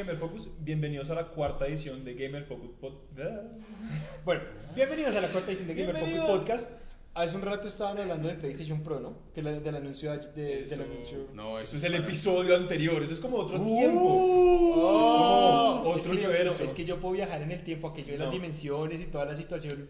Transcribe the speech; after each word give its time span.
Gamer 0.00 0.16
Focus, 0.16 0.48
bienvenidos 0.60 1.10
a 1.10 1.14
la 1.14 1.26
cuarta 1.26 1.66
edición 1.66 2.04
de 2.04 2.14
Gamer 2.14 2.44
Focus 2.44 2.70
Pod... 2.80 2.92
Bueno, 4.24 4.40
bienvenidos 4.74 5.14
a 5.14 5.20
la 5.20 5.28
cuarta 5.28 5.50
edición 5.50 5.68
de 5.68 5.74
Gamer 5.74 5.96
Focus. 5.98 6.38
Podcast. 6.40 6.70
Hace 7.12 7.36
un 7.36 7.42
rato 7.42 7.68
estaban 7.68 7.98
hablando 7.98 8.28
de 8.28 8.34
PlayStation 8.34 8.82
Pro, 8.82 9.00
¿no? 9.00 9.18
Que 9.34 9.42
la, 9.42 9.52
del 9.52 9.76
anuncio 9.76 10.10
de, 10.12 10.28
de- 10.32 10.62
Eso- 10.62 10.76
del 10.78 10.90
anuncio. 10.90 11.26
No, 11.34 11.58
Eso 11.58 11.76
es 11.76 11.82
el 11.84 11.94
episodio 11.96 12.56
anterior, 12.56 13.02
eso 13.02 13.12
es 13.12 13.20
como 13.20 13.36
otro 13.38 13.58
Uh, 13.60 13.66
tiempo. 13.66 14.00
oh, 14.02 15.80
como 15.82 15.96
es 15.96 16.00
otro 16.06 16.12
que 16.16 16.22
yo- 16.22 16.28
universo. 16.30 16.64
es 16.64 16.72
que 16.72 16.84
yo 16.86 16.98
puedo 16.98 17.12
viajar 17.14 17.42
en 17.42 17.50
el 17.50 17.62
tiempo, 17.62 17.88
aquello 17.88 18.12
de 18.12 18.18
las 18.18 18.28
No. 18.28 18.32
dimensiones 18.32 19.00
y 19.00 19.04
toda 19.04 19.26
la 19.26 19.34
situación. 19.34 19.86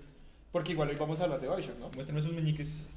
Porque 0.50 0.72
igual 0.72 0.88
hoy 0.88 0.96
vamos 0.96 1.20
a 1.20 1.24
hablar 1.24 1.40
de 1.40 1.46
Bioshock, 1.48 1.78
¿no? 1.78 1.88
Muéstrame 1.90 2.20
sus 2.20 2.32
meñiques. 2.32 2.88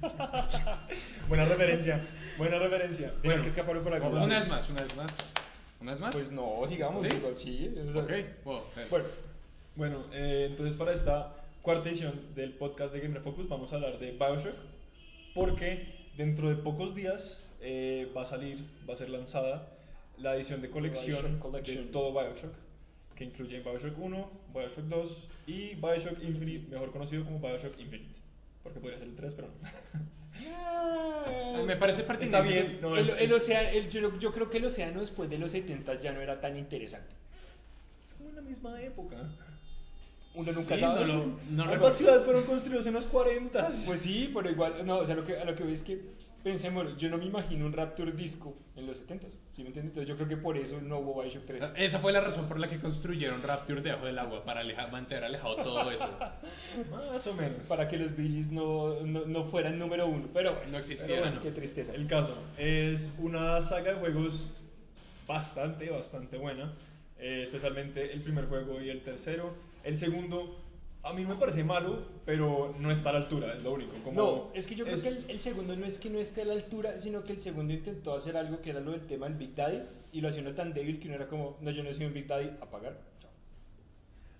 buena 1.28 1.44
referencia, 1.46 2.00
buena 2.38 2.58
referencia. 2.58 3.08
Bueno, 3.08 3.22
Bueno, 3.24 3.42
que 3.42 3.48
escaparon 3.48 3.82
por 3.82 3.92
vamos 4.00 4.24
Una 4.24 4.36
vez 4.36 4.48
más, 4.48 4.70
una 4.70 4.82
vez 4.82 4.96
más. 4.96 5.32
¿Una 5.80 5.90
vez 5.92 6.00
más? 6.00 6.14
Pues 6.14 6.32
no, 6.32 6.62
sigamos. 6.66 7.02
¿Sí? 7.02 7.08
digo, 7.08 7.34
sí, 7.34 7.74
o 7.88 7.92
sea, 7.92 8.02
Ok, 8.02 8.10
well, 8.44 8.60
Bueno, 8.90 9.06
bueno 9.76 10.04
eh, 10.12 10.46
entonces 10.50 10.76
para 10.76 10.92
esta 10.92 11.34
cuarta 11.62 11.88
edición 11.88 12.34
del 12.34 12.52
podcast 12.52 12.92
de 12.94 13.00
Gamer 13.00 13.22
Focus 13.22 13.48
vamos 13.48 13.72
a 13.72 13.76
hablar 13.76 13.98
de 13.98 14.12
Bioshock 14.12 14.56
porque 15.34 16.08
dentro 16.16 16.48
de 16.48 16.56
pocos 16.56 16.94
días 16.94 17.42
eh, 17.60 18.10
va 18.16 18.22
a 18.22 18.24
salir, 18.24 18.64
va 18.88 18.94
a 18.94 18.96
ser 18.96 19.10
lanzada 19.10 19.70
la 20.18 20.36
edición 20.36 20.62
de 20.62 20.70
colección 20.70 21.40
de 21.40 21.84
todo 21.90 22.12
Bioshock 22.12 22.54
que 23.14 23.24
incluye 23.24 23.60
Bioshock 23.60 23.98
1, 23.98 24.30
Bioshock 24.52 24.84
2 24.84 25.28
y 25.46 25.74
Bioshock 25.76 26.22
Infinite, 26.22 26.68
mejor 26.68 26.90
conocido 26.90 27.24
como 27.24 27.38
Bioshock 27.38 27.78
Infinite. 27.78 28.20
Porque 28.62 28.80
podría 28.80 28.98
ser 28.98 29.08
el 29.08 29.14
3, 29.14 29.34
pero 29.34 29.48
no. 29.48 29.54
me 31.66 31.76
parece 31.76 32.00
Está 32.02 32.16
pertinente. 32.16 32.52
bien, 32.52 32.78
no, 32.80 32.96
el, 32.96 33.08
es, 33.08 33.16
el 33.18 33.32
océano- 33.32 33.68
el- 33.70 33.88
yo, 33.90 34.18
yo 34.18 34.32
creo 34.32 34.50
que 34.50 34.58
el 34.58 34.64
océano 34.66 35.00
después 35.00 35.30
de 35.30 35.38
los 35.38 35.50
70 35.52 36.00
ya 36.00 36.12
no 36.12 36.20
era 36.20 36.40
tan 36.40 36.56
interesante. 36.56 37.14
es 38.04 38.14
como 38.14 38.28
en 38.30 38.36
la 38.36 38.42
misma 38.42 38.80
época. 38.82 39.16
Uno 40.36 40.50
nunca 40.52 40.74
Sí, 40.74 40.80
sabe. 40.80 41.06
no 41.06 41.38
no 41.50 41.72
Ambas 41.72 41.96
ciudades 41.96 42.24
fueron 42.24 42.42
construidas 42.44 42.86
en 42.86 42.94
los 42.94 43.06
40. 43.06 43.70
Pues 43.86 44.00
sí, 44.00 44.30
pero 44.34 44.50
igual, 44.50 44.84
no, 44.84 44.98
o 44.98 45.06
sea, 45.06 45.14
lo 45.14 45.24
que, 45.24 45.38
a 45.38 45.44
lo 45.44 45.54
que 45.54 45.62
voy 45.62 45.72
es 45.74 45.82
que, 45.84 46.00
pensemos, 46.44 46.96
yo 46.96 47.08
no 47.08 47.16
me 47.18 47.24
imagino 47.24 47.66
un 47.66 47.72
Raptor 47.72 48.14
disco 48.14 48.54
en 48.76 48.86
los 48.86 49.02
70s, 49.04 49.30
¿sí 49.56 49.62
me 49.62 49.68
entiendes? 49.68 49.84
Entonces 49.86 50.06
yo 50.08 50.14
creo 50.16 50.28
que 50.28 50.36
por 50.36 50.56
eso 50.58 50.80
no 50.80 50.98
hubo 50.98 51.20
Bioshock 51.22 51.44
3. 51.46 51.62
Esa 51.76 51.98
fue 51.98 52.12
la 52.12 52.20
razón 52.20 52.46
por 52.46 52.60
la 52.60 52.68
que 52.68 52.78
construyeron 52.78 53.42
Rapture 53.42 53.80
debajo 53.80 54.04
del 54.06 54.18
agua, 54.18 54.44
para 54.44 54.60
alejar, 54.60 54.92
mantener 54.92 55.24
alejado 55.24 55.56
todo 55.56 55.90
eso. 55.90 56.08
Más 56.90 57.26
o 57.26 57.34
menos. 57.34 57.66
Para 57.66 57.88
que 57.88 57.96
los 57.96 58.14
Billys 58.16 58.52
no, 58.52 59.00
no, 59.00 59.24
no 59.26 59.44
fueran 59.44 59.78
número 59.78 60.06
uno, 60.06 60.28
pero 60.32 60.50
bueno, 60.52 60.66
No 60.66 60.70
Pero 60.72 60.78
existieron. 60.78 61.20
bueno, 61.24 61.40
qué 61.40 61.50
tristeza. 61.50 61.94
El 61.94 62.06
caso 62.06 62.36
es 62.58 63.10
una 63.18 63.60
saga 63.62 63.94
de 63.94 63.98
juegos 64.00 64.46
bastante, 65.26 65.88
bastante 65.90 66.36
buena. 66.36 66.72
eh, 67.18 67.40
especialmente 67.42 68.12
el 68.12 68.20
primer 68.20 68.46
juego 68.46 68.80
y 68.82 68.90
el 68.90 69.00
tercero. 69.02 69.54
El 69.82 69.96
segundo, 69.96 70.58
a 71.04 71.12
mí 71.12 71.24
me 71.24 71.34
parece 71.34 71.62
malo, 71.62 72.02
pero 72.24 72.74
no 72.78 72.90
está 72.90 73.10
a 73.10 73.12
la 73.12 73.18
altura, 73.18 73.52
es 73.54 73.62
lo 73.62 73.72
único. 73.72 73.92
Como 74.02 74.16
No, 74.16 74.50
es 74.54 74.66
que 74.66 74.74
yo 74.74 74.84
creo 74.84 75.00
que 75.00 75.08
el, 75.08 75.24
el 75.28 75.40
segundo 75.40 75.76
no 75.76 75.84
es 75.84 75.98
que 75.98 76.08
no 76.08 76.18
esté 76.18 76.42
a 76.42 76.44
la 76.46 76.54
altura, 76.54 76.96
sino 76.98 77.22
que 77.22 77.32
el 77.32 77.40
segundo 77.40 77.74
intentó 77.74 78.14
hacer 78.14 78.36
algo 78.36 78.60
que 78.62 78.70
era 78.70 78.80
lo 78.80 78.92
del 78.92 79.06
tema 79.06 79.28
del 79.28 79.36
Big 79.36 79.54
Daddy 79.54 79.82
y 80.12 80.20
lo 80.22 80.28
hacía 80.28 80.40
uno 80.40 80.54
tan 80.54 80.72
débil 80.72 80.98
que 80.98 81.08
uno 81.08 81.16
era 81.16 81.28
como, 81.28 81.58
no, 81.60 81.70
yo 81.70 81.82
no 81.82 81.92
soy 81.92 82.06
un 82.06 82.14
Big 82.14 82.26
Daddy, 82.26 82.50
apagar. 82.60 82.96
Chao. 83.20 83.30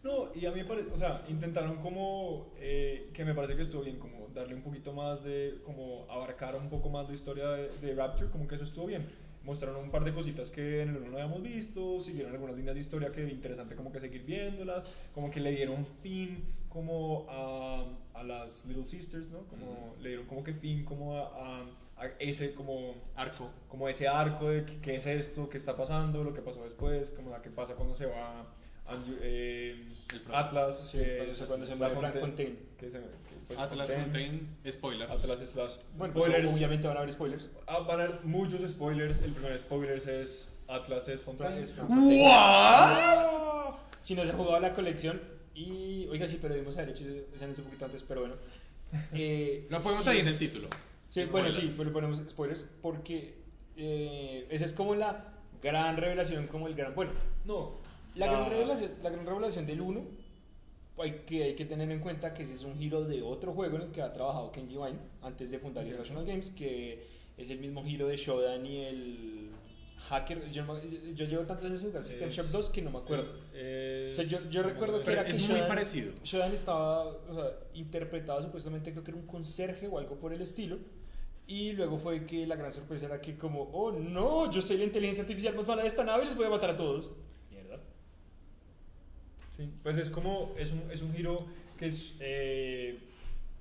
No, 0.03 0.29
y 0.35 0.47
a 0.47 0.53
mí 0.53 0.61
me 0.61 0.65
parece, 0.65 0.91
o 0.91 0.97
sea, 0.97 1.23
intentaron 1.29 1.77
como, 1.77 2.53
eh, 2.59 3.11
que 3.13 3.25
me 3.25 3.35
parece 3.35 3.57
que 3.57 3.63
estuvo 3.63 3.83
bien, 3.83 3.99
como 3.99 4.29
darle 4.35 4.55
un 4.55 4.63
poquito 4.63 4.93
más 4.95 5.23
de, 5.23 5.61
como 5.65 6.07
abarcar 6.11 6.57
un 6.57 6.71
poco 6.71 6.89
más 6.89 7.07
la 7.09 7.15
historia 7.15 7.49
de, 7.51 7.69
de 7.69 7.95
Rapture, 7.95 8.31
como 8.31 8.49
que 8.49 8.55
eso 8.55 8.65
estuvo 8.65 8.87
bien. 8.87 9.07
Mostraron 9.45 9.83
un 9.83 9.91
par 9.91 10.05
de 10.05 10.13
cositas 10.13 10.51
que 10.51 10.81
en 10.83 10.89
el 10.91 10.97
1 10.97 11.11
no 11.11 11.17
habíamos 11.19 11.43
visto, 11.43 12.01
siguieron 12.01 12.33
algunas 12.33 12.57
líneas 12.57 12.75
de 12.75 12.81
historia 12.81 13.13
que 13.13 13.23
interesante 13.29 13.75
como 13.77 13.93
que 13.93 14.01
seguir 14.01 14.25
viéndolas, 14.25 14.85
como 15.13 15.31
que 15.31 15.41
le 15.41 15.51
dieron 15.53 15.85
fin 16.03 16.45
como 16.71 17.27
a, 17.29 17.85
a 18.15 18.23
las 18.25 18.65
Little 18.67 18.85
Sisters, 18.85 19.31
¿no? 19.31 19.41
Como 19.47 19.95
le 20.01 20.09
dieron 20.09 20.27
como 20.27 20.43
que 20.43 20.55
fin 20.55 20.85
como 20.85 21.17
a, 21.17 21.61
a- 21.61 21.67
a 21.97 22.07
ese 22.19 22.55
como 22.55 22.95
Arco. 23.15 23.51
como 23.69 23.89
ese 23.89 24.09
arco 24.09 24.49
de 24.49 24.65
qué, 24.65 24.97
es 24.97 25.07
esto, 25.07 25.49
qué 25.49 25.59
está 25.59 25.77
pasando, 25.77 26.25
lo 26.25 26.33
que 26.35 26.41
pasó 26.43 26.65
después, 26.65 27.11
como 27.13 27.31
la 27.31 27.41
que 27.43 27.51
pasa 27.51 27.75
cuando 27.75 27.95
se 27.95 28.07
va 28.07 28.47
Andrew- 28.89 29.19
eh, 29.21 29.93
Atlas, 30.33 30.89
Sí, 30.91 30.99
que 30.99 31.17
cuando 31.19 31.33
es 31.33 31.39
se- 31.39 31.47
cuando 31.47 31.67
Frank 31.67 31.93
Fontaine, 31.95 32.21
Fontaine. 32.21 32.57
que 32.79 32.91
se- 32.91 32.99
que, 32.99 33.34
pues, 33.47 33.59
Atlas 33.59 33.91
Fontaine, 33.93 34.39
Fontaine, 34.41 34.73
spoilers. 34.73 35.11
Atlas 35.25 35.41
slash 35.51 35.75
Bueno, 35.97 36.15
pues, 36.15 36.27
spoilers. 36.27 36.53
obviamente 36.55 36.87
van 36.89 36.97
a 36.97 37.01
haber 37.01 37.13
spoilers. 37.13 37.51
Ah, 37.67 37.81
van 37.81 38.01
a 38.01 38.05
haber 38.05 38.25
muchos 38.25 38.69
spoilers. 38.71 39.21
El 39.21 39.33
primer 39.33 39.59
spoiler 39.59 39.99
es 40.09 40.51
Atlas 40.69 41.09
es 41.09 41.23
Fontaine. 41.23 41.65
¿What? 41.89 43.75
Si 44.03 44.15
no 44.15 44.25
se 44.25 44.31
ha 44.31 44.35
jugado 44.35 44.61
la 44.61 44.73
colección 44.75 45.21
y, 45.55 46.07
oiga, 46.11 46.27
sí, 46.29 46.39
pero 46.41 46.55
debimos 46.55 46.77
haber 46.77 46.91
hecho 46.91 47.05
ese 47.05 47.45
anuncio 47.45 47.63
un 47.65 47.71
poquito 47.71 47.85
antes, 47.87 48.03
pero 48.03 48.21
bueno. 48.21 48.35
Eh, 49.13 49.67
Lo 49.71 49.81
ponemos 49.81 50.05
sí. 50.05 50.11
ahí 50.11 50.21
en 50.21 50.29
el 50.29 50.39
título. 50.39 50.69
Sí, 51.11 51.25
bueno, 51.31 51.49
sí, 51.49 51.55
Spoilers. 51.57 51.79
pero 51.79 51.93
ponemos 51.93 52.19
spoilers 52.29 52.65
porque 52.83 53.35
eh, 53.77 54.47
esa 54.51 54.65
es 54.67 54.73
como 54.73 54.95
la 54.95 55.33
gran 55.63 55.97
revelación, 55.97 56.47
como 56.49 56.69
el 56.69 56.75
gran... 56.75 56.95
Bueno, 56.95 57.13
No. 57.45 57.81
la, 58.15 58.27
Ah, 58.27 58.31
gran, 58.31 58.51
revelación, 58.51 58.91
la 59.03 59.11
gran 59.11 59.27
revelación 59.27 59.67
del 59.67 59.81
1 59.81 60.01
hay 61.03 61.23
que, 61.27 61.43
hay 61.45 61.55
que 61.55 61.65
tener 61.65 61.91
en 61.91 62.01
cuenta 62.01 62.33
que 62.35 62.43
ese 62.45 62.55
es 62.55 62.65
un 62.65 62.77
giro 62.79 63.05
de 63.05 63.23
otro 63.23 63.53
juego 63.53 63.77
en 63.77 63.83
el 63.83 63.89
que 63.91 64.03
ha 64.03 64.13
trabajado 64.13 64.53
Kenji 64.53 64.77
Wine 64.77 64.99
antes 65.23 65.51
de 65.51 65.59
fundar 65.59 65.87
Irrational 65.87 66.25
Games, 66.25 66.51
que 66.51 67.07
es 67.37 67.51
el 67.51 67.59
mismo 67.59 67.83
giro 67.85 68.07
de 68.07 68.17
Shodan 68.17 68.65
y 68.65 68.79
el 68.85 69.51
hacker. 70.09 70.49
Yo, 70.51 70.65
yo 71.15 71.25
llevo 71.27 71.45
tantos 71.45 71.67
años 71.67 71.81
en 71.83 71.89
jugar 71.89 72.05
System 72.05 72.29
Es- 72.29 72.37
Shock 72.37 72.47
2 72.47 72.71
que 72.71 72.83
no 72.83 72.91
me 72.91 72.99
acuerdo. 72.99 73.27
es- 73.55 74.13
O 74.19 74.23
sea, 74.23 74.25
yo, 74.25 74.39
yo 74.51 74.63
recuerdo 74.63 75.03
que 75.03 75.11
era 75.13 75.25
que 75.25 75.33
es 75.33 75.39
muy 75.49 75.59
Shodan- 75.59 75.69
parecido. 75.69 76.13
Shodan 76.23 76.53
estaba 76.53 77.05
o 77.07 77.35
sea, 77.35 77.51
interpretado 77.75 78.41
supuestamente 78.43 78.93
creo 78.93 79.03
que 79.03 79.11
era 79.11 79.19
un 79.21 79.27
conserje 79.27 79.89
o 79.89 79.99
algo 79.99 80.17
por 80.17 80.33
el 80.33 80.43
estilo. 80.43 80.79
Y 81.47 81.73
luego 81.73 81.99
fue 81.99 82.25
que 82.25 82.47
la 82.47 82.57
gran 82.57 82.73
sorpresa 82.73 83.05
era 83.07 83.21
que 83.21 83.37
como, 83.37 83.65
oh 83.73 83.93
no, 83.93 84.51
yo 84.51 84.63
soy 84.63 84.79
la 84.79 84.85
inteligencia 84.85 85.23
artificial 85.25 85.55
más 85.55 85.67
mala 85.67 85.83
de 85.83 85.89
esta 85.89 86.03
nave 86.05 86.23
y 86.25 86.27
les 86.29 86.37
voy 86.37 86.47
a 86.47 86.51
matar 86.51 86.71
a 86.71 86.77
todos. 86.77 87.11
Sí, 89.57 89.71
pues 89.83 89.99
es 89.99 90.11
como, 90.11 90.53
es 90.59 90.73
un, 90.73 90.83
es 90.91 91.01
un 91.03 91.13
giro 91.15 91.47
que 91.79 91.87
es, 91.87 92.17
eh, 92.21 92.99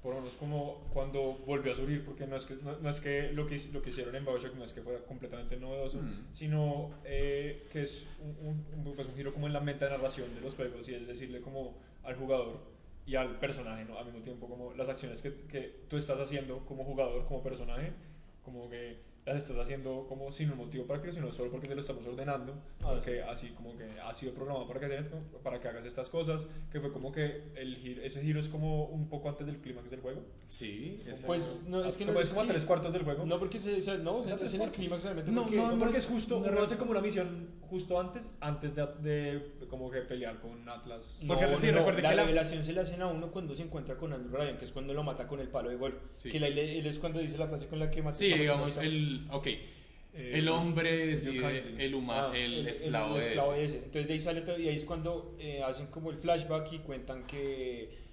por 0.01 0.15
lo 0.15 0.21
menos 0.21 0.35
como 0.37 0.81
cuando 0.91 1.33
volvió 1.45 1.71
a 1.71 1.75
surgir, 1.75 2.03
porque 2.03 2.25
no 2.25 2.35
es 2.35 2.45
que, 2.45 2.55
no, 2.55 2.77
no 2.79 2.89
es 2.89 2.99
que 2.99 3.31
lo 3.31 3.45
que 3.45 3.57
lo 3.71 3.81
que 3.81 3.89
hicieron 3.91 4.15
en 4.15 4.25
Bioshock 4.25 4.55
no 4.55 4.63
es 4.65 4.73
que 4.73 4.81
fuera 4.81 4.99
completamente 5.05 5.55
novedoso, 5.57 5.99
Mm. 5.99 6.25
sino 6.33 6.89
eh, 7.05 7.67
que 7.71 7.83
es 7.83 8.05
un, 8.21 8.47
un, 8.47 8.87
un- 8.87 8.95
pues 8.95 9.07
un 9.07 9.15
giro 9.15 9.33
como 9.33 9.47
en 9.47 9.53
la 9.53 9.59
meta 9.61 9.87
narración 9.89 10.33
de 10.33 10.41
los 10.41 10.55
juegos, 10.55 10.87
y 10.89 10.95
es 10.95 11.07
decirle 11.07 11.41
como 11.41 11.75
al 12.03 12.15
jugador 12.15 12.59
y 13.05 13.15
al 13.15 13.37
personaje, 13.39 13.85
¿no? 13.85 13.97
Al 13.99 14.05
mismo 14.05 14.21
tiempo 14.21 14.47
como 14.47 14.73
las 14.73 14.89
acciones 14.89 15.21
que, 15.21 15.31
que 15.49 15.81
tú 15.89 15.97
estás 15.97 16.19
haciendo 16.19 16.59
como 16.65 16.83
jugador, 16.85 17.25
como 17.25 17.43
personaje, 17.43 17.91
como 18.44 18.69
que 18.69 18.97
las 19.25 19.37
estás 19.37 19.57
haciendo 19.57 20.05
como 20.09 20.31
sin 20.31 20.51
un 20.51 20.57
motivo 20.57 20.85
práctico, 20.85 21.13
sino 21.13 21.31
solo 21.33 21.49
porque 21.49 21.67
te 21.67 21.75
lo 21.75 21.81
estamos 21.81 22.05
ordenando, 22.05 22.53
Ah, 22.81 22.91
porque 22.95 23.21
así 23.23 23.49
como 23.51 23.77
que 23.77 23.85
ha 24.01 24.13
sido 24.13 24.33
programado 24.33 24.67
para 24.67 24.79
que, 24.81 24.85
hagas- 24.87 25.09
para 25.41 25.61
que 25.61 25.67
hagas 25.69 25.85
estas 25.85 26.09
cosas, 26.09 26.45
que 26.71 26.81
fue 26.81 26.91
como 26.91 27.11
que 27.11 27.43
el 27.55 27.77
giro- 27.77 28.01
ese 28.03 28.21
giro 28.21 28.39
es 28.39 28.49
como 28.49 28.85
un 28.85 29.07
poco 29.07 29.29
antes 29.29 29.47
del 29.47 29.57
clímax 29.59 29.91
del 29.91 30.01
juego. 30.01 30.21
Sí, 30.47 31.01
es 31.07 31.23
Pues 31.23 31.65
no, 31.69 31.85
es 31.85 31.95
que 31.95 32.03
como, 32.05 32.15
no 32.15 32.19
es 32.21 32.27
como 32.29 32.41
a 32.41 32.43
sí. 32.43 32.49
tres 32.49 32.65
cuartos 32.65 32.91
del 32.91 33.03
juego. 33.03 33.25
No, 33.25 33.39
porque 33.39 33.59
se, 33.59 33.79
se- 33.79 33.97
no, 33.99 34.17
O 34.17 34.23
sea, 34.25 34.37
es 34.43 34.53
en 34.55 34.61
el 34.61 34.71
clímax 34.71 35.03
realmente. 35.03 35.31
No, 35.31 35.43
porque, 35.43 35.55
No, 35.57 35.71
no, 35.71 35.79
porque 35.79 35.97
es- 35.97 36.03
es 36.03 36.09
justo, 36.09 36.35
no, 36.39 36.47
uno 36.47 36.51
no. 36.51 36.61
hace 36.63 36.75
como 36.77 36.91
una 36.91 37.01
misión 37.01 37.47
justo 37.69 37.99
antes, 37.99 38.29
antes 38.41 38.75
de, 38.75 38.85
de 39.01 39.67
como 39.69 39.89
que 39.89 40.01
pelear 40.01 40.39
con 40.41 40.67
Atlas. 40.67 41.21
No, 41.23 41.33
Porque 41.35 41.57
sí, 41.57 41.67
no, 41.67 41.79
recuerde 41.79 42.01
la 42.01 42.09
que 42.09 42.15
la- 42.15 42.23
revelación 42.23 42.63
se 42.63 42.73
la 42.73 42.81
hacen 42.81 43.01
a 43.01 43.07
uno 43.07 43.31
cuando 43.31 43.55
se 43.55 43.63
encuentra 43.63 43.95
con 43.95 44.11
Andrew 44.13 44.35
Ryan, 44.37 44.57
que 44.57 44.65
es 44.65 44.71
cuando 44.71 44.93
lo 44.93 45.01
mata 45.03 45.27
con 45.27 45.39
el 45.39 45.47
palo 45.47 45.69
de 45.69 45.77
golf. 45.77 45.95
Sí. 46.15 46.29
Que 46.29 46.39
la- 46.39 46.47
él 46.47 46.85
es 46.85 46.99
cuando 46.99 47.19
dice 47.19 47.37
la 47.37 47.47
frase 47.47 47.67
con 47.67 47.79
la 47.79 47.89
que 47.89 48.01
mata 48.03 48.17
Sí, 48.17 48.31
digamos, 48.33 48.77
ahorita. 48.77 49.12
El. 49.21 49.27
Ok. 49.31 49.48
Eh, 49.48 50.31
el 50.36 50.48
hombre 50.50 51.07
decide, 51.07 51.74
el, 51.83 51.95
huma, 51.95 52.30
Ah, 52.30 52.38
el, 52.38 52.68
esclavo, 52.68 53.18
de 53.18 53.25
esclavo 53.25 53.54
ese. 53.54 53.60
de 53.62 53.65
ese. 53.65 53.77
Entonces 53.77 54.07
de 54.07 54.13
ahí 54.13 54.19
sale 54.19 54.42
todo 54.42 54.60
y 54.60 54.68
ahí 54.69 54.75
es 54.75 54.86
cuando 54.86 55.36
eh, 55.39 55.63
hacen 55.63 55.88
como 55.88 56.12
el 56.12 56.18
flashback 56.18 56.71
y 56.74 56.80
cuentan 56.80 57.25
que 57.25 58.04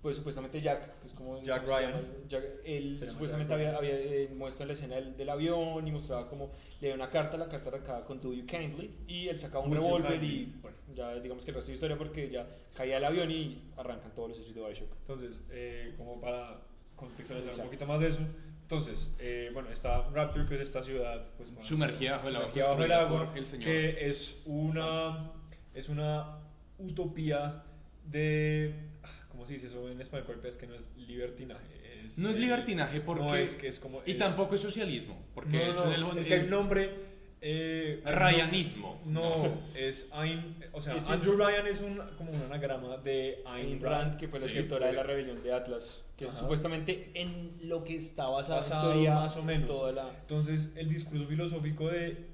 pues 0.00 0.16
supuestamente 0.16 0.62
Jack, 0.62 0.88
pues 1.02 1.12
como 1.12 1.42
Jack 1.42 1.66
¿cómo 1.66 1.76
se 1.76 1.82
Ryan. 1.86 1.92
llama? 2.00 2.08
Jack- 2.26 2.44
él 2.64 2.96
Se 2.98 3.06
supuestamente 3.08 3.50
Jack 3.52 3.74
había, 3.74 3.76
había 3.76 3.92
eh, 3.94 4.30
muestra 4.34 4.64
la 4.64 4.72
escena 4.72 4.94
del, 4.96 5.14
del 5.14 5.28
avión 5.28 5.86
y 5.86 5.92
mostraba 5.92 6.26
como 6.30 6.50
le 6.80 6.88
dio 6.88 6.94
una 6.94 7.10
carta, 7.10 7.36
la 7.36 7.46
carta 7.48 7.68
arrancaba 7.68 8.06
con 8.06 8.18
Do 8.22 8.32
You 8.32 8.46
Kindly 8.46 8.90
y 9.06 9.28
él 9.28 9.38
sacaba 9.38 9.62
un 9.62 9.74
revólver 9.74 10.24
y 10.24 10.54
bueno, 10.62 10.78
ya 10.94 11.14
digamos 11.20 11.44
que 11.44 11.50
el 11.50 11.56
resto 11.56 11.68
de 11.68 11.74
historia 11.74 11.98
porque 11.98 12.30
ya 12.30 12.48
caía 12.74 12.96
el 12.96 13.04
avión 13.04 13.30
y 13.30 13.60
arrancan 13.76 14.14
todos 14.14 14.30
los 14.30 14.38
hechos 14.38 14.54
de 14.54 14.62
Bioshock. 14.62 14.88
Entonces, 15.02 15.42
eh, 15.50 15.92
como 15.98 16.18
para 16.18 16.62
contextualizar 16.96 17.50
un 17.52 17.60
Exacto. 17.60 17.70
poquito 17.70 17.86
más 17.86 18.00
de 18.00 18.08
eso, 18.08 18.20
entonces, 18.70 19.12
eh, 19.18 19.50
bueno, 19.52 19.68
está 19.70 20.08
Rapture, 20.10 20.46
que 20.46 20.54
es 20.54 20.60
esta 20.60 20.84
ciudad 20.84 21.26
pues, 21.36 21.50
con- 21.50 21.60
Sumergida 21.62 22.12
bajo 22.18 22.28
el 22.28 22.36
agua, 22.36 22.50
bajo 22.54 22.84
el 22.84 22.92
agua, 22.92 23.32
el 23.34 23.46
señor. 23.46 23.64
que 23.66 24.08
es 24.08 24.42
una, 24.46 25.32
es 25.74 25.88
una 25.88 26.38
utopía 26.78 27.62
de, 28.04 28.74
ah, 29.02 29.08
¿cómo 29.28 29.44
se 29.44 29.54
dice 29.54 29.66
eso 29.66 29.88
en 29.90 30.00
español? 30.00 30.24
¿Cuál 30.26 30.46
Es 30.46 30.56
que 30.56 30.68
no 30.68 30.74
es 30.74 30.82
libertinaje. 30.96 32.04
Es 32.06 32.16
No 32.18 32.28
es 32.30 32.36
de- 32.36 32.42
libertinaje 32.42 33.00
porque... 33.00 33.24
No, 33.24 33.34
es 33.34 33.56
que 33.56 33.66
es 33.66 33.80
como... 33.80 34.02
Y 34.06 34.12
es- 34.12 34.18
tampoco 34.18 34.54
es 34.54 34.60
socialismo, 34.60 35.20
porque 35.34 35.58
no, 35.58 35.64
no, 35.66 35.72
hecho 35.72 36.12
el- 36.12 36.18
es 36.18 36.28
que 36.28 36.38
un 36.38 36.50
nombre... 36.50 37.09
Eh, 37.42 38.02
Ryanismo. 38.04 39.00
No, 39.06 39.32
es 39.74 40.08
Ayn, 40.12 40.56
o 40.72 40.80
sea, 40.80 40.94
Es- 40.96 41.08
Andrew 41.08 41.36
Ryan 41.36 41.66
es 41.66 41.80
un, 41.80 41.98
como 42.18 42.32
un 42.32 42.42
anagrama 42.42 42.98
de 42.98 43.42
Ayn 43.46 43.66
Ayn 43.66 43.80
Rand, 43.82 44.02
Rand, 44.10 44.16
que 44.18 44.28
fue 44.28 44.38
la 44.40 44.46
Sí, 44.46 44.52
escritora 44.56 44.88
de 44.88 44.92
la 44.92 45.02
rebelión 45.02 45.42
de 45.42 45.52
Atlas, 45.52 46.04
que 46.18 46.26
es 46.26 46.30
supuestamente 46.32 47.10
en 47.14 47.56
lo 47.62 47.82
que 47.84 47.96
está 47.96 48.26
basada 48.28 48.60
más 48.60 49.36
o 49.36 49.42
menos. 49.42 49.66
toda 49.68 49.92
la 49.92 50.10
Entonces, 50.20 50.72
el 50.76 50.88
discurso 50.90 51.26
filosófico 51.26 51.88
de 51.88 52.26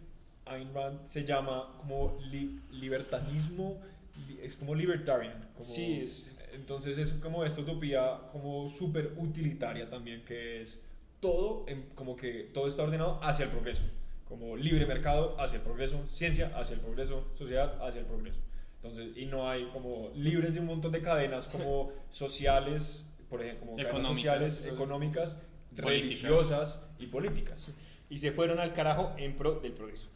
Ayn 0.46 0.74
Rand 0.74 1.06
se 1.06 1.24
llama 1.24 1.72
como 1.78 2.18
li- 2.30 2.60
libertanismo, 2.72 3.80
li- 4.28 4.40
es 4.42 4.56
como 4.56 4.74
libertarian. 4.74 5.50
Como, 5.56 5.68
Sí, 5.72 6.00
es- 6.04 6.32
Entonces, 6.52 6.96
es 6.96 7.12
como 7.12 7.44
esta 7.44 7.60
utopía 7.60 8.18
como 8.32 8.66
súper 8.68 9.12
utilitaria 9.18 9.90
también, 9.90 10.24
que 10.24 10.62
es 10.62 10.82
todo, 11.20 11.64
en- 11.68 11.82
como 11.94 12.16
que 12.16 12.50
todo 12.54 12.66
está 12.66 12.82
ordenado 12.82 13.20
hacia 13.22 13.44
el 13.44 13.50
progreso. 13.50 13.82
Como 14.28 14.56
libre 14.56 14.86
mercado 14.86 15.40
hacia 15.40 15.56
el 15.56 15.62
progreso, 15.62 16.04
ciencia 16.08 16.52
hacia 16.56 16.74
el 16.74 16.80
progreso, 16.80 17.28
sociedad 17.34 17.78
hacia 17.86 18.00
el 18.00 18.06
progreso. 18.06 18.38
Entonces, 18.82 19.16
y 19.16 19.26
no 19.26 19.48
hay 19.48 19.68
como 19.72 20.10
libres 20.14 20.54
de 20.54 20.60
un 20.60 20.66
montón 20.66 20.92
de 20.92 21.00
cadenas 21.00 21.46
como 21.46 21.92
sociales, 22.10 23.04
por 23.28 23.42
ejemplo, 23.42 23.66
como 23.66 23.76
cadenas 23.76 23.92
Económicas. 23.92 24.16
sociales, 24.18 24.66
económicas, 24.72 25.34
Políticas. 25.80 26.22
religiosas 26.22 26.86
y 26.98 27.06
políticas. 27.06 27.68
y 28.08 28.18
se 28.20 28.30
fueron 28.30 28.60
al 28.60 28.72
carajo 28.72 29.14
en 29.18 29.36
pro 29.36 29.58
del 29.60 29.72
progreso. 29.72 30.06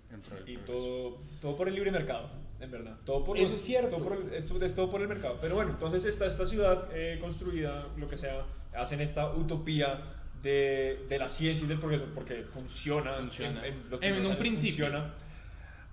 Y 0.47 0.57
todo, 0.59 1.19
todo 1.41 1.57
por 1.57 1.67
el 1.69 1.75
libre 1.75 1.91
mercado, 1.91 2.29
en 2.61 2.71
verdad. 2.71 2.97
Todo 3.05 3.25
por 3.25 3.37
Eso 3.37 3.47
los- 3.51 3.55
es 3.57 3.63
cierto. 3.67 3.97
Todo 3.97 4.05
por 4.09 4.17
el- 4.17 4.33
esto 4.35 4.65
es 4.65 4.75
todo 4.75 4.89
por 4.91 5.01
el 5.03 5.09
mercado. 5.09 5.39
Pero 5.41 5.57
bueno, 5.57 5.71
entonces 5.73 6.05
está 6.05 6.27
esta 6.27 6.47
ciudad 6.47 6.89
eh, 6.93 7.19
construida, 7.21 7.89
lo 7.97 8.09
que 8.09 8.17
sea, 8.17 8.45
hacen 8.75 9.01
esta 9.01 9.33
utopía 9.35 10.03
de, 10.43 11.05
de 11.09 11.19
la 11.19 11.29
ciencia 11.29 11.65
y 11.65 11.69
del 11.69 11.79
progreso, 11.79 12.07
porque 12.15 12.43
funciona. 12.45 13.17
Funciona. 13.17 13.67
En, 13.67 13.75
los 13.91 14.01
En 14.03 14.15
primeros 14.15 14.21
un 14.21 14.27
años 14.27 14.37
principio. 14.39 14.87
Funciona, 14.87 15.15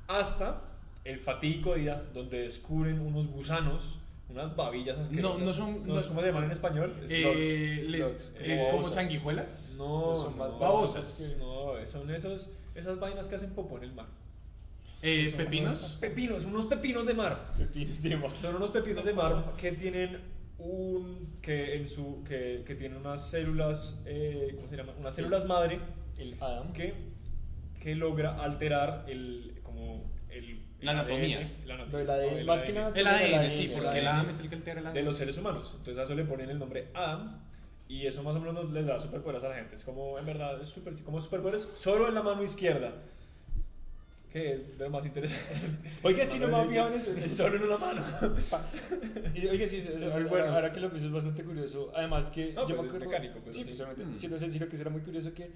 hasta 0.08 0.62
el 1.04 1.20
fatídico 1.20 1.76
día 1.76 2.04
donde 2.14 2.40
descubren 2.42 3.00
unos 3.00 3.28
gusanos, 3.28 4.00
unas 4.30 4.56
babillas 4.56 4.98
asquerosas. 4.98 5.40
No, 5.40 5.46
no 5.46 5.54
son- 5.54 5.88
No, 5.88 5.96
no- 5.96 6.02
¿Cómo 6.08 6.22
se 6.22 6.28
llaman 6.28 6.44
en 6.46 6.52
español? 6.52 6.94
Eh, 7.10 7.80
Slugs. 7.84 8.34
eh, 8.40 8.68
Como 8.72 8.84
sanguijuelas. 8.88 9.76
No, 9.78 10.16
son 10.16 10.38
más 10.38 10.52
no, 10.52 10.60
babosas. 10.60 11.36
No, 11.40 11.74
son 11.86 12.12
esos, 12.12 12.50
esas 12.76 13.00
vainas 13.00 13.28
que 13.28 13.36
hacen 13.36 13.52
popó 13.52 13.78
en 13.78 13.84
el 13.86 13.94
mar. 13.94 14.06
Eh, 15.02 15.26
Son 15.30 15.36
unos 15.36 15.46
pepinos. 15.46 15.98
Pepinos, 16.02 16.46
unos 16.46 16.66
pepinos 16.66 17.06
de 17.06 17.14
mar. 17.14 17.54
Pepinos 17.58 18.02
de 18.02 18.18
mar. 18.18 18.32
Son 18.36 18.56
unos 18.56 18.72
pepinos 18.72 19.06
de 19.06 19.14
mar 19.14 19.54
que 19.58 19.72
tienen 19.74 20.18
un 20.60 21.38
que 21.42 21.76
en 21.78 21.88
su 21.88 22.24
que, 22.24 22.64
que 22.66 22.76
tienen 22.76 22.98
unas 23.00 23.30
células 23.30 24.02
eh, 24.06 24.54
¿cómo 24.56 24.68
se 24.68 24.76
llama? 24.78 24.94
Unas 25.00 25.14
células 25.16 25.46
madre 25.46 25.80
El 26.18 26.36
Adam. 26.42 26.74
que 26.74 26.94
que 27.80 27.96
logra 27.96 28.42
alterar 28.44 29.06
el 29.08 29.60
como 29.64 30.12
el 30.30 30.66
La 30.82 30.92
el 30.94 30.98
anatomía. 31.00 31.38
ADN, 31.40 31.68
la 31.68 32.14
ADN, 32.14 32.38
el 32.40 32.46
más 32.46 32.64
que 32.64 32.74
nada- 32.74 32.92
El 32.96 33.08
ADN, 33.08 33.34
ADN, 33.36 33.52
sí, 33.52 33.68
porque 33.74 34.00
el 34.00 34.08
ADN 34.08 34.16
Adam 34.20 34.30
es 34.30 34.40
el 34.42 34.50
que 34.50 34.56
altera 34.56 34.80
el 34.80 34.84
de 34.86 34.90
ADN. 34.92 35.06
los 35.06 35.18
seres 35.18 35.38
humanos. 35.38 35.74
Entonces 35.78 35.98
a 36.00 36.04
eso 36.04 36.16
le 36.16 36.24
ponen 36.26 36.50
el 36.50 36.60
nombre 36.60 36.90
Adam 36.94 37.40
y 37.88 38.06
eso 38.06 38.22
más 38.24 38.36
o 38.36 38.40
menos 38.40 38.54
nos- 38.56 38.72
les 38.72 38.86
da 38.88 39.00
superpoderes 39.00 39.44
a 39.44 39.50
la 39.50 39.56
gente. 39.56 39.76
Es 39.76 39.84
como 39.84 40.18
en 40.20 40.26
verdad 40.26 40.60
es 40.62 40.68
super, 40.70 40.94
como 41.04 41.22
superpoderes 41.22 41.70
solo 41.76 42.08
en 42.10 42.16
la 42.16 42.24
mano 42.24 42.44
izquierda. 42.44 42.94
Que 44.32 44.54
es 44.54 44.78
de 44.78 44.84
lo 44.86 44.90
más 44.90 45.06
interesante. 45.06 45.56
Oiga, 46.04 46.26
si 46.28 46.38
no 46.40 46.48
me 46.50 46.56
había 46.58 46.70
fijado 46.72 46.90
en 46.90 46.96
eso. 46.98 47.14
Es 47.18 47.32
solo 47.38 47.56
en 47.58 47.64
una 47.64 47.78
mano. 47.78 48.04
Y, 49.34 49.48
Oye, 49.48 49.68
sí, 49.68 49.84
ahora, 50.04 50.26
bueno. 50.28 50.46
ahora 50.54 50.72
que 50.74 50.80
lo 50.82 50.90
pienso 50.90 51.08
es 51.08 51.14
bastante 51.14 51.44
curioso. 51.44 51.92
Además 51.96 52.30
que 52.30 52.54
No, 52.54 52.68
yo 52.68 52.76
pues 52.76 52.82
me 52.82 52.88
es 52.90 52.96
acuerdo- 52.96 53.06
mecánico, 53.10 53.40
pues, 53.44 53.56
sí, 53.56 53.62
obviamente. 53.64 54.04
Mm. 54.06 54.18
Sí, 54.18 54.28
no 54.28 54.38
sé 54.38 54.52
si 54.52 54.60
lo 54.60 54.68
que 54.68 54.76
era 54.76 54.90
muy 54.90 55.02
curioso 55.02 55.34
que 55.34 55.50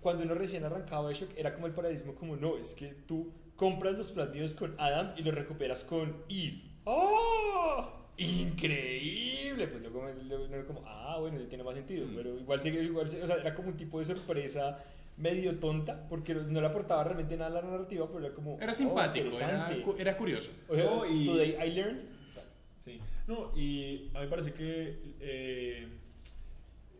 cuando 0.00 0.22
uno 0.22 0.34
recién 0.34 0.64
arrancaba 0.64 1.08
Bioshock 1.08 1.36
era 1.36 1.52
como 1.54 1.66
el 1.66 1.72
paradigma 1.72 2.12
como 2.14 2.36
no, 2.36 2.56
es 2.56 2.74
que 2.74 2.94
tú 3.06 3.32
compras 3.56 3.94
los 3.96 4.12
plasmidos 4.12 4.54
con 4.54 4.74
Adam 4.78 5.12
y 5.16 5.22
los 5.22 5.34
recuperas 5.34 5.82
con 5.82 6.22
Eve. 6.28 6.62
¡Oh! 6.84 7.88
Increíble, 8.16 9.66
pues 9.68 9.82
luego 9.82 10.06
luego 10.24 10.44
era 10.46 10.64
como, 10.64 10.82
ah, 10.86 11.16
bueno, 11.20 11.38
ya 11.40 11.48
tiene 11.48 11.64
más 11.64 11.74
sentido, 11.74 12.06
Mm. 12.06 12.14
pero 12.16 12.38
igual 12.38 12.60
sigue, 12.60 12.82
igual, 12.82 13.06
o 13.06 13.26
sea, 13.26 13.36
era 13.36 13.54
como 13.54 13.68
un 13.68 13.76
tipo 13.76 13.98
de 13.98 14.04
sorpresa 14.04 14.78
medio 15.18 15.58
tonta, 15.58 16.06
porque 16.08 16.34
no 16.34 16.60
le 16.60 16.66
aportaba 16.66 17.04
realmente 17.04 17.36
nada 17.36 17.58
a 17.58 17.62
la 17.62 17.68
narrativa, 17.68 18.06
pero 18.06 18.24
era 18.26 18.34
como, 18.34 18.56
Era 18.60 18.70
oh, 18.70 18.74
simpático, 18.74 19.26
era, 19.26 19.34
interesante. 19.36 19.82
cu- 19.82 19.94
era 19.98 20.16
curioso. 20.16 20.52
O 20.68 20.74
sea, 20.74 20.84
No, 20.84 21.06
y- 21.06 21.24
Today 21.26 21.56
I 21.66 21.74
learned. 21.74 22.02
Sí. 22.78 23.00
No, 23.26 23.52
y 23.56 24.08
a 24.14 24.20
mí 24.20 24.24
me 24.24 24.28
parece 24.28 24.52
que 24.52 25.14
eh, 25.20 25.88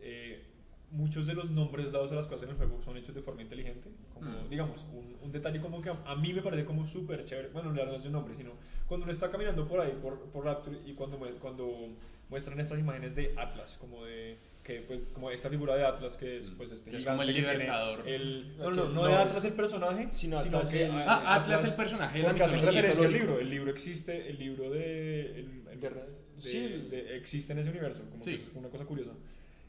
eh, 0.00 0.44
muchos 0.90 1.26
de 1.26 1.34
los 1.34 1.50
nombres 1.50 1.92
dados 1.92 2.12
a 2.12 2.14
las 2.14 2.26
cosas 2.26 2.44
en 2.44 2.50
el 2.50 2.56
juego 2.56 2.80
son 2.82 2.96
hechos 2.96 3.14
de 3.14 3.22
forma 3.22 3.42
inteligente. 3.42 3.90
Como, 4.14 4.30
Mm. 4.30 4.48
digamos, 4.48 4.84
un, 4.92 5.16
un 5.22 5.32
detalle 5.32 5.60
como 5.60 5.80
que 5.80 5.90
a, 5.90 6.02
a 6.06 6.16
mí 6.16 6.32
me 6.32 6.42
parece 6.42 6.64
como 6.64 6.86
súper 6.86 7.24
chévere. 7.24 7.48
Bueno, 7.50 7.72
no 7.72 7.82
es 7.94 8.04
un 8.04 8.12
nombre, 8.12 8.34
sino 8.34 8.52
cuando 8.86 9.04
uno 9.04 9.12
está 9.12 9.30
caminando 9.30 9.66
por 9.68 9.80
ahí, 9.80 9.96
por, 10.02 10.18
por 10.30 10.44
Rapture, 10.44 10.78
y 10.86 10.94
cuando, 10.94 11.18
cuando 11.40 11.88
muestran 12.30 12.58
estas 12.60 12.78
imágenes 12.78 13.14
de 13.14 13.34
Atlas, 13.36 13.76
como 13.78 14.04
de 14.04 14.38
que 14.68 14.82
pues 14.82 15.00
como 15.14 15.30
esta 15.30 15.48
figura 15.48 15.74
de 15.76 15.82
Atlas 15.86 16.18
que 16.18 16.36
es 16.36 16.50
pues 16.50 16.70
este 16.72 16.90
Que 16.90 16.98
es 16.98 17.04
como 17.06 17.22
el 17.22 17.32
libertador. 17.32 18.06
el, 18.06 18.54
no, 18.58 18.70
no, 18.70 18.84
no, 18.84 18.88
no 18.92 19.04
de 19.06 19.12
es- 19.14 19.18
Atlas 19.18 19.44
el 19.46 19.52
personaje 19.54 20.08
sino 20.12 20.38
sino, 20.42 20.58
Atlas 20.58 20.72
que 20.72 20.84
el- 20.84 20.90
Ah, 20.92 21.34
Atlas 21.36 21.64
el 21.64 21.72
personaje 21.74 22.22
porque 22.22 22.42
hacen 22.42 22.60
referencia 22.66 23.06
al 23.06 23.12
libro. 23.14 23.38
El 23.40 23.48
libro 23.48 23.70
existe 23.70 24.28
el 24.28 24.38
libro 24.38 24.68
de, 24.68 25.20
el- 25.40 25.62
el- 25.72 25.80
De- 25.80 25.88
de- 25.90 26.02
sí. 26.38 26.58
de- 26.90 27.16
existe 27.16 27.54
en 27.54 27.60
ese 27.60 27.70
universo 27.70 28.02
como 28.10 28.22
Sí. 28.22 28.36
que 28.36 28.42
es 28.42 28.48
una 28.54 28.68
cosa 28.68 28.84
curiosa. 28.84 29.12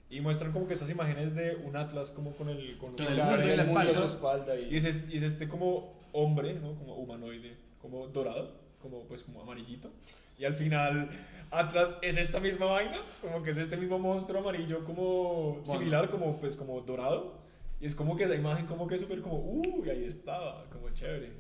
Y 0.10 0.20
muestran 0.20 0.52
como 0.52 0.68
que 0.68 0.74
esas 0.74 0.90
imágenes 0.90 1.34
de 1.34 1.56
un 1.56 1.78
Atlas 1.78 2.12
como 2.12 2.34
con 2.34 2.50
el 2.50 2.78
con, 2.78 2.98
Con 2.98 3.06
el 3.08 3.16
la 3.16 3.66
su 3.66 4.04
espalda. 4.04 4.60
y- 4.60 4.74
y 4.74 4.76
es, 4.76 4.84
este, 4.84 5.14
y 5.14 5.18
es 5.18 5.24
este 5.24 5.48
como 5.48 5.98
hombre 6.12 6.56
no 6.56 6.76
como 6.76 6.96
humanoide 6.96 7.56
como 7.82 8.06
dorado 8.08 8.52
como 8.82 9.04
pues 9.08 9.24
como 9.24 9.42
amarillito 9.44 9.92
y 10.40 10.46
al 10.46 10.54
final 10.56 11.10
Atlas 11.52 11.96
es 12.02 12.18
esta 12.18 12.40
misma 12.40 12.66
vaina 12.68 12.98
como 13.22 13.44
que 13.44 13.50
es 13.52 13.58
este 13.58 13.78
mismo 13.78 14.00
monstruo 14.00 14.40
amarillo 14.42 14.84
como 14.86 15.56
Bueno. 15.66 15.66
similar 15.80 16.10
como 16.10 16.40
pues 16.40 16.56
como 16.56 16.80
dorado 16.82 17.38
y 17.82 17.86
es 17.86 17.94
como 17.96 18.16
que 18.16 18.24
esa 18.24 18.36
imagen 18.36 18.66
como 18.66 18.88
que 18.88 18.98
súper 18.98 19.22
como 19.22 19.38
uy 19.40 19.90
ahí 19.90 20.04
estaba 20.06 20.66
como 20.72 20.90
chévere 20.92 21.32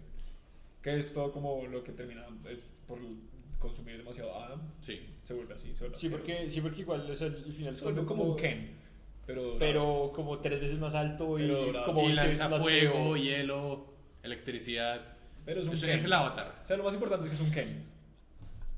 que 0.81 0.97
es 0.97 1.13
todo 1.13 1.31
como 1.31 1.65
lo 1.67 1.83
que 1.83 1.91
termina 1.91 2.25
es 2.49 2.59
por 2.87 2.99
consumir 3.59 3.97
demasiado 3.97 4.33
Adam 4.35 4.61
Sí. 4.79 5.01
se 5.23 5.33
vuelve 5.33 5.53
así 5.53 5.73
se 5.75 5.81
vuelve 5.85 5.97
Sí, 5.97 6.07
así. 6.07 6.15
porque, 6.15 6.49
sí, 6.49 6.61
porque 6.61 6.81
igual 6.81 7.09
o 7.09 7.15
sea, 7.15 7.27
el 7.27 7.53
final 7.53 7.75
se 7.75 7.83
vuelve 7.83 8.05
como 8.05 8.23
un 8.23 8.35
Ken 8.35 8.77
pero. 9.27 9.57
Pero 9.59 10.11
como 10.15 10.39
tres 10.39 10.59
veces 10.59 10.79
más 10.79 10.95
alto 10.95 11.37
y 11.37 11.47
como 11.85 12.01
y 12.01 12.05
20 12.07 12.25
veces 12.25 12.39
lanza 12.39 12.49
más 12.49 12.61
fuego, 12.63 13.15
hielo, 13.15 13.93
electricidad. 14.23 15.05
pero 15.45 15.61
es 15.61 15.67
un 15.67 15.73
Eso 15.75 15.85
Ken 15.85 15.95
es 15.95 16.03
el 16.03 16.13
avatar. 16.13 16.61
o 16.63 16.67
sea 16.67 16.77
lo 16.77 16.83
más 16.83 16.93
importante 16.95 17.25
es 17.25 17.29
que 17.29 17.35
es 17.35 17.41
un 17.41 17.51
Ken 17.53 17.83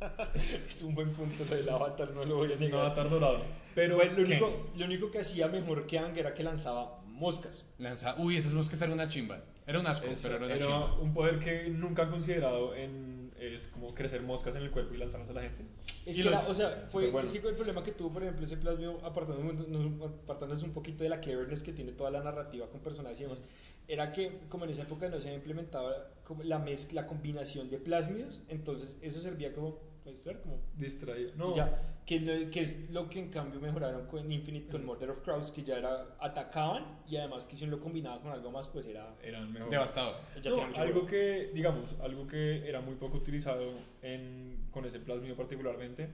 Es 0.36 0.81
un 0.84 0.96
buen 0.96 1.12
punto 1.12 1.46
lo 1.50 1.55
del 1.55 1.70
avatar, 1.70 2.12
no 2.12 2.25
lo 2.25 2.38
voy 2.38 2.51
a 2.51 2.55
un 2.55 2.60
negar. 2.60 2.86
avatar 2.86 3.10
dorado 3.10 3.39
pero 3.75 3.93
Igual, 3.96 4.15
lo, 4.17 4.24
único, 4.24 4.70
lo 4.75 4.86
único 4.86 5.12
que 5.12 5.20
hacía 5.20 5.48
mejor 5.48 5.86
que 5.88 5.98
Ang 5.98 6.17
era 6.17 6.34
que 6.34 6.43
lanzaba 6.43 7.00
moscas. 7.05 7.63
Lanza. 7.77 8.15
Uy, 8.17 8.36
esas 8.36 8.53
moscas 8.53 8.81
eran 8.81 8.93
una 8.93 9.08
chimba. 9.08 9.41
Era 9.65 9.79
un 9.79 9.88
asco, 9.88 10.08
Eso, 10.08 10.24
pero 10.24 10.36
era 10.38 10.46
una 10.46 10.55
era 10.55 10.65
chimba. 10.65 10.93
un 11.00 11.13
poder 11.13 11.39
que 11.39 11.70
nunca 11.70 12.01
han 12.03 12.10
considerado 12.12 12.75
en 12.75 13.22
es 13.39 13.67
como 13.70 13.96
crecer 13.96 14.22
moscas 14.22 14.55
en 14.58 14.63
el 14.63 14.72
cuerpo 14.72 14.93
y 14.93 14.98
lanzarlas 14.98 15.29
a 15.31 15.34
la 15.34 15.41
gente 15.41 15.63
Es 16.05 16.15
Y 16.17 16.22
que, 16.22 16.25
lo- 16.25 16.31
la- 16.31 16.48
o 16.48 16.53
sea, 16.53 16.70
fue, 16.89 17.05
Superbueno. 17.05 17.27
es 17.27 17.31
que 17.41 17.48
el 17.48 17.55
problema 17.55 17.81
que 17.84 17.91
tuvo, 17.93 18.12
por 18.13 18.22
ejemplo, 18.24 18.46
ese 18.46 18.58
plasmio, 18.58 19.00
apartándonos, 19.03 20.01
apartándonos 20.24 20.62
un 20.63 20.74
poquito 20.74 21.03
de 21.03 21.10
la 21.10 21.22
cleverness 21.22 21.63
que 21.63 21.72
tiene 21.74 21.91
toda 21.93 22.12
la 22.12 22.22
narrativa 22.22 22.67
con 22.70 22.81
personajes 22.81 23.20
y 23.22 23.24
demás, 23.24 23.39
era 23.88 24.12
que 24.12 24.41
como 24.50 24.65
en 24.65 24.72
esa 24.72 24.84
época 24.84 25.08
no 25.10 25.20
se 25.20 25.27
había 25.29 25.38
implementado 25.38 25.91
como 26.24 26.43
la 26.43 26.60
mezcla, 26.60 27.01
la 27.01 27.08
combinación 27.08 27.70
de 27.72 27.77
plasmios, 27.77 28.41
entonces 28.50 28.96
eso 29.01 29.22
servía 29.22 29.53
como, 29.53 29.79
¿puedes 30.03 30.24
ver? 30.25 30.41
Como 30.41 30.60
distraído 30.77 31.31
no. 31.36 31.55
ya, 31.55 31.96
que, 32.05 32.15
es 32.15 32.24
lo, 32.24 32.51
que 32.51 32.62
es 32.62 32.89
lo 32.89 33.10
que 33.10 33.20
en 33.20 33.29
cambio 33.29 33.60
mejoraron 33.60 34.08
con 34.08 34.31
Infinite, 34.31 34.72
con 34.72 34.86
Murder 34.86 35.12
of 35.12 35.20
Crows, 35.22 35.51
que 35.51 35.63
ya 35.63 35.77
era, 35.77 36.15
atacaban 36.20 37.00
y 37.08 37.17
además 37.17 37.46
que 37.46 37.55
si 37.55 37.63
uno 37.65 37.77
lo 37.77 37.84
combinaba 37.84 38.22
con 38.22 38.31
algo 38.31 38.51
más, 38.51 38.67
pues 38.67 38.86
era... 38.86 39.15
eran 39.24 39.51
mejor 39.51 39.70
Devastador. 39.70 40.15
ya 40.41 40.50
No, 40.50 40.55
tenía 40.55 40.67
mucho 40.67 40.81
algo 40.81 41.05
que, 41.05 41.51
digamos, 41.53 41.96
algo 42.01 42.27
que 42.27 42.67
era 42.67 42.81
muy 42.81 42.96
poco 42.96 43.17
utilizado 43.17 43.74
en, 44.01 44.67
con 44.72 44.86
ese 44.86 45.00
plasmido 45.00 45.36
particularmente, 45.36 46.10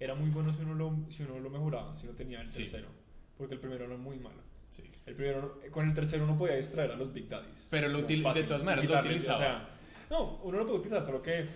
era 0.00 0.14
muy 0.14 0.30
bueno 0.30 0.52
si 0.52 0.62
uno 0.62 0.74
lo, 0.74 1.10
si 1.10 1.22
uno 1.22 1.38
lo 1.40 1.50
mejoraba, 1.50 1.96
si 1.96 2.06
uno 2.06 2.14
tenía 2.16 2.40
el 2.40 2.52
Sí. 2.52 2.60
tercero. 2.62 2.88
Porque 3.36 3.54
el 3.54 3.60
primero 3.60 3.84
era 3.84 3.96
muy 3.96 4.18
malo. 4.18 4.42
Sí. 4.70 4.82
El 5.06 5.14
primero, 5.14 5.60
con 5.70 5.88
el 5.88 5.94
tercero 5.94 6.24
uno 6.24 6.36
podía 6.36 6.56
distraer 6.56 6.90
a 6.92 6.96
los 6.96 7.12
Big 7.12 7.28
Daddies. 7.28 7.66
Pero 7.70 7.88
lo 7.88 8.00
util- 8.00 8.22
fácil, 8.22 8.42
de 8.42 8.48
todas 8.48 8.62
maneras 8.64 8.84
lo 8.90 8.98
utilizaba. 9.00 9.36
o 9.38 9.40
sea, 9.40 9.68
no, 10.10 10.40
uno 10.42 10.58
lo 10.58 10.66
puede 10.66 10.78
utilizar, 10.80 11.04
solo 11.04 11.22
que 11.22 11.46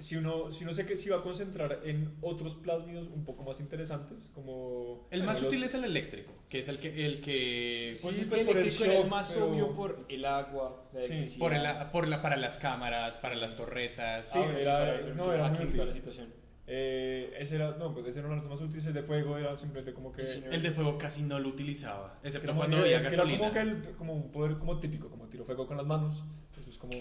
si 0.00 0.16
uno, 0.16 0.50
si 0.52 0.64
uno 0.64 0.72
se 0.74 0.84
va 1.10 1.16
a 1.18 1.22
concentrar 1.22 1.80
en 1.84 2.14
otros 2.20 2.54
plásmidos 2.54 3.08
un 3.08 3.24
poco 3.24 3.42
más 3.44 3.60
interesantes, 3.60 4.30
como... 4.34 5.06
El 5.10 5.22
más 5.24 5.40
los- 5.42 5.48
útil 5.48 5.62
es 5.64 5.74
el 5.74 5.84
eléctrico, 5.84 6.32
que 6.48 6.58
es 6.60 6.68
el 6.68 6.78
que, 6.78 7.06
el 7.06 7.20
que 7.20 7.92
Sí, 7.94 8.00
Pues 8.02 8.18
es 8.18 8.28
pues 8.28 8.40
que 8.42 8.46
por 8.46 8.56
el 8.58 8.66
el 8.66 8.72
era 8.74 8.92
el 8.92 8.98
shock, 9.00 9.08
más 9.08 9.32
pero- 9.32 9.46
obvio 9.50 9.72
por 9.74 10.06
el 10.08 10.24
agua, 10.24 10.84
la 10.92 11.00
Sí, 11.00 11.26
por 11.38 11.52
el, 11.54 11.62
por 11.92 12.08
la, 12.08 12.20
para 12.22 12.36
las 12.36 12.56
cámaras, 12.56 13.18
para 13.18 13.34
las 13.36 13.56
torretas. 13.56 14.30
Sí, 14.32 14.38
Ah, 14.40 14.44
bueno, 14.46 14.58
era- 14.60 15.14
no, 15.14 15.32
era 15.32 15.48
muy 15.50 15.66
útil. 15.66 15.86
la 15.86 15.92
situación. 15.92 16.40
Eh, 16.72 17.34
ese 17.38 17.56
era, 17.56 17.72
no, 17.78 17.92
pues 17.92 18.06
ese 18.06 18.20
era 18.20 18.28
los 18.28 18.44
más 18.44 18.60
útiles, 18.60 18.86
el 18.86 18.94
de 18.94 19.02
fuego 19.02 19.36
era 19.36 19.58
simplemente 19.58 19.92
como 19.92 20.12
que... 20.12 20.24
Sí. 20.24 20.40
El 20.50 20.62
de 20.62 20.70
fuego 20.70 20.96
casi 20.98 21.22
no 21.22 21.40
lo 21.40 21.48
utilizaba, 21.48 22.20
excepto 22.22 22.54
cuando 22.54 22.76
había 22.78 22.98
es 22.98 23.06
que 23.06 23.14
era 23.14 23.24
gasolina. 23.24 23.38
como, 23.38 23.52
que 23.52 23.60
el- 23.60 23.96
como 23.96 24.14
un 24.14 24.30
poder 24.30 24.56
como 24.58 24.78
típico, 24.78 25.10
como 25.10 25.26
tiro 25.26 25.44
fuego 25.44 25.66
con 25.66 25.76
las 25.76 25.86
manos. 25.86 26.22
Eso 26.60 26.70
es 26.70 26.78
como... 26.78 26.92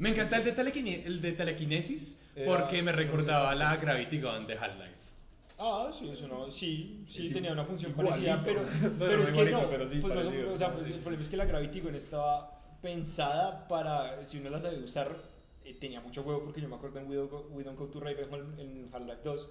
Me 0.00 0.08
encanta 0.08 0.38
el 0.38 0.44
de, 0.44 0.54
telequine- 0.54 1.02
el 1.04 1.20
de 1.20 1.32
telequinesis 1.32 2.22
Era- 2.34 2.46
porque 2.46 2.82
me 2.82 2.90
recordaba 2.92 3.54
la 3.54 3.76
Gravity 3.76 4.18
Gun 4.20 4.46
de 4.46 4.54
Half-Life. 4.54 4.94
Ah, 5.58 5.92
sí, 5.96 6.08
eso 6.08 6.26
no, 6.26 6.50
sí, 6.50 7.04
sí, 7.06 7.26
Es 7.26 7.32
tenía 7.34 7.52
una 7.52 7.64
función 7.66 7.90
igualito. 7.92 8.14
parecida, 8.16 8.42
pero, 8.42 8.62
No, 8.92 8.98
pero 8.98 9.16
no 9.18 9.22
es 9.22 9.28
que 9.28 9.34
igualito, 9.34 9.60
no, 9.62 9.68
pero 9.70 9.86
sí, 9.86 9.98
pues, 10.00 10.14
no, 10.14 10.22
parecido. 10.22 10.54
o 10.54 10.56
sea, 10.56 10.72
pues, 10.72 10.86
el 10.86 11.00
problema 11.00 11.22
es 11.22 11.28
que 11.28 11.36
la 11.36 11.44
Gravity 11.44 11.80
Gun 11.80 11.94
estaba 11.94 12.78
pensada 12.80 13.68
para, 13.68 14.24
si 14.24 14.38
uno 14.38 14.48
la 14.48 14.58
sabe 14.58 14.78
usar, 14.82 15.14
eh, 15.66 15.76
tenía 15.78 16.00
mucho 16.00 16.22
huevo, 16.22 16.44
porque 16.44 16.62
yo 16.62 16.68
me 16.70 16.76
acuerdo 16.76 16.98
en 16.98 17.06
We 17.10 17.16
Don't 17.16 17.30
Go, 17.30 17.48
We 17.50 17.62
Don't 17.62 17.78
Go 17.78 17.88
to 17.88 18.00
Ravenhall 18.00 18.54
en 18.58 18.88
Half-Life 18.90 19.20
2, 19.22 19.48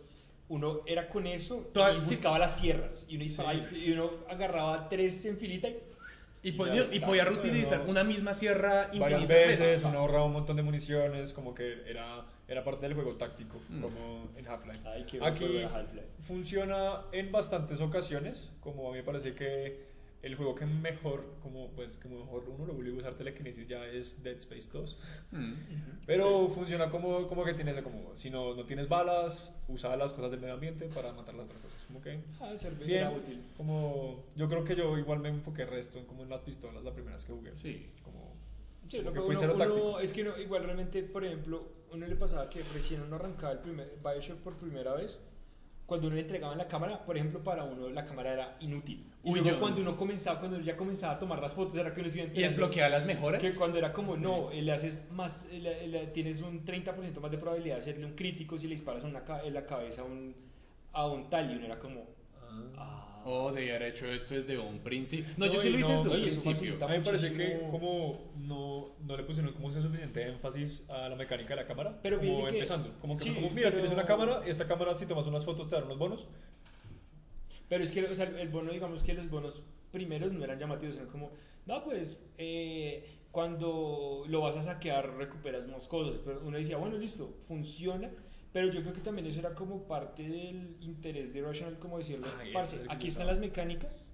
uno 0.47 0.81
era 0.87 1.07
con 1.09 1.27
eso 1.27 1.69
Toda- 1.71 1.91
y 1.95 2.03
sí. 2.05 2.15
buscaba 2.15 2.39
las 2.39 2.59
sierras, 2.59 3.05
y 3.07 3.17
uno 3.17 3.23
disparaba, 3.25 3.53
y- 3.53 3.85
y 3.85 3.91
uno 3.91 4.09
agarraba 4.27 4.89
tres 4.89 5.23
en 5.25 5.37
filita 5.37 5.69
y 5.69 5.77
Y, 6.41 6.53
podía, 6.53 6.81
está, 6.83 6.95
y 6.95 6.99
podía 7.01 7.25
reutilizar 7.25 7.79
no- 7.83 7.89
una 7.91 8.03
misma 8.03 8.33
sierra 8.33 8.87
Varias 8.93 8.93
infinitas 9.21 9.27
veces, 9.27 9.59
veces. 9.59 9.85
uno 9.85 9.99
ahorraba 9.99 10.25
un 10.25 10.33
montón 10.33 10.55
de 10.55 10.63
municiones, 10.63 11.33
como 11.33 11.53
que 11.53 11.83
era, 11.85 12.25
era 12.47 12.63
parte 12.63 12.83
del 12.87 12.93
juego 12.95 13.15
táctico, 13.15 13.59
Mm. 13.67 13.81
como 13.81 14.29
en 14.37 14.47
Half-Life. 14.47 14.79
Aquí 15.21 15.63
Half-Life. 15.63 16.07
funciona 16.21 17.01
en 17.11 17.31
bastantes 17.31 17.81
ocasiones, 17.81 18.51
como 18.61 18.87
a 18.87 18.91
mí 18.91 18.99
me 18.99 19.03
parece 19.03 19.33
que 19.35 19.88
el 20.21 20.35
juego 20.35 20.53
que 20.53 20.65
mejor, 20.65 21.23
como 21.41 21.71
pues 21.71 21.95
que 21.97 22.09
mejor 22.09 22.43
uno 22.49 22.65
lo 22.65 22.73
vuelve 22.73 22.91
a 22.91 22.95
usar 22.95 23.13
telequinesis 23.15 23.65
ya 23.67 23.85
es 23.85 24.21
Dead 24.21 24.35
Space 24.35 24.69
2. 24.71 24.99
Mm. 25.31 25.53
Pero 26.05 26.49
funciona 26.49 26.89
como, 26.89 27.27
como 27.27 27.45
que 27.45 27.53
tienes 27.53 27.81
como, 27.81 28.15
si 28.15 28.29
no, 28.29 28.53
no 28.55 28.65
tienes 28.65 28.89
balas, 28.89 29.53
usa 29.67 29.95
las 29.95 30.11
cosas 30.11 30.31
del 30.31 30.41
medio 30.41 30.55
ambiente 30.55 30.87
para 30.87 31.13
matar 31.13 31.35
las 31.35 31.45
otras 31.45 31.61
cosas. 31.61 31.83
Como 31.87 32.01
que, 32.01 32.19
Ah, 32.41 32.53
bien, 32.85 32.91
era 32.99 33.11
útil. 33.11 33.41
como, 33.55 34.25
yo 34.35 34.49
creo 34.49 34.63
que 34.65 34.75
yo 34.75 34.97
igual 34.97 35.19
me 35.19 35.29
enfoqué 35.29 35.65
resto 35.65 35.99
en 35.99 36.05
como 36.05 36.23
en 36.23 36.29
las 36.29 36.41
pistolas, 36.41 36.83
las 36.83 36.93
primeras 36.93 37.23
que 37.23 37.31
jugué. 37.33 37.55
Sí. 37.55 37.89
Como, 38.03 38.35
Sí, 38.89 38.97
como 38.97 39.09
lo 39.09 39.13
que 39.13 39.19
que 39.19 39.25
fue 39.25 39.47
uno- 39.47 39.55
cero 39.57 39.73
uno- 39.91 39.99
es 39.99 40.11
que 40.13 40.21
uno- 40.23 40.37
igual 40.39 40.63
realmente, 40.63 41.03
por 41.03 41.23
ejemplo, 41.23 41.63
uno 41.93 42.05
le 42.07 42.15
pasaba 42.15 42.49
que 42.49 42.61
recién 42.73 43.01
uno 43.03 43.15
arrancaba 43.15 43.53
el 43.53 43.59
primer 43.59 43.97
Bioshock 44.03 44.39
por 44.39 44.55
primera 44.57 44.93
vez, 44.95 45.17
cuando 45.89 46.07
uno 46.07 46.15
le 46.15 46.21
entregaban 46.21 46.57
la 46.57 46.67
cámara, 46.69 47.03
por 47.05 47.17
ejemplo, 47.17 47.43
para 47.43 47.65
uno 47.65 47.89
la 47.89 48.05
cámara 48.05 48.31
era 48.31 48.55
inútil. 48.61 49.03
Y 49.23 49.29
Uy, 49.31 49.39
luego 49.39 49.49
yo- 49.49 49.59
cuando 49.59 49.81
uno 49.81 49.97
comenzaba, 49.97 50.39
cuando 50.39 50.61
ya 50.61 50.77
comenzaba 50.77 51.13
a 51.15 51.19
tomar 51.19 51.41
las 51.41 51.53
fotos, 51.53 51.75
era 51.75 51.93
que 51.93 51.99
uno 51.99 52.09
se 52.09 52.15
iba 52.15 52.23
Y 52.23 52.27
enterando 52.29 52.49
desbloquear 52.51 52.91
las 52.91 53.05
mejoras. 53.05 53.41
Que 53.41 53.53
cuando 53.53 53.77
era 53.77 53.91
como, 53.91 54.15
no, 54.15 54.51
eh, 54.51 54.61
le 54.61 54.71
haces 54.71 55.01
más, 55.11 55.43
eh, 55.51 55.59
le- 55.59 55.87
le- 55.87 56.07
tienes 56.07 56.41
un 56.41 56.63
30% 56.63 57.19
más 57.19 57.29
de 57.31 57.37
probabilidad 57.37 57.75
de 57.75 57.79
hacerle 57.81 58.05
un 58.05 58.13
crítico 58.15 58.57
si 58.57 58.67
le 58.67 58.75
disparas 58.75 59.03
una 59.03 59.25
ca- 59.25 59.43
en 59.43 59.53
la 59.53 59.65
cabeza 59.65 60.01
a 60.03 60.05
un, 60.05 60.33
a 60.93 61.05
un 61.07 61.29
tal, 61.29 61.51
y 61.51 61.55
uno 61.57 61.65
era 61.65 61.77
como, 61.79 62.05
ah. 62.77 63.08
Oh, 63.25 63.51
de 63.51 63.69
haber 63.75 63.83
hecho 63.89 64.07
esto 64.11 64.33
desde 64.33 64.57
un 64.57 64.79
principio. 64.79 65.33
No, 65.37 65.45
No, 65.45 65.51
yo 65.53 65.59
sí 65.59 65.69
lo 65.69 65.79
hice 65.79 65.91
no, 65.91 65.97
desde 66.03 66.09
no, 66.09 66.15
un 66.15 66.21
principio. 66.43 66.85
A 66.85 66.87
mí 66.89 66.97
me 66.97 67.03
parece 67.03 67.33
que 67.33 67.59
como 67.69 68.31
no, 68.37 68.95
no 69.05 69.17
le 69.17 69.23
pusieron 69.23 69.53
como 69.53 69.69
ese 69.69 69.81
suficiente 69.81 70.23
énfasis 70.27 70.89
a 70.89 71.09
la 71.09 71.15
mecánica 71.15 71.49
de 71.49 71.61
la 71.61 71.65
cámara, 71.67 71.99
Pero 72.01 72.19
como 72.19 72.43
que- 72.47 72.53
empezando, 72.55 72.91
como 72.99 73.17
que 73.17 73.23
sí, 73.25 73.29
como, 73.31 73.49
mira, 73.49 73.69
pero- 73.69 73.73
tienes 73.81 73.91
una 73.91 74.05
cámara, 74.05 74.41
esta 74.45 74.65
cámara 74.67 74.95
si 74.95 75.05
tomas 75.05 75.27
unas 75.27 75.43
fotos 75.45 75.67
te 75.69 75.75
dan 75.75 75.85
unos 75.85 75.97
bonos. 75.97 76.27
Pero 77.67 77.83
es 77.83 77.91
que, 77.91 78.03
o 78.05 78.15
sea, 78.15 78.25
el 78.25 78.47
bono, 78.49 78.71
digamos 78.71 79.03
que 79.03 79.13
los 79.13 79.29
bonos 79.29 79.63
primeros 79.91 80.31
no 80.31 80.43
eran 80.43 80.57
llamativos, 80.57 80.95
eran 80.95 81.07
como, 81.09 81.31
no, 81.65 81.83
pues, 81.83 82.19
eh, 82.37 83.17
cuando 83.31 84.23
lo 84.27 84.41
vas 84.41 84.55
a 84.57 84.61
saquear 84.63 85.15
recuperas 85.17 85.67
más 85.67 85.87
cosas. 85.87 86.19
Pero 86.25 86.41
uno 86.43 86.57
decía, 86.57 86.77
bueno, 86.77 86.97
listo, 86.97 87.37
funciona. 87.47 88.09
Pero 88.51 88.67
yo 88.71 88.81
creo 88.81 88.93
que 88.93 89.01
también 89.01 89.27
eso 89.27 89.39
era 89.39 89.53
como 89.53 89.83
parte 89.83 90.23
del 90.27 90.75
interés 90.81 91.33
de 91.33 91.41
Rational, 91.41 91.77
como 91.77 91.99
decirle, 91.99 92.27
Ay, 92.39 92.51
parce, 92.51 92.77
es 92.77 92.89
aquí 92.89 93.07
están 93.07 93.27
las 93.27 93.39
mecánicas, 93.39 94.05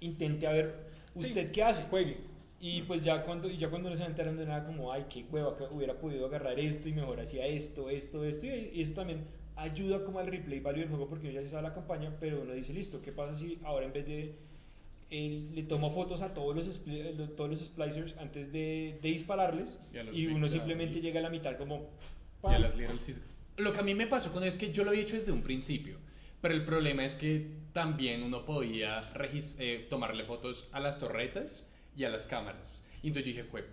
intente 0.00 0.46
a 0.46 0.52
ver, 0.52 0.74
¿usted 1.14 1.46
Sí, 1.46 1.52
qué 1.52 1.62
hace? 1.62 1.82
Juegue. 1.84 2.18
Y 2.60 2.82
pues 2.82 3.02
ya 3.02 3.24
cuando, 3.24 3.50
y 3.50 3.56
ya 3.56 3.68
cuando 3.68 3.90
nos 3.90 4.00
aventaron 4.00 4.36
de 4.36 4.46
nada 4.46 4.64
como, 4.64 4.92
ay, 4.92 5.06
qué 5.10 5.24
hueva, 5.28 5.56
que 5.56 5.64
hubiera 5.64 5.98
podido 5.98 6.26
agarrar 6.26 6.60
esto 6.60 6.88
y 6.88 6.92
mejor 6.92 7.18
hacía 7.18 7.44
esto, 7.44 7.90
esto, 7.90 8.24
esto, 8.24 8.46
y, 8.46 8.80
eso 8.80 8.94
también 8.94 9.24
ayuda 9.56 10.04
como 10.04 10.20
al 10.20 10.28
replay 10.28 10.60
value 10.60 10.80
del 10.80 10.88
juego 10.88 11.08
porque 11.08 11.32
ya 11.32 11.42
se 11.42 11.48
sabe 11.48 11.64
la 11.64 11.74
campaña, 11.74 12.16
pero 12.20 12.42
uno 12.42 12.52
dice, 12.52 12.72
listo, 12.72 13.02
¿qué 13.02 13.10
pasa 13.10 13.34
si 13.34 13.58
ahora 13.64 13.86
en 13.86 13.92
vez 13.92 14.06
de, 14.06 14.36
eh, 15.10 15.48
le 15.52 15.64
tomo 15.64 15.90
fotos 15.92 16.22
a 16.22 16.32
todos 16.32 16.54
los, 16.54 16.80
todos 17.34 17.50
los 17.50 17.58
splicers 17.58 18.16
antes 18.18 18.52
de, 18.52 18.96
de 19.02 19.08
dispararles 19.08 19.78
Y 20.14 20.22
y 20.22 20.26
uno 20.28 20.48
simplemente 20.48 21.00
llega 21.00 21.18
a 21.18 21.22
la 21.24 21.30
mitad 21.30 21.56
como... 21.56 21.88
Y 22.42 22.46
a 22.46 22.50
¡pam! 22.50 22.62
las 22.62 22.76
Little 22.76 23.00
Sis- 23.00 23.22
Lo 23.56 23.72
que 23.72 23.80
a 23.80 23.82
mí 23.82 23.94
me 23.94 24.06
pasó 24.06 24.32
con 24.32 24.42
eso 24.44 24.54
es 24.56 24.58
que 24.58 24.72
yo 24.72 24.84
lo 24.84 24.90
había 24.90 25.02
hecho 25.02 25.14
desde 25.14 25.32
un 25.32 25.42
principio. 25.42 25.96
Pero 26.40 26.54
el 26.54 26.64
problema 26.64 27.04
es 27.04 27.14
que 27.14 27.46
también 27.72 28.22
uno 28.22 28.44
podía 28.44 29.12
eh, 29.58 29.86
tomarle 29.88 30.24
fotos 30.24 30.68
a 30.72 30.80
las 30.80 30.98
torretas 30.98 31.68
y 31.96 32.04
a 32.04 32.08
las 32.10 32.26
cámaras. 32.26 32.86
Y 33.02 33.08
entonces 33.08 33.32
yo 33.32 33.36
dije, 33.38 33.48
"Jue 33.50 33.64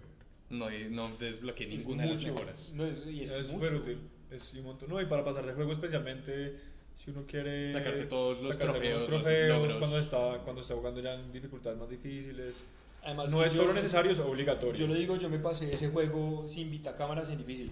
no, 0.52 0.68
no 0.90 1.16
desbloqueé 1.18 1.68
Es 1.74 1.80
ninguna 1.82 2.04
de 2.04 2.10
las 2.10 2.20
mucho. 2.20 2.34
mejoras. 2.34 2.74
No, 2.76 2.86
es, 2.86 3.06
y 3.08 3.22
es, 3.24 3.32
Es 3.32 3.50
mucho. 3.52 3.76
útil. 3.78 4.00
Es 4.32 4.54
un 4.54 4.64
montón. 4.64 4.90
No, 4.90 5.02
y 5.02 5.06
para 5.06 5.24
pasar 5.24 5.46
de 5.46 5.54
juego 5.54 5.72
especialmente 5.72 6.60
si 7.04 7.10
uno 7.12 7.24
quiere 7.26 7.68
Sacarse 7.68 8.06
todos 8.06 8.42
los 8.42 8.56
sacarse 8.56 8.74
trofeos, 8.80 9.02
los 9.02 9.10
trofeos 9.10 9.58
logros. 9.58 9.76
cuando 9.78 9.98
está 10.00 10.38
cuando 10.44 10.62
está 10.62 10.76
jugando 10.76 11.02
ya 11.02 11.14
en 11.16 11.32
dificultades 11.32 11.78
más 11.80 11.90
difíciles. 11.90 12.56
Además, 13.04 13.32
no 13.32 13.44
es 13.44 13.54
yo- 13.54 13.62
solo 13.62 13.74
necesario, 13.74 14.12
es 14.12 14.20
obligatorio. 14.20 14.76
Yo 14.76 14.86
lo 14.88 14.94
digo, 14.94 15.16
yo 15.18 15.30
me 15.30 15.40
pasé 15.40 15.74
ese 15.74 15.88
juego 15.90 16.48
sin 16.48 16.70
vitacámaras 16.70 17.30
en 17.30 17.38
difícil. 17.40 17.72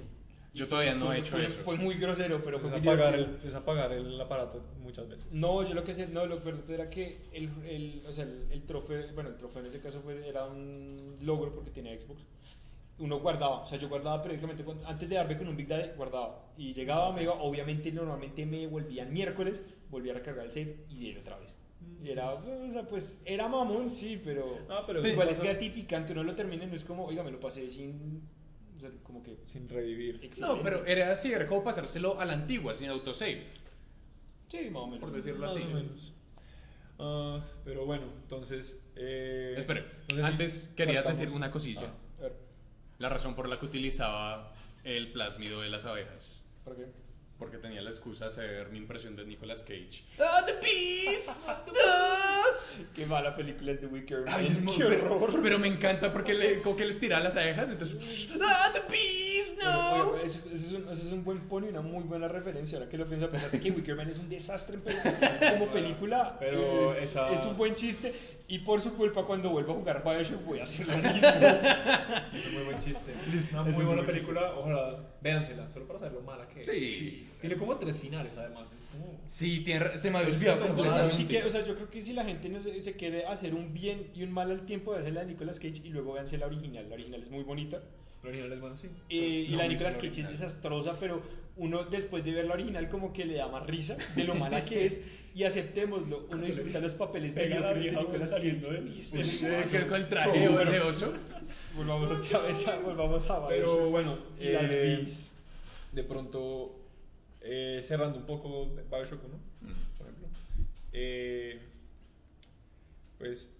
Yo 0.53 0.67
todavía 0.67 0.95
no 0.95 1.07
fue- 1.07 1.15
he 1.17 1.19
hecho 1.19 1.31
fue- 1.33 1.45
eso. 1.45 1.61
Fue 1.63 1.75
muy 1.77 1.95
grosero, 1.95 2.41
pero 2.43 2.59
fue 2.59 2.69
es 2.69 2.81
muy 2.83 2.93
apagar, 2.93 3.15
el, 3.15 3.37
es 3.43 3.53
apagar 3.55 3.91
el 3.91 4.19
aparato 4.19 4.63
muchas 4.81 5.07
veces. 5.07 5.31
No, 5.33 5.63
yo 5.67 5.73
lo 5.75 5.83
que 5.83 5.93
sé, 5.93 6.07
no, 6.07 6.25
lo 6.25 6.41
que 6.41 6.73
era 6.73 6.89
que 6.89 7.27
el, 7.33 7.49
el, 7.65 8.03
o 8.07 8.11
sea, 8.11 8.23
el, 8.23 8.47
el 8.51 8.63
trofeo, 8.63 9.13
bueno, 9.13 9.29
el 9.29 9.37
trofeo 9.37 9.61
en 9.61 9.67
ese 9.67 9.79
caso 9.79 10.01
fue, 10.01 10.27
era 10.27 10.45
un 10.45 11.17
logro 11.21 11.53
porque 11.53 11.69
tenía 11.71 11.97
Xbox. 11.99 12.23
Uno 12.99 13.19
guardaba, 13.19 13.61
o 13.61 13.67
sea, 13.67 13.77
yo 13.77 13.89
guardaba 13.89 14.23
periódicamente, 14.23 14.65
antes 14.85 15.07
de 15.07 15.15
darme 15.15 15.37
con 15.37 15.47
un 15.47 15.55
Big 15.55 15.67
Daddy, 15.67 15.89
guardaba. 15.95 16.45
Y 16.57 16.73
llegaba, 16.73 17.11
me 17.13 17.21
iba, 17.21 17.33
obviamente, 17.35 17.91
normalmente 17.91 18.43
me 18.47 18.65
volvían 18.65 19.13
miércoles, 19.13 19.63
volvía 19.91 20.13
a 20.13 20.15
recargar 20.15 20.45
el 20.45 20.51
save 20.51 20.77
y 20.89 21.13
de 21.13 21.19
otra 21.19 21.37
vez. 21.37 21.55
Y 22.03 22.09
era, 22.09 22.33
o 22.33 22.71
sea, 22.71 22.87
pues, 22.87 23.21
era 23.23 23.47
mamón, 23.47 23.91
sí, 23.91 24.19
pero, 24.25 24.57
Ah, 24.67 24.83
pero 24.87 25.07
igual 25.07 25.29
es 25.29 25.39
gratificante, 25.39 26.13
uno 26.13 26.23
lo 26.23 26.33
termina 26.33 26.63
y 26.63 26.67
no 26.67 26.75
es 26.75 26.83
como, 26.85 27.05
oiga, 27.05 27.21
me 27.21 27.29
lo 27.31 27.39
pasé 27.39 27.69
sin, 27.69 28.27
o 28.77 28.79
sea, 28.79 28.89
como 29.03 29.24
que... 29.24 29.38
sin 29.46 29.67
revivir. 29.67 30.19
excelente. 30.24 30.57
No, 30.57 30.63
pero 30.63 30.86
era 30.86 31.12
así, 31.12 31.31
era 31.31 31.46
como 31.48 31.63
pasárselo 31.63 32.19
a 32.19 32.25
la 32.25 32.34
antigua, 32.34 32.74
sin 32.74 32.89
autosave. 32.89 33.46
Sí, 34.50 34.69
más 34.69 34.84
o 34.84 34.88
menos. 34.88 35.00
por 35.01 35.12
decirlo 35.12 35.46
Más 35.46 35.55
así. 35.55 35.63
o 35.63 35.67
menos. 35.67 36.13
Ah, 37.00 37.46
pero 37.65 37.86
bueno, 37.86 38.05
entonces. 38.24 38.84
Eh, 38.96 39.53
Espere, 39.57 39.86
antes 40.24 40.74
quería 40.75 41.01
saltamos- 41.03 41.19
decir 41.19 41.36
una 41.36 41.51
cosilla. 41.51 41.81
Ah, 41.84 41.93
A 42.19 42.22
ver, 42.24 42.34
La 43.00 43.10
razón 43.10 43.36
por 43.36 43.48
la 43.50 43.60
que 43.60 43.65
utilizaba 43.65 44.53
el 44.84 45.12
plásmido 45.12 45.62
de 45.62 45.69
las 45.69 45.86
abejas. 45.86 46.50
¿para 46.63 46.75
qué? 46.77 46.86
Porque 47.39 47.58
tenía 47.58 47.82
la 47.82 47.89
excusa 47.91 48.25
de 48.25 48.32
hacer 48.32 48.70
mi 48.70 48.79
impresión 48.79 49.15
de 49.15 49.24
Nicolas 49.25 49.62
Cage. 49.62 50.03
¡Ah, 50.20 50.44
the 50.46 50.53
bees! 50.53 51.39
Qué 52.96 53.06
mala 53.06 53.36
película 53.36 53.72
es 53.72 53.82
de 53.82 53.88
Wicker 53.88 54.22
Man. 54.22 54.34
Ay, 54.36 54.48
es 54.48 54.60
muy- 54.62 54.75
qué 54.75 54.84
horror. 54.86 55.39
Pero 55.41 55.60
me 55.60 55.67
encanta 55.67 56.12
porque 56.12 56.34
le, 56.34 56.62
como 56.62 56.75
que 56.75 56.86
les 56.86 57.00
tira 57.00 57.20
las 57.20 57.36
abejas, 57.36 57.70
entonces. 57.70 58.29
¡Ah, 58.41 58.72
the 58.74 58.82
bees! 58.91 59.26
Bueno, 59.55 59.71
¡No! 59.71 60.11
oye, 60.13 60.25
ese, 60.25 60.53
ese 60.53 60.67
es 60.67 60.71
un, 60.73 60.89
ese 60.89 61.07
es 61.07 61.11
un 61.11 61.23
buen 61.23 61.39
pony 61.47 61.65
y 61.65 61.69
una 61.69 61.81
muy 61.81 62.03
buena 62.03 62.27
referencia. 62.27 62.77
Ahora 62.77 62.89
que 62.89 62.97
lo 62.97 63.07
pienso, 63.07 63.25
a 63.27 63.31
pesar 63.31 63.51
de 63.51 63.59
que 63.59 63.71
Wicker 63.71 63.95
Man 63.95 64.09
es 64.09 64.17
un 64.19 64.29
desastre 64.29 64.75
en 64.75 64.81
película, 64.81 65.13
como 65.53 65.67
película, 65.67 66.37
Pero 66.39 66.93
es, 66.93 67.03
esa- 67.03 67.31
es 67.33 67.45
un 67.45 67.57
buen 67.57 67.75
chiste. 67.75 68.13
Y 68.49 68.59
por 68.59 68.79
su 68.81 68.93
culpa, 68.93 69.25
cuando 69.25 69.49
vuelva 69.49 69.73
a 69.73 69.75
jugar 69.75 70.01
Bioshock, 70.05 70.45
voy 70.45 70.59
a 70.59 70.63
hacer 70.63 70.87
lo 70.87 70.95
mismo. 70.95 71.09
Es 72.33 72.47
un 72.47 72.53
muy 72.53 72.63
buen 72.63 72.79
chiste. 72.79 73.11
Una 73.27 73.35
Es 73.37 73.51
muy 73.53 73.65
un 73.67 73.73
buena 73.73 74.01
buen 74.03 74.05
película. 74.05 74.53
Ojalá, 74.55 74.99
véansela, 75.21 75.69
solo 75.69 75.85
para 75.85 75.99
saber 75.99 76.13
lo 76.13 76.21
mala 76.21 76.47
que 76.47 76.61
es. 76.61 76.67
Sí. 76.67 77.27
Tiene 77.41 77.57
como 77.57 77.75
tres 77.77 77.99
finales, 77.99 78.37
además. 78.37 78.73
Es 78.79 78.87
como. 78.87 79.19
Sí, 79.27 79.61
tiene, 79.65 79.97
se 79.97 80.09
me 80.11 80.19
había 80.19 80.29
Es 80.29 80.37
olvidado 80.37 80.61
completamente. 80.67 81.13
Así 81.13 81.25
que, 81.27 81.43
o 81.43 81.49
sea, 81.49 81.65
yo 81.65 81.75
creo 81.75 81.89
que 81.89 82.01
si 82.01 82.13
la 82.13 82.23
gente 82.23 82.47
no 82.47 82.63
se, 82.63 82.79
se 82.79 82.93
quiere 82.93 83.25
hacer 83.25 83.53
un 83.53 83.73
bien 83.73 84.11
y 84.15 84.23
un 84.23 84.31
mal 84.31 84.49
al 84.49 84.65
tiempo, 84.65 84.93
de 84.93 84.99
hacer 84.99 85.11
la 85.13 85.21
de 85.25 85.27
Nicolas 85.33 85.57
Cage 85.59 85.81
y 85.83 85.89
luego 85.89 86.13
véanse 86.13 86.37
la 86.37 86.45
original. 86.45 86.87
La 86.87 86.95
original 86.95 87.21
es 87.21 87.29
muy 87.29 87.43
bonita. 87.43 87.81
La 88.27 88.31
original 88.31 88.53
es 88.53 88.60
buena, 88.60 88.75
sí. 88.77 88.88
Eh, 89.10 89.46
y 89.48 89.51
No, 89.51 89.57
la 89.60 89.67
Nicolas 89.67 89.96
la 89.96 90.01
Cage 90.01 90.22
es 90.22 90.29
desastrosa, 90.29 90.98
pero 91.00 91.22
uno 91.55 91.86
después 91.86 92.24
de 92.25 92.31
ver 92.34 92.46
la 92.46 92.53
original 92.55 92.89
como 92.89 93.13
que 93.13 93.25
le 93.25 93.36
da 93.36 93.48
más 93.48 93.65
risa 93.65 93.98
de 94.15 94.24
lo 94.25 94.36
mala 94.36 94.63
que 94.65 94.86
es. 94.86 95.00
Y 95.34 95.43
aceptémoslo, 95.43 96.27
uno 96.31 96.46
disfruta 96.46 96.79
los 96.79 96.93
papeles 96.96 97.36
mediocres 97.36 97.84
de 97.86 97.91
Nicolas 98.01 98.31
Cage. 98.31 98.48
Y. 98.50 99.69
Que 99.72 99.88
con 99.88 100.01
el 100.01 100.10
traje 100.10 100.50
Bueno. 100.50 100.72
de 100.72 100.79
oso. 100.81 101.13
Volvamos 101.75 102.10
otra 102.12 102.39
vez 102.41 102.67
a, 102.67 102.79
volvamos 102.79 103.29
a 103.29 103.48
Pero 103.48 103.65
Bioshock. 103.75 103.91
bueno, 103.91 104.17
Y 104.39 104.50
las 104.50 104.72
eh, 104.72 104.75
Bees. 104.98 105.31
de 105.93 106.03
pronto, 106.03 106.75
eh, 107.41 107.81
cerrando 107.84 108.17
un 108.17 108.25
poco 108.25 108.65
Bioshock 108.89 109.24
1, 109.24 109.38
Mm. 109.62 109.98
por 109.98 110.07
ejemplo, 110.07 110.27
eh, 110.91 111.60
pues 113.19 113.53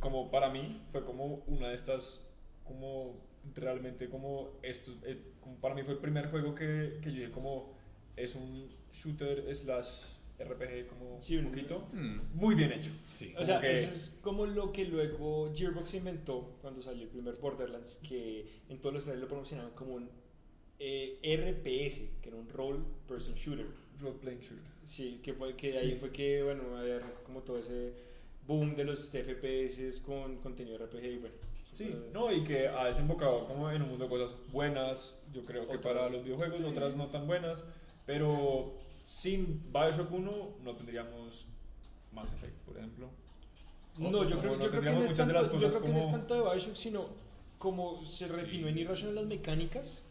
como 0.00 0.30
para 0.30 0.50
mí 0.50 0.80
fue 0.92 1.04
como 1.04 1.42
una 1.46 1.68
de 1.68 1.74
estas, 1.74 2.26
como 2.64 3.14
realmente 3.54 4.08
como 4.08 4.58
esto, 4.62 4.92
eh, 5.04 5.18
como 5.40 5.56
para 5.56 5.74
mí 5.74 5.82
fue 5.82 5.94
el 5.94 6.00
primer 6.00 6.28
juego 6.30 6.54
que, 6.54 6.98
que 7.02 7.10
yo 7.12 7.20
dije 7.20 7.30
como 7.30 7.72
es 8.16 8.34
un 8.34 8.68
shooter 8.92 9.54
slash 9.54 9.88
RPG 10.38 10.88
como 10.88 11.20
Sí, 11.22 11.36
un 11.36 11.46
poquito, 11.46 11.86
Mm. 11.92 12.20
muy 12.34 12.54
bien 12.54 12.72
hecho. 12.72 12.90
Sí. 13.12 13.32
O 13.38 13.44
sea, 13.44 13.60
que- 13.60 13.72
eso 13.72 13.90
es 13.92 14.16
como 14.20 14.46
lo 14.46 14.72
que 14.72 14.86
luego 14.86 15.52
Gearbox 15.54 15.94
inventó 15.94 16.56
cuando 16.60 16.82
salió 16.82 17.02
el 17.04 17.08
primer 17.08 17.34
Borderlands, 17.36 18.00
que 18.08 18.46
en 18.68 18.78
todos 18.80 18.94
los 18.94 19.04
trailers 19.04 19.22
lo 19.22 19.28
promocionaban 19.28 19.72
como 19.72 19.94
un 19.94 20.08
eh, 20.80 21.18
RPS, 21.22 22.10
que 22.20 22.28
era 22.30 22.36
un 22.36 22.48
Role 22.48 22.80
Person 23.06 23.34
Shooter. 23.34 23.66
Role 24.00 24.16
playing 24.20 24.40
shooter. 24.40 24.64
Sí, 24.84 25.20
que 25.22 25.32
fue 25.32 25.54
que 25.54 25.70
de 25.70 25.78
ahí 25.78 25.90
Sí. 25.92 25.96
fue 26.00 26.10
que, 26.10 26.42
bueno, 26.42 26.64
como 27.24 27.42
todo 27.42 27.58
ese 27.58 27.92
boom 28.46 28.74
de 28.74 28.84
los 28.84 28.98
FPS 29.14 30.00
con 30.04 30.36
contenido 30.38 30.76
RPG 30.78 31.04
y 31.12 31.16
bueno. 31.18 31.36
Sí, 31.74 31.94
no, 32.12 32.32
y 32.32 32.44
que 32.44 32.68
ha 32.68 32.86
desembocado 32.86 33.44
como 33.46 33.70
en 33.70 33.82
un 33.82 33.88
mundo 33.90 34.04
de 34.04 34.10
cosas 34.10 34.36
buenas, 34.52 35.18
yo 35.32 35.44
creo 35.44 35.66
que 35.66 35.76
Otras- 35.76 35.94
para 35.94 36.08
los 36.08 36.22
videojuegos, 36.24 36.60
otras 36.64 36.94
no 36.94 37.08
tan 37.08 37.26
buenas, 37.26 37.62
pero 38.06 38.74
sin 39.04 39.60
Bioshock 39.72 40.10
1 40.12 40.50
no 40.62 40.76
tendríamos 40.76 41.46
Mass 42.12 42.32
Effect, 42.32 42.54
por 42.60 42.76
ejemplo. 42.78 43.08
No, 43.98 44.24
yo 44.24 44.38
creo, 44.38 44.56
no 44.56 44.64
yo 44.64 44.70
creo 44.70 44.82
que 44.82 44.90
no 44.92 45.02
es 45.04 45.14
tanto, 45.14 45.58
yo 45.58 45.68
creo 45.68 45.82
que 45.82 45.88
no 45.92 45.98
es 45.98 46.10
tanto 46.10 46.34
de 46.34 46.40
Bioshock, 46.50 46.76
sino 46.76 47.06
como 47.58 48.04
se 48.04 48.28
Sí. 48.28 48.40
refinó 48.40 48.68
en 48.68 48.78
Irrational 48.78 49.14
las 49.16 49.26
mecánicas, 49.26 50.02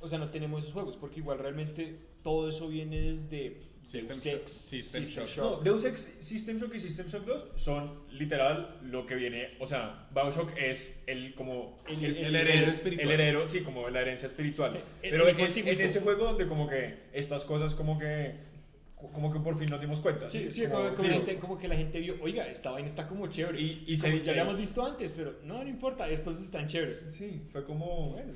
o 0.00 0.06
sea, 0.06 0.18
no 0.18 0.30
tenemos 0.30 0.62
esos 0.62 0.74
juegos, 0.74 0.96
porque 0.96 1.20
igual 1.20 1.38
realmente 1.38 1.98
todo 2.24 2.48
eso 2.48 2.66
viene 2.68 3.00
desde 3.00 3.62
System 3.84 4.18
Deus 4.18 4.24
Shock- 4.24 4.40
Ex, 4.42 4.50
System 4.50 5.04
Shock. 5.04 5.36
No, 5.36 5.56
Deus 5.60 5.84
Ex, 5.84 6.16
System 6.18 6.56
Shock 6.58 6.74
y 6.74 6.80
System 6.80 7.06
Shock 7.06 7.24
2 7.26 7.46
son 7.56 8.00
literal 8.12 8.80
lo 8.82 9.04
que 9.06 9.14
viene, 9.14 9.50
o 9.60 9.66
sea, 9.66 10.08
Bioshock 10.12 10.56
es 10.56 11.02
el 11.06 11.34
como 11.34 11.78
El- 11.86 12.02
el 12.16 12.34
heredero 12.34 12.70
espiritual. 12.70 13.06
El 13.08 13.14
heredero, 13.20 13.46
sí, 13.46 13.60
como 13.60 13.88
la 13.90 14.00
herencia 14.00 14.26
espiritual. 14.26 14.80
Pero 15.02 15.28
hijo 15.28 15.38
en, 15.44 15.80
ese 15.80 16.00
juego 16.00 16.24
donde 16.24 16.46
como 16.46 16.66
que 16.66 16.94
estas 17.12 17.44
cosas 17.44 17.74
como 17.74 17.98
que 17.98 18.52
como 19.12 19.30
que 19.30 19.38
por 19.38 19.58
fin 19.58 19.66
nos 19.70 19.82
dimos 19.82 20.00
cuenta. 20.00 20.30
Sí, 20.30 20.48
sí, 20.50 20.62
Como, 20.62 20.76
como, 20.76 20.94
como 20.94 21.02
digo, 21.02 21.20
la 21.20 21.26
gente, 21.26 21.38
como 21.38 21.58
que 21.58 21.68
la 21.68 21.76
gente 21.76 22.00
vio, 22.00 22.16
oiga, 22.22 22.46
esta 22.48 22.70
vaina 22.70 22.88
está 22.88 23.06
como 23.06 23.26
chévere. 23.26 23.60
Y- 23.60 23.84
y 23.86 23.98
Como 23.98 24.14
se- 24.14 24.22
ya 24.22 24.32
la 24.32 24.42
hemos 24.42 24.56
visto 24.56 24.82
antes, 24.82 25.12
pero 25.12 25.34
no, 25.44 25.62
no 25.62 25.68
importa, 25.68 26.08
estos 26.08 26.40
están 26.40 26.66
chéveres. 26.68 27.02
Sí, 27.10 27.42
fue 27.52 27.64
como... 27.66 28.12
Bueno. 28.12 28.32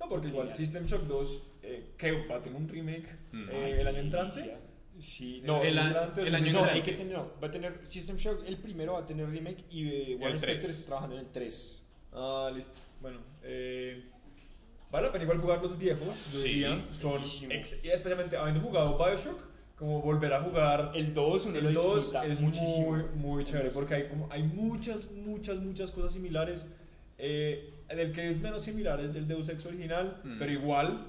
No, 0.00 0.08
porque 0.08 0.28
igual. 0.28 0.52
System 0.52 0.84
Shock 0.86 1.02
2, 1.04 1.42
eh, 1.62 1.92
que 1.96 2.26
va 2.26 2.36
a 2.36 2.42
tener 2.42 2.60
un 2.60 2.68
remake 2.68 3.08
Mm. 3.32 3.48
eh, 3.50 3.62
Ay, 3.64 3.72
el 3.80 3.86
año 3.86 3.98
entrante. 3.98 4.56
Sí, 5.00 5.42
No, 5.44 5.60
el, 5.62 5.68
el 5.68 5.78
a- 5.78 5.86
entrante, 5.88 6.20
el 6.22 6.34
año 6.34 6.52
no, 6.52 6.82
que 6.82 6.92
tener, 6.92 7.06
no, 7.16 7.30
va 7.42 7.48
a 7.48 7.50
tener 7.50 7.80
System 7.86 8.16
Shock, 8.16 8.44
el 8.46 8.56
primero 8.56 8.94
va 8.94 9.00
a 9.00 9.06
tener 9.06 9.28
remake 9.28 9.64
y 9.70 9.88
eh, 9.88 10.16
Warren 10.18 10.38
tres. 10.38 10.56
Spector 10.56 10.70
está 10.70 10.86
trabajando 10.86 11.16
en 11.18 11.20
el 11.26 11.30
3. 11.32 11.82
Ah, 12.14 12.50
listo. 12.54 12.78
Bueno, 13.02 13.18
eh, 13.42 14.04
vale 14.90 15.06
la 15.08 15.12
pena 15.12 15.24
igual 15.24 15.38
jugar 15.38 15.62
los 15.62 15.76
viejos, 15.76 16.08
yo 16.32 16.38
Sí, 16.40 16.48
diría. 16.48 16.86
Son, 16.92 17.20
ex- 17.50 17.84
y 17.84 17.90
especialmente 17.90 18.38
habiendo 18.38 18.62
jugado 18.62 18.96
Bioshock, 18.96 19.38
como 19.76 20.00
volver 20.00 20.32
a 20.32 20.40
jugar 20.40 20.92
El 20.94 21.12
2 21.12 21.44
uno 21.44 21.60
lo 21.60 21.68
el 21.68 21.74
2 21.74 21.96
disfruta 21.96 22.26
es 22.26 22.40
muchísimo. 22.40 22.90
muy, 22.92 23.02
muy 23.16 23.44
chévere 23.44 23.68
porque 23.70 23.94
hay, 23.96 24.08
como, 24.08 24.28
hay 24.32 24.44
muchas, 24.44 25.10
muchas, 25.10 25.58
muchas 25.58 25.90
cosas 25.90 26.14
similares. 26.14 26.64
Eh, 27.18 27.70
el 27.88 28.12
que 28.12 28.30
es 28.30 28.40
menos 28.40 28.62
similar 28.62 29.00
es 29.00 29.14
del 29.14 29.26
Deus 29.28 29.48
Ex 29.48 29.64
original, 29.66 30.20
Mm. 30.24 30.38
pero 30.38 30.52
igual 30.52 31.06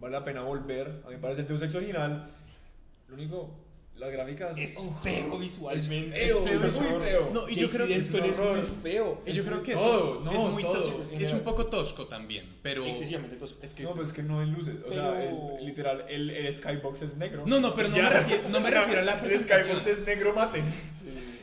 vale 0.00 0.12
la 0.12 0.24
pena 0.24 0.42
volver. 0.42 1.02
A 1.04 1.08
mí 1.08 1.14
me 1.14 1.20
parece 1.20 1.42
el 1.42 1.48
Deus 1.48 1.62
Ex 1.62 1.74
original. 1.74 2.30
Lo 3.08 3.14
único, 3.14 3.50
las 3.96 4.10
gráficas. 4.12 4.56
Es 4.56 4.78
uf, 4.78 5.02
feo 5.02 5.38
visualmente. 5.38 6.26
Es 6.26 6.32
feo, 6.32 6.46
feo, 6.46 6.64
es 6.64 6.80
muy 6.80 7.00
feo. 7.00 7.30
No, 7.34 7.48
y 7.48 7.54
yo 7.56 7.68
creo 7.68 7.86
que 7.86 7.96
es 7.96 8.08
un 8.10 8.24
es 8.24 8.38
muy 8.38 8.60
feo. 8.82 9.20
Y 9.26 9.32
yo 9.32 9.42
Es 9.42 9.46
creo 9.48 9.62
que 9.62 9.74
todo, 9.74 10.20
no, 10.24 10.32
es 10.32 10.52
muy 10.52 10.62
todo. 10.62 11.04
Es 11.12 11.32
un 11.34 11.40
poco 11.40 11.66
tosco 11.66 12.06
también, 12.06 12.46
pero 12.62 12.86
Excesivamente 12.86 13.36
tosco. 13.36 13.58
es 13.62 13.74
que 13.74 13.82
No, 13.82 13.90
es- 13.90 13.96
pues 13.96 14.08
es 14.08 14.14
que 14.14 14.22
no 14.22 14.40
hay 14.40 14.46
luces. 14.50 14.76
O 14.88 14.92
sea, 14.92 15.12
Pero- 15.12 15.58
el- 15.58 15.66
literal, 15.66 16.04
el, 16.08 16.30
el 16.30 16.54
skybox 16.54 17.02
es 17.02 17.16
negro. 17.18 17.42
No, 17.46 17.60
no, 17.60 17.74
pero 17.74 17.88
no 17.90 17.96
Ya. 17.96 18.04
me 18.04 18.10
refiero- 18.10 18.48
no 18.48 18.60
me 18.60 18.70
refiero 18.70 19.00
a 19.00 19.04
la 19.04 19.12
El 19.14 19.20
presentación. 19.20 19.80
skybox 19.82 19.86
es 20.00 20.06
negro 20.06 20.32
mate. 20.32 20.62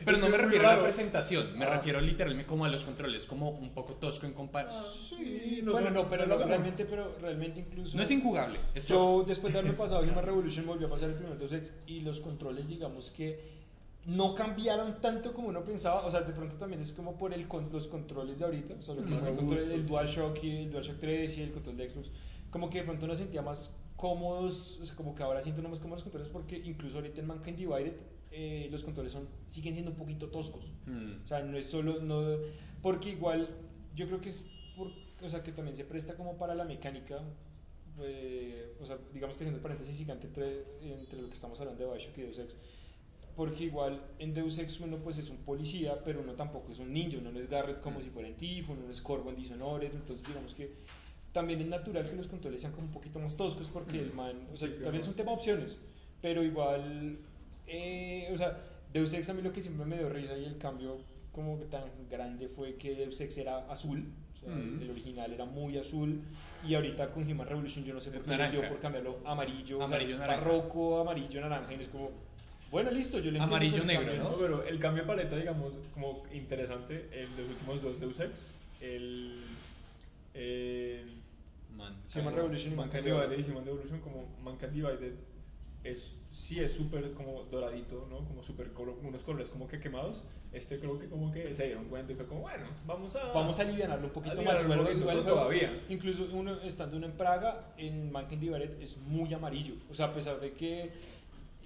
Pero 0.08 0.18
no 0.18 0.30
me 0.30 0.38
refiero 0.38 0.64
a 0.66 0.68
la 0.68 0.74
raro. 0.78 0.84
presentación, 0.86 1.58
me 1.58 1.66
Ah. 1.66 1.76
refiero 1.76 2.02
literalmente 2.02 2.48
como 2.48 2.66
a 2.66 2.70
los 2.70 2.84
controles, 2.84 3.26
como 3.26 3.50
un 3.52 3.70
poco 3.70 3.94
tosco 3.94 4.26
en 4.26 4.34
comparación. 4.34 4.84
Sí, 4.92 5.60
no 5.64 5.72
bueno, 5.74 5.88
son- 5.88 5.94
no, 5.94 6.10
pero 6.10 6.24
es 6.24 6.30
no, 6.30 6.38
realmente, 6.40 6.86
pero 6.86 7.16
realmente 7.22 7.60
incluso. 7.60 7.96
No 7.96 8.02
es 8.04 8.10
injugable, 8.12 8.60
es 8.74 8.86
Yo, 8.88 8.96
tosco. 8.96 9.24
después 9.28 9.54
de 9.54 9.60
haberme 9.60 9.78
pasado 9.78 10.02
Human 10.02 10.26
Revolution, 10.26 10.66
volví 10.66 10.86
a 10.86 10.90
pasar 10.90 11.10
el 11.10 11.16
primer 11.16 11.38
Deus 11.38 11.52
Ex 11.54 11.74
y 11.86 12.00
los 12.02 12.20
controles, 12.20 12.68
digamos 12.68 13.12
que 13.12 13.56
no 14.06 14.34
cambiaron 14.34 15.02
tanto 15.02 15.34
como 15.34 15.50
uno 15.50 15.64
pensaba. 15.66 16.06
O 16.06 16.10
sea, 16.12 16.22
de 16.22 16.32
pronto 16.34 16.56
también 16.56 16.82
es 16.82 16.94
como 16.94 17.18
por 17.18 17.34
el 17.34 17.48
con, 17.48 17.70
los 17.72 17.88
controles 17.88 18.40
de 18.40 18.46
ahorita, 18.46 18.76
fue 18.80 18.96
el, 18.96 19.02
control, 19.04 19.36
robustos. 19.38 19.64
el 19.70 19.86
DualShock 19.86 20.44
y 20.44 20.58
el 20.64 20.72
DualShock 20.72 21.00
3 21.00 21.38
y 21.38 21.42
el 21.42 21.52
control 21.52 21.76
de 21.78 21.90
Xbox. 21.90 22.10
Como 22.50 22.70
que 22.70 22.78
de 22.80 22.84
pronto 22.86 23.06
nos 23.06 23.18
sentía 23.18 23.42
más 23.42 23.76
cómodos, 23.98 24.80
o 24.82 24.86
sea, 24.86 24.96
como 24.96 25.14
que 25.14 25.24
ahora 25.24 25.42
siento 25.42 25.62
no 25.62 25.68
más 25.70 25.80
cómodos 25.80 26.00
los 26.00 26.04
controles 26.04 26.30
porque 26.30 26.56
incluso 26.58 26.98
ahorita 26.98 27.20
en 27.20 27.28
Mankind 27.28 27.58
Divided 27.58 27.94
eh, 28.32 28.68
los 28.72 28.84
controles 28.84 29.12
son, 29.14 29.28
siguen 29.46 29.74
siendo 29.74 29.92
un 29.92 29.98
poquito 29.98 30.30
toscos. 30.30 30.72
Mm. 30.86 31.24
O 31.24 31.28
sea, 31.28 31.42
no 31.44 31.58
es 31.58 31.66
solo, 31.66 32.02
no, 32.02 32.24
porque 32.82 33.10
igual 33.10 33.50
yo 33.96 34.08
creo 34.08 34.22
que 34.22 34.30
es, 34.30 34.46
por, 34.76 34.92
o 35.22 35.30
sea, 35.30 35.44
que 35.44 35.52
también 35.52 35.76
se 35.76 35.84
presta 35.84 36.16
como 36.16 36.38
para 36.38 36.56
la 36.56 36.66
mecánica, 36.66 37.22
eh, 38.00 38.76
o 38.82 38.86
sea, 38.86 38.98
digamos 39.14 39.38
que 39.38 39.44
haciendo 39.44 39.62
paréntesis 39.62 39.98
gigante 39.98 40.28
entre, 40.28 40.64
entre 40.82 41.22
lo 41.22 41.28
que 41.28 41.34
estamos 41.34 41.60
hablando 41.60 41.84
de 41.84 41.90
Bioshock 41.90 42.18
y 42.18 42.22
Deus 42.22 42.38
Ex, 42.40 42.56
porque 43.36 43.66
igual 43.66 44.02
en 44.20 44.34
Deus 44.34 44.58
Ex 44.60 44.80
uno 44.80 44.98
pues 44.98 45.18
es 45.18 45.30
un 45.30 45.38
policía, 45.38 46.04
pero 46.04 46.22
uno 46.22 46.34
tampoco 46.34 46.72
es 46.72 46.80
un 46.80 46.94
ninja, 46.94 47.18
uno 47.18 47.32
no 47.32 47.40
es 47.40 47.50
Garrett 47.50 47.82
como 47.82 48.02
si 48.02 48.10
fuera 48.10 48.28
en 48.28 48.36
Tiff, 48.36 48.70
uno 48.70 48.82
no 48.84 48.92
es 48.92 49.02
Corvo 49.02 49.30
en 49.30 49.36
Dishonored, 49.36 49.94
entonces 49.94 50.28
digamos 50.28 50.54
que 50.54 50.72
también 51.32 51.62
es 51.62 51.68
natural 51.68 52.08
que 52.10 52.16
los 52.16 52.28
controles 52.28 52.62
sean 52.62 52.74
como 52.74 52.88
un 52.88 52.94
poquito 52.94 53.20
más 53.20 53.36
toscos 53.38 53.68
porque 53.68 54.00
el 54.00 54.14
man, 54.14 54.48
o 54.54 54.58
sea, 54.58 54.68
Sí, 54.68 54.74
claro. 54.74 54.84
también 54.86 55.02
es 55.02 55.08
un 55.08 55.14
tema 55.16 55.32
de 55.32 55.38
opciones, 55.38 55.78
pero 56.22 56.44
igual, 56.44 57.20
eh, 57.68 58.30
o 58.34 58.38
sea, 58.38 58.58
Deus 58.94 59.14
Ex 59.14 59.30
a 59.30 59.34
mí 59.34 59.42
lo 59.42 59.52
que 59.54 59.62
siempre 59.62 59.86
me 59.86 59.98
dio 59.98 60.10
risa 60.10 60.38
y 60.38 60.46
el 60.46 60.58
cambio 60.58 60.98
como 61.32 61.60
que 61.60 61.66
tan 61.66 61.84
grande 62.10 62.48
fue 62.48 62.76
que 62.76 62.96
Deus 62.96 63.20
Ex 63.22 63.38
era 63.38 63.70
azul, 63.72 64.06
o 64.36 64.40
sea, 64.40 64.50
Mm. 64.56 64.82
el 64.82 64.92
original 64.92 65.32
era 65.34 65.46
muy 65.46 65.78
azul 65.78 66.22
y 66.68 66.74
ahorita 66.74 67.12
con 67.12 67.30
Human 67.30 67.48
Revolution 67.48 67.84
yo 67.86 67.94
no 67.94 68.00
sé 68.02 68.10
por 68.10 68.18
Es 68.18 68.24
qué 68.26 68.38
les 68.38 68.52
dio 68.52 68.68
por 68.68 68.80
cambiarlo 68.80 69.20
a 69.26 69.32
amarillo, 69.34 69.82
Amarillo, 69.84 70.16
o 70.16 70.18
sea, 70.18 70.28
barroco, 70.28 71.00
amarillo, 71.02 71.42
naranja 71.42 71.74
y 71.74 71.82
es 71.82 71.88
como, 71.90 72.12
bueno, 72.72 72.90
listo, 72.92 73.18
yo 73.20 73.32
le 73.32 73.40
entiendo 73.40 73.56
Amarillo, 73.56 73.82
el 73.82 73.88
negro, 73.88 74.16
No, 74.18 74.38
pero 74.40 74.64
el 74.64 74.80
cambio 74.80 75.04
de 75.04 75.08
paleta, 75.08 75.36
digamos, 75.36 75.80
como 75.94 76.24
interesante, 76.34 77.08
en 77.12 77.30
los 77.38 77.50
últimos 77.50 77.82
dos 77.82 78.00
Deus 78.00 78.20
Ex, 78.20 78.54
el... 78.82 79.36
Eh, 80.34 81.04
Man. 81.76 81.96
Human 82.16 82.36
Revolution 82.36 82.74
y 82.74 82.76
Mankind 82.76 83.04
Divided 83.06 83.38
y 83.38 83.52
Human 83.52 83.66
Revolution, 83.66 84.00
como 84.00 84.26
Mankind 84.44 84.72
Divided, 84.72 85.14
es, 85.92 86.16
sí 86.30 86.60
es 86.60 86.72
súper 86.72 87.14
como 87.14 87.44
doradito, 87.44 88.08
¿no? 88.10 88.26
Como 88.26 88.44
súper, 88.44 88.72
unos 89.04 89.24
colores 89.24 89.50
como 89.50 89.68
que 89.68 89.80
quemados. 89.80 90.24
Este 90.54 90.80
creo 90.80 90.98
que 90.98 91.08
como 91.08 91.32
que 91.32 91.54
se 91.54 91.66
dieron 91.66 91.86
cuenta 91.86 92.14
y 92.14 92.16
fue 92.16 92.26
como, 92.26 92.42
bueno, 92.42 92.68
vamos 92.86 93.16
a... 93.16 93.32
Vamos 93.32 93.60
a 93.60 93.64
aliviarlo 93.64 94.08
un 94.08 94.14
poquito 94.14 94.42
más. 94.42 94.62
un 94.62 94.68
poquito, 94.68 95.00
igual 95.00 95.26
todavía. 95.26 95.84
Incluso 95.90 96.28
uno, 96.32 96.60
estando 96.62 96.98
uno 96.98 97.06
en 97.06 97.14
Praga, 97.14 97.74
en 97.78 98.12
Mankind 98.12 98.42
Divided 98.42 98.82
es 98.82 98.98
muy 98.98 99.34
amarillo. 99.34 99.76
O 99.90 99.94
sea, 99.94 100.08
a 100.08 100.14
pesar 100.14 100.40
de 100.40 100.54
que 100.54 100.92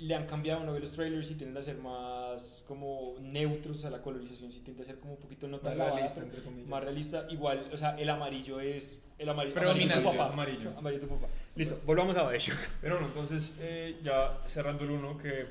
le 0.02 0.16
han 0.16 0.26
cambiado 0.26 0.62
uno 0.62 0.74
de 0.74 0.80
los 0.80 0.92
trailers 0.94 1.30
y 1.32 1.36
tienden 1.36 1.58
a 1.58 1.62
ser 1.62 1.78
más 1.78 2.64
como 2.68 3.16
neutros, 3.22 3.78
sea, 3.82 3.90
la 3.90 4.02
colorización 4.02 4.52
sí 4.52 4.60
tiende 4.62 4.82
a 4.84 4.86
ser 4.86 5.00
como 5.00 5.14
un 5.14 5.20
poquito 5.20 5.48
no 5.48 5.60
tan 5.60 5.72
Más 5.72 5.78
lavada, 5.78 5.96
realista, 5.98 6.20
pero 6.22 6.28
entre 6.32 6.44
comillas. 6.44 6.68
más 6.70 6.84
realista. 6.84 7.28
Igual, 7.30 7.70
o 7.72 7.78
sea, 7.78 7.92
el 8.00 8.10
amarillo 8.10 8.60
es 8.60 9.00
el 9.20 9.30
amarillo, 9.30 9.54
Predominante, 9.54 9.94
amarillo 9.94 10.12
tu 10.12 10.18
papá. 10.18 10.34
amarillo. 10.34 10.74
Amarillo 10.78 11.02
tu 11.02 11.08
papá. 11.08 11.28
Listo, 11.56 11.76
Pues- 11.76 11.86
volvamos 11.86 12.18
a 12.18 12.28
Bioshock. 12.30 12.58
Pero 12.82 12.96
bueno, 12.96 13.08
entonces 13.10 13.56
eh, 13.60 14.00
ya 14.04 14.40
cerrando 14.48 14.84
el 14.86 14.92
uno, 14.92 15.18
que 15.18 15.46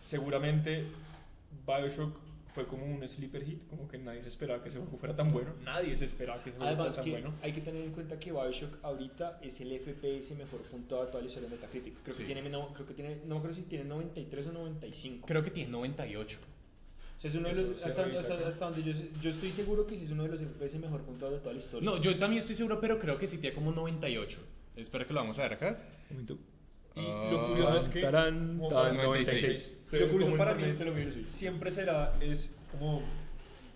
seguramente 0.00 0.86
Bioshock 1.66 2.16
fue 2.54 2.66
como 2.66 2.84
un 2.84 3.06
sleeper 3.08 3.44
hit, 3.44 3.66
como 3.68 3.86
que 3.88 3.96
nadie 3.98 4.22
se 4.22 4.28
esperaba 4.28 4.62
que 4.62 4.68
ese 4.68 4.78
juego 4.78 4.96
fuera 4.98 5.14
tan 5.14 5.32
bueno. 5.32 5.52
Nadie 5.64 5.94
se 5.94 6.04
esperaba 6.04 6.42
que 6.42 6.50
ese 6.50 6.58
juego 6.58 6.68
Además 6.74 6.94
fuera 6.94 6.96
tan 6.96 7.04
que 7.04 7.10
bueno. 7.22 7.34
hay 7.42 7.52
que 7.52 7.60
tener 7.60 7.82
en 7.84 7.92
cuenta 7.92 8.18
que 8.18 8.32
Bioshock 8.32 8.78
ahorita 8.82 9.38
es 9.42 9.60
el 9.60 9.72
FPS 9.78 10.34
mejor 10.36 10.60
puntuado 10.62 11.04
de 11.04 11.10
toda 11.10 11.22
la 11.22 11.28
historia 11.28 11.48
de 11.48 11.54
Metacritic. 11.56 11.94
Creo 12.02 12.14
Sí. 12.14 12.20
que 12.24 12.32
tiene, 12.34 12.48
no, 12.50 12.72
creo 12.74 12.86
que 12.86 12.94
tiene, 12.94 13.18
no 13.26 13.36
acuerdo 13.36 13.56
si 13.56 13.62
tiene 13.62 13.84
93 13.84 14.46
o 14.48 14.52
95. 14.52 15.26
Creo 15.26 15.42
que 15.42 15.50
tiene 15.50 15.70
98. 15.70 16.38
O 17.16 17.20
sea, 17.20 17.30
es 17.30 17.36
uno 17.36 17.48
de 17.48 17.54
los, 17.54 17.84
hasta, 17.84 18.04
hasta- 18.06 18.48
hasta 18.48 18.64
donde 18.70 18.82
yo, 18.82 18.92
yo 19.20 19.30
estoy 19.30 19.52
seguro 19.52 19.86
que 19.86 19.96
sí 19.96 20.04
es 20.04 20.10
uno 20.10 20.22
de 20.22 20.30
los 20.30 20.40
FPS 20.40 20.78
mejor 20.78 21.02
puntuados 21.02 21.36
de 21.36 21.40
toda 21.42 21.52
la 21.52 21.58
historia. 21.60 21.88
No, 21.90 22.00
yo 22.00 22.18
también 22.18 22.38
estoy 22.40 22.54
seguro, 22.56 22.80
pero 22.80 22.98
creo 22.98 23.18
que 23.18 23.26
sí 23.26 23.38
tiene 23.38 23.54
como 23.54 23.72
98. 23.72 24.40
Espera 24.76 25.06
que 25.06 25.12
lo 25.12 25.20
vamos 25.20 25.38
a 25.38 25.42
ver 25.42 25.52
acá. 25.52 25.78
Y 26.96 27.00
Ah, 27.06 27.28
lo 27.30 27.48
curioso 27.48 27.76
es 27.76 27.88
que... 27.88 28.00
Tarán, 28.00 28.58
como- 28.58 28.68
tan, 28.68 28.96
96. 28.96 29.78
Lo 29.92 30.08
curioso 30.08 30.36
para 30.36 30.54
mí 30.54 30.62
lo 30.66 31.28
siempre 31.28 31.70
será, 31.70 32.16
es 32.20 32.54
como, 32.72 33.02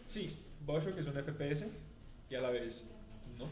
sí, 0.06 0.28
Bioshock 0.66 0.98
es 0.98 1.06
un 1.06 1.14
FPS 1.14 1.66
y 2.30 2.34
a 2.34 2.40
la 2.40 2.50
vez 2.50 2.84
no. 3.38 3.46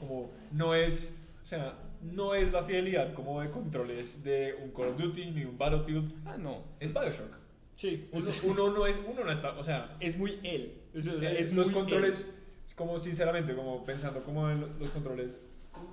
Como 0.00 0.30
no 0.52 0.74
es, 0.74 1.16
o 1.42 1.46
sea, 1.46 1.78
no 2.02 2.34
es 2.34 2.52
la 2.52 2.64
fidelidad 2.64 3.14
como 3.14 3.40
de 3.40 3.50
controles 3.50 4.22
de 4.22 4.56
un 4.62 4.70
Call 4.72 4.88
of 4.88 4.98
Duty 4.98 5.26
ni 5.30 5.44
un 5.44 5.56
Battlefield. 5.56 6.12
Ah, 6.26 6.36
no. 6.36 6.62
Es 6.80 6.92
Bioshock. 6.92 7.38
Sí, 7.76 8.08
Uno, 8.12 8.30
uno 8.44 8.70
no 8.70 8.86
es, 8.86 9.00
uno 9.04 9.24
no 9.24 9.30
está, 9.32 9.58
o 9.58 9.62
sea, 9.62 9.96
es 9.98 10.16
muy 10.16 10.38
él. 10.44 10.74
Es, 10.92 11.08
o 11.08 11.18
sea, 11.18 11.32
es, 11.32 11.40
es 11.48 11.52
los 11.52 11.66
muy 11.66 11.74
controles, 11.74 12.32
es 12.64 12.74
como 12.74 12.98
sinceramente, 13.00 13.54
como 13.56 13.84
pensando 13.84 14.22
como 14.22 14.48
en 14.48 14.78
los 14.78 14.90
controles, 14.90 15.34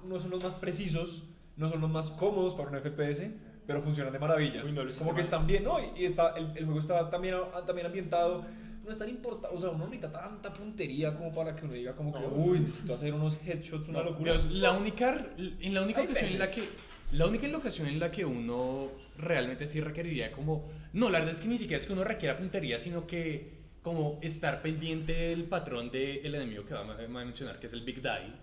no 0.07 0.19
son 0.19 0.29
los 0.29 0.43
más 0.43 0.55
precisos, 0.55 1.23
no 1.57 1.69
son 1.69 1.81
los 1.81 1.89
más 1.89 2.11
cómodos 2.11 2.55
para 2.55 2.69
un 2.69 2.77
FPS, 2.79 3.23
pero 3.67 3.81
funcionan 3.81 4.11
de 4.13 4.19
maravilla. 4.19 4.63
Uy, 4.63 4.71
no, 4.71 4.81
como 4.97 5.13
que 5.13 5.21
están 5.21 5.45
bien, 5.47 5.63
¿no? 5.63 5.77
Y, 5.95 6.05
está, 6.05 6.29
el, 6.37 6.51
el 6.57 6.65
juego 6.65 6.79
está 6.79 7.09
también, 7.09 7.35
a- 7.35 7.63
también 7.65 7.87
ambientado. 7.87 8.43
No 8.83 8.89
es 8.91 8.97
tan 8.97 9.09
importante, 9.09 9.55
o 9.55 9.59
sea, 9.61 9.69
uno 9.69 9.79
no 9.79 9.85
necesita 9.85 10.11
tanta 10.11 10.51
puntería 10.51 11.15
como 11.15 11.31
para 11.31 11.55
que 11.55 11.65
uno 11.65 11.73
diga 11.75 11.95
como 11.95 12.11
que, 12.11 12.19
No. 12.19 12.29
uy, 12.29 12.61
necesito 12.61 12.95
hacer 12.95 13.13
unos 13.13 13.37
headshots, 13.45 13.89
una 13.89 14.01
locura. 14.01 14.33
Dios, 14.33 14.49
la 14.51 14.71
única, 14.71 15.27
en 15.37 15.73
la 15.75 15.83
única 15.83 16.01
ocasión 16.01 16.31
en 16.31 16.39
la 16.39 16.45
veces. 16.45 16.63
que 16.63 16.91
la 17.17 17.27
única 17.27 17.55
ocasión 17.55 17.87
en 17.87 17.99
la 17.99 18.09
que 18.09 18.25
uno 18.25 18.87
realmente 19.17 19.67
sí 19.67 19.81
requeriría 19.81 20.31
como 20.31 20.67
no 20.93 21.09
la 21.09 21.19
verdad 21.19 21.33
es 21.35 21.41
que 21.41 21.49
ni 21.49 21.57
siquiera 21.57 21.77
es 21.77 21.85
que 21.85 21.91
uno 21.93 22.03
requiera 22.05 22.37
puntería 22.37 22.79
sino 22.79 23.05
que 23.05 23.59
como 23.83 24.17
estar 24.23 24.61
pendiente 24.61 25.11
del 25.13 25.43
patrón 25.43 25.91
del 25.91 26.33
enemigo 26.33 26.63
que 26.65 26.73
vamos 26.73 26.95
a 26.97 27.07
mencionar 27.09 27.59
que 27.59 27.67
es 27.67 27.73
el 27.73 27.81
Big 27.81 28.01
Daddy 28.01 28.33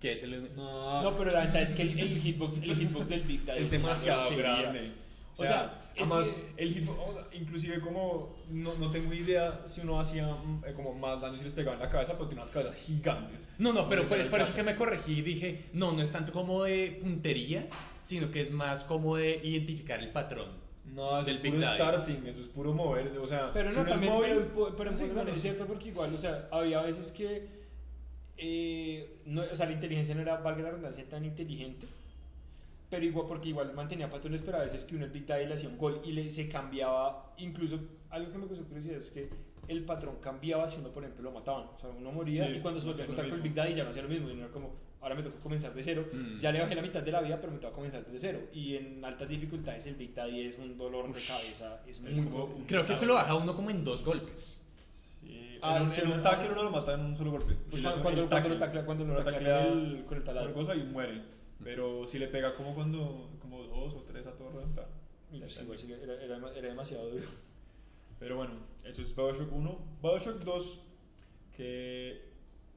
que 0.00 0.12
es 0.12 0.22
el 0.22 0.54
No, 0.54 1.14
pero 1.16 1.30
la 1.30 1.40
verdad 1.44 1.62
es 1.62 1.70
que 1.74 1.82
el, 1.82 1.98
el 1.98 2.20
hitbox, 2.20 2.58
el 2.62 2.74
hitbox 2.74 3.08
del 3.08 3.20
Big 3.22 3.44
Daddy 3.44 3.60
es 3.60 3.70
demasiado 3.70 4.20
grosería. 4.22 4.56
grande. 4.62 4.92
O 5.38 5.42
O 5.42 5.44
sea, 5.44 5.46
sea, 5.46 5.92
es 5.94 6.02
además, 6.10 6.28
que- 6.28 6.62
el 6.62 6.72
hitbox, 6.72 6.98
o 6.98 7.12
sea, 7.12 7.26
inclusive 7.38 7.80
como, 7.80 8.36
no, 8.50 8.74
no 8.74 8.90
tengo 8.90 9.12
idea 9.12 9.60
si 9.66 9.80
uno 9.82 10.00
hacía 10.00 10.34
eh, 10.66 10.72
como 10.74 10.94
más 10.94 11.20
daño 11.20 11.36
si 11.36 11.44
les 11.44 11.52
pegaba 11.52 11.76
en 11.76 11.82
la 11.82 11.90
cabeza, 11.90 12.14
pero 12.14 12.26
tiene 12.26 12.40
unas 12.40 12.50
cabezas 12.50 12.74
gigantes. 12.76 13.48
no 13.58 13.72
no 13.74 13.86
pero 13.88 14.04
si 14.06 14.14
pues, 14.14 14.26
por 14.28 14.40
eso 14.40 14.48
es 14.50 14.54
que 14.56 14.62
me 14.62 14.74
corregí 14.76 15.18
y 15.18 15.22
dije 15.22 15.64
no 15.74 15.92
no 15.92 16.00
es 16.00 16.10
tanto 16.10 16.32
como 16.32 16.64
de 16.64 16.98
puntería 17.02 17.66
sino 18.02 18.30
que 18.30 18.40
es 18.40 18.50
más 18.50 18.84
como 18.84 19.16
de 19.16 19.38
identificar 19.42 20.00
el 20.00 20.10
patrón 20.10 20.48
No, 20.86 21.18
eso 21.20 21.26
Del 21.26 21.36
es 21.36 21.52
puro 21.52 21.66
starfing, 21.66 22.26
eso 22.26 22.40
es 22.40 22.48
puro 22.48 22.72
mover, 22.72 23.08
o 23.18 23.26
sea, 23.26 23.50
Pero 23.52 23.70
si 23.70 23.76
no, 23.76 23.82
es 23.82 23.88
también, 23.90 24.12
móvil, 24.12 24.30
pero, 24.54 24.74
pero 24.76 24.90
en 24.90 24.96
sí, 24.96 25.04
bueno, 25.12 25.30
es 25.32 25.42
cierto 25.42 25.66
porque 25.66 25.88
igual, 25.88 26.14
o 26.14 26.18
sea, 26.18 26.48
había 26.50 26.80
veces 26.80 27.12
que, 27.12 27.46
eh, 28.38 29.20
no, 29.26 29.42
o 29.42 29.56
sea, 29.56 29.66
la 29.66 29.72
inteligencia 29.72 30.14
no 30.14 30.22
era, 30.22 30.36
valga 30.38 30.62
la 30.62 30.68
redundancia, 30.70 31.04
tan 31.08 31.24
inteligente, 31.24 31.86
pero 32.90 33.04
igual, 33.04 33.26
porque 33.28 33.48
igual 33.48 33.72
mantenía 33.74 34.10
patrones, 34.10 34.42
pero 34.42 34.58
a 34.58 34.62
veces 34.62 34.84
que 34.84 34.94
uno 34.96 35.04
el 35.06 35.10
Big 35.10 35.26
Daddy 35.26 35.46
le 35.46 35.54
hacía 35.54 35.68
un 35.68 35.78
gol 35.78 36.00
y 36.04 36.12
le, 36.12 36.30
se 36.30 36.48
cambiaba, 36.48 37.32
incluso, 37.38 37.80
algo 38.10 38.30
que 38.30 38.38
me 38.38 38.46
causó 38.46 38.62
curiosidad 38.64 38.96
es 38.98 39.10
que 39.10 39.28
el 39.68 39.84
patrón 39.84 40.16
cambiaba 40.20 40.68
si 40.68 40.78
uno, 40.78 40.90
por 40.90 41.02
ejemplo, 41.02 41.24
lo 41.24 41.32
mataban, 41.32 41.64
o 41.76 41.78
sea, 41.80 41.90
uno 41.90 42.12
moría 42.12 42.46
Sí, 42.46 42.52
y 42.56 42.60
cuando 42.60 42.80
se 42.80 42.86
no 42.86 42.92
volvía 42.92 43.04
a 43.04 43.06
contar 43.08 43.28
con 43.28 43.36
el. 43.36 43.42
Big 43.42 43.54
Daddy 43.54 43.74
ya 43.74 43.84
no 43.84 43.90
hacía 43.90 44.02
lo 44.02 44.08
mismo, 44.08 44.28
y 44.28 44.32
uno 44.32 44.42
era 44.44 44.52
como, 44.52 44.74
ahora 45.00 45.14
me 45.16 45.22
toca 45.24 45.40
comenzar 45.40 45.74
de 45.74 45.82
cero, 45.82 46.06
Mm. 46.12 46.38
ya 46.38 46.52
le 46.52 46.60
bajé 46.60 46.74
la 46.76 46.82
mitad 46.82 47.02
de 47.02 47.10
la 47.12 47.20
vida, 47.20 47.40
pero 47.40 47.52
me 47.52 47.58
toca 47.58 47.74
comenzar 47.74 48.06
de 48.06 48.18
cero, 48.18 48.40
y 48.52 48.76
en 48.76 49.04
altas 49.04 49.28
dificultades 49.28 49.84
el 49.86 49.96
Big 49.96 50.14
Daddy 50.14 50.42
es 50.46 50.56
un 50.58 50.76
dolor 50.78 51.06
de 51.06 51.20
cabeza, 51.20 51.80
es 51.88 52.00
muy 52.00 52.12
Es 52.12 52.18
como- 52.20 52.30
complicado. 52.46 52.66
creo 52.68 52.84
que 52.84 52.92
eso 52.92 53.06
lo 53.06 53.14
baja 53.14 53.34
uno 53.34 53.56
como 53.56 53.70
en 53.70 53.82
dos 53.84 54.04
golpes 54.04 54.62
Sí, 55.26 55.58
Ah, 55.62 55.76
en, 55.76 55.82
un, 55.82 55.88
sí, 55.88 56.00
en 56.02 56.12
un 56.12 56.22
tackle 56.22 56.52
uno 56.52 56.62
lo 56.64 56.70
mata 56.70 56.94
en 56.94 57.00
un 57.00 57.16
solo 57.16 57.30
golpe. 57.32 57.54
Pues 57.70 57.82
cuando, 57.82 57.96
el 57.96 58.02
cuando, 58.02 58.28
tackle. 58.28 58.50
lo 58.50 58.58
taclea, 58.58 58.84
cuando 58.86 59.04
lo 59.04 59.14
Lo 59.14 59.24
taclea 59.24 59.66
con 59.66 59.78
el, 59.78 59.78
con 59.78 59.88
el 59.88 60.04
Cualquier 60.04 60.24
taladro. 60.24 60.52
cosa 60.54 60.74
y 60.74 60.82
muere. 60.84 61.22
Pero 61.64 62.06
si 62.06 62.18
le 62.18 62.28
pega 62.28 62.54
como 62.54 62.74
cuando, 62.74 63.30
como 63.40 63.62
dos 63.64 63.94
o 63.94 64.02
tres 64.02 64.26
a 64.26 64.34
todo 64.34 64.50
reventar. 64.50 64.88
Sí, 65.30 65.42
era, 65.90 66.22
era, 66.22 66.36
era 66.54 66.68
demasiado 66.68 67.10
duro. 67.10 67.24
Pero 68.18 68.36
bueno, 68.36 68.52
eso 68.84 69.02
es 69.02 69.14
Bioshock 69.14 69.52
1. 69.52 69.78
Bioshock 70.02 70.38
2, 70.44 70.80
que 71.56 72.22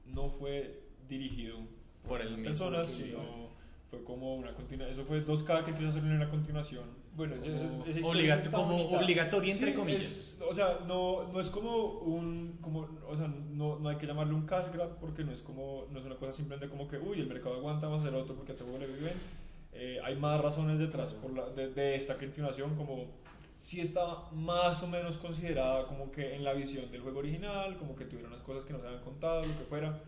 no 0.06 0.28
fue 0.30 0.82
dirigido 1.08 1.58
Por 2.02 2.18
por 2.18 2.20
el 2.22 2.42
personas, 2.42 2.88
sino 2.90 3.50
fue 3.90 4.02
como 4.04 4.36
una 4.36 4.54
continuación. 4.54 4.90
Eso 4.92 5.04
fue 5.06 5.24
2K 5.24 5.64
que 5.64 5.72
quiso 5.74 5.88
hacer 5.88 6.02
una 6.02 6.28
continuación. 6.28 6.84
Bueno, 7.14 7.34
Como- 7.36 8.08
Obligato- 8.08 8.50
como 8.52 8.76
bonita. 8.78 8.98
obligatorio 8.98 9.52
entre 9.52 9.70
Sí, 9.72 9.76
comillas 9.76 10.02
es- 10.02 10.38
o 10.48 10.54
sea, 10.54 10.78
no, 10.86 11.24
no 11.32 11.40
es 11.40 11.50
como 11.50 11.76
un, 12.00 12.58
como, 12.60 12.88
o 13.08 13.16
sea, 13.16 13.26
no, 13.28 13.78
no 13.78 13.88
hay 13.88 13.96
que 13.96 14.06
llamarlo 14.06 14.34
un 14.36 14.46
cash 14.46 14.66
grab 14.72 14.96
porque 14.98 15.24
no 15.24 15.32
es 15.32 15.42
como, 15.42 15.86
no 15.90 15.98
es 15.98 16.04
una 16.06 16.16
cosa 16.16 16.32
simplemente 16.32 16.68
como 16.68 16.88
que, 16.88 16.98
uy, 16.98 17.20
el 17.20 17.26
mercado 17.26 17.56
aguanta, 17.56 17.86
vamos 17.88 18.04
a 18.04 18.08
hacer 18.08 18.18
otro 18.18 18.34
porque 18.36 18.52
a 18.52 18.54
ese 18.54 18.64
juego 18.64 18.78
le 18.78 18.86
viven. 18.86 19.12
Eh, 19.72 19.98
hay 20.04 20.16
más 20.16 20.40
razones 20.40 20.78
detrás 20.78 21.12
por 21.14 21.32
la, 21.32 21.50
de, 21.50 21.68
de 21.72 21.94
esta 21.96 22.16
continuación, 22.16 22.74
como 22.76 23.04
si 23.56 23.80
está 23.80 24.30
más 24.32 24.82
o 24.82 24.86
menos 24.86 25.18
considerada 25.18 25.86
como 25.86 26.10
que 26.10 26.34
en 26.34 26.44
la 26.44 26.54
visión 26.54 26.90
del 26.90 27.02
juego 27.02 27.18
original, 27.18 27.76
como 27.76 27.94
que 27.94 28.04
tuvieron 28.04 28.32
unas 28.32 28.42
cosas 28.42 28.64
que 28.64 28.72
no 28.72 28.80
se 28.80 28.86
habían 28.86 29.02
contado, 29.02 29.42
lo 29.42 29.48
que 29.58 29.64
fuera. 29.68 30.00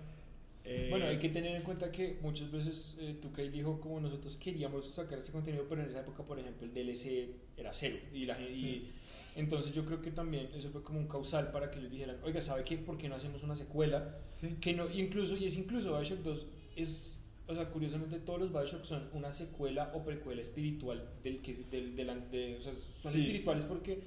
Eh, 0.64 0.86
Bueno, 0.90 1.06
hay 1.06 1.18
que 1.18 1.28
tener 1.28 1.56
en 1.56 1.62
cuenta 1.62 1.90
que 1.90 2.18
muchas 2.22 2.50
veces 2.50 2.96
eh, 3.00 3.16
Tukai 3.20 3.48
dijo 3.48 3.80
como 3.80 3.98
nosotros 4.00 4.36
queríamos 4.36 4.86
sacar 4.94 5.18
este 5.18 5.32
contenido, 5.32 5.66
pero 5.68 5.82
en 5.82 5.88
esa 5.90 6.00
época, 6.00 6.22
por 6.22 6.38
ejemplo, 6.38 6.66
el 6.66 6.72
DLC 6.72 7.30
era 7.56 7.72
cero. 7.72 7.96
Y, 8.14 8.26
la, 8.26 8.36
gen- 8.36 8.56
y 8.56 8.90
entonces 9.34 9.74
yo 9.74 9.84
creo 9.84 10.00
que 10.00 10.10
también 10.12 10.48
eso 10.54 10.70
fue 10.70 10.82
como 10.82 11.00
un 11.00 11.08
causal 11.08 11.50
para 11.50 11.70
que 11.70 11.78
ellos 11.80 11.90
dijeran, 11.90 12.16
oiga, 12.22 12.40
¿sabe 12.42 12.62
qué? 12.64 12.78
¿Por 12.78 12.96
qué 12.96 13.08
no 13.08 13.16
hacemos 13.16 13.42
una 13.42 13.56
secuela? 13.56 14.18
sí. 14.36 14.56
Que 14.60 14.72
no, 14.74 14.88
y 14.88 15.00
incluso, 15.00 15.36
y 15.36 15.46
es 15.46 15.56
incluso 15.56 15.96
Bioshock 15.98 16.20
2, 16.20 16.46
es, 16.76 17.18
o 17.48 17.54
sea, 17.54 17.68
curiosamente 17.70 18.18
todos 18.20 18.38
los 18.40 18.52
Bioshock 18.52 18.84
son 18.84 19.08
una 19.14 19.32
secuela 19.32 19.90
o 19.94 20.04
precuela 20.04 20.40
espiritual 20.42 21.08
del 21.24 21.42
que, 21.42 21.54
del, 21.70 21.96
del 21.96 22.30
de- 22.30 22.56
o 22.56 22.62
sea, 22.62 22.72
son 22.98 23.12
Sí. 23.12 23.18
espirituales 23.20 23.64
porque 23.64 23.98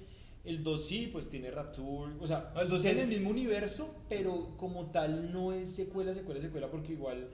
el 0.46 0.64
2 0.64 0.88
sí, 0.88 1.10
pues 1.12 1.30
tiene 1.30 1.52
Rapture, 1.52 2.14
o 2.20 2.28
sea, 2.28 2.52
Ah, 2.56 2.62
el 2.62 2.70
2 2.70 2.82
tiene 2.82 3.00
es- 3.00 3.08
el 3.10 3.14
mismo 3.16 3.30
universo, 3.32 3.96
pero 4.10 4.56
como 4.58 4.92
tal 4.92 5.32
no 5.32 5.52
es 5.54 5.72
secuela, 5.76 6.14
secuela, 6.14 6.40
secuela, 6.42 6.70
porque 6.70 6.94
igual, 6.94 7.28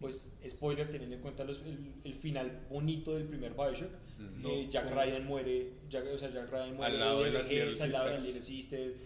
pues, 0.00 0.32
spoiler, 0.48 0.90
teniendo 0.90 1.16
en 1.16 1.22
cuenta 1.22 1.44
los- 1.44 1.60
el, 1.64 1.94
el 2.04 2.14
final 2.14 2.66
bonito 2.70 3.14
del 3.14 3.24
primer 3.26 3.52
Bioshock, 3.54 3.90
Mm. 4.18 4.46
eh, 4.46 4.64
No, 4.64 4.70
Jack 4.70 4.84
como- 4.84 4.96
Ryan 5.00 5.24
muere, 5.26 5.72
Jack, 5.88 6.06
o 6.14 6.18
sea, 6.18 6.30
Jack 6.30 6.50
Ryan 6.50 6.76
muere 6.76 6.92
Al 6.94 6.98
lado 7.00 7.22
de 7.22 7.30
las 7.30 7.48
al 7.48 7.92
lado 7.92 8.04
de 8.06 8.12
las 8.14 8.24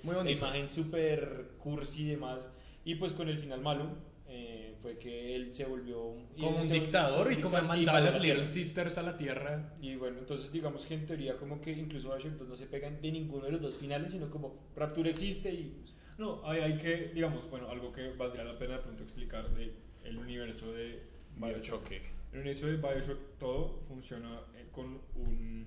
Muy 0.02 0.14
la 0.14 0.22
bonito. 0.22 0.38
imagen 0.46 0.68
súper 0.68 1.50
cursi 1.58 2.02
y 2.04 2.06
demás. 2.08 2.48
Y 2.84 2.94
pues 2.96 3.12
con 3.12 3.28
el 3.28 3.38
final 3.38 3.60
malo 3.60 3.86
eh, 4.28 4.65
fue 4.82 4.98
que 4.98 5.34
él 5.34 5.54
se 5.54 5.64
volvió 5.64 5.96
como 6.38 6.58
un 6.60 6.68
dictador 6.68 7.32
y 7.32 7.40
como 7.40 7.60
mandaba 7.62 8.00
las 8.00 8.20
Little. 8.20 8.46
Sisters 8.46 8.98
a 8.98 9.02
la 9.02 9.16
tierra 9.16 9.74
Y 9.80 9.96
bueno, 9.96 10.18
entonces 10.18 10.50
digamos 10.52 10.86
que 10.86 10.94
en 10.94 11.06
teoría 11.06 11.36
como 11.36 11.60
que 11.60 11.72
incluso 11.72 12.08
Bioshock 12.10 12.32
2 12.38 12.48
no 12.48 12.56
se 12.56 12.66
pegan 12.66 13.00
de 13.00 13.10
ninguno 13.12 13.44
de 13.46 13.52
los 13.52 13.60
dos 13.62 13.76
finales, 13.76 14.12
sino 14.12 14.30
como 14.30 14.54
Rapture 14.76 15.10
existe 15.10 15.52
y 15.52 15.76
pues, 15.80 15.94
No, 16.18 16.40
hay, 16.44 16.60
hay 16.60 16.78
que, 16.78 17.08
digamos, 17.14 17.48
bueno, 17.50 17.68
algo 17.68 17.92
que 17.92 18.10
valdría 18.10 18.44
la 18.44 18.58
pena 18.58 18.74
de 18.78 18.82
pronto 18.82 19.02
explicar 19.02 19.50
de 19.54 19.72
el 20.04 20.16
universo 20.18 20.72
de 20.72 21.02
Bioshock. 21.36 21.90
El 22.32 22.40
inicio 22.46 22.68
de 22.68 22.76
Bioshock 22.76 23.38
todo 23.38 23.80
funciona 23.88 24.40
eh, 24.56 24.66
con 24.70 25.00
un, 25.14 25.66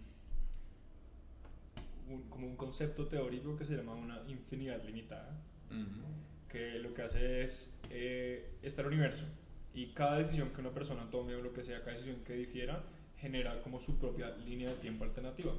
un- 2.10 2.24
como 2.30 2.48
un 2.48 2.56
concepto 2.56 3.08
teórico 3.08 3.56
que 3.56 3.66
se 3.66 3.76
llama 3.76 3.94
una 3.94 4.22
infinidad 4.28 4.84
limitada, 4.84 5.40
que 6.50 6.80
lo 6.80 6.94
que 6.94 7.04
hace 7.04 7.44
es 7.44 7.78
eh, 7.90 8.50
está 8.64 8.82
el 8.82 8.88
universo 8.88 9.24
y 9.74 9.94
cada 9.94 10.18
decisión 10.20 10.50
que 10.50 10.62
una 10.62 10.72
persona 10.74 11.10
tome 11.12 11.36
o 11.36 11.42
lo 11.42 11.54
que 11.54 11.64
sea, 11.64 11.80
cada 11.80 11.92
decisión 11.92 12.18
que 12.26 12.34
difiera 12.34 12.84
genera 13.18 13.62
como 13.62 13.80
su 13.80 13.98
propia 14.00 14.30
línea 14.38 14.70
de 14.70 14.76
tiempo 14.76 15.04
alternativa. 15.04 15.54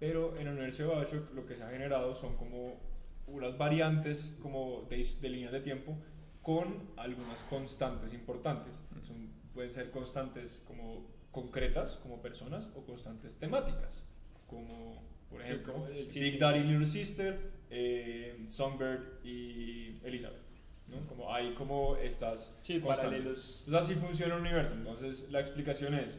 Pero 0.00 0.36
en 0.36 0.48
el 0.48 0.54
universo 0.54 0.82
de 0.82 0.88
Bioshock 0.94 1.34
lo 1.34 1.46
que 1.46 1.54
se 1.54 1.62
ha 1.62 1.70
generado 1.70 2.14
son 2.14 2.36
como 2.36 2.78
unas 3.26 3.56
variantes 3.56 4.36
como 4.42 4.86
de, 4.90 5.06
de 5.20 5.28
líneas 5.28 5.52
de 5.52 5.60
tiempo 5.60 5.96
con 6.42 6.90
algunas 6.96 7.42
constantes 7.44 8.12
importantes. 8.12 8.82
Son, 9.02 9.28
pueden 9.54 9.72
ser 9.72 9.90
constantes 9.90 10.62
como 10.66 11.06
concretas, 11.30 11.96
como 11.96 12.20
personas, 12.20 12.68
o 12.74 12.84
constantes 12.84 13.36
temáticas, 13.38 14.04
como 14.46 15.02
por 15.30 15.40
Sí, 15.40 15.46
ejemplo 15.48 15.72
como 15.72 15.86
el- 15.88 16.08
sí, 16.08 16.20
Big 16.20 16.32
sí. 16.34 16.38
Daddy, 16.38 16.60
Little 16.64 16.86
Sister, 16.86 17.38
eh, 17.76 18.36
Songbird 18.46 19.24
y 19.24 19.98
Elizabeth. 20.04 20.38
¿no? 20.86 21.06
Como 21.08 21.34
hay 21.34 21.54
como 21.54 21.96
estas 21.96 22.56
Sí, 22.62 22.78
paralelos. 22.78 23.64
Entonces 23.66 23.90
así 23.90 23.94
funciona 23.94 24.34
el 24.36 24.40
universo. 24.40 24.74
Entonces 24.74 25.28
la 25.30 25.40
explicación 25.40 25.94
es, 25.94 26.18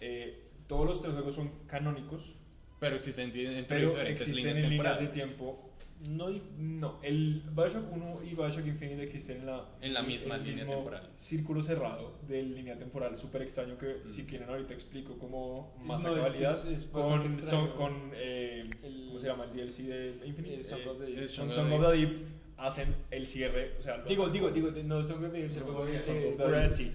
eh, 0.00 0.48
todos 0.66 0.86
los 0.86 1.02
tres 1.02 1.12
juegos 1.12 1.34
son 1.34 1.50
canónicos, 1.66 2.34
pero 2.80 2.96
existen 2.96 3.30
entre 3.36 3.76
pero 3.78 3.90
diferentes 3.90 4.28
existen 4.28 4.54
líneas 4.54 4.64
en 4.64 4.70
líneas 4.70 5.00
de 5.00 5.06
tiempo 5.08 5.65
No, 6.08 6.28
No, 6.58 6.98
el 7.02 7.42
Bioshock 7.54 7.90
1 7.92 8.20
y 8.24 8.34
Bioshock 8.34 8.66
Infinite 8.66 9.02
existen 9.02 9.38
en 9.38 9.46
la, 9.46 9.64
En 9.80 9.94
la 9.94 10.02
misma 10.02 10.36
el 10.36 10.42
línea 10.44 10.56
mismo 10.64 10.74
temporal. 10.74 11.10
Círculo 11.16 11.62
cerrado 11.62 12.18
de 12.28 12.42
línea 12.42 12.78
temporal, 12.78 13.16
súper 13.16 13.42
extraño 13.42 13.76
que 13.78 14.02
Mm. 14.04 14.08
si 14.08 14.24
quieren 14.24 14.48
ahorita 14.48 14.74
explico 14.74 15.18
como 15.18 15.74
más 15.82 16.02
No, 16.04 16.10
a 16.10 16.12
es 16.12 16.16
que 16.18 16.22
cabalidad 16.42 16.58
es- 16.72 16.78
es 16.80 16.84
con, 16.84 17.32
son, 17.32 17.70
con 17.72 18.10
eh, 18.14 18.68
El- 18.82 19.06
¿cómo 19.08 19.18
se 19.18 19.26
llama? 19.26 19.44
El 19.44 19.52
DLC 19.52 19.82
de 19.84 20.26
Infinite. 20.26 20.60
Eh, 20.60 20.62
Song 20.64 20.80
of 20.86 20.98
the 20.98 21.06
Deep. 21.06 21.28
Son 21.28 21.48
Song 21.48 21.56
Song 21.56 21.72
of 21.72 21.80
of 21.80 21.90
the 21.90 21.96
the 21.98 22.06
Deep 22.06 22.26
hacen 22.58 22.94
el 23.10 23.26
cierre, 23.26 23.74
o 23.78 23.80
sea, 23.80 23.96
lo- 23.96 24.04
Digo, 24.04 24.28
digo, 24.28 24.50
digo, 24.50 24.70
no 24.84 24.98
el 24.98 25.04
Song 25.04 25.64
juego 25.64 25.80
of 25.80 25.86
de 25.86 25.92
the- 25.92 26.00
Song 26.02 26.16
of 26.18 26.36
the 26.36 26.44
Brad, 26.44 26.62
Deep. 26.68 26.72
sí. 26.72 26.92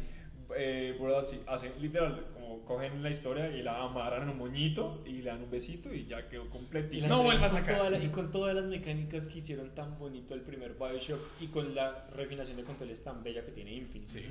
Eh, 0.56 0.96
World 1.00 1.26
sí, 1.26 1.42
hacen 1.48 1.74
literal, 1.82 2.28
como 2.34 2.62
cogen 2.66 3.02
la 3.04 3.10
historia 3.10 3.50
y 3.56 3.62
la 3.64 3.84
amarran 3.84 4.24
en 4.24 4.30
un 4.30 4.38
moñito 4.38 5.02
y 5.06 5.14
le 5.22 5.30
dan 5.30 5.42
un 5.44 5.50
besito 5.52 5.94
y 5.94 6.06
ya 6.06 6.28
quedó 6.28 6.46
Y 6.46 6.50
completito. 6.50 7.02
la 7.04 7.08
No 7.10 7.24
vuelvas 7.24 7.52
toda 7.66 7.90
la- 7.90 8.04
y 8.04 8.10
con 8.10 8.32
todas 8.32 8.56
las 8.56 8.66
mecánicas 8.66 9.28
que 9.28 9.40
hicieron 9.40 9.74
tan 9.76 9.98
bonito 9.98 10.34
el 10.34 10.42
primer 10.42 10.74
Bioshock 10.74 11.20
y 11.42 11.48
con 11.48 11.74
la 11.76 12.08
refinación 12.16 12.58
de 12.58 12.64
controles 12.64 13.04
tan 13.04 13.24
bella 13.24 13.44
que 13.46 13.52
tiene 13.52 13.74
Infinite. 13.74 14.08
Sí. 14.12 14.26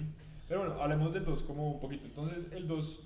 Pero 0.48 0.60
bueno, 0.60 0.80
hablemos 0.82 1.12
del 1.14 1.24
2 1.24 1.42
como 1.44 1.70
un 1.72 1.80
poquito. 1.80 2.06
Entonces, 2.06 2.46
el 2.52 2.66
2 2.66 3.00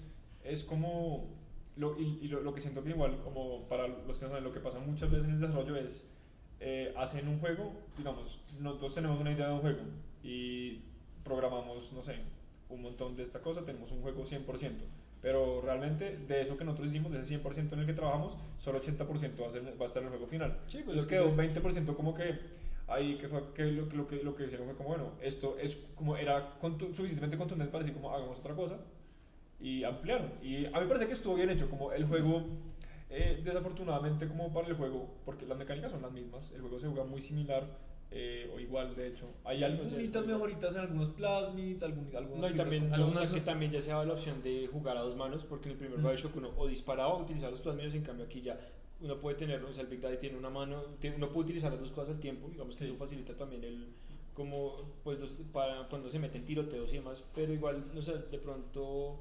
es 0.44 0.64
como. 0.64 1.28
Lo, 1.76 1.98
y 2.00 2.20
y 2.22 2.28
lo, 2.28 2.40
lo 2.40 2.54
que 2.54 2.60
siento 2.60 2.84
que 2.84 2.90
igual, 2.90 3.18
como 3.24 3.68
para 3.68 3.88
los 3.88 4.16
que 4.18 4.24
no 4.24 4.30
saben, 4.30 4.44
lo 4.44 4.52
que 4.52 4.60
pasa 4.60 4.78
muchas 4.78 5.10
veces 5.10 5.26
en 5.26 5.34
el 5.34 5.40
desarrollo 5.40 5.76
es. 5.76 6.08
eh, 6.60 6.94
hacen 6.96 7.28
un 7.28 7.40
juego, 7.40 7.72
digamos, 7.98 8.40
nosotros 8.60 8.94
tenemos 8.94 9.20
una 9.20 9.32
idea 9.32 9.48
de 9.48 9.52
un 9.54 9.60
juego 9.60 9.80
y 10.22 10.80
programamos, 11.24 11.92
no 11.92 12.00
sé, 12.00 12.16
un 12.68 12.82
montón 12.82 13.16
de 13.16 13.22
esta 13.22 13.40
cosa, 13.40 13.64
tenemos 13.64 13.90
un 13.92 14.02
juego 14.02 14.24
100%. 14.26 14.72
Pero 15.22 15.62
realmente, 15.62 16.18
de 16.18 16.40
eso 16.42 16.56
que 16.56 16.64
nosotros 16.64 16.88
hicimos, 16.90 17.10
de 17.12 17.20
ese 17.20 17.40
100% 17.40 17.72
en 17.72 17.78
el 17.80 17.86
que 17.86 17.94
trabajamos, 17.94 18.36
solo 18.58 18.80
80% 18.80 19.40
va 19.42 19.46
a, 19.46 19.50
ser, 19.50 19.62
va 19.80 19.84
a 19.84 19.86
estar 19.86 20.02
en 20.02 20.08
el 20.08 20.10
juego 20.10 20.26
final. 20.26 20.58
Sí, 20.66 20.82
pues 20.84 21.06
quedó 21.06 21.28
un 21.28 21.36
20% 21.36 21.94
como 21.94 22.12
que 22.14 22.38
ahí 22.86 23.16
que 23.16 23.28
fue 23.28 23.42
que 23.54 23.64
lo, 23.64 23.88
que 23.88 23.96
lo 23.96 24.06
que 24.06 24.16
lo 24.22 24.36
que 24.36 24.44
hicieron 24.44 24.66
fue 24.66 24.76
como 24.76 24.90
bueno 24.90 25.12
esto 25.22 25.56
es 25.58 25.76
como 25.94 26.18
era 26.18 26.60
contu- 26.60 26.92
suficientemente 26.92 27.38
contundente 27.38 27.72
para 27.72 27.82
decir 27.82 27.94
como 27.98 28.14
hagamos 28.14 28.38
otra 28.40 28.54
cosa 28.54 28.76
y 29.58 29.84
ampliaron 29.84 30.30
y 30.42 30.66
a 30.66 30.70
mí 30.72 30.80
me 30.80 30.86
parece 30.88 31.06
que 31.06 31.14
estuvo 31.14 31.34
bien 31.34 31.48
hecho 31.48 31.70
como 31.70 31.92
el 31.92 32.04
juego 32.04 32.42
eh, 33.08 33.40
desafortunadamente 33.42 34.28
como 34.28 34.52
para 34.52 34.68
el 34.68 34.74
juego 34.74 35.08
porque 35.24 35.46
las 35.46 35.56
mecánicas 35.56 35.92
son 35.92 36.02
las 36.02 36.12
mismas 36.12 36.52
el 36.52 36.60
juego 36.60 36.78
se 36.78 36.88
juega 36.88 37.04
muy 37.04 37.22
similar 37.22 37.64
eh, 38.16 38.48
o 38.54 38.60
igual 38.60 38.94
de 38.94 39.08
hecho 39.08 39.26
hay 39.44 39.64
algunas 39.64 39.92
mejoritas 40.26 40.74
en 40.76 40.80
algunos 40.82 41.08
plasmids 41.10 41.82
algún, 41.82 42.08
algunos 42.14 42.40
No, 42.40 42.48
y 42.48 42.54
también, 42.56 42.90
es 43.22 43.30
que 43.30 43.40
también 43.40 43.72
ya 43.72 43.80
se 43.80 43.90
daba 43.90 44.04
la 44.04 44.12
opción 44.12 44.40
de 44.42 44.68
jugar 44.68 44.96
a 44.96 45.00
dos 45.00 45.16
manos, 45.16 45.44
porque 45.44 45.68
en 45.68 45.72
el 45.72 45.78
primer 45.78 45.98
Mm. 45.98 46.02
Bioshock 46.06 46.36
uno 46.36 46.50
o 46.56 46.66
disparaba 46.68 47.14
o 47.14 47.22
utilizaba 47.22 47.50
los 47.50 47.60
plasmidos, 47.60 47.94
en 47.94 48.02
cambio 48.02 48.24
aquí 48.26 48.40
ya 48.40 48.58
uno 49.00 49.18
puede 49.20 49.36
tener, 49.36 49.62
o 49.64 49.72
sea, 49.72 49.82
el 49.82 49.88
Big 49.88 50.00
Daddy 50.00 50.18
tiene 50.18 50.38
una 50.38 50.48
mano, 50.50 50.82
uno 51.16 51.28
puede 51.30 51.44
utilizar 51.46 51.72
las 51.72 51.80
dos 51.80 51.90
cosas 51.90 52.14
al 52.14 52.20
tiempo, 52.20 52.48
digamos 52.48 52.74
que 52.76 52.84
Sí. 52.84 52.90
eso 52.90 52.96
facilita 52.98 53.36
también 53.36 53.64
el, 53.64 53.88
como, 54.32 54.92
pues, 55.02 55.20
los- 55.20 55.32
para 55.52 55.88
cuando 55.88 56.08
se 56.10 56.18
meten 56.20 56.44
tiroteos 56.44 56.90
y 56.92 56.96
demás, 56.96 57.22
pero 57.34 57.52
igual, 57.52 57.84
no 57.94 58.00
sé, 58.00 58.12
de 58.30 58.38
pronto, 58.38 59.20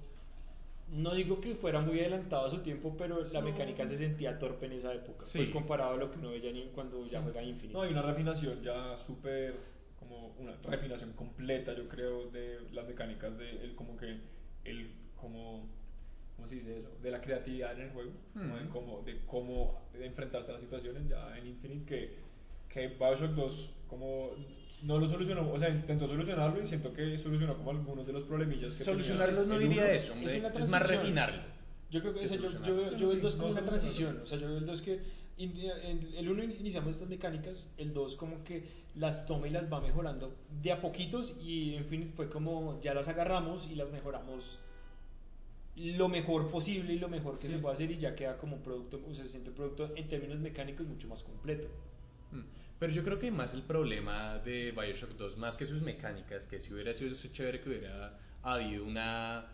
no 0.89 1.13
digo 1.15 1.39
que 1.41 1.55
fuera 1.55 1.79
muy 1.81 1.99
adelantado 1.99 2.45
a 2.45 2.49
su 2.49 2.59
tiempo, 2.59 2.95
pero 2.97 3.23
la 3.31 3.39
No. 3.41 3.47
mecánica 3.49 3.85
se 3.85 3.97
sentía 3.97 4.37
torpe 4.37 4.65
en 4.67 4.73
esa 4.73 4.93
época, 4.93 5.25
Sí. 5.25 5.39
pues 5.39 5.49
comparado 5.49 5.93
a 5.93 5.97
lo 5.97 6.11
que 6.11 6.19
uno 6.19 6.29
ve 6.31 6.41
ya 6.41 6.51
ni- 6.51 6.67
cuando 6.67 7.01
ya 7.01 7.21
juega 7.21 7.41
Infinite. 7.41 7.73
No, 7.73 7.81
hay 7.81 7.91
una 7.91 8.01
refinación 8.03 8.61
ya 8.61 8.95
súper, 8.97 9.55
como 9.99 10.35
una 10.39 10.53
refinación 10.63 11.13
completa, 11.13 11.73
yo 11.73 11.87
creo, 11.87 12.29
de 12.29 12.59
las 12.73 12.85
mecánicas, 12.87 13.37
de 13.37 13.49
el, 13.63 13.75
como 13.75 13.97
que, 13.97 14.17
el, 14.65 14.91
como, 15.15 15.65
¿cómo 16.35 16.47
se 16.47 16.55
dice 16.55 16.77
eso? 16.77 16.89
De 17.01 17.09
la 17.09 17.21
creatividad 17.21 17.73
en 17.73 17.81
el 17.87 17.89
juego, 17.91 18.11
como 18.33 18.57
de 18.57 18.63
Mm. 18.65 18.69
cómo, 18.69 19.01
de 19.03 19.19
cómo 19.25 19.81
enfrentarse 19.93 20.51
a 20.51 20.53
las 20.55 20.61
situaciones 20.61 21.07
ya 21.07 21.37
en 21.37 21.47
Infinite, 21.47 21.85
que, 21.85 22.17
que 22.69 22.87
Bioshock 22.89 23.31
2, 23.31 23.69
como, 23.87 24.31
no 24.83 24.99
lo 24.99 25.07
solucionó, 25.07 25.49
o 25.51 25.57
sea, 25.59 25.69
intentó 25.69 26.07
solucionarlo 26.07 26.61
y 26.61 26.65
siento 26.65 26.93
que 26.93 27.17
solucionó 27.17 27.57
como 27.57 27.71
algunos 27.71 28.05
de 28.05 28.13
los 28.13 28.23
problemillas 28.23 28.77
que 28.77 28.83
tenía 28.85 29.03
Solucionarlos 29.03 29.47
no 29.47 29.57
diría 29.59 29.83
uno. 29.83 29.91
eso, 29.93 30.13
hombre. 30.13 30.37
Es 30.37 30.55
Es, 30.57 30.69
más 30.69 30.87
refinarlo. 30.87 31.41
Yo 31.89 32.01
creo 32.01 32.13
que 32.13 32.19
que 32.21 32.25
o 32.25 32.29
sea, 32.29 32.37
yo, 32.37 32.63
yo, 32.63 32.75
veo- 32.75 32.97
yo 32.97 33.07
el 33.11 33.15
sí, 33.17 33.21
2 33.21 33.35
como 33.35 33.47
no 33.47 33.53
una 33.53 33.63
transición. 33.63 34.19
O 34.23 34.25
sea, 34.25 34.37
yo 34.37 34.47
veo 34.47 34.57
el 34.57 34.65
2 34.65 34.81
que. 34.81 34.99
El, 35.35 36.13
el 36.15 36.29
1 36.29 36.43
iniciamos 36.43 36.91
estas 36.91 37.09
mecánicas, 37.09 37.67
el 37.77 37.91
2 37.93 38.15
como 38.17 38.43
que 38.43 38.67
las 38.95 39.25
toma 39.25 39.47
y 39.47 39.51
las 39.51 39.71
va 39.71 39.81
mejorando 39.81 40.35
de 40.61 40.71
a 40.71 40.79
poquitos. 40.81 41.33
Y 41.41 41.75
Infinite 41.75 42.11
fue 42.13 42.29
como 42.29 42.79
ya 42.81 42.93
las 42.93 43.07
agarramos 43.07 43.67
y 43.71 43.75
las 43.75 43.89
mejoramos 43.91 44.59
lo 45.75 46.07
mejor 46.07 46.49
posible 46.51 46.93
y 46.93 46.99
lo 46.99 47.09
mejor 47.09 47.37
que 47.37 47.47
Sí. 47.47 47.53
se 47.53 47.57
puede 47.59 47.73
hacer. 47.75 47.89
Y 47.91 47.97
ya 47.97 48.15
queda 48.15 48.37
como 48.37 48.57
un 48.57 48.61
producto, 48.61 48.99
o 49.09 49.13
sea, 49.15 49.23
se 49.23 49.31
siente 49.31 49.49
el 49.49 49.55
producto 49.55 49.91
en 49.95 50.07
términos 50.07 50.39
mecánicos 50.39 50.85
mucho 50.87 51.07
más 51.07 51.23
completo. 51.23 51.67
Mm. 52.31 52.41
Pero 52.79 52.91
yo 52.91 53.03
creo 53.03 53.17
que 53.19 53.31
más 53.31 53.53
el 53.53 53.61
problema 53.61 54.39
de 54.39 54.71
Bioshock 54.71 55.11
2, 55.11 55.37
más 55.37 55.55
que 55.55 55.65
sus 55.65 55.81
mecánicas, 55.81 56.45
que 56.47 56.59
si 56.59 56.73
hubiera 56.73 56.93
sido 56.93 57.11
eso 57.11 57.27
chévere 57.31 57.61
que 57.61 57.69
hubiera 57.69 58.17
habido 58.41 58.83
una, 58.85 59.45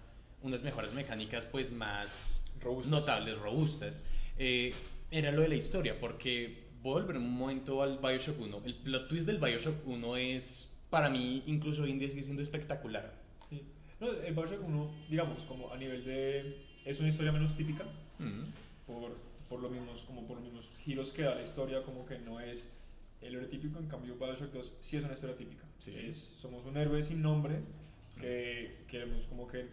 unas 0.41 0.63
mejores 0.63 0.93
mecánicas 0.93 1.45
pues 1.45 1.71
más 1.71 2.45
Robustas. 2.60 2.89
notables, 2.91 3.38
robustas, 3.38 4.08
eh, 4.38 4.73
era 5.12 5.32
lo 5.32 5.41
de 5.41 5.49
la 5.49 5.55
historia, 5.55 5.99
porque 5.99 6.69
voy 6.82 6.91
a 6.99 7.01
volver 7.03 7.17
un 7.17 7.32
momento 7.32 7.84
al 7.84 7.99
Bioshock 7.99 8.39
1. 8.39 8.62
El 8.65 8.75
plot 8.75 9.08
twist 9.10 9.27
del 9.27 9.38
Bioshock 9.38 9.86
1 9.88 10.17
es, 10.17 10.75
para 10.89 11.10
mí, 11.10 11.43
incluso 11.45 11.84
hoy 11.84 11.91
en 11.91 11.99
día 11.99 12.10
sigue 12.10 12.23
siendo 12.23 12.41
espectacular. 12.41 13.13
Sí. 13.49 13.62
No, 13.99 14.12
el 14.12 14.34
Bioshock 14.34 14.63
1, 14.65 14.91
digamos, 15.10 15.43
como 15.45 15.71
a 15.71 15.77
nivel 15.77 16.03
de... 16.05 16.65
Es 16.86 16.99
una 16.99 17.10
historia 17.10 17.32
menos 17.32 17.55
típica, 17.55 17.86
Mm. 18.17 18.51
por, 18.86 19.15
por, 19.47 19.62
lo 19.62 19.69
mismos, 19.69 20.03
como 20.05 20.27
por 20.27 20.38
los 20.38 20.45
mismos 20.45 20.69
giros 20.84 21.12
que 21.12 21.21
da 21.21 21.36
la 21.36 21.41
historia, 21.41 21.84
como 21.84 22.05
que 22.05 22.17
no 22.19 22.39
es 22.41 22.75
el 23.21 23.36
héroe 23.36 23.47
típico, 23.47 23.79
en 23.79 23.88
cambio 23.88 24.15
Bioshock 24.15 24.51
2 24.51 24.73
sí 24.79 24.97
es 24.97 25.03
una 25.03 25.13
historia 25.13 25.36
típica. 25.36 25.65
Sí. 25.77 25.95
Es, 25.97 26.15
somos 26.15 26.65
un 26.65 26.77
héroe 26.77 27.01
sin 27.03 27.21
nombre 27.21 27.60
que 28.19 28.84
queremos 28.88 29.27
como 29.27 29.47
que 29.47 29.67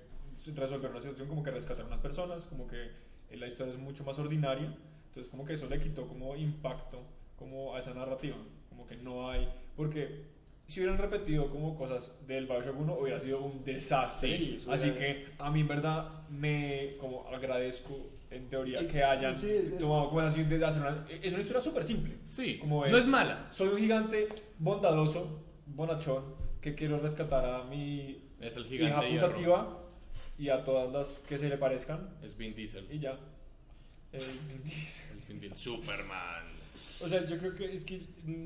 resolver 0.54 0.90
una 0.90 1.00
situación, 1.00 1.28
como 1.28 1.42
que 1.42 1.50
rescatar 1.50 1.84
a 1.84 1.88
unas 1.88 2.00
personas, 2.00 2.46
como 2.46 2.66
que 2.66 2.90
eh, 3.30 3.36
la 3.36 3.46
historia 3.46 3.72
es 3.72 3.78
mucho 3.78 4.04
más 4.04 4.18
ordinaria, 4.18 4.76
entonces 5.08 5.28
como 5.30 5.44
que 5.44 5.54
eso 5.54 5.68
le 5.68 5.80
quitó 5.80 6.06
como 6.06 6.36
impacto 6.36 7.02
como 7.36 7.74
a 7.74 7.80
esa 7.80 7.92
narrativa, 7.94 8.36
como 8.68 8.86
que 8.86 8.96
no 8.96 9.28
hay, 9.28 9.48
porque 9.74 10.26
si 10.68 10.80
hubieran 10.80 10.98
repetido 10.98 11.50
como 11.50 11.76
cosas 11.76 12.26
del 12.26 12.46
Bioshock 12.46 12.78
1 12.78 12.98
hubiera 12.98 13.20
sido 13.20 13.40
un 13.40 13.64
desastre, 13.64 14.32
Sí, 14.32 14.56
así 14.68 14.90
que 14.92 15.28
a 15.38 15.50
mí 15.50 15.60
en 15.60 15.68
verdad 15.68 16.28
me 16.28 16.96
como 16.98 17.26
agradezco 17.28 18.10
en 18.30 18.48
teoría 18.48 18.80
Es- 18.80 18.90
que 18.92 19.02
hayan 19.02 19.34
sí, 19.36 19.50
es- 19.50 19.78
tomado 19.78 20.10
cosas 20.10 20.32
así 20.32 20.42
de 20.44 20.64
hacer 20.64 20.82
una, 20.82 21.06
es 21.08 21.32
una 21.32 21.40
historia 21.40 21.60
súper 21.62 21.84
simple 21.84 22.14
Sí, 22.30 22.58
como 22.58 22.86
no 22.86 22.96
es 22.96 23.06
mala. 23.06 23.48
soy 23.52 23.68
un 23.68 23.78
gigante 23.78 24.28
bondadoso 24.58 25.42
bonachón 25.66 26.34
que 26.60 26.74
quiero 26.74 26.98
rescatar 26.98 27.44
a 27.44 27.64
mi 27.64 28.22
Es 28.40 28.56
el 28.56 28.66
hija 28.66 28.86
gigante 28.86 29.10
hierro. 29.10 29.26
putativa 29.28 29.82
y 30.38 30.48
a 30.48 30.64
todas 30.64 30.92
las 30.92 31.18
que 31.26 31.38
se 31.38 31.48
le 31.48 31.56
parezcan 31.56 32.16
Es 32.22 32.36
Vin 32.36 32.54
Diesel. 32.54 32.86
y 32.90 32.98
ya 32.98 33.18
Eh, 34.12 34.18
Vin 34.48 34.62
Diesel. 34.64 35.18
El 35.18 35.24
Vin 35.28 35.40
Diesel. 35.40 35.56
Superman. 35.58 36.44
O 37.02 37.08
sea, 37.08 37.24
yo 37.26 37.36
creo 37.38 37.54
que 37.54 37.72
es 37.72 37.84
que 37.84 38.02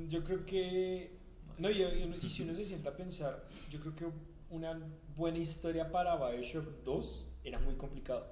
yo 0.08 0.24
creo 0.24 0.44
que 0.44 1.12
no 1.58 1.70
y, 1.70 1.82
y- 1.82 2.18
y 2.22 2.30
si 2.30 2.42
uno 2.42 2.54
se 2.54 2.64
sienta 2.64 2.90
a 2.90 2.96
pensar, 2.96 3.44
yo 3.70 3.78
creo 3.80 3.94
que 3.94 4.06
una 4.50 4.78
buena 5.16 5.38
historia 5.38 5.90
para 5.90 6.16
BioShock 6.16 6.82
2 6.84 7.28
era 7.44 7.58
muy 7.60 7.74
complicado. 7.74 8.26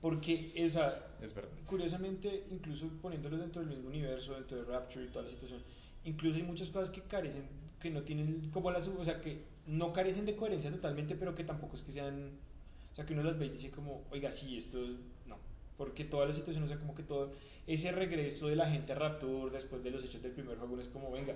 Porque 0.00 0.52
esa 0.54 1.06
Es 1.22 1.34
verdad. 1.34 1.50
curiosamente, 1.66 2.44
incluso 2.50 2.88
poniéndolo 3.02 3.36
dentro 3.38 3.60
del 3.62 3.70
mismo 3.70 3.88
universo, 3.88 4.34
dentro 4.34 4.58
de 4.58 4.64
Rapture 4.64 5.04
y 5.04 5.08
toda 5.08 5.24
la 5.24 5.30
situación, 5.30 5.62
incluso 6.04 6.36
hay 6.36 6.42
muchas 6.42 6.70
cosas 6.70 6.90
que 6.90 7.02
carecen, 7.02 7.42
que 7.80 7.90
no 7.90 8.02
tienen 8.02 8.50
como 8.52 8.70
las, 8.70 8.86
o 8.88 9.04
sea, 9.04 9.20
que 9.20 9.42
no 9.66 9.92
carecen 9.92 10.24
de 10.26 10.36
coherencia 10.36 10.70
totalmente, 10.70 11.14
pero 11.16 11.34
que 11.34 11.44
tampoco 11.44 11.76
es 11.76 11.82
que 11.82 11.92
sean, 11.92 12.32
o 12.92 12.94
sea, 12.96 13.04
que 13.06 13.12
uno 13.14 13.22
las 13.22 13.38
ve 13.38 13.46
y 13.46 13.50
dice 13.50 13.70
como, 13.70 14.04
oiga, 14.10 14.30
sí, 14.30 14.56
esto 14.56 14.78
no, 15.26 15.36
porque 15.76 16.04
toda 16.04 16.26
la 16.26 16.32
situación, 16.32 16.64
o 16.64 16.68
sea, 16.68 16.78
como 16.78 16.94
que 16.94 17.02
todo 17.02 17.32
ese 17.66 17.92
regreso 17.92 18.46
de 18.48 18.56
la 18.56 18.70
gente 18.70 18.92
a 18.92 18.94
Rapture 18.96 19.50
después 19.52 19.82
de 19.84 19.90
los 19.90 20.04
hechos 20.04 20.22
del 20.22 20.32
primer 20.32 20.56
juego 20.56 20.76
no 20.76 20.82
es 20.82 20.88
como, 20.88 21.10
venga, 21.12 21.34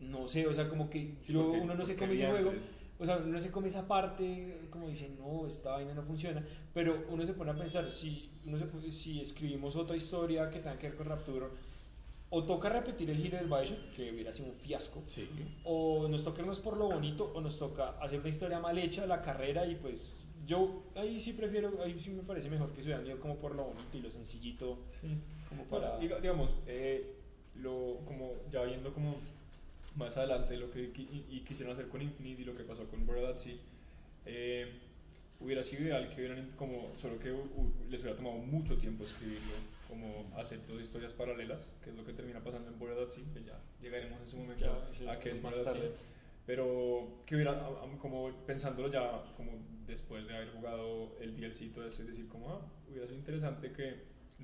no 0.00 0.26
sé, 0.28 0.46
o 0.46 0.54
sea, 0.54 0.68
como 0.68 0.88
que 0.90 1.14
Sí, 1.26 1.32
yo, 1.32 1.44
porque- 1.44 1.60
uno 1.60 1.74
no 1.74 1.80
porque 1.80 1.96
come 1.96 2.12
ese 2.14 2.26
juego. 2.30 2.52
O 3.00 3.04
sea, 3.06 3.16
uno 3.16 3.40
se 3.40 3.50
come 3.50 3.68
esa 3.68 3.88
parte, 3.88 4.60
como 4.70 4.86
dice, 4.88 5.08
no, 5.18 5.46
esta 5.46 5.72
vaina 5.72 5.94
no 5.94 6.02
funciona, 6.02 6.44
pero 6.74 7.06
uno 7.08 7.24
se 7.24 7.32
pone 7.32 7.50
a 7.50 7.56
pensar, 7.56 7.90
si, 7.90 8.30
uno 8.44 8.58
se 8.58 8.90
si 8.90 9.20
escribimos 9.20 9.74
otra 9.74 9.96
historia 9.96 10.50
que 10.50 10.58
tenga 10.60 10.78
que 10.78 10.88
ver 10.88 10.96
con 10.98 11.06
Rapture, 11.08 11.46
o 12.32 12.44
toca 12.44 12.68
repetir 12.68 13.10
el 13.10 13.16
giro 13.16 13.38
del 13.38 13.46
Bioshock, 13.48 13.90
que 13.96 14.12
hubiera 14.12 14.30
sido 14.32 14.50
un 14.50 14.54
fiasco, 14.56 15.02
Sí. 15.06 15.28
o 15.64 16.06
nos 16.08 16.22
toca 16.22 16.42
irnos 16.42 16.60
por 16.60 16.76
lo 16.76 16.86
bonito, 16.88 17.32
o 17.34 17.40
nos 17.40 17.58
toca 17.58 17.90
hacer 18.00 18.20
una 18.20 18.28
historia 18.28 18.60
mal 18.60 18.76
hecha, 18.78 19.06
la 19.06 19.20
carrera, 19.22 19.66
y 19.66 19.74
pues 19.76 20.22
yo 20.46 20.82
ahí 20.94 21.18
sí 21.20 21.32
prefiero, 21.32 21.82
ahí 21.82 21.98
sí 21.98 22.10
me 22.10 22.22
parece 22.22 22.48
mejor 22.50 22.68
que 22.70 22.82
se 22.82 22.88
hubieran 22.88 23.06
ido 23.06 23.18
como 23.18 23.36
por 23.36 23.54
lo 23.54 23.64
bonito 23.64 23.96
y 23.96 24.00
lo 24.02 24.10
sencillito, 24.10 24.78
Sí. 25.00 25.08
como 25.48 25.64
para... 25.64 25.98
diga- 25.98 26.20
digamos, 26.20 26.54
eh, 26.66 27.16
lo, 27.56 27.98
como 28.06 28.32
ya 28.50 28.62
viendo 28.62 28.92
como 28.94 29.16
más 29.96 30.16
adelante 30.16 30.56
lo 30.56 30.70
que 30.70 30.80
y, 30.84 31.24
y 31.30 31.40
quisieron 31.40 31.72
hacer 31.72 31.88
con 31.88 32.00
Infinite 32.02 32.42
y 32.42 32.44
lo 32.44 32.54
que 32.56 32.64
pasó 32.64 32.84
con 32.88 33.06
Borodazzi, 33.06 33.58
eh, 34.26 34.66
hubiera 35.40 35.62
sido 35.62 35.82
ideal 35.82 36.08
que 36.10 36.16
hubieran 36.20 36.50
como 36.56 36.92
solo 36.98 37.18
que 37.18 37.32
hu- 37.32 37.88
les 37.88 38.00
hubiera 38.02 38.16
tomado 38.16 38.36
mucho 38.36 38.76
tiempo 38.76 39.04
escribirlo 39.04 39.52
como 39.88 40.30
hacer 40.36 40.60
dos 40.68 40.80
historias 40.80 41.12
paralelas, 41.12 41.70
que 41.82 41.90
es 41.90 41.96
lo 41.96 42.04
que 42.04 42.12
termina 42.12 42.42
pasando 42.44 42.70
en 42.70 42.78
Sea, 42.78 43.24
que 43.34 43.42
ya 43.42 43.58
llegaremos 43.82 44.20
en 44.20 44.26
su 44.26 44.36
momento 44.36 44.64
Ya, 44.64 44.94
sí, 44.94 45.06
a 45.08 45.18
que 45.18 45.30
es 45.30 45.42
más 45.42 45.56
Border 45.56 45.64
tarde. 45.74 45.88
Sea. 45.88 45.96
Pero 46.46 47.22
que 47.26 47.34
hubiera, 47.34 47.52
a- 47.52 47.66
a- 47.84 47.98
como 47.98 48.30
pensándolo 48.46 48.90
ya, 48.90 49.22
como 49.36 49.52
después 49.86 50.26
de 50.26 50.36
haber 50.36 50.50
jugado 50.50 51.16
el 51.20 51.36
DLC 51.36 51.62
y 51.64 51.68
todo 51.70 51.86
eso, 51.86 52.02
y 52.02 52.06
decir 52.06 52.28
como, 52.28 52.50
ah, 52.50 52.60
hubiera 52.88 53.06
sido 53.06 53.18
interesante 53.18 53.72
que 53.72 53.94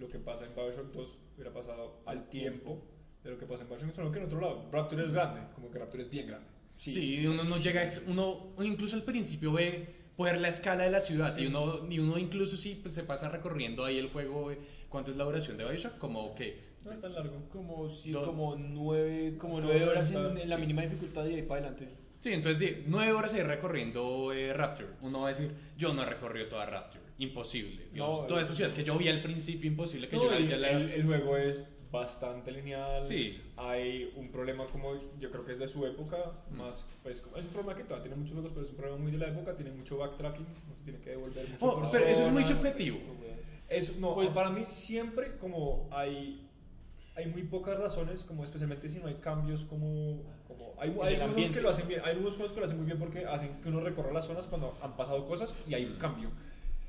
lo 0.00 0.08
que 0.08 0.18
pasa 0.18 0.44
en 0.46 0.54
Bioshock 0.54 0.92
2 0.92 1.18
hubiera 1.36 1.52
pasado 1.52 2.00
al 2.06 2.28
tiempo 2.28 2.82
de 3.26 3.32
lo 3.32 3.38
que 3.38 3.46
pasa 3.46 3.62
en 3.64 3.68
Bioshock, 3.68 3.94
solo 3.94 4.10
que 4.12 4.18
en 4.18 4.24
otro 4.24 4.40
lado. 4.40 4.64
Rapture 4.72 5.04
es 5.04 5.12
grande, 5.12 5.40
como 5.54 5.70
que 5.70 5.78
Rapture 5.78 6.02
es 6.02 6.10
bien 6.10 6.26
grande. 6.26 6.46
Sí, 6.76 7.26
uno 7.26 7.44
no 7.44 7.56
llega, 7.58 7.88
uno 8.06 8.52
incluso 8.62 8.96
al 8.96 9.02
principio 9.02 9.52
ve 9.52 9.94
poder 10.16 10.38
la 10.40 10.48
escala 10.48 10.84
de 10.84 10.90
la 10.90 11.00
ciudad 11.00 11.34
Sí. 11.34 11.42
y 11.44 11.46
uno 11.46 11.86
y 11.90 11.98
uno 11.98 12.18
incluso 12.18 12.56
si 12.56 12.74
pues, 12.76 12.94
se 12.94 13.02
pasa 13.02 13.28
recorriendo 13.28 13.84
ahí 13.84 13.98
el 13.98 14.08
juego, 14.08 14.50
eh, 14.50 14.58
¿cuánto 14.88 15.10
es 15.10 15.16
la 15.16 15.24
duración 15.24 15.56
de 15.56 15.64
Bioshock? 15.64 15.98
Como 15.98 16.34
que 16.34 16.64
No 16.84 16.92
es 16.92 17.00
tan 17.00 17.14
largo. 17.14 17.48
Como, 17.50 17.88
si, 17.88 18.12
Do- 18.12 18.22
como 18.24 18.56
nueve, 18.56 19.36
como 19.38 19.60
nueve 19.60 19.84
horas 19.84 20.10
en, 20.12 20.38
en 20.38 20.48
la 20.48 20.56
sí. 20.56 20.60
mínima 20.60 20.82
dificultad 20.82 21.24
y 21.26 21.30
de 21.30 21.34
ahí 21.36 21.42
para 21.42 21.60
adelante. 21.68 21.88
Sí, 22.20 22.32
entonces 22.32 22.78
nueve 22.86 23.12
horas 23.12 23.32
ahí 23.34 23.42
recorriendo 23.42 24.32
eh, 24.32 24.52
Rapture. 24.52 24.88
Uno 25.02 25.20
va 25.20 25.26
a 25.26 25.28
decir, 25.30 25.50
yo 25.76 25.92
no 25.94 26.02
he 26.02 26.06
recorrido 26.06 26.46
toda 26.48 26.64
Rapture. 26.66 27.04
Imposible. 27.18 27.88
Dios, 27.92 28.20
No, 28.22 28.26
toda 28.26 28.40
eh, 28.40 28.42
esa 28.42 28.52
ciudad 28.54 28.72
que 28.72 28.84
yo 28.84 28.96
vi 28.98 29.08
al 29.08 29.22
principio, 29.22 29.68
imposible 29.70 30.08
que 30.08 30.16
No, 30.16 30.24
yo 30.24 30.32
el, 30.34 30.46
ya 30.48 30.56
la... 30.58 30.70
el- 30.72 30.90
el 30.90 31.02
juego 31.04 31.36
es 31.36 31.64
bastante 31.90 32.50
lineal. 32.52 33.04
Sí. 33.04 33.40
Hay 33.56 34.12
un 34.16 34.30
problema 34.30 34.66
como 34.66 34.94
yo 35.18 35.30
creo 35.30 35.44
que 35.44 35.52
es 35.52 35.58
de 35.58 35.68
su 35.68 35.86
época, 35.86 36.16
Mm. 36.50 36.56
más 36.58 36.84
pues 37.02 37.18
es 37.36 37.44
un 37.44 37.50
problema 37.52 37.74
que 37.76 37.84
todavía 37.84 38.04
tiene 38.04 38.16
muchos 38.16 38.32
juegos, 38.34 38.52
pero 38.52 38.64
es 38.66 38.70
un 38.70 38.76
problema 38.76 38.98
muy 39.02 39.12
de 39.12 39.18
la 39.18 39.28
época, 39.28 39.54
tiene 39.54 39.70
mucho 39.72 39.96
backtracking, 39.98 40.46
no 40.68 40.74
se 40.76 40.82
tiene 40.84 40.98
que 41.00 41.10
devolver 41.10 41.48
mucho 41.48 41.66
Oh, 41.66 41.88
pero 41.90 42.04
eso 42.06 42.22
es 42.22 42.32
muy 42.32 42.42
subjetivo. 42.44 42.98
Es, 43.68 43.96
no, 43.96 44.14
Pues- 44.14 44.30
para 44.30 44.50
mí 44.50 44.64
siempre 44.68 45.36
como 45.38 45.88
hay 45.92 46.42
hay 47.16 47.26
muy 47.28 47.44
pocas 47.44 47.78
razones, 47.78 48.22
como 48.24 48.44
especialmente 48.44 48.88
si 48.88 48.98
no 48.98 49.06
hay 49.06 49.14
cambios 49.14 49.64
como, 49.64 50.22
como 50.46 50.74
hay, 50.78 50.94
hay 51.02 51.14
algunos 51.16 51.48
que 51.48 51.62
lo 51.62 51.70
hacen 51.70 51.88
bien, 51.88 52.02
hay 52.04 52.10
algunos 52.10 52.34
juegos 52.34 52.52
que 52.52 52.60
lo 52.60 52.66
hacen 52.66 52.76
muy 52.76 52.84
bien 52.84 52.98
porque 52.98 53.24
hacen 53.24 53.58
que 53.62 53.70
uno 53.70 53.80
recorra 53.80 54.12
las 54.12 54.26
zonas 54.26 54.46
cuando 54.48 54.76
han 54.82 54.98
pasado 54.98 55.26
cosas 55.26 55.54
y 55.66 55.72
hay 55.72 55.86
un 55.86 55.96
cambio. 55.96 56.30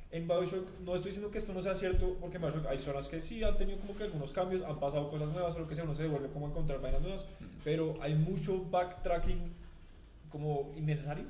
En 0.09 0.27
Bioshock, 0.27 0.79
no 0.85 0.95
estoy 0.95 1.09
diciendo 1.09 1.29
que 1.29 1.37
esto 1.37 1.53
no 1.53 1.61
sea 1.61 1.75
cierto, 1.75 2.15
porque 2.21 2.37
en 2.37 2.43
Bioshock 2.43 2.65
hay 2.67 2.79
zonas 2.79 3.09
que 3.09 3.19
sí 3.19 3.43
han 3.43 3.57
tenido 3.57 3.77
como 3.79 3.95
que 3.95 4.03
algunos 4.03 4.31
cambios, 4.31 4.63
han 4.63 4.79
pasado 4.79 5.09
cosas 5.09 5.29
nuevas 5.29 5.53
o 5.55 5.59
lo 5.59 5.67
que 5.67 5.75
sea, 5.75 5.83
uno 5.83 5.95
se 5.95 6.03
devuelve 6.03 6.29
como 6.29 6.47
a 6.47 6.49
encontrar 6.49 6.79
vainas 6.79 7.01
nuevas, 7.01 7.25
pero 7.63 8.01
hay 8.01 8.15
mucho 8.15 8.63
backtracking 8.69 9.53
como 10.29 10.73
innecesario. 10.75 11.25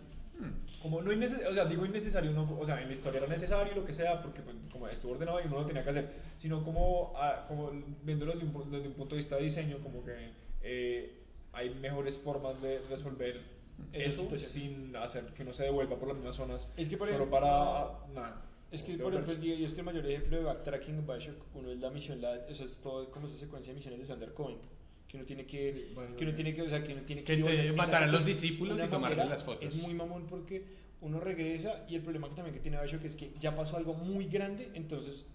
Como 0.83 1.01
no 1.01 1.11
innecesario, 1.11 1.49
o 1.49 1.53
sea, 1.53 1.65
digo 1.65 1.83
innecesario, 1.87 2.31
no, 2.31 2.57
o 2.59 2.63
sea, 2.63 2.79
en 2.79 2.87
la 2.87 2.93
historia 2.93 3.17
era 3.17 3.27
necesario, 3.27 3.73
lo 3.73 3.83
que 3.83 3.93
sea, 3.93 4.21
porque 4.21 4.41
pues, 4.43 4.55
como 4.71 4.87
estuvo 4.87 5.13
ordenado 5.13 5.41
y 5.41 5.47
uno 5.47 5.61
lo 5.61 5.65
tenía 5.65 5.83
que 5.83 5.89
hacer, 5.89 6.09
sino 6.37 6.63
como, 6.63 7.13
ah, 7.15 7.45
como 7.47 7.71
viéndolo 8.03 8.33
desde 8.33 8.45
un, 8.45 8.71
desde 8.71 8.87
un 8.87 8.93
punto 8.93 9.15
de 9.15 9.17
vista 9.17 9.35
de 9.37 9.43
diseño, 9.43 9.79
como 9.81 10.03
que 10.03 10.29
eh, 10.61 11.23
hay 11.53 11.73
mejores 11.73 12.17
formas 12.17 12.61
de 12.61 12.79
resolver 12.87 13.41
Esa 13.91 14.21
eso 14.21 14.37
sin 14.37 14.95
hacer 14.95 15.25
que 15.33 15.41
uno 15.41 15.53
se 15.53 15.63
devuelva 15.63 15.95
por 15.97 16.09
las 16.09 16.17
mismas 16.17 16.35
zonas 16.35 16.71
Es 16.77 16.87
que, 16.87 16.97
por 16.97 17.07
solo 17.07 17.23
ejemplo, 17.23 17.39
para 17.39 17.89
nada. 18.13 18.41
Es 18.71 18.83
que, 18.83 18.97
por 18.97 19.13
ejemplo, 19.13 19.45
y 19.45 19.63
es 19.63 19.73
que 19.73 19.79
el 19.79 19.85
mayor 19.85 20.05
ejemplo 20.05 20.37
de 20.37 20.43
backtracking 20.43 20.95
en 20.95 21.07
Bioshock, 21.07 21.41
uno 21.55 21.71
es 21.71 21.79
la 21.79 21.89
misión, 21.89 22.21
la, 22.21 22.35
eso 22.47 22.65
es 22.65 22.77
todo 22.79 23.09
como 23.11 23.25
esa 23.27 23.35
secuencia 23.37 23.71
de 23.71 23.75
misiones 23.75 23.99
de 23.99 24.05
Sander 24.05 24.33
Cohen, 24.33 24.57
que 25.07 25.15
uno 25.17 25.25
tiene 25.25 25.45
que, 25.45 25.73
Sí, 25.87 25.93
vale, 25.95 26.15
que 26.17 26.23
uno 26.25 26.33
tiene 26.35 26.53
que, 26.53 26.61
o 26.63 26.69
sea, 26.69 26.83
que 26.83 26.91
uno 26.93 27.01
tiene 27.03 27.23
Que 27.23 27.33
esa 27.39 27.73
matar 27.73 28.03
a 28.03 28.07
los 28.07 28.25
discípulos 28.25 28.79
y 28.83 28.87
tomarles 28.87 29.17
manera- 29.17 29.25
las 29.35 29.43
fotos. 29.43 29.73
Es 29.73 29.81
muy 29.83 29.93
mamón 29.93 30.27
porque 30.27 30.65
uno 30.99 31.19
regresa 31.21 31.85
y 31.87 31.95
el 31.95 32.01
problema 32.01 32.27
que 32.27 32.35
también 32.35 32.53
que 32.55 32.59
tiene 32.59 32.77
Bioshock 32.77 33.05
es 33.05 33.15
que 33.15 33.31
ya 33.39 33.55
pasó 33.55 33.77
algo 33.77 33.93
muy 33.93 34.25
grande, 34.25 34.69
entonces 34.73 35.25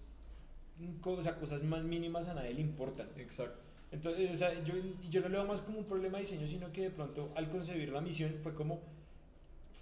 co- 1.01 1.13
o 1.13 1.21
sea, 1.21 1.35
cosas 1.39 1.63
más 1.63 1.83
mínimas 1.83 2.27
a 2.27 2.33
nadie 2.35 2.53
le 2.53 2.61
importan. 2.61 3.07
Exacto. 3.17 3.59
Entonces, 3.91 4.31
o 4.31 4.35
sea, 4.35 4.63
yo, 4.63 4.73
yo 5.09 5.21
no 5.21 5.29
lo 5.29 5.37
veo 5.39 5.47
más 5.47 5.61
como 5.61 5.79
un 5.79 5.85
problema 5.85 6.17
de 6.17 6.23
diseño, 6.23 6.47
sino 6.47 6.71
que 6.71 6.81
de 6.81 6.89
pronto 6.91 7.31
al 7.35 7.49
concebir 7.49 7.89
la 7.89 8.01
misión 8.01 8.35
fue 8.43 8.53
como 8.55 8.81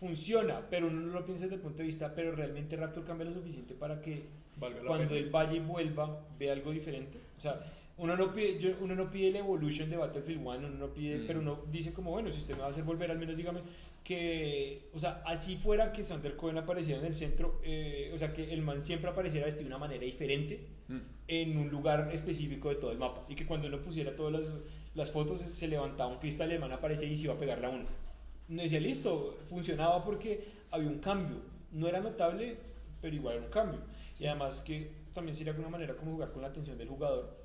funciona, 0.02 0.62
pero 0.68 0.88
uno 0.88 1.00
no 1.00 1.14
lo 1.14 1.24
piensa 1.24 1.44
desde 1.44 1.58
el 1.58 1.62
punto 1.62 1.78
de 1.78 1.84
vista, 1.86 2.12
pero 2.16 2.32
realmente 2.36 2.76
Raptor 2.76 3.06
cambia 3.06 3.28
lo 3.28 3.36
suficiente 3.36 3.76
para 3.76 4.02
que 4.02 4.24
Valga 4.58 4.82
cuando 4.86 5.14
él 5.16 5.30
vaya 5.30 5.54
y 5.54 5.60
vuelva 5.60 6.20
vea 6.40 6.54
algo 6.54 6.72
diferente. 6.72 7.20
O 7.38 7.40
sea, 7.40 7.64
uno 7.98 8.18
no 8.18 8.34
pide, 8.34 8.58
yo- 8.60 8.76
uno 8.82 8.96
no 8.96 9.12
pide 9.12 9.28
el 9.28 9.36
evolution 9.36 9.92
de 9.92 9.98
Battlefield 9.98 10.42
1, 10.42 10.58
uno 10.58 10.70
no 10.70 10.88
pide, 10.88 11.20
Mm. 11.20 11.28
pero 11.28 11.40
uno 11.40 11.60
dice 11.72 11.94
como, 11.94 12.10
bueno, 12.10 12.32
si 12.32 12.40
usted 12.40 12.56
me 12.56 12.62
va 12.62 12.66
a 12.68 12.70
hacer 12.72 12.84
volver, 12.84 13.12
al 13.12 13.20
menos 13.20 13.38
dígame 13.38 13.62
que, 14.04 14.90
o 14.96 15.00
sea, 15.00 15.22
así 15.26 15.56
fuera 15.58 15.92
que 15.94 16.04
Sander 16.04 16.36
Cohen 16.36 16.58
apareciera 16.58 17.00
en 17.00 17.06
el 17.06 17.14
centro, 17.14 17.62
eh, 17.64 18.10
o 18.12 18.18
sea, 18.18 18.34
que 18.34 18.52
el 18.52 18.64
man 18.64 18.82
siempre 18.82 19.08
apareciera 19.12 19.48
de 19.50 19.66
una 19.66 19.78
manera 19.78 20.04
diferente 20.04 20.66
Mm. 20.88 20.98
en 21.28 21.58
un 21.58 21.70
lugar 21.70 22.10
específico 22.12 22.70
de 22.70 22.76
todo 22.76 22.92
el 22.92 22.98
mapa. 22.98 23.24
Y 23.30 23.36
que 23.36 23.46
cuando 23.46 23.68
uno 23.68 23.80
pusiera 23.82 24.16
todas 24.16 24.34
las, 24.34 24.58
las 24.96 25.12
fotos 25.12 25.42
se 25.42 25.68
levantaba 25.68 26.10
un 26.12 26.18
cristal 26.18 26.50
y 26.52 26.56
el 26.56 26.60
man 26.60 26.72
aparecía 26.72 27.08
y 27.08 27.16
se 27.16 27.26
iba 27.26 27.36
a 27.36 27.38
pegar 27.38 27.60
la 27.62 27.70
uno. 27.70 27.86
No 28.52 28.62
decía, 28.62 28.80
listo, 28.80 29.38
funcionaba 29.50 30.04
porque 30.04 30.46
había 30.72 30.90
un 30.90 31.00
cambio. 31.00 31.38
No 31.72 31.88
era 31.88 32.00
notable, 32.02 32.58
pero 33.02 33.16
igual 33.16 33.38
era 33.38 33.46
un 33.46 33.52
cambio. 33.52 33.80
Y 34.20 34.26
además 34.26 34.62
que 34.62 34.92
también 35.14 35.36
sería 35.36 35.54
una 35.54 35.70
manera 35.70 35.96
como 35.96 36.12
jugar 36.12 36.32
con 36.32 36.42
la 36.42 36.50
atención 36.50 36.78
del 36.78 36.90
jugador. 36.90 37.40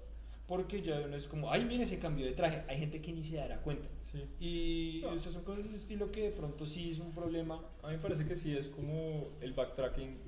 Porque 0.47 0.83
ya 0.83 1.07
no 1.07 1.17
es 1.17 1.27
como, 1.27 1.51
ay, 1.51 1.65
mire 1.65 1.85
ese 1.85 1.99
cambio 1.99 2.25
de 2.25 2.33
traje. 2.33 2.63
Hay 2.69 2.79
gente 2.79 3.01
que 3.01 3.13
ni 3.13 3.23
se 3.23 3.37
dará 3.37 3.61
cuenta. 3.63 3.89
Sí. 4.03 4.23
Y 4.41 5.01
No. 5.03 5.11
o 5.11 5.19
sea, 5.19 5.33
son 5.33 5.43
cosas 5.43 5.63
de 5.65 5.69
ese 5.71 5.77
estilo 5.79 6.11
que 6.13 6.23
de 6.23 6.31
pronto 6.31 6.67
sí 6.67 6.91
es 6.91 6.99
un 6.99 7.13
problema. 7.13 7.61
A 7.83 7.89
mí 7.89 7.95
me 7.95 7.99
parece 7.99 8.25
que 8.25 8.37
sí 8.37 8.57
es 8.57 8.69
como 8.69 9.29
el 9.41 9.55
backtracking, 9.55 10.19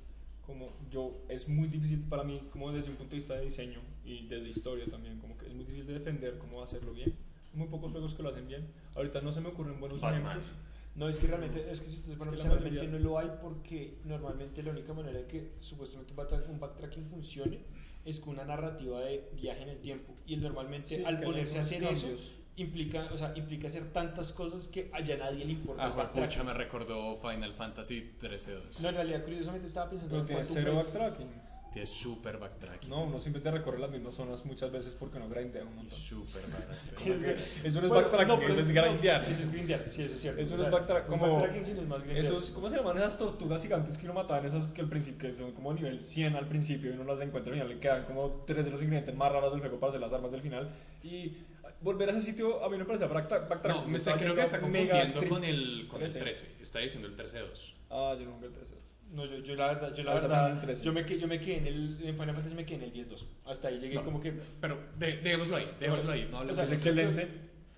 como 0.47 0.73
yo, 0.91 1.23
es 1.29 1.49
muy 1.49 1.69
difícil 1.69 2.01
para 2.09 2.25
mí, 2.25 2.41
como 2.51 2.73
desde 2.73 2.91
un 2.91 2.97
punto 2.97 3.11
de 3.11 3.17
vista 3.17 3.35
de 3.35 3.45
diseño 3.45 3.81
y 4.05 4.27
desde 4.27 4.49
historia 4.49 4.87
también, 4.87 5.19
como 5.19 5.37
que 5.39 5.47
es 5.47 5.53
muy 5.55 5.65
difícil 5.65 5.87
de 5.87 5.95
defender 5.95 6.39
cómo 6.39 6.63
hacerlo 6.63 6.93
bien. 6.93 7.15
Muy 7.55 7.69
pocos 7.69 7.93
juegos 7.93 8.15
que 8.15 8.23
lo 8.23 8.31
hacen 8.31 8.47
bien. 8.49 8.67
Ahorita 8.95 9.21
no 9.21 9.31
se 9.33 9.41
me 9.41 9.49
ocurren 9.51 9.79
buenos 9.81 10.01
Batman. 10.01 10.39
ejemplos. 10.39 10.68
No, 10.99 11.09
es 11.09 11.17
que 11.17 11.29
realmente, 11.29 11.65
es 11.71 11.81
que 11.81 11.87
si 11.91 11.97
ustedes 11.97 12.19
Es 12.19 12.25
ponen 12.27 12.35
que 12.41 12.49
realmente 12.49 12.87
no 12.89 12.99
lo 12.99 13.19
hay 13.19 13.31
porque 13.41 13.99
normalmente 14.05 14.63
la 14.65 14.73
única 14.73 14.93
manera 14.93 15.19
de 15.21 15.27
que 15.27 15.53
supuestamente 15.61 16.13
un 16.13 16.19
backtrack- 16.19 16.49
un 16.49 16.59
backtracking 16.59 17.07
funcione 17.09 17.61
es 18.05 18.19
con 18.19 18.35
una 18.35 18.45
narrativa 18.45 19.01
de 19.01 19.31
viaje 19.41 19.63
en 19.63 19.69
el 19.69 19.79
tiempo. 19.79 20.13
Y 20.27 20.35
él 20.35 20.41
normalmente 20.43 20.89
Sí, 20.97 21.05
al 21.05 21.21
ponerse 21.21 21.59
a 21.59 21.61
hacer 21.61 21.85
eso 21.85 22.09
implica, 22.57 23.09
o 23.13 23.17
sea, 23.17 23.33
implica 23.37 23.69
hacer 23.69 23.93
tantas 23.93 24.33
cosas 24.33 24.67
que 24.67 24.91
a 24.93 25.01
ya 25.01 25.17
nadie 25.17 25.45
le 25.45 25.53
importa. 25.53 25.85
Ah, 25.85 25.91
backtracking. 25.91 26.45
me 26.47 26.53
recordó 26.55 27.17
Final 27.17 27.55
Fantasy 27.55 28.15
13-2. 28.21 28.81
No, 28.83 28.89
en 28.89 28.95
realidad, 28.97 29.23
curiosamente 29.23 29.69
estaba 29.69 29.89
pensando 29.91 30.25
Pero 30.27 30.41
en 30.41 30.45
tiene 30.45 30.63
cero 30.63 30.73
Break. 30.75 30.87
backtracking. 30.87 31.29
Tiene 31.73 31.87
súper 31.87 32.39
backtracking. 32.39 32.89
No, 32.89 33.05
uno 33.05 33.19
simplemente 33.21 33.59
recorre 33.59 33.79
las 33.79 33.91
mismas 33.91 34.15
zonas 34.15 34.45
muchas 34.47 34.73
veces 34.73 34.95
porque 34.95 35.19
no 35.19 35.29
grindea 35.29 35.65
un 35.65 35.75
montón. 35.77 35.91
súper 35.99 36.43
backtracking. 36.51 37.37
Eso 37.65 37.81
no 37.81 37.87
es 37.87 37.93
backtracking, 37.93 38.39
pero 38.41 38.53
eso 38.55 38.61
es 38.61 38.69
no, 38.71 38.83
grindear. 38.83 39.25
Eso 39.25 39.43
es 39.43 39.53
grindear, 39.53 39.81
sí, 39.89 40.03
eso 40.03 40.15
es 40.15 40.21
cierto. 40.23 40.41
Eso 40.41 40.57
no 40.57 40.65
es 40.65 40.71
backtracking 40.71 41.65
sí 41.65 41.73
no 41.75 41.83
es 41.83 41.89
más 41.89 42.03
grindear. 42.03 42.25
Esos, 42.25 42.51
¿cómo 42.51 42.69
se 42.69 42.77
llaman 42.77 42.97
esas 42.97 43.19
tortugas 43.19 43.63
gigantes 43.63 43.99
que 43.99 44.07
uno 44.07 44.15
mataban? 44.15 44.47
Esas 44.47 44.67
que 44.67 44.81
al 44.81 44.89
principio 44.89 45.31
que 45.31 45.37
son 45.37 45.53
como 45.53 45.73
nivel 45.75 46.07
100 46.07 46.37
al 46.37 46.49
principio 46.49 46.91
y 46.91 46.95
uno 46.95 47.05
las 47.05 47.21
encuentra 47.21 47.55
y 47.55 47.69
le 47.69 47.79
quedan 47.79 48.05
como 48.05 48.45
tres 48.47 48.65
de 48.65 48.71
los 48.71 48.81
ingredientes 48.83 49.15
más 49.15 49.31
raros 49.31 49.53
del 49.53 49.61
juego 49.61 49.79
para 49.79 49.91
hacer 49.91 50.01
las 50.01 50.13
armas 50.13 50.33
del 50.33 50.41
final. 50.41 50.71
Y 51.03 51.37
volver 51.81 52.09
a 52.09 52.13
ese 52.13 52.23
sitio 52.23 52.65
a 52.65 52.69
mí 52.69 52.73
no 52.79 52.85
me 52.85 52.85
parece 52.87 53.07
backtra- 53.07 53.47
backtracking. 53.49 53.83
No, 53.85 53.89
me 53.89 53.97
está, 53.99 54.17
creo 54.17 54.35
que 54.35 54.43
está 54.43 54.61
confundiendo 54.61 55.27
con 55.29 55.45
el, 55.45 55.87
con 55.89 56.03
el 56.03 56.11
13. 56.13 56.19
13. 56.19 56.63
Está 56.63 56.79
diciendo 56.81 57.09
el 57.09 57.17
13-2. 57.17 57.75
Ah, 57.91 58.17
yo 58.19 58.27
no 58.27 58.45
el 58.45 58.53
13. 58.53 58.78
No, 59.13 59.25
yo, 59.25 59.39
yo 59.39 59.55
la 59.55 59.69
verdad, 59.75 59.95
yo 59.95 60.05
la 60.05 60.15
verdad, 60.15 60.41
fue 60.41 60.47
en 60.51 60.57
el 60.57 60.61
13. 60.61 60.85
yo 60.85 60.93
me, 60.93 61.19
yo 61.19 61.27
me 61.29 61.41
quedé 61.41 61.57
en 61.59 61.67
el, 61.67 61.99
en 62.05 62.15
Final 62.15 62.35
Fantasy 62.35 62.55
me 62.55 62.65
quedé 62.67 62.77
en 62.87 62.93
el 62.93 62.93
10-2. 62.93 63.25
Hasta 63.47 63.69
ahí 63.69 63.79
llegué 63.79 63.95
No, 63.95 64.05
como 64.05 64.21
que, 64.21 64.33
Pero 64.61 64.79
de- 64.99 65.17
dejémoslo 65.19 65.57
ahí, 65.57 65.71
dejémoslo 65.81 66.13
ahí. 66.13 66.29
No 66.31 66.41
O 66.41 66.55
sea, 66.55 66.65
Es 66.65 66.73
excelente. 66.73 67.29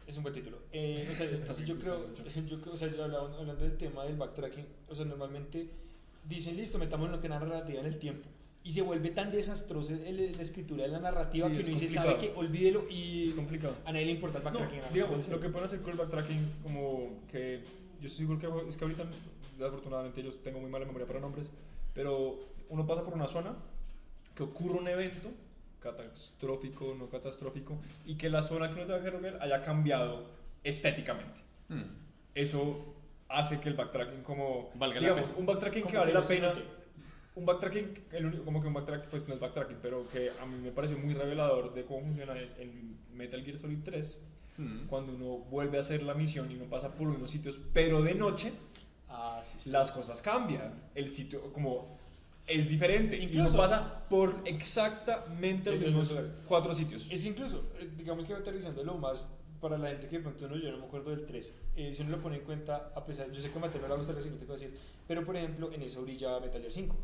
Es 0.07 0.17
un 0.17 0.23
buen 0.25 0.35
título. 0.35 0.59
Eh, 0.73 1.09
o 1.11 1.15
sea, 1.15 1.27
entonces 1.31 1.65
yo 1.67 1.79
creo, 1.79 2.13
yo, 2.15 2.61
creo- 2.61 2.75
o 2.75 2.77
sea, 2.77 2.89
yo 2.89 3.05
hablaba- 3.05 3.37
hablando 3.39 3.63
del 3.65 3.77
tema 3.77 4.05
del 4.05 4.17
backtracking, 4.17 4.67
o 4.89 4.95
sea, 4.95 5.05
normalmente 5.05 5.69
dicen, 6.29 6.57
listo, 6.57 6.79
metamos 6.79 7.11
lo 7.11 7.21
que 7.21 7.29
es 7.29 7.31
narrativa 7.31 7.81
en 7.81 7.87
el 7.87 7.99
tiempo. 7.99 8.29
Y 8.63 8.73
se 8.73 8.83
vuelve 8.83 9.11
tan 9.11 9.31
desastrosa 9.31 9.95
el- 9.95 10.33
la 10.37 10.43
escritura 10.43 10.83
de 10.83 10.89
la 10.89 10.99
narrativa 10.99 11.49
Sí, 11.49 11.55
que 11.55 11.61
uno 11.63 11.69
dice, 11.81 11.89
sabe 11.95 12.17
que 12.19 12.33
olvídelo 12.35 12.87
y 12.91 13.25
Es 13.25 13.35
complicado. 13.35 13.77
a 13.87 13.93
nadie 13.93 14.05
le 14.07 14.13
importa 14.13 14.39
el 14.39 14.45
No, 14.45 14.51
backtracking. 14.51 14.93
digamos, 14.93 15.29
lo 15.29 15.41
que 15.41 15.49
pueden 15.49 15.65
hacer 15.67 15.81
con 15.81 15.93
el 15.93 15.99
backtracking, 15.99 16.53
como 16.65 17.21
que 17.31 17.61
yo 18.01 18.07
estoy 18.07 18.27
seguro 18.27 18.39
que 18.39 18.69
es 18.69 18.77
que 18.77 18.85
ahorita, 18.85 19.05
desafortunadamente, 19.59 20.23
yo 20.23 20.33
tengo 20.35 20.61
muy 20.61 20.71
mala 20.71 20.87
memoria 20.87 21.07
para 21.07 21.21
nombres, 21.21 21.51
pero 21.95 22.39
uno 22.69 22.87
pasa 22.87 23.05
por 23.05 23.15
una 23.15 23.27
zona 23.27 23.55
que 24.35 24.43
ocurre 24.43 24.79
un 24.79 24.89
evento 24.89 25.31
catastrófico, 25.81 26.95
no 26.99 27.09
catastrófico, 27.09 27.79
y 28.07 28.17
que 28.17 28.29
la 28.29 28.43
zona 28.43 28.69
que 28.69 28.75
uno 28.75 28.85
tenga 28.85 29.01
que 29.01 29.11
resolver 29.11 29.39
haya 29.43 29.63
cambiado 29.63 30.25
estéticamente. 30.63 31.41
Hmm. 31.69 31.83
Eso 32.35 32.95
hace 33.29 33.61
que 33.61 33.69
el 33.69 33.75
backtracking 33.75 34.23
como 34.23 34.71
Valga 34.75 35.01
digamos, 35.01 35.33
un 35.37 35.47
backtracking 35.47 35.87
que 35.87 35.97
vale 35.97 36.13
la 36.13 36.23
pena. 36.23 36.55
Un 37.37 37.47
backtracking 37.47 37.95
el 38.13 38.27
único, 38.27 38.45
como 38.45 38.61
que 38.61 38.67
un 38.69 38.75
backtracking 38.75 39.11
pues 39.11 39.27
no 39.29 39.35
es 39.35 39.41
backtracking 39.41 39.79
pero 39.81 40.09
que 40.09 40.31
a 40.41 40.47
mí 40.47 40.57
me 40.59 40.73
pareció 40.73 40.99
muy 40.99 41.15
revelador 41.15 41.73
de 41.75 41.85
cómo 41.85 42.01
funciona 42.03 42.39
es 42.41 42.57
en 42.59 42.97
Metal 43.15 43.43
Gear 43.45 43.59
Solid 43.59 43.79
3 43.85 44.19
Hmm. 44.59 44.89
cuando 44.89 45.15
uno 45.15 45.39
vuelve 45.49 45.79
a 45.79 45.81
hacer 45.81 46.03
la 46.03 46.13
misión 46.13 46.51
y 46.51 46.57
uno 46.57 46.65
pasa 46.67 46.95
por 46.95 47.07
unos 47.09 47.31
sitios 47.31 47.59
pero 47.73 48.03
de 48.03 48.15
noche 48.15 48.53
Ah, 49.09 49.41
sí, 49.45 49.57
sí. 49.59 49.71
las 49.71 49.91
cosas 49.91 50.21
cambian 50.21 50.75
el 50.95 51.11
sitio 51.13 51.53
como 51.53 51.97
es 52.47 52.69
diferente. 52.69 53.17
y 53.17 53.23
Incluso- 53.25 53.49
uno 53.51 53.57
pasa 53.59 54.05
por 54.09 54.43
exactamente 54.45 55.71
los 55.71 55.81
mismos 55.81 56.15
cuatro 56.49 56.75
sitios. 56.75 57.07
Es 57.11 57.25
incluso, 57.25 57.63
eh, 57.79 57.89
digamos 57.97 58.25
que 58.25 58.35
aterrizándolo 58.35 58.97
más 58.99 59.37
para 59.61 59.79
la 59.79 59.91
gente 59.91 60.09
que 60.09 60.17
de 60.17 60.23
pronto 60.23 60.49
no, 60.49 60.57
yo 60.57 60.71
no 60.73 60.79
me 60.79 60.85
acuerdo 60.87 61.11
del 61.11 61.27
3. 61.27 61.55
eh, 61.77 61.95
si 61.95 62.03
uno 62.03 62.11
lo 62.13 62.19
pone 62.23 62.37
en 62.37 62.45
cuenta, 62.45 62.93
a 62.95 63.05
pesar, 63.07 63.31
yo 63.31 63.41
sé 63.41 63.51
que 63.51 63.59
a 63.59 63.61
Mateo 63.61 63.81
no 63.83 63.89
le 63.89 63.97
gusta 63.97 64.13
lo 64.15 64.21
siguiente 64.23 64.45
que 64.47 64.53
voy 64.53 64.61
a 64.61 64.65
decir, 64.67 64.79
pero 65.07 65.25
por 65.25 65.37
ejemplo, 65.37 65.71
en 65.73 65.83
eso 65.83 66.03
brilla 66.03 66.41
Metal 66.41 66.61
Gear 66.61 66.73
5. 66.73 66.97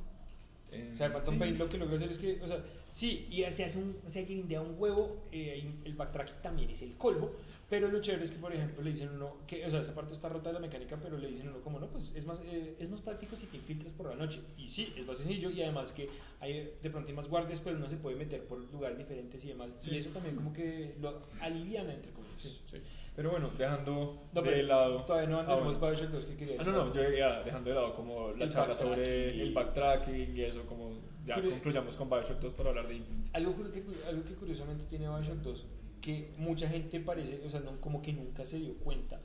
Eh, 0.73 0.91
O 0.93 0.97
sea, 0.97 1.07
el 1.07 1.12
Phantom 1.12 1.35
sí. 1.35 1.41
Pain 1.41 1.59
lo 1.59 1.69
que 1.69 1.79
logra 1.79 1.97
hacer 1.97 2.11
es 2.11 2.19
que, 2.19 2.41
o 2.43 2.47
sea, 2.47 2.62
sí, 2.89 3.27
y 3.31 3.43
se 3.53 3.64
hace 3.64 3.79
un, 3.79 3.97
o 4.05 4.09
sea, 4.09 4.27
que 4.27 4.35
grindea 4.35 4.61
un 4.61 4.75
huevo, 4.79 5.25
eh, 5.33 5.64
el 5.85 5.95
backtracking 5.95 6.43
también 6.43 6.71
es 6.71 6.83
el 6.83 6.97
colmo, 6.97 7.31
pero 7.71 7.89
lo 7.89 8.01
chévere 8.01 8.25
es 8.25 8.31
que, 8.31 8.39
por 8.39 8.53
ejemplo, 8.53 8.83
le 8.83 8.91
dicen 8.91 9.09
uno, 9.11 9.37
que, 9.47 9.64
o 9.64 9.71
sea, 9.71 9.81
esa 9.81 9.95
parte 9.95 10.12
está 10.12 10.29
rota 10.29 10.51
de 10.51 10.55
la 10.55 10.61
mecánica, 10.61 10.99
pero 11.03 11.17
le 11.19 11.29
dicen 11.29 11.49
uno 11.49 11.61
como, 11.62 11.79
no, 11.81 11.89
pues 11.89 12.12
es 12.17 12.25
más, 12.27 12.41
eh, 12.47 12.77
es 12.79 12.91
más 12.91 13.01
práctico 13.01 13.37
si 13.37 13.47
te 13.47 13.57
infiltras 13.57 13.93
por 13.93 14.09
la 14.09 14.17
noche, 14.17 14.41
y 14.59 14.69
sí, 14.69 14.93
es 14.97 15.07
más 15.07 15.19
sencillo, 15.19 15.51
y 15.51 15.62
además 15.62 15.93
que 15.93 16.09
hay, 16.41 16.73
de 16.83 16.91
pronto 16.91 17.09
hay 17.09 17.14
más 17.14 17.29
guardias, 17.29 17.61
pero 17.62 17.77
uno 17.77 17.89
se 17.89 17.97
puede 17.97 18.17
meter 18.17 18.45
por 18.45 18.59
lugares 18.73 18.99
diferentes 18.99 19.45
y 19.45 19.49
demás, 19.49 19.75
Sí. 19.79 19.91
y 19.93 19.99
eso 19.99 20.11
también 20.11 20.35
como 20.37 20.53
que 20.53 20.95
lo 21.01 21.23
aliviana, 21.41 21.95
entre 21.95 22.12
comillas. 22.12 22.61
Sí. 22.64 22.77
Pero 23.17 23.31
bueno, 23.31 23.51
dejando 23.57 24.29
No, 24.35 24.43
de 24.43 24.62
lado. 24.62 25.03
Todavía 25.05 25.29
no 25.31 25.39
Ah, 25.39 25.41
andamos 25.41 25.79
bueno. 25.81 25.97
Bioshock 25.97 26.12
2, 26.12 26.25
¿qué 26.27 26.37
quería 26.37 26.57
Ah, 26.61 26.64
no, 26.64 26.73
no, 26.73 26.93
yo 26.93 27.03
ya 27.11 27.43
dejando 27.43 27.71
de 27.71 27.75
lado 27.77 27.95
como 27.97 28.33
la 28.33 28.45
El 28.45 28.51
charla 28.51 28.77
sobre 28.77 29.43
el 29.43 29.55
backtracking 29.55 30.37
y 30.37 30.43
eso, 30.43 30.67
como 30.67 30.99
ya 31.25 31.37
Pero- 31.37 31.51
concluyamos 31.51 31.97
con 31.97 32.11
Bioshock 32.11 32.39
2 32.41 32.53
para 32.53 32.69
hablar 32.69 32.87
de 32.89 32.97
Infinite. 32.97 33.31
Algo 33.33 33.57
que, 33.73 33.83
algo 34.07 34.23
que 34.25 34.35
curiosamente 34.35 34.85
tiene 34.85 35.09
Bioshock 35.09 35.39
2, 35.39 35.67
que 36.03 36.35
mucha 36.37 36.69
gente 36.69 37.01
parece, 37.01 37.41
o 37.47 37.49
sea, 37.51 37.61
no, 37.61 37.81
como 37.81 38.03
que 38.03 38.12
nunca 38.12 38.45
se 38.45 38.59
dio 38.59 38.75
cuenta, 38.77 39.21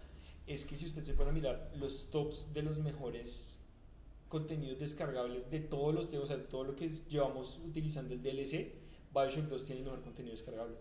es 0.47 0.65
que 0.65 0.75
si 0.77 0.85
usted 0.85 1.03
se 1.03 1.13
pone 1.13 1.29
a 1.31 1.33
mirar 1.33 1.71
los 1.75 2.09
tops 2.09 2.53
de 2.53 2.63
los 2.63 2.77
mejores 2.77 3.59
contenidos 4.29 4.79
descargables 4.79 5.51
de 5.51 5.59
todos 5.59 5.93
los, 5.93 6.13
o 6.13 6.25
sea, 6.25 6.37
de 6.37 6.43
todo 6.43 6.63
lo 6.63 6.75
que 6.77 6.87
llevamos 7.09 7.59
utilizando 7.67 8.13
el 8.13 8.23
DLC, 8.23 8.71
Bioshock 9.13 9.49
2 9.49 9.65
tiene 9.65 9.79
el 9.81 9.85
mejor 9.87 10.01
contenido 10.01 10.31
descargable. 10.31 10.75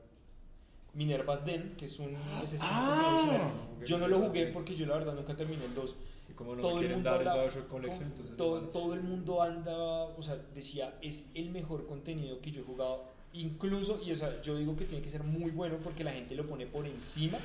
Minerva's 0.94 1.44
Den, 1.44 1.74
que 1.76 1.84
es 1.86 1.98
un 1.98 2.14
SS 2.42 2.64
Ah. 2.66 3.50
yo 3.86 3.98
no 3.98 4.08
lo 4.08 4.18
jugué 4.20 4.46
porque 4.48 4.74
yo 4.76 4.86
la 4.86 4.96
verdad 4.98 5.14
nunca 5.14 5.34
terminé 5.36 5.64
el 5.64 5.74
2. 5.74 5.94
Y 6.28 6.32
como 6.32 6.54
no 6.54 6.62
todo 6.62 6.70
me 6.72 6.76
el 6.76 6.80
quieren 6.80 6.96
mundo 6.98 7.10
dar 7.10 7.20
el 7.56 7.64
Collection, 7.66 8.02
entonces... 8.04 8.36
todo, 8.36 8.60
todo 8.68 8.94
el 8.94 9.02
mundo 9.02 9.42
anda, 9.42 9.76
o 9.76 10.22
sea, 10.22 10.36
decía, 10.54 10.94
es 11.02 11.30
el 11.34 11.50
mejor 11.50 11.86
contenido 11.86 12.40
que 12.40 12.50
yo 12.52 12.60
he 12.60 12.64
jugado. 12.64 13.04
Incluso, 13.32 14.00
y 14.04 14.12
o 14.12 14.16
sea, 14.16 14.40
yo 14.42 14.56
digo 14.56 14.76
que 14.76 14.84
tiene 14.84 15.02
que 15.02 15.10
ser 15.10 15.22
muy 15.22 15.50
bueno 15.50 15.76
porque 15.82 16.02
la 16.04 16.12
gente 16.12 16.34
lo 16.34 16.46
pone 16.46 16.66
por 16.66 16.86
encima 16.86 17.38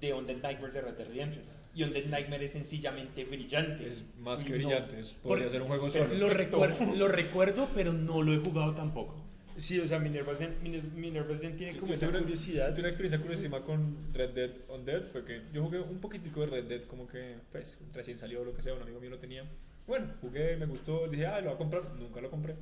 de 0.00 0.14
Undead 0.14 0.38
Nightmare 0.42 0.72
de 0.72 0.80
Red 0.80 0.94
Dead 0.94 1.08
Redemption. 1.08 1.44
Y 1.74 1.84
Undead 1.84 2.04
Nightmare 2.06 2.44
es 2.44 2.52
sencillamente 2.52 3.24
brillante. 3.24 3.88
Es 3.88 4.02
más 4.20 4.42
que 4.44 4.50
no. 4.50 4.56
brillante, 4.56 5.00
es- 5.00 5.12
podría 5.14 5.48
ser 5.48 5.62
un 5.62 5.68
juego 5.68 5.90
solo. 5.90 6.14
Lo, 6.14 6.26
Perfecto. 6.28 6.58
recuer- 6.66 6.96
lo 6.96 7.08
recuerdo, 7.08 7.68
pero 7.74 7.92
no 7.94 8.22
lo 8.22 8.32
he 8.32 8.38
jugado 8.38 8.74
tampoco. 8.74 9.16
Sí, 9.56 9.78
o 9.80 9.86
sea, 9.86 9.98
Minerva's 9.98 10.38
Den, 10.38 10.56
Miner- 10.62 10.90
Minerva's 10.94 11.40
Den 11.40 11.56
tiene 11.56 11.74
como 11.78 11.88
Yo 11.88 11.94
esa 11.94 12.08
una- 12.08 12.18
curiosidad. 12.20 12.70
Tuve 12.70 12.80
una 12.80 12.88
experiencia 12.88 13.18
curiosísima 13.20 13.60
con 13.62 13.96
Red 14.14 14.30
Dead 14.30 14.50
Undead, 14.68 15.08
fue 15.12 15.24
que 15.24 15.42
yo 15.52 15.62
jugué 15.64 15.80
un 15.80 15.98
poquitico 16.00 16.40
de 16.40 16.46
Red 16.46 16.64
Dead, 16.64 16.82
como 16.84 17.06
que 17.06 17.36
pues 17.52 17.78
recién 17.92 18.16
salió 18.18 18.40
o 18.40 18.44
lo 18.44 18.54
que 18.54 18.62
sea, 18.62 18.74
un 18.74 18.82
amigo 18.82 18.98
mío 19.00 19.10
lo 19.10 19.18
tenía. 19.18 19.44
Bueno, 19.86 20.06
jugué, 20.20 20.56
me 20.56 20.66
gustó, 20.66 21.06
dije, 21.08 21.26
ah, 21.26 21.40
lo 21.40 21.46
voy 21.48 21.54
a 21.54 21.58
comprar, 21.58 21.82
nunca 21.98 22.20
lo 22.20 22.30
compré. 22.30 22.54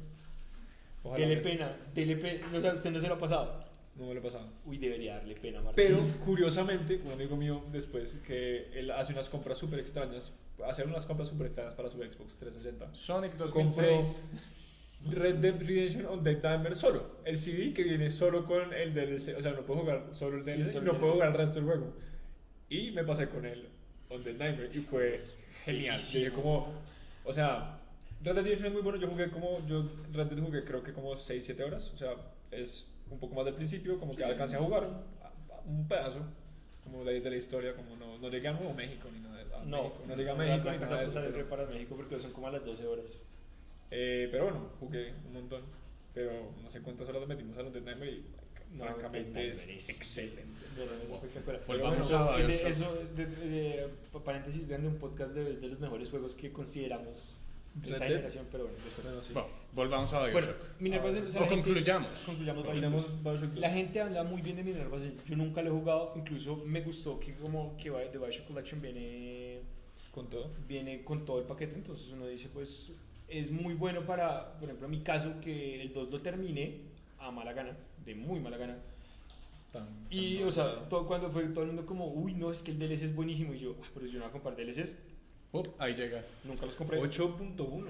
Ojalá 1.03 1.25
Dele 1.25 1.37
me- 1.37 1.43
pena, 1.43 1.77
dele 1.95 2.17
pena. 2.17 2.51
O 2.57 2.61
sea, 2.61 2.75
usted 2.75 2.91
no 2.91 3.01
se 3.01 3.09
lo 3.09 3.15
ha 3.15 3.19
pasado. 3.19 3.65
No 3.97 4.07
me 4.07 4.15
lo 4.15 4.21
he 4.21 4.23
pasado. 4.23 4.49
Uy, 4.65 4.79
debería 4.79 5.15
darle 5.17 5.35
pena, 5.35 5.61
Martín. 5.61 5.85
Pero 5.87 6.01
curiosamente, 6.25 7.01
un 7.05 7.13
amigo 7.13 7.37
mío 7.37 7.63
después 7.73 8.15
que 8.27 8.69
él 8.79 8.91
hace 8.91 9.13
unas 9.13 9.29
compras 9.29 9.59
súper 9.59 9.79
extrañas, 9.79 10.33
hacer 10.67 10.87
unas 10.87 11.07
compras 11.07 11.29
súper 11.29 11.47
extrañas 11.49 11.75
para 11.75 11.89
su 11.91 11.99
Xbox 11.99 12.37
360. 12.37 12.95
Sonic 12.95 13.31
Compró 13.37 13.47
2006. 13.49 14.25
Red 15.03 15.37
Dead 15.37 15.59
Redemption 15.59 16.07
on 16.07 16.23
the 16.23 16.35
Timer 16.37 16.77
solo. 16.77 17.17
El 17.25 17.39
CD 17.39 17.73
que 17.73 17.83
viene 17.85 18.11
solo 18.11 18.45
con 18.45 18.73
el 18.75 18.93
DLC. 18.93 19.35
O 19.37 19.43
sea, 19.43 19.53
no 19.53 19.63
puedo 19.63 19.81
jugar 19.81 20.09
solo 20.11 20.37
el 20.39 20.45
Sí, 20.45 20.51
DLC, 20.53 20.73
solo 20.73 20.93
no 20.93 20.99
puedo 20.99 21.13
jugar 21.15 21.29
el 21.31 21.35
resto 21.35 21.55
del 21.57 21.65
juego. 21.65 21.93
Y 22.69 22.91
me 22.93 23.05
pasé 23.05 23.29
con 23.29 23.45
el 23.47 23.69
On 24.09 24.23
the 24.23 24.33
Timer 24.35 24.71
y 24.73 24.79
fue 24.79 25.21
genial. 25.65 25.97
Dije 25.99 26.31
como, 26.33 26.73
o 27.25 27.33
sea, 27.33 27.79
Red 28.23 28.35
Dead 28.35 28.45
Redemption 28.45 28.67
es 28.69 28.73
muy 28.75 28.83
bueno. 28.83 28.99
Yo 28.99 29.09
jugué 29.09 29.31
como, 29.31 29.65
yo 29.67 29.85
Red 30.13 30.27
Dead 30.27 30.45
jugué 30.45 30.65
creo 30.65 30.83
que 30.83 30.93
como 30.93 31.15
6-7 31.15 31.65
horas. 31.65 31.91
O 31.95 31.97
sea, 31.97 32.15
es 32.51 32.87
un 33.11 33.19
poco 33.19 33.35
más 33.35 33.45
del 33.47 33.55
principio, 33.55 33.99
como 33.99 34.15
que 34.15 34.23
alcancé 34.25 34.57
a 34.57 34.61
jugar 34.61 34.87
un 35.67 35.89
pedazo. 35.89 36.21
Como 36.85 37.05
de, 37.05 37.21
de 37.21 37.31
la 37.31 37.37
historia, 37.37 37.75
como 37.75 37.95
no, 37.97 38.19
no 38.19 38.29
llegué 38.31 38.49
a 38.49 38.53
Nuevo 38.53 38.75
México 38.75 39.09
ni 39.13 39.21
nada. 39.21 39.45
No, 39.65 39.83
México, 39.85 40.03
no 40.09 40.17
llegué 40.17 40.31
a 40.31 40.35
México 40.35 40.65
ni 40.65 40.71
alcanza 40.71 40.85
nada 40.87 40.97
de 40.97 41.05
a 41.05 41.09
eso, 41.09 41.15
pasar 41.19 41.33
pero- 41.33 41.49
para 41.49 41.67
México 41.67 41.95
porque 41.97 42.19
son 42.19 42.33
como 42.33 42.49
a 42.49 42.51
las 42.51 42.65
12 42.65 42.87
horas. 42.87 43.23
Eh, 43.91 44.29
pero 44.31 44.45
bueno, 44.45 44.71
jugué 44.81 45.13
un 45.27 45.33
montón. 45.35 45.63
Pero 46.13 46.53
no 46.63 46.69
sé 46.69 46.81
cuántas 46.81 47.09
horas 47.09 47.27
metimos 47.29 47.57
a 47.57 47.63
los 47.63 47.73
de 47.73 47.81
Nightmare 47.83 48.11
y 48.13 48.25
No, 48.77 48.85
francamente 48.85 49.51
es 49.51 49.69
excelente. 49.89 50.43
Es 50.67 50.77
espectacular. 50.77 51.63
Volvamos 51.67 52.11
a 52.13 52.23
bueno, 52.31 52.39
de- 52.39 52.47
Bioshock. 52.47 52.69
Eso, 52.69 52.99
de, 53.17 53.27
de- 53.27 53.89
pa- 54.13 54.25
paréntesis 54.25 54.67
grande, 54.69 54.89
un 54.89 54.97
podcast 54.97 55.35
de, 55.35 55.57
de 55.57 55.69
los 55.69 55.79
mejores 55.79 56.11
juegos 56.11 56.35
que 56.35 56.53
consideramos 56.53 57.37
de 57.75 57.91
esta 57.93 58.05
generación, 58.05 58.47
pero 58.51 58.65
bueno, 58.65 58.79
después. 58.85 59.07
Bueno, 59.07 59.23
sí. 59.23 59.33
Bueno, 59.33 59.49
volvamos 59.73 60.13
a 60.13 60.19
Bueno, 60.21 60.37
Bioshock. 60.37 60.81
Minerva's 60.81 61.15
Den, 61.15 61.27
o 61.27 61.31
sea, 61.31 61.41
o 61.41 61.45
la 61.45 61.49
gente- 61.51 61.65
concluyamos. 61.69 62.09
concluyamos 62.27 62.63
Bioshock 62.65 62.81
Terminamos 62.81 63.23
2. 63.23 63.23
Bioshock 63.41 63.57
La 63.59 63.71
gente 63.71 64.01
habla 64.01 64.25
muy 64.25 64.43
bien 64.43 64.57
de 64.57 64.65
Minerva's 64.65 65.03
Den. 65.03 65.17
Yo 65.27 65.37
nunca 65.37 65.63
lo 65.63 65.69
he 65.71 65.73
jugado, 65.79 66.13
incluso 66.17 66.57
me 66.67 66.81
gustó 66.81 67.21
que 67.21 67.35
como 67.35 67.77
que 67.77 67.91
The 67.91 68.19
Bioshock 68.19 68.47
Collection 68.49 68.83
viene 68.83 69.61
con 70.11 70.29
todo. 70.29 70.51
viene 70.67 71.05
con 71.05 71.25
todo 71.25 71.39
el 71.39 71.45
paquete, 71.45 71.75
entonces 71.77 72.09
uno 72.13 72.27
dice, 72.27 72.49
pues 72.53 72.91
es 73.31 73.51
muy 73.51 73.75
bueno 73.75 74.03
para, 74.05 74.55
por 74.59 74.65
ejemplo, 74.69 74.87
en 74.87 74.91
mi 74.91 75.01
caso, 75.03 75.41
que 75.41 75.81
el 75.83 75.93
2 75.93 76.11
lo 76.11 76.21
terminé 76.21 76.79
a 77.19 77.31
mala 77.31 77.53
gana, 77.53 77.77
de 78.05 78.15
muy 78.15 78.41
mala 78.41 78.57
gana. 78.57 78.77
Tan, 79.73 79.87
Y, 80.11 80.39
tan 80.39 80.49
o 80.49 80.51
sea, 80.51 80.89
todo, 80.89 81.07
cuando 81.07 81.31
fue 81.31 81.47
todo 81.49 81.63
el 81.63 81.69
mundo 81.69 81.87
como, 81.87 82.09
uy, 82.09 82.35
no, 82.35 82.51
es 82.51 82.63
que 82.63 82.73
el 82.73 82.79
DLC 82.79 83.03
es 83.05 83.15
buenísimo. 83.15 83.55
Y 83.55 83.61
yo, 83.61 83.77
ah, 83.83 83.87
pero 83.95 84.07
yo 84.07 84.15
no 84.15 84.21
voy 84.21 84.29
a 84.29 84.33
comprar 84.33 84.57
DLCs, 84.57 84.97
Oh, 85.53 85.63
ahí 85.79 85.95
llega. 85.95 86.25
nunca 86.45 86.65
los 86.67 86.75
compré. 86.77 87.01
8.1. 87.01 87.85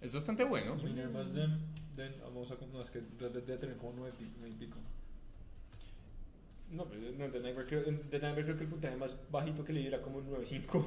Es 0.00 0.12
bastante 0.12 0.44
bueno. 0.44 0.74
Minerva's 0.76 1.32
Den, 1.32 1.58
Den, 1.96 2.14
vamos 2.22 2.50
a 2.50 2.56
no, 2.72 2.82
es 2.82 2.90
que 2.90 3.00
Red 3.18 3.30
Dead 3.32 3.42
debe 3.42 3.58
tener 3.58 3.76
como 3.76 3.92
9 3.96 4.12
y 4.48 4.52
pico. 4.54 4.78
No, 6.70 6.84
pero 6.84 7.00
no, 7.12 7.30
The 7.30 7.40
Nightmare 7.40 7.66
creo, 7.66 7.82
The 7.84 8.18
Nightmare 8.18 8.44
creo 8.44 8.56
que 8.56 8.64
el 8.64 8.70
puntaje 8.70 8.96
más 8.96 9.16
bajito 9.30 9.64
que 9.64 9.72
le 9.72 9.80
di 9.80 9.86
era 9.86 10.02
como 10.02 10.18
un 10.18 10.28
9.5. 10.28 10.84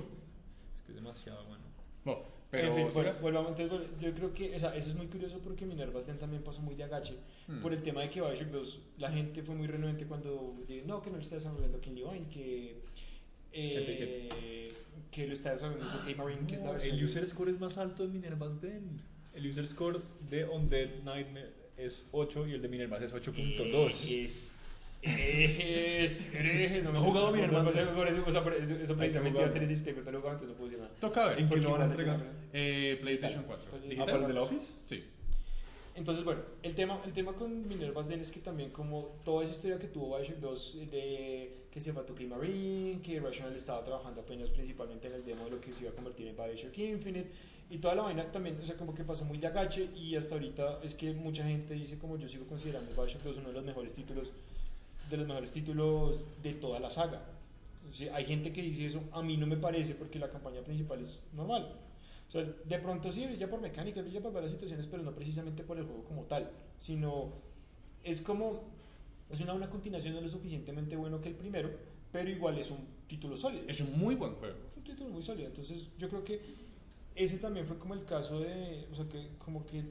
Es 0.76 0.82
que 0.82 0.92
es 0.92 0.96
demasiado 0.96 1.44
bueno. 1.46 1.64
Oh, 2.06 2.24
pero 2.52 2.68
en 2.68 2.76
fin, 2.76 2.88
sí. 2.92 2.96
bueno, 2.96 3.14
volvamos, 3.22 3.50
entonces, 3.52 3.70
bueno, 3.70 3.86
yo 4.00 4.14
creo 4.14 4.34
que 4.34 4.56
o 4.56 4.60
sea, 4.60 4.76
eso 4.76 4.90
es 4.90 4.96
muy 4.96 5.08
curioso 5.08 5.40
porque 5.44 5.66
Minerva's 5.66 6.06
Den 6.08 6.18
también 6.20 6.44
pasó 6.44 6.62
muy 6.62 6.76
de 6.76 6.84
agache 6.84 7.16
Hmm. 7.48 7.62
por 7.62 7.74
el 7.74 7.82
tema 7.82 8.02
de 8.02 8.10
que 8.10 8.22
Bioshock 8.22 8.48
2, 8.50 8.80
la 9.00 9.12
gente 9.12 9.42
fue 9.42 9.56
muy 9.56 9.68
renuente 9.68 10.06
cuando 10.06 10.56
dijo, 10.68 10.86
no, 10.86 11.02
que 11.02 11.10
no 11.10 11.16
lo 11.18 11.22
está 11.24 11.36
desarrollando 11.36 11.80
King 11.82 11.96
Levine, 11.96 12.28
que, 12.30 12.76
eh, 13.54 13.70
87. 13.72 14.30
que 15.12 15.28
lo 15.28 15.34
está 15.34 15.52
desarrollando 15.54 15.86
UK 16.02 16.16
Marine, 16.18 16.46
que 16.48 16.56
es 16.56 16.62
la 16.62 16.72
versión 16.72 16.98
el 16.98 17.04
user 17.06 17.26
score 17.28 17.50
es 17.50 17.60
más 17.60 17.78
alto 17.78 18.04
de 18.04 18.10
Minerva's 18.10 18.62
Den. 18.62 19.02
El 19.34 19.48
user 19.48 19.66
score 19.66 20.02
de 20.30 20.46
Undead 20.46 21.04
Nightmare 21.04 21.52
es 21.78 22.06
8 22.12 22.48
y 22.48 22.54
el 22.54 22.62
de 22.62 22.68
Minerva's 22.68 23.02
es 23.02 23.14
8.2. 23.14 24.26
Es. 24.26 24.56
Es. 25.02 26.34
es 26.34 26.84
no 26.84 26.92
me 26.92 27.00
No 27.00 27.06
he 27.06 27.08
jugado 27.08 27.28
no, 27.28 27.34
Minerva's 27.34 27.66
no, 27.66 27.72
Den. 27.72 27.88
por 27.96 28.08
eso, 28.08 28.24
precisamente 28.44 29.30
iba 29.30 29.44
a 29.44 29.46
hacer 29.46 29.64
ese 29.64 29.74
disclaimer, 29.74 30.06
no 30.06 30.12
lo 30.12 30.18
entonces 30.20 30.48
no 30.48 30.54
puedo 30.54 30.70
decir 30.70 30.80
nada. 30.80 30.96
Toca 31.00 31.28
ver. 31.28 31.40
¿En 31.40 31.50
qué 31.50 31.56
lo 31.58 31.72
van 31.72 31.82
a 31.82 31.86
entregar? 31.86 32.24
Eh, 32.54 32.98
PlayStation 33.02 33.44
4. 33.46 33.70
Pues, 33.70 34.00
¿Ah, 34.00 34.06
para 34.06 34.18
el 34.18 34.28
de 34.28 34.34
la 34.34 34.44
Office? 34.44 34.74
Sí. 34.86 35.04
Entonces, 35.94 36.24
bueno, 36.24 36.42
el 36.64 36.74
tema, 36.74 37.02
el 37.06 37.12
tema 37.12 37.34
con 37.34 37.68
Minerva's 37.68 38.08
Den 38.08 38.22
es 38.22 38.32
que 38.32 38.40
también 38.40 38.70
como 38.70 39.18
toda 39.26 39.44
esa 39.44 39.54
historia 39.54 39.78
que 39.78 39.88
tuvo 39.88 40.16
Bioshock 40.16 40.38
2 40.38 40.78
de 40.90 41.58
que 41.70 41.80
se 41.80 41.92
mató 41.92 42.16
Key 42.16 42.28
Marine, 42.28 43.02
que 43.02 43.20
Rational 43.20 43.56
estaba 43.56 43.84
trabajando 43.84 44.22
apenas 44.22 44.50
principalmente 44.50 45.08
en 45.08 45.16
el 45.16 45.26
demo 45.26 45.46
de 45.46 45.52
lo 45.52 45.62
que 45.62 45.74
se 45.74 45.84
iba 45.84 45.92
a 45.92 45.94
convertir 45.94 46.28
en 46.28 46.36
Bioshock 46.36 46.78
Infinite 46.78 47.30
y 47.70 47.78
toda 47.78 47.96
la 47.96 48.04
vaina 48.04 48.30
también, 48.32 48.58
o 48.62 48.66
sea, 48.66 48.76
como 48.76 48.94
que 48.94 49.04
pasó 49.04 49.26
muy 49.26 49.38
de 49.38 49.48
agache 49.48 49.90
y 49.96 50.16
hasta 50.16 50.36
ahorita 50.36 50.80
es 50.84 50.96
que 50.96 51.14
mucha 51.14 51.44
gente 51.44 51.74
dice 51.74 51.98
como 51.98 52.18
yo 52.18 52.28
sigo 52.28 52.46
considerando 52.46 52.92
Bioshock 52.94 53.24
2 53.24 53.38
uno 53.38 53.48
de 53.50 53.54
los 53.54 53.64
mejores 53.64 53.94
títulos 53.94 54.32
de 55.12 55.18
los 55.18 55.28
mejores 55.28 55.52
títulos 55.52 56.28
de 56.42 56.54
toda 56.54 56.80
la 56.80 56.90
saga. 56.90 57.22
O 57.90 57.94
sea, 57.94 58.16
hay 58.16 58.26
gente 58.26 58.54
que 58.54 58.62
dice 58.62 58.86
eso, 58.86 59.04
a 59.12 59.22
mí 59.22 59.38
no 59.38 59.46
me 59.46 59.58
parece 59.58 59.96
porque 59.96 60.18
la 60.18 60.30
campaña 60.30 60.62
principal 60.62 61.02
es 61.02 61.22
normal. 61.34 61.76
O 62.28 62.32
sea, 62.32 62.44
de 62.44 62.80
pronto 62.80 63.12
sí 63.12 63.26
brilla 63.26 63.50
por 63.50 63.60
mecánica, 63.60 64.02
brilla 64.02 64.22
por 64.22 64.32
varias 64.32 64.52
situaciones, 64.52 64.88
pero 64.88 65.04
no 65.04 65.14
precisamente 65.14 65.64
por 65.64 65.78
el 65.78 65.84
juego 65.84 66.04
como 66.06 66.24
tal, 66.24 66.50
sino 66.80 67.34
es 68.04 68.22
como, 68.22 68.62
es 69.30 69.42
una, 69.42 69.54
una 69.54 69.70
continuación 69.70 70.16
no 70.16 70.22
lo 70.22 70.30
suficientemente 70.30 70.96
bueno 70.96 71.20
que 71.20 71.30
el 71.30 71.36
primero, 71.36 71.70
pero 72.12 72.30
igual 72.30 72.58
es 72.58 72.72
un 72.72 72.80
título 73.08 73.36
sólido. 73.36 73.66
Es 73.68 73.82
un 73.82 74.00
muy 74.00 74.16
buen 74.16 74.36
juego. 74.36 74.56
Es 74.72 74.78
un 74.78 74.84
título 74.84 75.10
muy 75.10 75.22
sólido, 75.22 75.48
entonces 75.48 75.90
yo 75.98 76.08
creo 76.08 76.24
que 76.24 76.40
ese 77.16 77.38
también 77.38 77.66
fue 77.66 77.78
como 77.78 77.94
el 77.94 78.06
caso 78.06 78.40
de, 78.40 78.88
o 78.92 78.96
sea, 78.96 79.10
que 79.10 79.28
como 79.38 79.66
que 79.66 79.84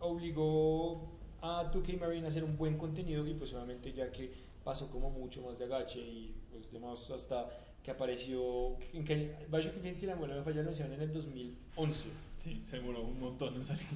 obligó 0.00 1.08
a 1.40 1.70
2K 1.72 1.98
Marine 1.98 2.26
a 2.26 2.28
hacer 2.28 2.44
un 2.44 2.56
buen 2.56 2.76
contenido 2.76 3.26
y 3.26 3.34
pues 3.34 3.52
obviamente 3.54 3.92
ya 3.92 4.10
que 4.10 4.47
pasó 4.68 4.90
como 4.90 5.08
mucho 5.08 5.40
más 5.40 5.58
de 5.58 5.64
agache 5.64 5.98
y 5.98 6.34
pues 6.52 6.70
demás 6.70 7.10
hasta 7.10 7.48
que 7.82 7.90
apareció, 7.90 8.76
en 8.92 9.02
que 9.02 9.32
Bioshock 9.50 9.76
Infinite, 9.76 10.00
si 10.00 10.04
la 10.06 10.14
no 10.14 10.26
me 10.26 10.42
falla, 10.42 10.56
lo 10.56 10.60
anunciaron 10.60 10.92
en 10.92 11.00
el 11.00 11.10
2011. 11.10 12.10
Sí, 12.36 12.60
se 12.62 12.76
demoró 12.76 13.00
un 13.02 13.18
montón 13.18 13.54
en 13.54 13.64
salir. 13.64 13.86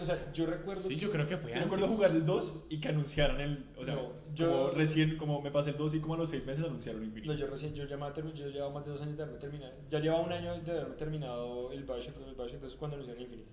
O 0.00 0.04
sea, 0.06 0.32
yo 0.32 0.46
recuerdo 0.46 0.80
Sí, 0.80 0.96
yo 0.96 1.10
creo 1.10 1.26
que 1.26 1.36
fue 1.36 1.50
antes. 1.52 1.62
recuerdo 1.64 1.88
jugar 1.88 2.12
el 2.12 2.24
2 2.24 2.64
y 2.70 2.80
que 2.80 2.88
anunciaran 2.88 3.38
el. 3.38 3.66
O 3.76 3.84
sea, 3.84 3.96
No, 3.96 4.12
yo- 4.34 4.50
como 4.50 4.70
recién, 4.70 5.18
como 5.18 5.42
me 5.42 5.50
pasé 5.50 5.70
el 5.70 5.76
2 5.76 5.94
y 5.96 6.00
como 6.00 6.14
a 6.14 6.16
los 6.16 6.30
6 6.30 6.46
meses 6.46 6.64
anunciaron 6.64 7.04
Infinity. 7.04 7.28
No, 7.28 7.34
yo 7.34 7.46
recién, 7.48 7.74
yo 7.74 7.84
ya 7.84 7.98
yo 8.34 8.48
llevaba 8.48 8.72
más 8.72 8.86
de 8.86 8.92
dos 8.92 9.02
años 9.02 9.14
de 9.18 9.22
haberme 9.24 9.38
terminado, 9.40 9.74
ya 9.90 10.00
llevaba 10.00 10.24
un 10.24 10.32
año 10.32 10.58
de 10.58 10.70
haberme 10.70 10.94
terminado 10.96 11.70
el 11.70 11.84
Bioshock, 11.84 12.16
el 12.26 12.34
Bioshock 12.34 12.62
2 12.62 12.76
cuando 12.76 12.94
anunciaron 12.94 13.22
Infinite. 13.22 13.50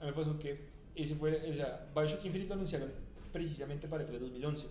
A 0.00 0.04
mí 0.06 0.10
me 0.10 0.16
pasó 0.16 0.36
que 0.36 0.66
ese 0.96 1.14
fue, 1.14 1.48
o 1.48 1.54
sea, 1.54 1.86
Bioshock 1.94 2.24
Infinite 2.24 2.48
lo 2.48 2.54
anunciaron 2.54 2.90
precisamente 3.32 3.86
para 3.86 4.02
el 4.02 4.08
3 4.08 4.20
2011. 4.20 4.66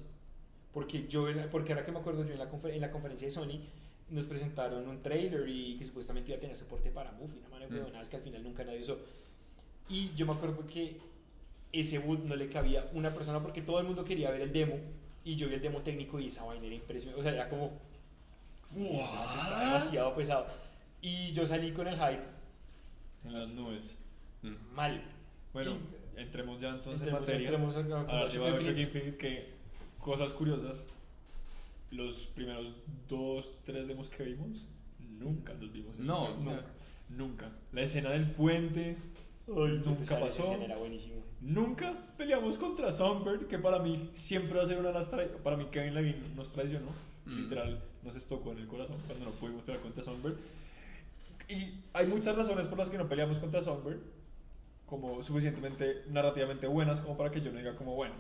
Porque 0.74 1.08
yo, 1.08 1.28
en 1.30 1.50
porque 1.50 1.74
ahora 1.74 1.84
que 1.86 1.92
me 1.92 2.00
acuerdo, 2.00 2.24
yo 2.26 2.32
en 2.34 2.40
la, 2.40 2.50
confer- 2.50 2.74
en 2.74 2.82
la 2.82 2.92
conferencia 2.92 3.28
de 3.28 3.32
Sony 3.32 3.60
nos 4.10 4.26
presentaron 4.26 4.88
un 4.88 5.02
trailer 5.02 5.48
y 5.48 5.78
que 5.78 5.86
supuestamente 5.86 6.30
iba 6.32 6.38
a 6.38 6.42
tener 6.42 6.56
soporte 6.56 6.92
para 6.92 7.12
Move 7.14 7.34
y 7.36 7.40
una 7.40 7.50
mano 7.50 7.68
de 7.68 7.82
Mm. 7.82 8.10
que 8.10 8.16
al 8.18 8.22
final 8.24 8.44
nunca 8.44 8.64
nadie 8.64 8.82
usó. 8.82 8.98
Y 9.90 10.12
yo 10.16 10.26
me 10.26 10.34
acuerdo 10.34 10.66
que 10.68 10.98
ese 11.74 12.00
boot 12.00 12.24
no 12.24 12.36
le 12.36 12.50
cabía 12.50 12.90
una 12.94 13.12
persona 13.14 13.42
porque 13.42 13.62
todo 13.62 13.80
el 13.80 13.86
mundo 13.86 14.04
quería 14.06 14.30
ver 14.32 14.42
el 14.42 14.52
demo 14.52 14.78
y 15.24 15.36
yo 15.36 15.48
vi 15.48 15.56
el 15.56 15.62
demo 15.62 15.82
técnico 15.82 16.20
y 16.20 16.28
esa 16.28 16.44
vaina 16.44 16.66
era 16.66 16.76
impresionante. 16.76 17.20
O 17.20 17.24
sea, 17.24 17.34
era 17.34 17.50
como, 17.50 17.72
está 18.76 19.60
demasiado 19.60 20.16
pesado. 20.16 20.46
Y 21.02 21.32
yo 21.34 21.46
salí 21.46 21.72
con 21.72 21.88
el 21.88 21.96
hype 21.96 22.24
En 23.26 23.34
las 23.34 23.56
nubes. 23.56 23.98
Mm. 24.42 24.56
mal. 24.74 25.02
Bueno, 25.54 25.78
Y- 26.18 26.22
entremos 26.22 26.60
ya 26.62 26.70
entonces 26.70 27.02
en 27.02 27.10
Entremos- 27.14 27.20
materia. 27.22 27.50
entremos 27.50 27.76
a- 27.76 27.80
a- 27.80 28.22
a 28.22 28.26
Infinite. 28.26 28.82
Infinite, 28.82 29.18
que 29.18 29.61
cosas 30.02 30.34
curiosas. 30.34 30.86
Los 31.92 32.28
primeros 32.28 32.74
2, 33.10 33.52
3 33.66 33.88
demos 33.88 34.10
que 34.10 34.24
vimos, 34.24 34.68
nunca 35.00 35.54
los 35.54 35.72
vimos. 35.72 35.98
en 35.98 36.06
No, 36.08 36.26
juego. 36.26 36.40
nunca. 36.42 36.66
Nunca. 37.10 37.52
La 37.74 37.82
escena 37.82 38.10
del 38.12 38.32
puente, 38.32 38.98
Ay, 39.48 39.82
nunca 39.86 40.20
pasó. 40.20 40.44
escena 40.44 40.66
Era. 40.66 40.78
Nunca 41.42 41.94
peleamos 42.18 42.58
contra 42.58 42.92
Songbird, 42.94 43.48
que 43.48 43.58
para 43.58 43.80
mí 43.80 44.12
siempre 44.14 44.58
va 44.58 44.64
a 44.64 44.68
ser 44.68 44.78
una 44.80 44.90
de 44.90 44.94
las 44.94 45.08
Para 45.44 45.58
mí 45.58 45.66
Kevin 45.72 45.96
Levine 45.96 46.30
nos 46.36 46.52
traicionó. 46.52 46.92
Mm. 47.26 47.42
Literal, 47.44 47.84
nos 48.04 48.16
estocó 48.16 48.52
en 48.52 48.60
el 48.60 48.68
corazón 48.68 48.98
cuando 49.08 49.26
no 49.26 49.32
pudimos 49.32 49.64
pelear 49.64 49.82
contra 49.82 50.04
Songbird. 50.04 50.36
Y 51.50 51.74
hay 51.94 52.08
muchas 52.08 52.36
razones 52.36 52.68
por 52.68 52.78
las 52.78 52.90
que 52.90 52.98
no 52.98 53.10
peleamos 53.10 53.40
contra 53.40 53.62
Songbird, 53.62 54.00
como 54.86 55.22
suficientemente 55.24 56.04
narrativamente 56.10 56.68
buenas 56.68 57.02
como 57.02 57.18
para 57.18 57.32
que 57.32 57.42
yo 57.42 57.52
no 57.52 57.58
diga 57.58 57.76
como 57.76 57.96
bueno, 57.96 58.14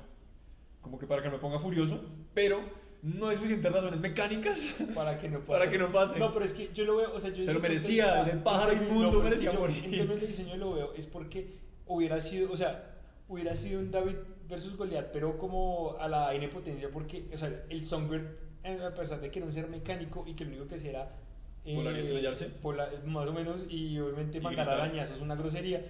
como 0.81 0.97
que 0.99 1.07
para 1.07 1.21
que 1.21 1.27
no 1.29 1.35
me 1.35 1.39
ponga 1.39 1.59
furioso, 1.59 1.99
pero 2.33 2.59
no 3.03 3.27
hay 3.27 3.35
suficientes 3.37 3.71
razones 3.71 3.99
mecánicas 3.99 4.75
Para 4.95 5.19
que 5.19 5.29
no 5.29 5.39
pase. 5.39 5.51
para 5.59 5.69
que 5.69 5.77
no 5.77 5.91
pase. 5.91 6.19
No, 6.19 6.33
pero 6.33 6.45
es 6.45 6.53
que 6.53 6.69
yo 6.73 6.85
lo 6.85 6.97
veo, 6.97 7.13
o 7.15 7.19
sea, 7.19 7.31
yo 7.31 7.43
Se 7.43 7.53
lo 7.53 7.59
merecía, 7.59 8.21
ese 8.21 8.31
pájaro 8.37 8.75
No, 8.75 8.83
inmundo 8.83 9.17
que 9.19 9.23
merecía 9.23 9.51
yo, 9.53 9.59
morir. 9.59 9.83
En 9.85 9.91
términos 9.91 10.21
de 10.21 10.27
diseño 10.27 10.57
lo 10.57 10.73
veo, 10.73 10.93
es 10.95 11.07
porque 11.07 11.59
hubiera 11.87 12.19
sido, 12.21 12.51
o 12.51 12.57
sea, 12.57 12.95
hubiera 13.27 13.55
sido 13.55 13.79
un 13.79 13.91
David 13.91 14.15
versus 14.47 14.75
Goliath, 14.75 15.11
pero 15.13 15.37
como 15.37 15.95
a 15.99 16.07
la 16.09 16.33
N 16.35 16.47
potencia, 16.49 16.89
porque, 16.91 17.25
o 17.33 17.37
sea, 17.37 17.63
el 17.69 17.85
Songbird, 17.85 18.25
eh, 18.63 18.79
a 18.85 18.93
pesar 18.93 19.21
de 19.21 19.31
que 19.31 19.41
un 19.41 19.51
ser 19.51 19.67
mecánico 19.69 20.23
y 20.27 20.33
que 20.35 20.43
lo 20.45 20.51
único 20.51 20.67
que 20.67 20.75
hacía 20.75 20.89
era. 20.91 21.15
eh, 21.63 21.75
Volar 21.75 21.95
y 21.95 21.99
estrellarse. 21.99 22.49
volar- 22.61 23.03
más 23.05 23.27
o 23.27 23.33
menos, 23.33 23.65
y 23.69 23.97
obviamente 23.99 24.37
Y 24.39 24.41
mandar 24.41 24.65
gritar. 24.67 24.81
arañazos, 24.85 25.21
una 25.21 25.35
grosería. 25.35 25.85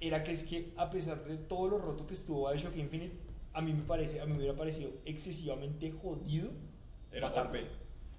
Era 0.00 0.24
que 0.24 0.32
es 0.32 0.44
que, 0.44 0.72
a 0.76 0.88
pesar 0.88 1.24
de 1.24 1.36
todo 1.36 1.68
lo 1.68 1.78
roto 1.78 2.06
que 2.06 2.14
estuvo 2.14 2.48
Bioshock 2.50 2.74
Infinite, 2.76 3.14
a 3.52 3.60
mí 3.60 3.72
me 3.72 3.82
parece, 3.82 4.20
a 4.20 4.26
mí 4.26 4.32
me 4.32 4.38
hubiera 4.38 4.56
parecido 4.56 4.90
excesivamente 5.04 5.90
jodido 5.92 6.50
Era 7.12 7.28
matarlo. 7.28 7.58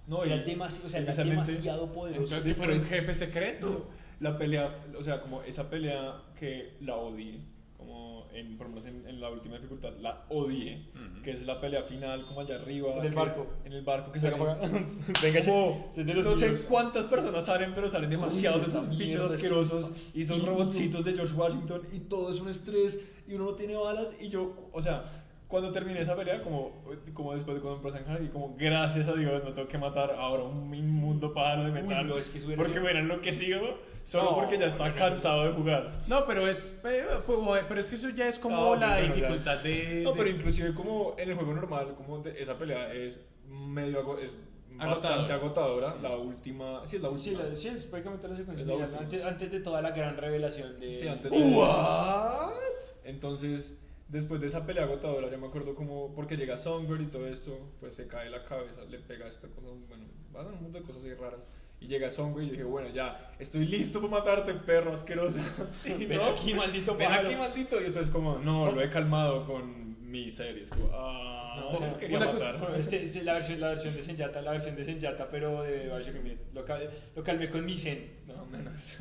No, 0.07 0.23
Era 0.23 0.35
y 0.37 0.43
demasiado, 0.43 0.87
o 0.87 0.89
sea, 0.89 0.99
era 1.01 1.13
demasiado 1.23 1.91
poderoso. 1.91 2.23
Entonces, 2.23 2.55
si 2.55 2.59
fuera 2.59 2.73
un 2.73 2.81
jefe 2.81 3.13
secreto. 3.15 3.87
La 4.19 4.37
pelea, 4.37 4.69
o 4.97 5.01
sea, 5.01 5.19
como 5.21 5.41
esa 5.41 5.67
pelea 5.69 6.21
que 6.39 6.75
la 6.81 6.95
odié, 6.95 7.39
como 7.75 8.27
en, 8.33 8.55
por 8.55 8.67
lo 8.67 8.73
menos 8.75 8.85
en, 8.87 9.07
en 9.07 9.19
la 9.19 9.31
última 9.31 9.55
dificultad, 9.55 9.93
la 9.99 10.25
odié, 10.29 10.89
Ujú. 10.93 11.21
que 11.23 11.31
es 11.31 11.43
la 11.47 11.59
pelea 11.59 11.81
final 11.83 12.25
como 12.27 12.41
allá 12.41 12.55
arriba. 12.57 12.93
En 12.97 13.05
el 13.05 13.09
que- 13.09 13.15
barco. 13.15 13.47
En 13.65 13.73
el 13.73 13.83
barco 13.83 14.11
que 14.11 14.19
Venga, 14.19 14.51
acá. 14.53 14.59
Venga, 15.23 15.41
Como- 15.43 15.89
de 15.95 16.13
los 16.13 16.25
no 16.25 16.35
sé 16.35 16.55
cuántas 16.69 17.07
personas 17.07 17.45
salen, 17.47 17.73
pero 17.73 17.89
salen 17.89 18.11
demasiados 18.11 18.61
de 18.61 18.67
esos 18.67 18.95
bichos 18.95 19.33
asquerosos 19.33 20.15
y 20.15 20.23
son 20.23 20.45
robotcitos 20.45 21.03
de 21.03 21.13
George 21.15 21.33
Washington 21.33 21.81
y 21.91 21.99
todo 22.01 22.31
es 22.31 22.39
un 22.39 22.49
estrés 22.49 22.99
y 23.27 23.33
uno 23.33 23.45
no 23.45 23.55
tiene 23.55 23.75
balas 23.75 24.13
y 24.19 24.29
yo, 24.29 24.69
o 24.71 24.81
sea, 24.83 25.20
cuando 25.51 25.69
terminé 25.71 25.99
esa 26.01 26.15
pelea, 26.15 26.41
como, 26.41 26.81
como 27.13 27.33
después 27.33 27.55
de 27.55 27.61
cuando 27.61 27.77
empecé 27.79 27.97
a 27.97 28.01
encajar, 28.01 28.23
y 28.23 28.29
como 28.29 28.55
gracias 28.57 29.07
a 29.09 29.13
Dios 29.13 29.43
no 29.43 29.53
tengo 29.53 29.67
que 29.67 29.77
matar 29.77 30.15
ahora 30.17 30.43
un 30.43 30.73
inmundo 30.73 31.33
pájaro 31.33 31.65
de 31.65 31.71
Uy, 31.71 31.81
metal 31.83 32.07
no, 32.07 32.17
es 32.17 32.29
que 32.29 32.39
hubiera 32.39 32.63
porque 32.63 32.79
hubiera 32.79 32.99
enloquecido 32.99 33.77
solo 34.03 34.31
No, 34.31 34.35
porque 34.37 34.57
ya 34.57 34.65
está 34.67 34.87
no, 34.89 34.95
cansado 34.95 35.43
de 35.43 35.51
jugar. 35.51 35.91
No, 36.07 36.25
pero 36.25 36.47
es. 36.47 36.79
eh, 36.85 37.03
pues, 37.27 37.37
Pero 37.67 37.79
es 37.79 37.89
que 37.89 37.95
eso 37.97 38.09
ya 38.09 38.27
es 38.29 38.39
como 38.39 38.55
No, 38.55 38.75
la 38.77 38.99
ya 39.01 39.13
dificultad 39.13 39.55
es- 39.57 39.63
de. 39.63 40.01
No, 40.03 40.11
de- 40.13 40.17
pero 40.17 40.29
inclusive 40.29 40.73
como 40.73 41.15
en 41.19 41.29
el 41.29 41.35
juego 41.35 41.53
normal, 41.53 41.93
como 41.95 42.19
de- 42.19 42.41
esa 42.41 42.57
pelea 42.57 42.91
es 42.93 43.23
medio 43.47 44.17
es 44.19 44.33
bastante 44.77 45.33
Agotadora. 45.33 45.89
agotadora. 45.91 46.09
La 46.09 46.17
última, 46.17 46.87
sí 46.87 46.95
es 46.95 47.01
la 47.03 47.09
Sí, 47.17 47.31
última. 47.31 47.49
la- 47.49 47.55
sí, 47.55 47.67
es 47.67 47.85
prácticamente 47.85 48.27
la 48.29 48.35
secuencia 48.37 48.65
la 48.65 48.73
última. 48.75 49.01
antes, 49.01 49.23
antes 49.25 49.51
de 49.51 49.59
toda 49.59 49.81
la 49.81 49.91
gran 49.91 50.15
revelación 50.17 50.79
de... 50.79 50.93
Sí, 50.93 51.07
antes 51.09 51.29
de- 51.29 51.37
Entonces, 53.03 53.77
después 54.11 54.39
de 54.41 54.47
esa 54.47 54.65
pelea 54.65 54.83
agotadora, 54.83 55.29
yo 55.31 55.37
me 55.39 55.47
acuerdo 55.47 55.73
como, 55.73 56.13
porque 56.13 56.37
llega 56.37 56.57
Songbird 56.57 57.01
y 57.01 57.05
todo 57.07 57.27
esto, 57.27 57.57
pues 57.79 57.95
se 57.95 58.07
cae 58.07 58.29
la 58.29 58.43
cabeza, 58.43 58.81
le 58.85 58.99
pega 58.99 59.27
esta 59.27 59.47
cosa, 59.47 59.67
bueno, 59.87 60.05
van 60.31 60.47
un 60.47 60.61
mundo 60.61 60.79
de 60.79 60.85
cosas 60.85 61.03
ahí 61.03 61.13
raras. 61.13 61.47
Y 61.79 61.87
llega 61.87 62.11
Songbird 62.11 62.43
y 62.43 62.47
yo 62.47 62.51
dije, 62.51 62.63
bueno, 62.65 62.89
ya, 62.89 63.33
estoy 63.39 63.65
listo 63.65 63.99
para 64.01 64.11
matarte, 64.19 64.53
perro 64.53 64.93
asqueroso. 64.93 65.39
Y 65.85 66.05
Ven 66.05 66.19
no, 66.19 66.25
aquí, 66.25 66.53
maldito 66.53 66.95
ven 66.95 67.07
pájaro. 67.07 67.27
aquí, 67.29 67.37
maldito. 67.37 67.79
Y 67.79 67.83
después 67.85 68.09
como, 68.11 68.37
no, 68.37 68.69
lo 68.69 68.81
he 68.83 68.89
calmado 68.89 69.45
con 69.45 70.09
mi 70.11 70.29
series. 70.29 70.69
Como, 70.69 70.89
ah, 70.93 71.55
No, 71.71 71.79
no, 71.79 71.87
no, 71.87 71.97
quería 71.97 72.19
cosa- 72.19 72.53
matar. 72.53 72.83
Sí, 72.85 73.21
la, 73.23 73.33
versión, 73.33 73.59
la 73.61 73.69
versión 73.69 73.95
de 73.95 74.03
Senyata, 74.03 74.41
la 74.43 74.51
versión 74.51 74.75
de 74.75 74.83
Senyata, 74.83 75.27
pero 75.31 75.63
de 75.63 75.85
Bioshock 75.85 76.15
Infinite. 76.17 76.43
Lo, 76.53 76.65
cal- 76.65 76.91
lo 77.15 77.23
calmé 77.23 77.49
con 77.49 77.65
mi 77.65 77.75
Zen. 77.75 78.11
No, 78.27 78.45
menos. 78.45 78.99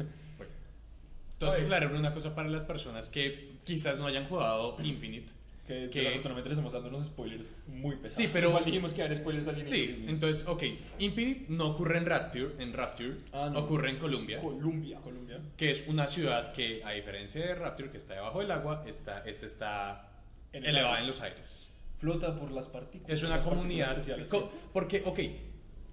Entonces, 1.40 1.60
Oye. 1.60 1.74
aclarar 1.74 1.94
una 1.96 2.12
cosa 2.12 2.34
para 2.34 2.50
las 2.50 2.66
personas 2.66 3.08
que 3.08 3.52
quizás 3.64 3.98
no 3.98 4.04
hayan 4.06 4.26
jugado 4.26 4.76
Infinite. 4.84 5.32
Que, 5.66 5.88
Que- 5.88 5.88
que 5.88 6.08
afortunadamente 6.08 6.50
les 6.50 6.58
estamos 6.58 6.72
dando 6.74 6.88
unos 6.90 7.06
spoilers 7.06 7.54
muy 7.66 7.96
pesados. 7.96 8.16
Sí, 8.18 8.28
pero. 8.30 8.48
Igual 8.50 8.64
dijimos 8.66 8.92
que 8.92 9.00
eran 9.02 9.16
spoilers 9.16 9.48
al 9.48 9.58
inicio. 9.60 9.74
Sí, 9.76 10.04
entonces, 10.08 10.46
ok. 10.46 10.64
Infinite 10.98 11.46
no 11.48 11.68
ocurre 11.68 11.96
en 11.96 12.04
Rapture, 12.04 12.48
en 12.58 12.72
Rapture 12.74 13.14
Ah, 13.32 13.48
no. 13.50 13.60
ocurre 13.60 13.88
en 13.88 13.96
Colombia, 13.96 14.38
Colombia. 14.40 14.98
Colombia. 15.00 15.38
que 15.56 15.70
es 15.70 15.86
una 15.86 16.06
ciudad 16.08 16.52
que, 16.52 16.82
a 16.84 16.90
diferencia 16.90 17.40
de 17.46 17.54
Rapture, 17.54 17.90
que 17.90 17.96
está 17.96 18.14
debajo 18.14 18.40
del 18.40 18.50
agua, 18.50 18.84
está, 18.86 19.22
este 19.24 19.46
está 19.46 20.10
En 20.52 20.64
el 20.64 20.70
elevada 20.70 20.96
aire. 20.96 21.02
en 21.02 21.06
los 21.06 21.20
aires. 21.22 21.74
Flota 21.96 22.36
por 22.36 22.50
las 22.50 22.66
partículas. 22.68 23.16
Es 23.16 23.22
una 23.24 23.38
comunidad. 23.38 23.96
co- 24.28 24.52
Porque, 24.74 25.02
ok, 25.06 25.20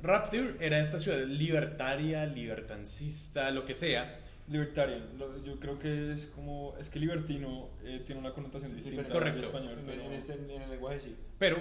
Rapture 0.01 0.55
era 0.59 0.79
esta 0.79 0.99
ciudad 0.99 1.19
libertaria, 1.25 2.25
libertancista, 2.25 3.49
lo 3.51 3.63
que 3.63 3.73
sea. 3.73 4.19
Libertarian, 4.49 5.17
lo- 5.17 5.43
yo 5.43 5.59
creo 5.59 5.77
que 5.77 6.13
es 6.13 6.27
como, 6.27 6.73
es 6.79 6.89
que 6.89 6.99
libertino 6.99 7.69
eh, 7.83 8.01
tiene 8.05 8.21
una 8.21 8.31
connotación 8.33 8.69
Sí, 8.69 8.75
distinta 8.77 9.01
diferente. 9.03 9.29
al 9.29 9.33
Correcto. 9.35 9.57
español, 9.57 9.79
En, 9.79 9.85
pero 9.85 10.01
en 10.03 10.13
este, 10.13 10.33
en 10.33 10.61
el 10.61 10.69
lenguaje 10.69 10.99
sí. 11.01 11.15
Pero 11.37 11.57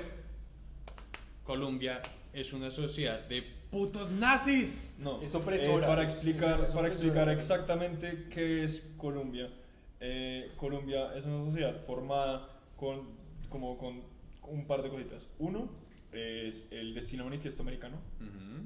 Colombia 1.45 2.01
es 2.32 2.53
una 2.53 2.70
sociedad 2.70 3.20
de 3.28 3.43
putos 3.70 4.11
nazis. 4.12 4.97
no, 5.01 5.20
Es 5.22 5.34
opresora, 5.34 5.87
eh, 5.87 5.89
para 5.89 6.03
es- 6.05 6.11
explicar, 6.12 6.61
es- 6.61 6.68
es 6.68 6.74
para 6.74 6.89
explicar 6.89 7.28
opresora. 7.28 7.32
exactamente 7.32 8.26
qué 8.30 8.64
es 8.64 8.82
Colombia. 8.97 9.51
eh, 9.99 10.53
Colombia 10.59 11.14
es 11.16 11.24
una 11.24 11.43
sociedad 11.47 11.74
formada 11.87 12.49
con, 12.76 13.09
como 13.49 13.78
con 13.78 14.03
un 14.43 14.66
par 14.66 14.82
de 14.82 14.91
cositas. 14.91 15.26
Uno 15.39 15.70
es 16.13 16.67
el 16.71 16.95
destino 16.95 17.25
manifiesto 17.25 17.63
americano, 17.63 17.99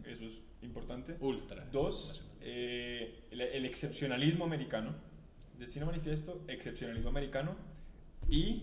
eso 0.06 0.24
es 0.26 0.40
importante. 0.62 1.16
Ultra. 1.20 1.66
Dos, 1.72 2.24
eh, 2.42 3.24
el, 3.30 3.40
el 3.40 3.64
excepcionalismo 3.66 4.44
americano. 4.44 4.94
Destino 5.58 5.84
manifiesto, 5.86 6.42
excepcionalismo 6.48 7.10
americano 7.10 7.54
y 8.28 8.62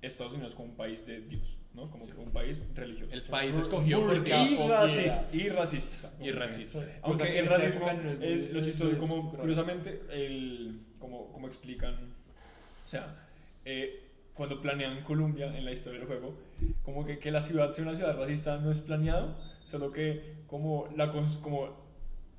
Estados 0.00 0.32
Unidos 0.32 0.54
como 0.54 0.70
un 0.70 0.76
país 0.76 1.06
de 1.06 1.20
Dios, 1.20 1.56
¿no? 1.74 1.88
Como 1.90 2.04
Sí. 2.04 2.10
que 2.10 2.18
un 2.18 2.32
país 2.32 2.66
religioso. 2.74 3.12
El 3.14 3.22
país 3.22 3.56
escogió 3.56 4.00
Burka. 4.00 4.14
porque 4.16 4.30
y, 4.32 4.56
Oh, 4.58 4.68
racista, 4.68 5.28
y 5.32 5.48
racista. 5.48 6.12
Y 6.20 6.30
racista. 6.32 6.98
Aunque 7.02 7.38
el 7.38 7.46
racismo 7.46 7.92
no 7.92 8.10
es 8.24 8.44
es 8.44 8.50
lo 8.52 8.60
chistoso, 8.62 8.90
es 8.90 8.98
como 8.98 9.30
curiosamente, 9.32 10.02
el, 10.10 10.80
como, 10.98 11.30
como 11.30 11.46
explican, 11.46 11.94
o 11.94 12.88
sea, 12.88 13.28
eh, 13.64 14.08
cuando 14.34 14.60
planean 14.60 15.04
Colombia 15.04 15.56
en 15.56 15.64
la 15.64 15.70
historia 15.70 16.00
del 16.00 16.08
juego, 16.08 16.36
como 16.82 17.04
que, 17.04 17.18
que 17.18 17.30
la 17.30 17.42
ciudad 17.42 17.70
sea 17.70 17.84
una 17.84 17.94
ciudad 17.94 18.16
racista 18.16 18.58
no 18.58 18.70
es 18.70 18.80
planeado, 18.80 19.36
solo 19.64 19.92
que 19.92 20.42
como, 20.46 20.88
la, 20.96 21.12
como 21.12 21.68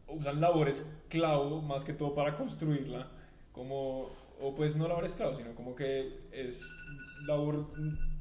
usan 0.08 0.42
labores 0.42 0.90
clavo 1.10 1.62
más 1.62 1.84
que 1.84 1.94
todo 1.94 2.14
para 2.14 2.36
construirla, 2.36 3.08
como, 3.52 4.10
o 4.42 4.56
pues 4.56 4.76
no 4.76 4.88
labor 4.88 5.06
esclavo, 5.06 5.36
sino 5.36 5.54
como 5.56 5.76
que 5.76 6.20
es 6.32 6.72
labor 7.26 7.68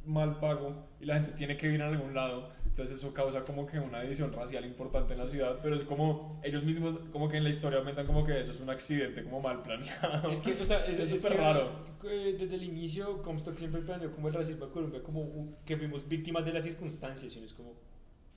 mal 0.06 0.38
pago 0.38 0.74
y 1.00 1.06
la 1.06 1.14
gente 1.14 1.32
tiene 1.32 1.56
que 1.56 1.66
vivir 1.66 1.80
en 1.80 1.88
algún 1.88 2.14
lado, 2.14 2.50
Entonces 2.72 2.96
eso 2.98 3.12
causa 3.12 3.44
como 3.44 3.66
que 3.66 3.78
una 3.78 4.00
división 4.00 4.32
racial 4.32 4.64
importante 4.64 5.12
en 5.12 5.18
la 5.18 5.28
ciudad, 5.28 5.58
pero 5.62 5.76
es 5.76 5.84
como 5.84 6.40
ellos 6.42 6.64
mismos 6.64 6.98
como 7.10 7.28
que 7.28 7.36
en 7.36 7.44
la 7.44 7.50
historia 7.50 7.78
aumentan 7.78 8.06
como 8.06 8.24
que 8.24 8.40
eso 8.40 8.50
es 8.50 8.60
un 8.60 8.70
accidente 8.70 9.22
como 9.24 9.40
mal 9.40 9.60
planeado. 9.60 10.30
Es 10.30 10.40
que, 10.40 10.52
o 10.52 10.64
sea, 10.64 10.78
es 10.86 10.98
Es 10.98 11.12
es 11.12 11.20
súper 11.20 11.32
que, 11.36 11.38
raro. 11.38 11.70
eh, 12.04 12.34
Desde 12.38 12.54
el 12.54 12.62
inicio, 12.62 13.20
Comstock 13.22 13.58
siempre 13.58 13.82
planeó 13.82 14.10
como 14.10 14.28
el 14.28 14.34
racismo 14.34 14.64
de 14.66 14.72
Colombia, 14.72 15.02
como 15.02 15.20
un- 15.20 15.54
que 15.66 15.76
fuimos 15.76 16.08
víctimas 16.08 16.46
de 16.46 16.52
las 16.54 16.62
circunstancias. 16.64 17.34
Y 17.34 17.38
uno 17.38 17.46
es 17.46 17.52
como, 17.52 17.74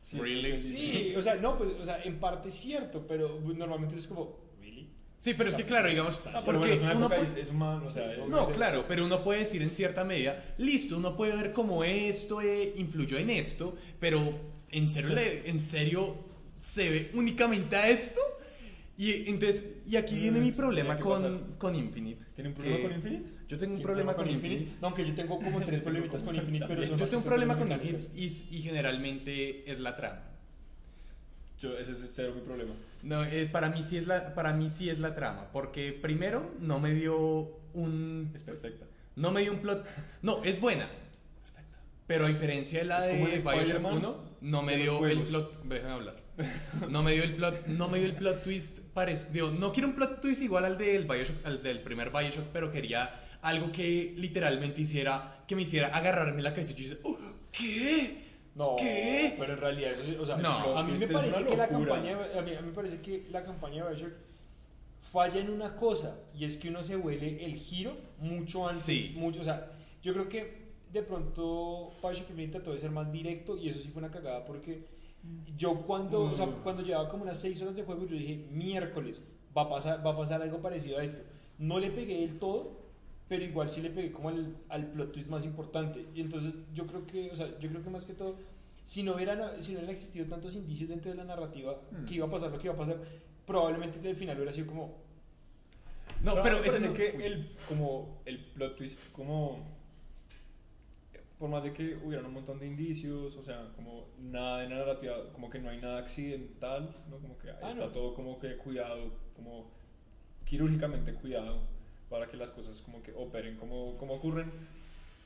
Sí, 0.02 0.20
Really? 0.20 0.52
sí, 0.52 1.14
o 1.18 1.22
sea, 1.22 1.36
no, 1.36 1.58
pues, 1.58 1.70
o 1.82 1.84
sea, 1.86 2.04
en 2.04 2.20
parte 2.20 2.50
es 2.50 2.54
cierto, 2.56 3.06
pero 3.08 3.40
normalmente 3.40 3.96
es 3.96 4.06
como. 4.06 4.38
Sí, 5.26 5.34
pero 5.36 5.50
es 5.50 5.56
que 5.56 5.66
claro, 5.66 5.90
digamos, 5.90 6.20
Ah, 6.28 6.40
porque 6.46 6.60
bueno, 6.60 6.74
es 6.76 6.82
una 6.82 6.96
uno 6.96 7.08
puede- 7.10 7.24
es, 7.24 7.36
es 7.36 7.50
humano, 7.50 7.88
o 7.88 7.90
sea, 7.90 8.14
es- 8.14 8.30
No, 8.30 8.46
claro, 8.52 8.86
pero 8.88 9.04
uno 9.04 9.24
puede 9.24 9.40
decir 9.40 9.60
en 9.64 9.72
cierta 9.72 10.04
medida, 10.04 10.38
listo, 10.60 10.96
uno 10.98 11.18
puede 11.18 11.36
ver 11.36 11.52
cómo 11.52 11.84
esto 11.84 12.42
eh, 12.44 12.74
influyó 12.78 13.18
en 13.18 13.32
esto, 13.32 13.76
pero 14.00 14.20
en 14.70 14.88
serio, 14.88 15.18
en 15.18 15.58
serio 15.58 16.16
se 16.60 16.92
ve 16.92 17.10
únicamente 17.16 17.76
a 17.76 17.90
esto. 17.90 18.22
Y 19.00 19.28
entonces, 19.28 19.78
y 19.88 19.96
aquí 19.96 20.14
viene 20.16 20.40
mi 20.40 20.52
Pues, 20.52 20.58
problema 20.58 21.00
con, 21.00 21.56
con 21.58 21.74
Infinite. 21.76 22.24
¿Tiene 22.36 22.50
un 22.50 22.54
problema 22.54 22.82
con 22.84 22.92
Infinite? 22.94 23.30
Yo 23.48 23.58
tengo 23.58 23.72
un 23.74 23.78
¿Tiene 23.80 23.84
problema 23.84 24.14
con 24.14 24.30
Infinite. 24.30 24.72
No, 24.80 24.88
aunque 24.90 25.08
yo 25.08 25.16
tengo 25.16 25.40
como 25.40 25.60
tres 25.66 25.82
problemitas 25.88 26.22
con 26.22 26.36
Infinite, 26.36 26.66
pero 26.68 26.84
Yo 26.84 26.96
tengo 26.96 27.18
un 27.18 27.24
problema 27.24 27.58
con. 27.58 27.72
Infinite 27.72 28.10
y, 28.16 28.26
y 28.26 28.62
generalmente 28.62 29.70
es 29.72 29.80
la 29.80 29.96
trama. 29.96 30.22
Yo, 31.60 31.78
ese 31.78 31.93
es 31.93 32.06
cero 32.14 32.34
mi 32.36 32.41
problema. 32.41 32.74
No, 33.03 33.24
eh, 33.24 33.47
para, 33.51 33.70
mí 33.70 33.84
sí 33.84 33.97
es 33.97 34.08
la, 34.08 34.34
para 34.34 34.53
mí 34.53 34.70
sí 34.70 34.89
es 34.89 34.99
la 34.99 35.16
trama, 35.16 35.51
porque 35.51 35.93
primero 35.93 36.51
no 36.60 36.80
me 36.80 36.93
dio 36.93 37.60
un 37.74 38.32
Es 38.34 38.43
perfecta. 38.43 38.86
No 39.16 39.32
me 39.32 39.41
dio 39.41 39.53
un 39.53 39.60
plot. 39.60 39.88
No, 40.22 40.43
es 40.43 40.60
buena. 40.60 40.89
Pero 42.08 42.26
a 42.26 42.30
diferencia 42.30 42.80
de 42.80 42.86
la 42.86 42.99
Es 42.99 43.06
de 43.08 43.26
Bioshock 43.26 43.53
Spider-Man 43.58 43.97
1, 43.97 44.24
no 44.41 44.62
me 44.62 44.78
dio 44.78 45.06
el 45.06 45.22
plot. 45.22 45.64
Déjame 45.64 45.93
hablar. 45.93 46.16
No 46.89 47.01
me 47.01 47.14
dio 47.14 47.24
el 47.24 47.36
plot. 47.36 47.68
No 47.68 47.88
me 47.88 47.99
dio 47.99 48.08
el 48.08 48.16
plot 48.16 48.43
twist 48.43 48.80
parecido. 48.93 49.51
No 49.51 49.72
quiero 49.72 49.88
un 49.88 49.95
plot 49.95 50.20
twist 50.22 50.41
igual 50.41 50.66
al 50.66 50.78
del 50.78 51.06
Bioshock, 51.06 51.45
al 51.45 51.64
del 51.64 51.80
primer 51.80 52.12
Bioshock, 52.12 52.47
pero 52.51 52.72
quería 52.72 53.22
algo 53.41 53.72
que 53.72 54.14
literalmente 54.18 54.82
hiciera. 54.82 55.43
Que 55.47 55.56
me 55.56 55.62
hiciera 55.62 55.95
agarrarme 55.95 56.41
la 56.41 56.51
cabeza 56.51 56.74
y 56.74 56.76
yo 56.76 56.82
dice, 56.84 56.99
"Oh, 57.03 57.18
¿Qué? 57.51 58.25
No, 58.56 58.76
¿Qué? 58.78 59.36
pero 59.38 59.53
en 59.53 59.60
realidad 59.60 59.91
eso 59.91 60.03
sí, 60.06 60.16
o 60.20 60.26
sea, 60.26 60.38
No, 60.38 60.78
a 60.78 60.84
mí 60.84 60.97
me 60.97 61.08
parece 61.08 61.43
que 61.43 61.58
la 61.58 61.68
campaña 61.68 62.18
a 62.38 62.41
mí, 62.41 62.53
a 62.53 62.62
mí 62.62 62.68
me 62.68 62.74
parece 62.74 63.01
que 63.01 63.26
la 63.32 63.43
campaña 63.43 63.84
de 63.86 63.93
Bioshock 63.95 64.14
falla 65.12 65.39
en 65.39 65.49
una 65.49 65.76
cosa 65.76 66.18
y 66.34 66.45
es 66.45 66.58
que 66.58 66.70
uno 66.70 66.82
se 66.82 66.95
huele 66.97 67.43
el 67.45 67.56
giro 67.56 67.95
mucho 68.20 68.68
antes, 68.68 68.84
Sí. 68.84 69.14
mucho, 69.18 69.41
o 69.41 69.43
sea, 69.43 69.72
yo 70.01 70.14
creo 70.14 70.30
que 70.30 70.66
de 70.91 71.01
pronto 71.03 71.91
Bioshock 72.01 72.30
Infinite 72.30 72.53
trató 72.53 72.72
de 72.72 72.80
ser 72.80 72.91
más 72.91 73.12
directo 73.12 73.58
y 73.58 73.68
eso 73.70 73.80
sí 73.80 73.89
fue 73.89 73.99
una 74.01 74.12
cagada 74.12 74.45
porque 74.45 74.86
yo 75.58 75.82
cuando, 75.82 76.22
o 76.22 76.34
sea, 76.34 76.45
Mm. 76.45 76.62
cuando 76.64 76.82
llevaba 76.82 77.10
como 77.10 77.24
unas 77.24 77.38
6 77.41 77.62
horas 77.62 77.76
de 77.76 77.84
juego 77.84 78.06
yo 78.06 78.16
dije, 78.16 78.45
miércoles, 78.51 79.20
va 79.58 79.64
a 79.64 79.70
pasar, 79.70 80.06
va 80.06 80.12
a 80.12 80.18
pasar 80.18 80.41
algo 80.41 80.60
parecido 80.62 80.99
a 80.99 81.03
esto. 81.03 81.22
No 81.58 81.80
le 81.80 81.89
pegué 81.91 82.22
del 82.22 82.38
todo, 82.39 82.72
pero 83.28 83.44
igual 83.44 83.70
sí 83.70 83.82
le 83.82 83.90
pegué 83.90 84.12
como 84.12 84.30
al, 84.30 84.56
al 84.70 84.92
plot 84.92 85.12
twist 85.12 85.30
más 85.30 85.46
importante. 85.46 86.06
Y 86.14 86.22
entonces 86.22 86.54
yo 86.74 86.86
creo 86.88 87.06
que, 87.08 87.32
o 87.32 87.36
sea, 87.36 87.58
yo 87.60 87.70
creo 87.70 87.84
que 87.84 87.90
más 87.90 88.06
que 88.06 88.14
todo, 88.14 88.38
si 88.84 89.02
no 89.04 89.16
hubieran, 89.16 89.62
si 89.62 89.72
no 89.72 89.80
hubieran 89.80 89.90
existido 89.96 90.28
tantos 90.28 90.56
indicios 90.56 90.90
dentro 90.90 91.10
de 91.12 91.18
la 91.18 91.24
narrativa 91.24 91.82
Hmm. 91.92 92.06
que 92.06 92.16
iba 92.16 92.28
a 92.28 92.30
pasar 92.30 92.52
lo 92.52 92.60
que 92.60 92.68
iba 92.68 92.76
a 92.76 92.78
pasar, 92.78 92.98
probablemente 93.48 94.00
del 94.00 94.16
final 94.16 94.36
hubiera 94.38 94.52
sido 94.52 94.68
como, 94.68 94.98
No, 96.24 96.42
pero 96.44 96.58
parece 96.58 96.80
no- 96.88 96.94
que 96.94 97.10
el, 97.26 97.56
como 97.68 98.22
el 98.26 98.40
plot 98.54 98.76
twist, 98.78 99.00
como 99.12 99.74
por 101.40 101.50
más 101.50 101.64
de 101.64 101.74
que 101.74 101.96
hubieran 101.98 102.26
un 102.28 102.34
montón 102.34 102.60
de 102.60 102.68
indicios, 102.68 103.36
o 103.36 103.44
sea, 103.44 103.72
como 103.76 104.08
nada 104.20 104.62
de 104.62 104.70
narrativa, 104.70 105.16
como 105.34 105.50
que 105.50 105.60
no 105.60 105.70
hay 105.70 105.80
nada 105.82 105.98
accidental, 106.00 106.96
¿no? 107.10 107.18
Como 107.18 107.38
que 107.38 107.50
Ah, 107.50 107.68
está 107.68 107.88
no. 107.88 107.92
todo 107.92 108.14
como 108.14 108.40
que 108.40 108.56
cuidado, 108.56 109.12
como 109.36 109.70
quirúrgicamente 110.46 111.14
cuidado 111.16 111.60
para 112.10 112.28
que 112.28 112.38
las 112.38 112.51
cosas 112.51 112.82
como 112.82 113.01
que 113.01 113.12
operen 113.14 113.58
como, 113.58 113.97
como 113.97 114.16
ocurren. 114.16 114.51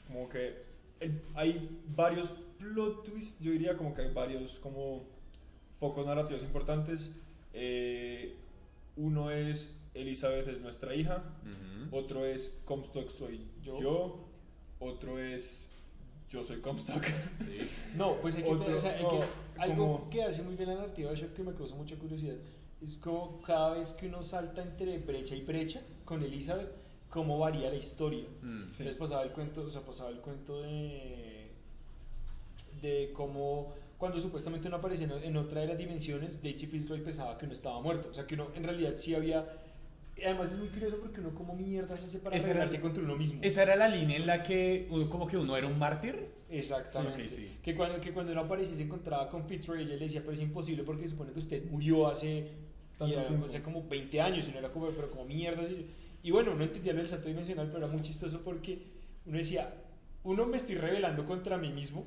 Como 0.08 0.28
que 0.30 0.64
el- 1.00 1.22
hay 1.36 1.70
varios 1.96 2.32
plot 2.58 3.04
twists, 3.06 3.42
yo 3.44 3.52
diría 3.52 3.78
como 3.78 3.94
que 3.94 4.02
hay 4.04 4.14
varios 4.14 4.60
como 4.60 5.04
focos 5.80 6.06
narrativos 6.06 6.44
importantes. 6.44 7.12
Eh, 7.54 8.36
uno 8.98 9.32
es 9.32 9.76
Elizabeth 9.94 10.48
es 10.48 10.62
nuestra 10.62 10.94
hija, 10.96 11.24
otro 11.92 12.26
es 12.26 12.60
Comstock 12.66 13.10
soy 13.10 13.48
yo, 13.64 13.80
Yo. 13.82 14.26
otro 14.80 15.18
es 15.20 15.72
yo 16.30 16.44
soy 16.44 16.60
Comstock. 16.62 17.04
Sí. 17.40 17.60
No, 17.96 18.16
pues 18.22 18.36
hay 18.36 18.44
que, 18.44 18.50
Otro- 18.50 18.76
o 18.76 18.80
sea, 18.80 18.96
hay 18.98 19.04
no, 19.04 19.10
que- 19.10 19.26
algo 19.62 19.98
como- 19.98 20.10
que 20.10 20.24
hace 20.24 20.44
muy 20.44 20.56
bien 20.56 20.70
la 20.70 20.76
narrativa 20.76 21.10
de 21.12 21.18
Shock 21.18 21.34
que 21.34 21.44
me 21.44 21.54
causa 21.54 21.76
mucha 21.76 21.96
curiosidad 21.96 22.36
es 22.82 22.98
como 22.98 23.42
cada 23.42 23.74
vez 23.76 23.92
que 23.94 24.08
uno 24.08 24.22
salta 24.24 24.62
entre 24.62 25.00
brecha 25.00 25.36
y 25.36 25.42
brecha 25.42 25.82
con 26.10 26.24
Elizabeth, 26.24 26.72
cómo 27.10 27.38
varía 27.40 27.70
la 27.70 27.76
historia. 27.78 28.26
Mm, 28.42 28.74
Sí. 28.74 28.84
Les 28.84 28.98
pasaba 28.98 29.22
el 29.24 29.30
cuento, 29.32 29.62
o 29.62 29.70
sea, 29.70 29.82
pasaba 29.82 30.10
el 30.10 30.18
cuento 30.20 30.62
de 30.62 31.52
de 32.82 33.12
cómo 33.14 33.74
cuando 33.98 34.18
supuestamente 34.20 34.68
uno 34.70 34.78
aparecía 34.78 35.08
en, 35.24 35.36
otra 35.38 35.62
de 35.62 35.68
las 35.68 35.78
dimensiones, 35.78 36.42
Daisy 36.42 36.66
Fitzroy 36.68 37.02
pensaba 37.02 37.38
que 37.38 37.46
uno 37.46 37.54
estaba 37.54 37.82
muerto, 37.82 38.08
o 38.10 38.14
sea, 38.14 38.26
que 38.26 38.36
uno 38.36 38.48
en 38.56 38.64
realidad 38.64 38.94
sí 38.96 39.14
había 39.14 39.46
además 40.26 40.52
es 40.52 40.58
muy 40.60 40.68
curioso 40.70 40.98
porque 41.02 41.20
uno 41.22 41.34
como 41.34 41.56
mierda 41.56 41.96
se 41.98 42.06
hace 42.06 42.20
para 42.20 42.38
rebelarse 42.38 42.80
contra 42.82 43.04
uno 43.04 43.16
mismo. 43.16 43.40
Esa 43.42 43.64
era 43.64 43.76
la 43.78 43.88
línea 43.88 44.18
en 44.18 44.26
la 44.28 44.44
que 44.44 44.88
uno- 44.90 45.10
como 45.10 45.28
que 45.28 45.38
uno 45.38 45.56
era 45.58 45.68
un 45.68 45.78
mártir. 45.80 46.28
Exactamente. 46.50 47.30
Sí, 47.30 47.44
ok, 47.46 47.50
sí. 47.52 47.58
Que, 47.64 47.76
cuando, 47.76 48.02
que 48.02 48.12
cuando 48.14 48.32
uno 48.34 48.42
aparecía 48.42 48.76
se 48.76 48.84
encontraba 48.84 49.30
con 49.30 49.46
Fitzroy, 49.46 49.82
ella 49.84 49.96
le 49.96 50.00
decía, 50.06 50.22
pero 50.22 50.34
es 50.34 50.42
imposible 50.42 50.84
porque 50.84 51.04
se 51.04 51.10
supone 51.10 51.32
que 51.32 51.40
usted 51.40 51.64
murió 51.70 52.08
hace, 52.08 52.50
y 53.08 53.14
era- 53.14 53.28
tiempo. 53.28 53.46
hace 53.46 53.62
como 53.62 53.88
20 53.88 54.22
años 54.22 54.48
y 54.48 54.52
no 54.52 54.60
era 54.60 54.70
como, 54.72 54.88
pero 54.90 55.10
como 55.10 55.26
mierda. 55.26 55.62
así. 55.64 55.86
Y 56.24 56.32
bueno, 56.32 56.54
no 56.56 56.64
entendía 56.64 56.94
lo 56.94 57.00
del 57.00 57.08
salto 57.08 57.28
dimensional, 57.30 57.68
pero 57.68 57.86
era 57.86 57.88
muy 57.88 58.02
chistoso 58.02 58.42
porque 58.44 58.82
uno 59.26 59.38
decía, 59.38 59.74
uno 60.24 60.46
me 60.46 60.58
estoy 60.58 60.76
rebelando 60.76 61.26
contra 61.26 61.58
mí 61.58 61.70
mismo. 61.72 62.06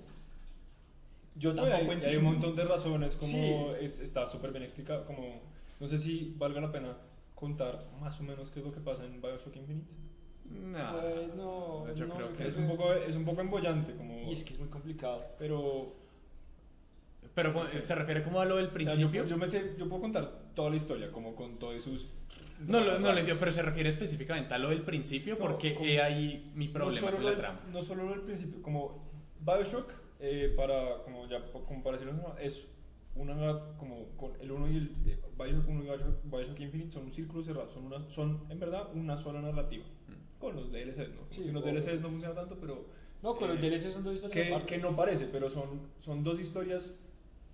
Yo 1.34 1.54
y 1.54 1.58
hay, 1.58 1.70
tampoco 1.70 1.80
y 1.80 1.80
hay 1.80 1.94
un 1.96 2.02
entiendo. 2.02 2.30
montón 2.30 2.56
de 2.56 2.64
razones, 2.64 3.16
como 3.16 3.32
Sí. 3.32 3.54
es- 3.80 4.00
está 4.00 4.26
súper 4.26 4.50
bien 4.52 4.64
explicado, 4.64 5.06
como 5.06 5.40
no 5.80 5.86
sé 5.88 5.96
si 5.98 6.34
valga 6.36 6.60
la 6.60 6.70
pena 6.70 6.96
contar 7.34 7.86
más 8.00 8.20
o 8.20 8.22
menos 8.22 8.50
qué 8.50 8.60
es 8.60 8.66
lo 8.66 8.72
que 8.72 8.80
pasa 8.80 9.04
en 9.04 9.20
Bioshock 9.20 9.56
Infinite. 9.56 9.90
No. 10.44 10.92
Pues, 11.00 11.34
no, 11.34 11.94
yo 11.94 12.06
no, 12.06 12.14
creo 12.16 12.32
que 12.34 12.46
Es 12.46 12.56
un 12.58 12.68
poco, 12.68 12.92
es 12.92 13.16
un 13.16 13.24
poco 13.24 13.40
embollante, 13.40 13.94
como, 13.96 14.28
Y 14.28 14.32
es 14.34 14.44
que 14.44 14.52
es 14.52 14.58
muy 14.60 14.68
complicado. 14.68 15.24
pero 15.38 15.94
Pero 17.34 17.52
con- 17.54 17.66
se 17.66 17.94
refiere 17.94 18.22
como 18.22 18.40
a 18.40 18.44
lo 18.44 18.56
del 18.56 18.66
o 18.66 18.68
sea, 18.68 18.74
principio. 18.74 19.22
yo, 19.22 19.26
yo 19.28 19.36
me 19.38 19.46
sé, 19.46 19.74
yo 19.78 19.88
puedo 19.88 20.02
contar 20.02 20.30
toda 20.54 20.70
la 20.70 20.76
historia, 20.76 21.10
como 21.10 21.34
con 21.34 21.58
todos 21.58 21.82
sus 21.82 22.08
No, 22.66 22.80
lo, 22.80 22.98
no 22.98 23.12
lo 23.12 23.18
entiendo, 23.18 23.40
pero 23.40 23.50
se 23.50 23.62
refiere 23.62 23.88
específicamente 23.88 24.52
a 24.54 24.58
lo 24.58 24.68
del 24.68 24.82
principio 24.82 25.34
No, 25.34 25.40
porque 25.40 25.74
como- 25.74 25.86
he 25.88 26.00
ahí 26.00 26.52
mi 26.54 26.68
problema 26.68 27.00
no 27.00 27.06
solo 27.06 27.12
con 27.12 27.20
lo 27.22 27.24
la 27.24 27.30
del- 27.30 27.40
trama. 27.40 27.60
No 27.72 27.82
solo 27.82 28.04
lo 28.04 28.10
del 28.10 28.20
principio, 28.20 28.60
como 28.62 29.10
Bioshock, 29.40 29.92
eh, 30.20 30.52
para, 30.56 31.02
como 31.04 31.26
ya, 31.28 31.42
como 31.50 31.82
para 31.82 31.96
decirlo, 31.98 32.36
es 32.38 32.68
una, 33.14 33.60
como 33.78 34.08
con 34.16 34.32
el 34.40 34.50
1 34.52 34.70
y 34.70 34.76
el 34.76 34.94
eh, 35.06 35.18
Bioshock 35.36 35.68
1 35.68 35.80
y 35.80 35.84
Bioshock, 35.86 36.22
Bioshock 36.24 36.60
Infinite 36.60 36.92
son 36.92 37.04
un 37.04 37.12
círculo 37.12 37.42
cerrado, 37.42 37.68
son, 37.70 37.84
una, 37.86 38.08
son 38.10 38.44
en 38.50 38.58
verdad 38.60 38.88
una 38.94 39.16
sola 39.16 39.40
narrativa. 39.40 39.84
Con 40.38 40.56
los 40.56 40.70
DLCs, 40.72 41.08
¿no? 41.10 41.22
Sí, 41.30 41.44
Sin 41.44 41.52
los 41.54 41.62
obvio. 41.62 41.74
DLCs 41.74 42.00
no 42.00 42.08
funciona 42.10 42.34
tanto, 42.34 42.58
pero... 42.60 42.84
No, 43.22 43.36
con 43.36 43.48
eh, 43.50 43.54
los 43.54 43.60
DLC 43.62 43.90
son 43.92 44.02
dos 44.02 44.14
historias 44.14 44.48
que, 44.62 44.66
que 44.66 44.78
no 44.78 44.96
parece, 44.96 45.26
pero 45.26 45.48
son, 45.48 45.82
son 46.00 46.24
dos 46.24 46.40
historias 46.40 46.94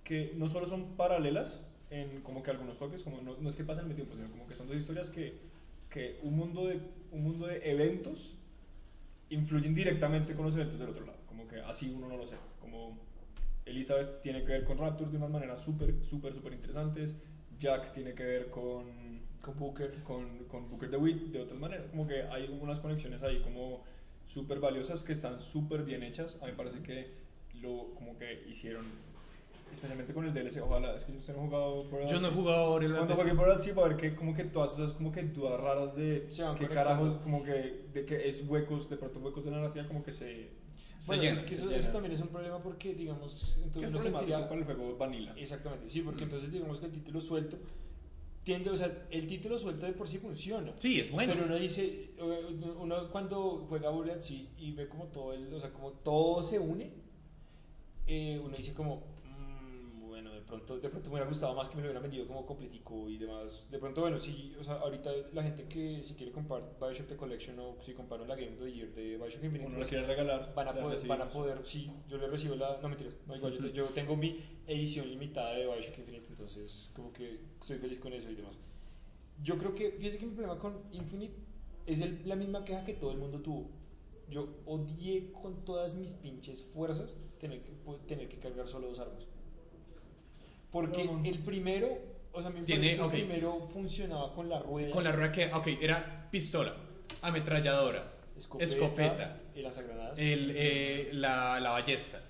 que 0.03 0.33
no 0.35 0.47
solo 0.47 0.67
son 0.67 0.95
paralelas 0.95 1.63
en 1.89 2.21
como 2.21 2.43
que 2.43 2.51
algunos 2.51 2.77
toques, 2.77 3.03
como 3.03 3.21
no, 3.21 3.37
no 3.37 3.49
es 3.49 3.55
que 3.55 3.63
pasen 3.63 3.83
al 3.83 3.89
mismo 3.89 4.03
tiempo, 4.03 4.15
sino 4.15 4.29
como 4.31 4.47
que 4.47 4.55
son 4.55 4.67
dos 4.67 4.77
historias 4.77 5.09
que, 5.09 5.37
que 5.89 6.19
un, 6.23 6.35
mundo 6.35 6.67
de, 6.67 6.79
un 7.11 7.23
mundo 7.23 7.47
de 7.47 7.69
eventos 7.69 8.37
influyen 9.29 9.73
directamente 9.73 10.33
con 10.35 10.45
los 10.45 10.55
eventos 10.55 10.79
del 10.79 10.89
otro 10.89 11.05
lado, 11.05 11.19
como 11.27 11.47
que 11.47 11.59
así 11.61 11.91
uno 11.95 12.07
no 12.07 12.17
lo 12.17 12.25
sé, 12.25 12.35
como 12.59 12.97
Elizabeth 13.65 14.21
tiene 14.21 14.43
que 14.43 14.53
ver 14.53 14.63
con 14.63 14.77
Rapture 14.77 15.11
de 15.11 15.17
unas 15.17 15.29
maneras 15.29 15.61
súper, 15.61 16.03
súper, 16.03 16.33
súper 16.33 16.53
interesantes, 16.53 17.15
Jack 17.59 17.91
tiene 17.91 18.13
que 18.13 18.23
ver 18.23 18.49
con 18.49 19.19
Con 19.41 19.59
Booker. 19.59 20.01
con, 20.03 20.45
con 20.45 20.69
Booker 20.69 20.89
DeWitt 20.89 21.31
de 21.31 21.41
otras 21.41 21.59
maneras. 21.59 21.87
Como 21.91 22.07
que 22.07 22.23
hay 22.23 22.47
unas 22.61 22.79
conexiones 22.79 23.21
ahí 23.21 23.41
como 23.41 23.83
súper 24.25 24.59
valiosas 24.59 25.03
que 25.03 25.11
están 25.11 25.39
súper 25.39 25.83
bien 25.83 26.03
hechas. 26.03 26.37
A 26.41 26.45
mí 26.45 26.51
me 26.51 26.57
parece 26.57 26.81
que 26.81 27.11
lo 27.61 27.93
como 27.95 28.17
que 28.17 28.45
hicieron, 28.47 28.85
especialmente 29.71 30.13
con 30.13 30.25
el 30.25 30.33
DLC. 30.33 30.61
Ojalá, 30.61 30.95
es 30.95 31.05
que 31.05 31.11
usted 31.13 31.33
no 31.35 31.41
ha 31.41 31.45
jugado 31.45 31.83
Borderlands. 31.83 32.11
Yo 32.11 32.19
no 32.21 32.27
he 32.27 32.31
jugado 32.31 32.77
el 32.79 32.93
Cuando 32.95 33.15
juegue 33.15 33.33
Borderlands 33.33 33.63
sí 33.63 33.71
va 33.71 33.85
a 33.85 33.87
ver 33.89 33.97
que 33.97 34.15
como 34.15 34.33
que 34.33 34.43
todas 34.45 34.73
esas 34.73 34.91
como 34.93 35.11
que 35.11 35.23
dudas 35.23 35.59
raras 35.59 35.95
de 35.95 36.27
van 36.39 36.55
qué 36.57 36.67
carajos, 36.67 37.17
como 37.23 37.43
que 37.43 37.87
de 37.93 38.05
que 38.05 38.27
es 38.27 38.43
huecos, 38.47 38.89
de 38.89 38.97
pronto 38.97 39.19
huecos 39.19 39.45
de 39.45 39.51
narrativa 39.51 39.87
como 39.87 40.03
que 40.03 40.11
se... 40.11 40.49
Bueno, 41.07 41.23
llena, 41.23 41.35
es 41.35 41.43
que 41.43 41.55
eso, 41.55 41.71
eso 41.71 41.91
también 41.91 42.11
es 42.13 42.19
un 42.19 42.27
problema 42.27 42.61
porque, 42.61 42.93
digamos, 42.93 43.55
entonces 43.63 43.89
problemático 43.89 44.17
sentiría- 44.17 44.49
para 44.49 44.59
el 44.59 44.65
juego 44.65 44.97
vanilla. 44.97 45.33
Exactamente, 45.37 45.89
sí, 45.89 46.01
porque 46.01 46.23
Mm. 46.25 46.27
entonces 46.27 46.51
digamos 46.51 46.79
que 46.79 46.85
el 46.87 46.91
título 46.91 47.21
suelto 47.21 47.57
tiende, 48.43 48.69
o 48.69 48.75
sea, 48.75 49.05
el 49.09 49.25
título 49.27 49.57
suelto 49.57 49.85
de 49.85 49.93
por 49.93 50.09
sí 50.09 50.17
funciona. 50.17 50.73
Sí, 50.77 50.99
es 50.99 51.09
bueno. 51.09 51.31
Pero 51.33 51.45
uno 51.45 51.55
dice, 51.55 52.09
uno 52.79 53.09
cuando 53.11 53.65
juega 53.69 53.89
Borderlands 53.91 54.25
sí, 54.25 54.49
y 54.57 54.71
ve 54.73 54.89
como 54.89 55.05
todo 55.05 55.31
el, 55.33 55.53
o 55.53 55.59
sea, 55.59 55.69
como 55.71 55.91
todo 55.91 56.43
se 56.43 56.59
une, 56.59 56.91
eh, 58.07 58.41
uno 58.43 58.57
dice 58.57 58.73
como, 58.73 59.03
pronto, 60.49 60.77
de 60.79 60.89
pronto 60.89 61.07
me 61.09 61.13
hubiera 61.15 61.29
gustado 61.29 61.53
más 61.55 61.69
que 61.69 61.75
me 61.77 61.81
lo 61.83 61.87
hubieran 61.87 62.03
vendido 62.03 62.27
como 62.27 62.45
completico 62.45 63.07
y 63.07 63.17
demás. 63.17 63.65
De 63.71 63.79
pronto, 63.79 64.01
bueno, 64.01 64.17
sí, 64.19 64.53
o 64.59 64.63
sea, 64.65 64.73
ahorita 64.75 65.09
la 65.33 65.43
gente 65.43 65.63
que 65.69 66.03
si 66.03 66.15
quiere 66.15 66.33
comprar 66.33 66.61
Bioshock 66.79 67.07
The 67.07 67.15
Collection 67.15 67.57
o 67.59 67.77
si 67.79 67.93
compraron 67.93 68.27
la 68.27 68.35
Game 68.35 68.53
of 68.53 68.59
the 68.59 68.73
Year 68.73 68.89
de 68.93 69.15
Bioshock 69.15 69.43
Infinite, 69.45 69.67
Uno 69.67 69.77
pues, 69.77 69.87
quiere 69.87 70.05
regalar. 70.05 70.53
van 70.53 70.67
a, 70.67 70.73
poder, 70.73 71.07
van 71.07 71.21
a 71.21 71.29
poder, 71.29 71.65
sí, 71.65 71.89
yo 72.09 72.17
le 72.17 72.27
recibo 72.27 72.55
la, 72.55 72.79
no 72.81 72.89
mentiras, 72.89 73.15
no 73.27 73.35
igual, 73.37 73.53
yo, 73.53 73.59
te- 73.61 73.71
yo 73.71 73.85
tengo 73.85 74.17
mi 74.17 74.43
edición 74.67 75.07
limitada 75.09 75.53
de 75.53 75.65
Bioshock 75.67 75.97
Infinite, 75.99 76.25
entonces 76.29 76.89
como 76.93 77.13
que 77.13 77.39
estoy 77.61 77.77
feliz 77.77 77.99
con 77.99 78.11
eso 78.11 78.29
y 78.29 78.35
demás. 78.35 78.57
Yo 79.41 79.57
creo 79.57 79.73
que, 79.73 79.91
fíjese 79.93 80.17
que 80.17 80.25
mi 80.25 80.33
problema 80.33 80.59
con 80.59 80.81
Infinite 80.91 81.33
es 81.85 82.01
el- 82.01 82.27
la 82.27 82.35
misma 82.35 82.65
queja 82.65 82.83
que 82.83 82.93
todo 82.93 83.11
el 83.11 83.17
mundo 83.19 83.39
tuvo. 83.39 83.69
Yo 84.29 84.47
odié 84.65 85.31
con 85.31 85.63
todas 85.65 85.95
mis 85.95 86.13
pinches 86.13 86.61
fuerzas 86.63 87.17
tener 87.39 87.63
que, 87.63 87.71
po- 87.71 87.95
tener 88.07 88.27
que 88.29 88.37
cargar 88.37 88.67
solo 88.67 88.87
dos 88.89 88.99
armas. 88.99 89.25
Porque 90.71 91.03
No. 91.05 91.21
el 91.25 91.39
primero, 91.39 91.87
o 92.31 92.41
sea, 92.41 92.49
me 92.51 92.61
Tiene- 92.61 92.95
que 92.97 93.03
el 93.03 93.09
primero 93.09 93.67
funcionaba 93.73 94.33
con 94.33 94.49
la 94.49 94.59
rueda, 94.59 94.91
Con 94.91 95.03
la 95.03 95.11
rueda 95.11 95.31
que, 95.31 95.51
ok, 95.53 95.67
era 95.81 96.27
pistola, 96.31 96.75
ametralladora, 97.21 98.11
escopeta, 98.37 98.63
escopeta, 98.71 99.41
y 99.55 99.61
lanzagranadas. 99.61 100.17
el, 100.19 100.53
eh, 100.55 101.09
la, 101.13 101.59
la 101.59 101.71
ballesta, 101.71 102.21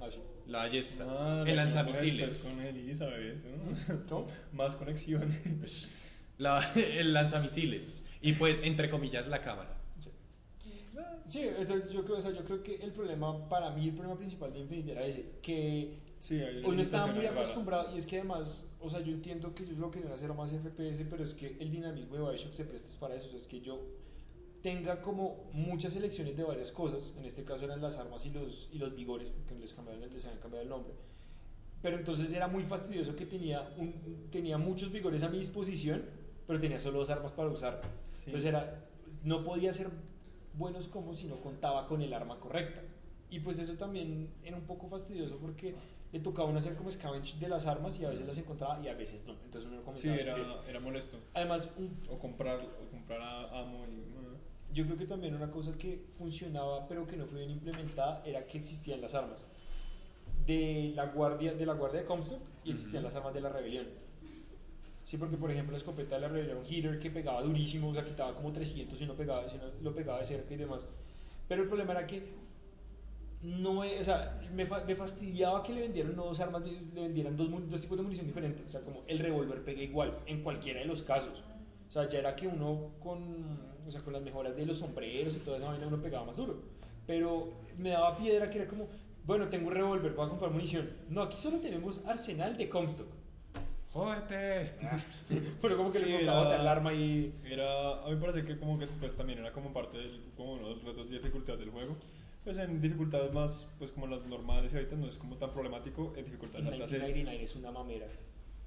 Ah, 0.00 0.08
sí. 0.10 0.18
la 0.46 0.58
ballesta, 0.58 1.04
Ah, 1.08 1.44
el 1.46 1.56
lanzamisiles, 1.56 2.32
después 2.32 2.54
Con 2.56 2.66
Elizabeth, 2.76 3.44
¿no? 3.44 4.06
¿Cómo? 4.08 4.26
Más 4.52 4.74
conexiones. 4.76 5.90
la- 6.38 6.58
el 6.76 7.12
lanzamisiles 7.12 8.06
y 8.22 8.32
pues, 8.32 8.62
entre 8.62 8.88
comillas, 8.88 9.26
la 9.26 9.40
cámara. 9.42 9.76
Sí, 11.26 11.42
entonces 11.42 11.92
yo 11.92 12.04
creo, 12.04 12.16
o 12.18 12.20
sea, 12.20 12.32
yo 12.32 12.42
creo 12.44 12.60
que 12.62 12.74
el 12.76 12.90
problema, 12.92 13.48
para 13.48 13.70
mí, 13.70 13.84
el 13.88 13.94
problema 13.94 14.18
principal 14.18 14.52
de 14.52 14.58
Infinite 14.60 14.90
era 14.92 15.04
ese, 15.04 15.30
que 15.42 15.98
Sí, 16.20 16.38
hay 16.40 16.62
uno 16.62 16.80
estaba 16.80 17.06
muy 17.06 17.24
acostumbrado, 17.24 17.94
y 17.94 17.98
es 17.98 18.06
que 18.06 18.18
además, 18.18 18.66
o 18.78 18.90
sea, 18.90 19.00
yo 19.00 19.12
entiendo 19.12 19.54
que 19.54 19.62
ellos 19.62 19.78
lo 19.78 19.90
querían 19.90 20.12
hacer 20.12 20.32
más 20.34 20.50
FPS, 20.50 21.04
pero 21.08 21.24
es 21.24 21.32
que 21.32 21.56
el 21.58 21.70
dinamismo 21.70 22.14
de 22.14 22.20
Bioshock 22.20 22.52
se 22.52 22.64
presta 22.64 22.94
para 23.00 23.14
eso, 23.14 23.28
o 23.28 23.30
sea, 23.30 23.38
es 23.38 23.46
que 23.46 23.62
yo 23.62 23.80
tenga 24.62 25.00
como 25.00 25.48
muchas 25.54 25.94
selecciones 25.94 26.36
de 26.36 26.44
varias 26.44 26.70
cosas, 26.72 27.10
en 27.16 27.24
este 27.24 27.42
caso 27.42 27.64
eran 27.64 27.80
las 27.80 27.96
armas 27.96 28.26
y 28.26 28.30
los, 28.30 28.68
y 28.70 28.78
los 28.78 28.94
vigores, 28.94 29.30
porque 29.30 29.54
les, 29.54 29.72
cambiaron, 29.72 30.02
les 30.12 30.24
habían 30.26 30.40
cambiado 30.40 30.62
el 30.62 30.68
nombre, 30.68 30.92
pero 31.80 31.96
entonces 31.96 32.30
era 32.32 32.48
muy 32.48 32.64
fastidioso 32.64 33.16
que 33.16 33.24
tenía, 33.24 33.74
un, 33.78 34.28
tenía 34.30 34.58
muchos 34.58 34.92
vigores 34.92 35.22
a 35.22 35.30
mi 35.30 35.38
disposición, 35.38 36.04
pero 36.46 36.60
tenía 36.60 36.78
solo 36.78 36.98
dos 36.98 37.08
armas 37.08 37.32
para 37.32 37.48
usar. 37.48 37.80
Sí. 38.12 38.24
Entonces 38.26 38.50
era, 38.50 38.84
no 39.24 39.42
podía 39.42 39.72
ser 39.72 39.88
buenos 40.54 40.88
como 40.88 41.14
si 41.14 41.28
no 41.28 41.40
contaba 41.40 41.86
con 41.86 42.02
el 42.02 42.12
arma 42.12 42.38
correcta. 42.38 42.82
Y 43.30 43.40
pues 43.40 43.58
eso 43.58 43.74
también 43.74 44.28
era 44.42 44.56
un 44.56 44.64
poco 44.64 44.88
fastidioso 44.88 45.38
porque 45.38 45.74
le 46.12 46.20
tocaba 46.20 46.48
uno 46.48 46.58
hacer 46.58 46.74
como 46.74 46.90
scavenge 46.90 47.38
de 47.38 47.48
las 47.48 47.66
armas 47.66 47.98
y 48.00 48.04
a 48.04 48.10
veces 48.10 48.26
las 48.26 48.36
encontraba 48.38 48.80
y 48.84 48.88
a 48.88 48.94
veces 48.94 49.24
no. 49.26 49.34
Entonces 49.44 49.70
uno 49.70 49.78
Sí, 49.94 50.08
comenzaba 50.08 50.14
a 50.14 50.18
era, 50.20 50.68
era 50.68 50.80
molesto. 50.80 51.18
Además, 51.34 51.68
un- 51.76 51.96
O 52.10 52.18
comprar, 52.18 52.58
o 52.60 52.90
comprar 52.90 53.20
a 53.20 53.60
amo 53.60 53.84
y... 53.86 54.02
ah. 54.16 54.36
yo 54.72 54.84
creo 54.86 54.96
que 54.96 55.06
también 55.06 55.34
una 55.34 55.50
cosa 55.50 55.72
que 55.78 56.04
funcionaba 56.18 56.86
pero 56.88 57.06
que 57.06 57.16
no 57.16 57.26
fue 57.26 57.38
bien 57.38 57.50
implementada 57.50 58.22
era 58.24 58.46
que 58.46 58.58
existían 58.58 59.00
las 59.00 59.14
armas 59.14 59.46
de 60.46 60.92
la 60.96 61.06
guardia 61.06 61.54
de 61.54 61.66
la 61.66 61.74
guardia 61.74 62.00
de 62.00 62.06
Comstock 62.06 62.40
y 62.64 62.72
existían 62.72 63.02
las 63.04 63.14
armas 63.14 63.34
de 63.34 63.40
la 63.40 63.48
rebelión. 63.50 63.86
Sí, 65.04 65.16
porque 65.16 65.36
por 65.36 65.50
ejemplo 65.50 65.72
la 65.72 65.78
escopeta 65.78 66.14
de 66.16 66.20
la 66.22 66.28
rebelión 66.28 66.56
era 66.58 66.60
un 66.60 66.66
hitter 66.72 66.98
que 66.98 67.10
pegaba 67.10 67.42
durísimo, 67.42 67.88
o 67.88 67.94
sea, 67.94 68.04
quitaba 68.04 68.34
como 68.34 68.52
300 68.52 68.98
si 68.98 69.06
no 69.06 69.14
pegaba, 69.14 69.48
si 69.48 69.56
no 69.58 69.64
lo 69.82 69.94
pegaba 69.94 70.18
de 70.20 70.24
cerca 70.24 70.54
y 70.54 70.56
demás. 70.56 70.86
Pero 71.48 71.62
el 71.62 71.68
problema 71.68 71.92
era 71.92 72.06
que 72.06 72.22
no, 73.42 73.84
e- 73.84 73.98
o 74.00 74.04
sea, 74.04 74.38
me, 74.54 74.66
fa- 74.66 74.84
me 74.84 74.94
fastidiaba 74.94 75.62
que 75.62 75.72
le 75.72 75.80
vendieran 75.82 76.14
no 76.16 76.24
dos 76.24 76.40
armas, 76.40 76.62
le 76.62 77.00
vendieran 77.00 77.36
dos, 77.36 77.48
dos 77.70 77.80
tipos 77.80 77.96
de 77.96 78.02
munición 78.02 78.26
diferentes. 78.26 78.66
O 78.66 78.70
sea, 78.70 78.80
como 78.80 79.02
el 79.06 79.18
revólver 79.18 79.62
pega 79.64 79.82
igual 79.82 80.18
en 80.26 80.42
cualquiera 80.42 80.80
de 80.80 80.86
los 80.86 81.02
casos. 81.02 81.42
O 81.88 81.92
sea, 81.92 82.08
ya 82.08 82.18
era 82.20 82.36
que 82.36 82.46
uno 82.46 82.90
con, 83.02 83.18
o 83.86 83.90
sea, 83.90 84.00
con 84.02 84.12
las 84.12 84.22
mejoras 84.22 84.54
de 84.56 84.66
los 84.66 84.78
sombreros 84.78 85.34
y 85.34 85.38
toda 85.40 85.56
esa 85.56 85.68
vaina 85.68 85.86
uno 85.86 86.00
pegaba 86.00 86.24
más 86.26 86.36
duro. 86.36 86.60
Pero 87.06 87.52
me 87.78 87.90
daba 87.90 88.16
piedra 88.16 88.50
que 88.50 88.58
era 88.58 88.68
como, 88.68 88.86
bueno, 89.24 89.48
tengo 89.48 89.68
un 89.68 89.74
revólver, 89.74 90.12
voy 90.12 90.26
a 90.26 90.28
comprar 90.28 90.50
munición. 90.50 90.88
No, 91.08 91.22
aquí 91.22 91.36
solo 91.38 91.58
tenemos 91.58 92.06
arsenal 92.06 92.56
de 92.56 92.68
Comstock. 92.68 93.08
¡Jódete! 93.92 94.70
Pero 95.62 95.76
como 95.76 95.90
que 95.90 95.98
Sí, 95.98 96.04
le 96.04 96.12
colocaba 96.18 96.44
botar 96.44 96.60
el 96.60 96.68
arma 96.68 96.92
y... 96.94 97.34
Era, 97.44 98.04
a 98.04 98.06
mí 98.08 98.14
me 98.14 98.20
parece 98.20 98.44
que 98.44 98.56
como 98.56 98.78
que 98.78 98.86
pues 98.86 99.14
también 99.16 99.40
era 99.40 99.50
como 99.52 99.72
parte 99.72 99.98
del, 99.98 100.20
como 100.36 100.52
uno 100.52 100.68
de 100.68 100.74
los 100.76 100.84
retos 100.84 101.10
de 101.10 101.16
dificultad 101.18 101.58
del 101.58 101.70
juego. 101.70 101.96
Pues 102.44 102.56
en 102.58 102.80
dificultades 102.80 103.32
más, 103.32 103.68
pues 103.78 103.92
como 103.92 104.06
las 104.06 104.24
normales 104.26 104.72
y 104.72 104.76
ahorita 104.76 104.96
no 104.96 105.06
es 105.06 105.18
como 105.18 105.36
tan 105.36 105.50
problemático, 105.52 106.14
en 106.16 106.24
dificultades 106.24 106.66
altas 106.66 106.90
es, 106.92 107.14
1999 107.14 107.44
es 107.44 107.56
una 107.56 107.70
mamera. 107.70 108.06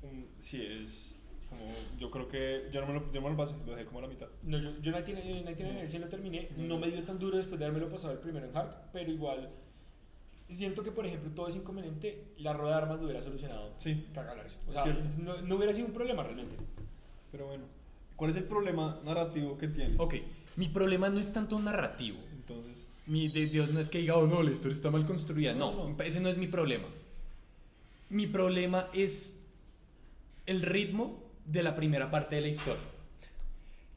un- 0.03 0.27
sí 0.39 0.61
es 0.63 1.17
como, 1.49 1.63
yo 1.99 2.11
creo 2.11 2.27
que, 2.27 2.67
yo 2.71 2.81
no 2.81 2.87
me 2.87 2.93
lo, 2.93 3.11
yo 3.11 3.21
no 3.21 3.27
me 3.27 3.31
lo 3.31 3.37
pasé, 3.37 3.55
lo 3.65 3.71
dejé 3.73 3.85
como 3.85 3.99
a 3.99 4.01
la 4.03 4.07
mitad. 4.09 4.27
No, 4.43 4.57
yo, 4.59 4.71
yo 4.79 4.91
1999 4.91 5.87
sí 5.89 5.97
lo 5.97 6.07
terminé. 6.07 6.49
No 6.57 6.77
me 6.77 6.89
dio 6.91 7.03
tan 7.03 7.17
duro 7.19 7.37
después 7.37 7.59
de 7.59 7.65
haberme 7.65 7.87
pasado 7.89 8.13
el 8.13 8.19
primero 8.19 8.45
en 8.47 8.55
hard, 8.55 8.75
pero 8.91 9.11
igual 9.11 9.49
siento 10.49 10.83
que, 10.83 10.91
por 10.91 11.05
ejemplo, 11.07 11.31
todo 11.31 11.47
es 11.47 11.55
inconveniente. 11.55 12.33
La 12.37 12.53
rueda 12.53 12.75
de 12.77 12.81
armas 12.83 12.99
lo 12.99 13.05
hubiera 13.05 13.23
solucionado. 13.23 13.73
Sí, 13.79 14.07
Cagalares. 14.13 14.59
O 14.67 14.71
sea, 14.73 14.85
no, 15.17 15.41
no 15.41 15.55
hubiera 15.55 15.73
sido 15.73 15.87
un 15.87 15.93
problema 15.93 16.21
realmente. 16.23 16.55
pero 17.31 17.47
bueno. 17.47 17.63
¿Cuál 18.15 18.29
es 18.29 18.37
el 18.37 18.43
problema 18.43 18.99
narrativo 19.03 19.57
que 19.57 19.67
tiene? 19.67 19.95
Ok, 19.97 20.13
mi 20.57 20.67
problema 20.69 21.09
no 21.09 21.19
es 21.19 21.33
tanto 21.33 21.59
narrativo. 21.59 22.19
Entonces, 22.33 22.87
Mi 23.05 23.27
de 23.27 23.47
Dios 23.47 23.71
no 23.71 23.79
es 23.79 23.89
que 23.89 23.99
diga, 23.99 24.15
oh 24.15 24.27
no, 24.27 24.41
la 24.43 24.51
historia 24.51 24.75
está 24.75 24.89
mal 24.89 25.05
construida. 25.05 25.53
No, 25.53 25.71
No, 25.73 25.89
no. 25.89 26.03
ese 26.03 26.19
no 26.21 26.29
es 26.29 26.37
mi 26.37 26.47
problema. 26.47 26.87
Mi 28.09 28.27
problema 28.27 28.87
es 28.93 29.37
el 30.45 30.61
ritmo 30.61 31.21
de 31.45 31.63
la 31.63 31.75
primera 31.75 32.09
parte 32.11 32.35
de 32.35 32.41
la 32.41 32.47
historia. 32.47 32.83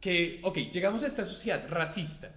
Que, 0.01 0.41
ok, 0.43 0.59
llegamos 0.73 1.03
a 1.03 1.07
esta 1.07 1.25
sociedad 1.25 1.67
racista. 1.69 2.33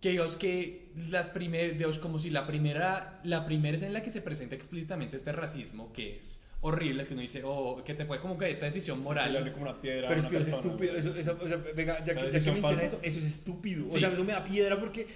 Que 0.00 0.10
Dios 0.10 0.36
que 0.36 0.88
las 1.08 1.30
primeras, 1.30 1.78
Dios 1.78 1.98
como 1.98 2.18
si 2.18 2.30
la 2.30 2.46
primera, 2.46 3.18
la 3.24 3.46
primera 3.46 3.76
es 3.76 3.82
en 3.82 3.92
la 3.92 4.02
que 4.02 4.10
se 4.10 4.20
presenta 4.20 4.54
explícitamente 4.54 5.16
este 5.16 5.32
racismo 5.32 5.92
que 5.92 6.16
es 6.18 6.44
horrible, 6.60 7.06
que 7.06 7.14
uno 7.14 7.22
dice, 7.22 7.42
oh, 7.44 7.82
que 7.82 7.94
te 7.94 8.04
puede 8.04 8.20
como 8.20 8.36
que 8.36 8.50
esta 8.50 8.66
decisión 8.66 9.02
moral. 9.02 9.50
como 9.52 9.64
una 9.70 9.80
piedra 9.80 10.08
Pero 10.08 10.20
es 10.20 10.26
que 10.26 10.36
es 10.38 10.48
estúpido. 10.48 10.94
Eso, 10.96 11.12
eso- 11.14 11.38
o 11.42 11.48
sea, 11.48 11.56
venga, 11.74 11.98
ya 12.04 12.04
que, 12.04 12.14
ya 12.14 12.14
que 12.14 12.22
decisión 12.26 12.54
menciona 12.56 12.76
falsa. 12.78 12.84
eso, 12.84 12.98
eso 13.02 13.18
es 13.18 13.24
estúpido. 13.26 13.90
Sí. 13.90 13.96
O 13.96 14.00
sea, 14.00 14.12
eso 14.12 14.22
me 14.22 14.32
da 14.32 14.44
piedra 14.44 14.78
porque 14.78 15.06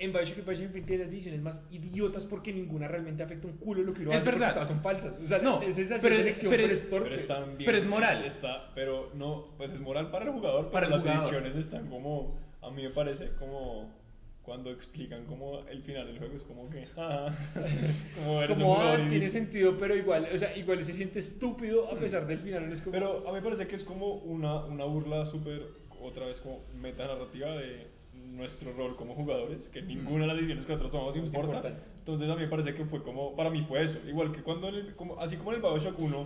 en 0.00 0.12
Bioshock 0.12 0.38
y 0.38 0.40
Bioshock 0.42 0.62
Infinite 0.64 0.86
tiene 0.86 1.02
las 1.04 1.10
decisiones 1.10 1.40
más 1.42 1.66
idiotas 1.70 2.24
porque 2.24 2.52
ninguna 2.52 2.86
realmente 2.86 3.22
afecta 3.22 3.48
un 3.48 3.56
culo 3.56 3.82
lo 3.82 3.92
que 3.92 4.02
uno 4.02 4.12
Es 4.12 4.18
hace 4.20 4.30
verdad. 4.30 4.52
todas 4.54 4.68
son 4.68 4.80
falsas. 4.80 5.18
O 5.22 5.26
sea, 5.26 5.38
No, 5.38 5.60
es 5.62 5.76
esa 5.78 5.96
pero 6.00 6.14
es- 6.14 6.22
selección, 6.22 6.50
pero 6.50 6.62
pero 6.62 6.74
es-. 6.74 7.24
Pero 7.26 7.46
bien. 7.46 7.56
Pero 7.66 7.78
es 7.78 7.86
moral. 7.86 8.24
Está, 8.24 8.70
pero 8.74 9.10
no, 9.14 9.48
pues 9.56 9.72
es 9.72 9.80
moral 9.80 10.10
para 10.10 10.26
el 10.26 10.30
jugador, 10.32 10.60
pero 10.66 10.72
Para 10.72 10.86
el 10.86 10.92
las 10.92 11.00
jugador. 11.00 11.22
decisiones 11.22 11.56
están 11.56 11.88
como, 11.88 12.38
a 12.62 12.70
mí 12.70 12.82
me 12.82 12.90
parece 12.90 13.30
como 13.38 13.96
cuando 14.42 14.70
explican 14.70 15.26
como 15.26 15.58
el 15.68 15.82
final 15.82 16.06
del 16.06 16.16
juego 16.18 16.34
es 16.36 16.42
como 16.42 16.70
que, 16.70 16.84
ah, 16.96 17.28
como 18.14 18.40
eres 18.42 18.56
un 18.56 18.62
Como, 18.64 18.76
jugador 18.76 19.00
ah, 19.00 19.04
y- 19.04 19.08
tiene 19.10 19.28
sentido, 19.28 19.76
pero 19.78 19.94
igual, 19.96 20.26
o 20.32 20.38
sea, 20.38 20.56
igual 20.56 20.82
se 20.84 20.92
siente 20.94 21.18
estúpido 21.18 21.90
a 21.92 21.98
pesar 21.98 22.26
del 22.26 22.38
final. 22.38 22.70
Es 22.72 22.80
como, 22.80 22.92
Pero 22.92 23.24
a 23.28 23.32
mí 23.32 23.36
me 23.38 23.42
parece 23.42 23.66
que 23.66 23.74
es 23.76 23.84
como 23.84 24.14
una, 24.14 24.64
una 24.64 24.84
burla 24.84 25.26
súper, 25.26 25.66
otra 26.00 26.26
vez 26.26 26.40
como 26.40 26.62
metanarrativa 26.80 27.50
de 27.56 27.88
nuestro 28.36 28.72
rol 28.72 28.96
como 28.96 29.14
jugadores, 29.14 29.68
que 29.68 29.82
ninguna 29.82 30.22
de 30.22 30.26
las 30.28 30.36
decisiones 30.36 30.64
que 30.64 30.72
nosotros 30.72 30.92
tomamos 30.92 31.16
importa. 31.16 31.74
Entonces 31.98 32.28
a 32.30 32.34
mí 32.36 32.42
me 32.42 32.48
parece 32.48 32.74
que 32.74 32.84
fue 32.84 33.02
como, 33.02 33.34
para 33.36 33.50
mí 33.50 33.62
fue 33.62 33.82
eso, 33.82 33.98
igual 34.06 34.32
que 34.32 34.42
cuando, 34.42 34.68
en 34.68 34.74
el- 34.76 34.94
como, 34.96 35.18
así 35.20 35.36
como 35.36 35.50
en 35.52 35.56
el 35.56 35.62
Bioshock 35.62 35.98
1, 35.98 36.24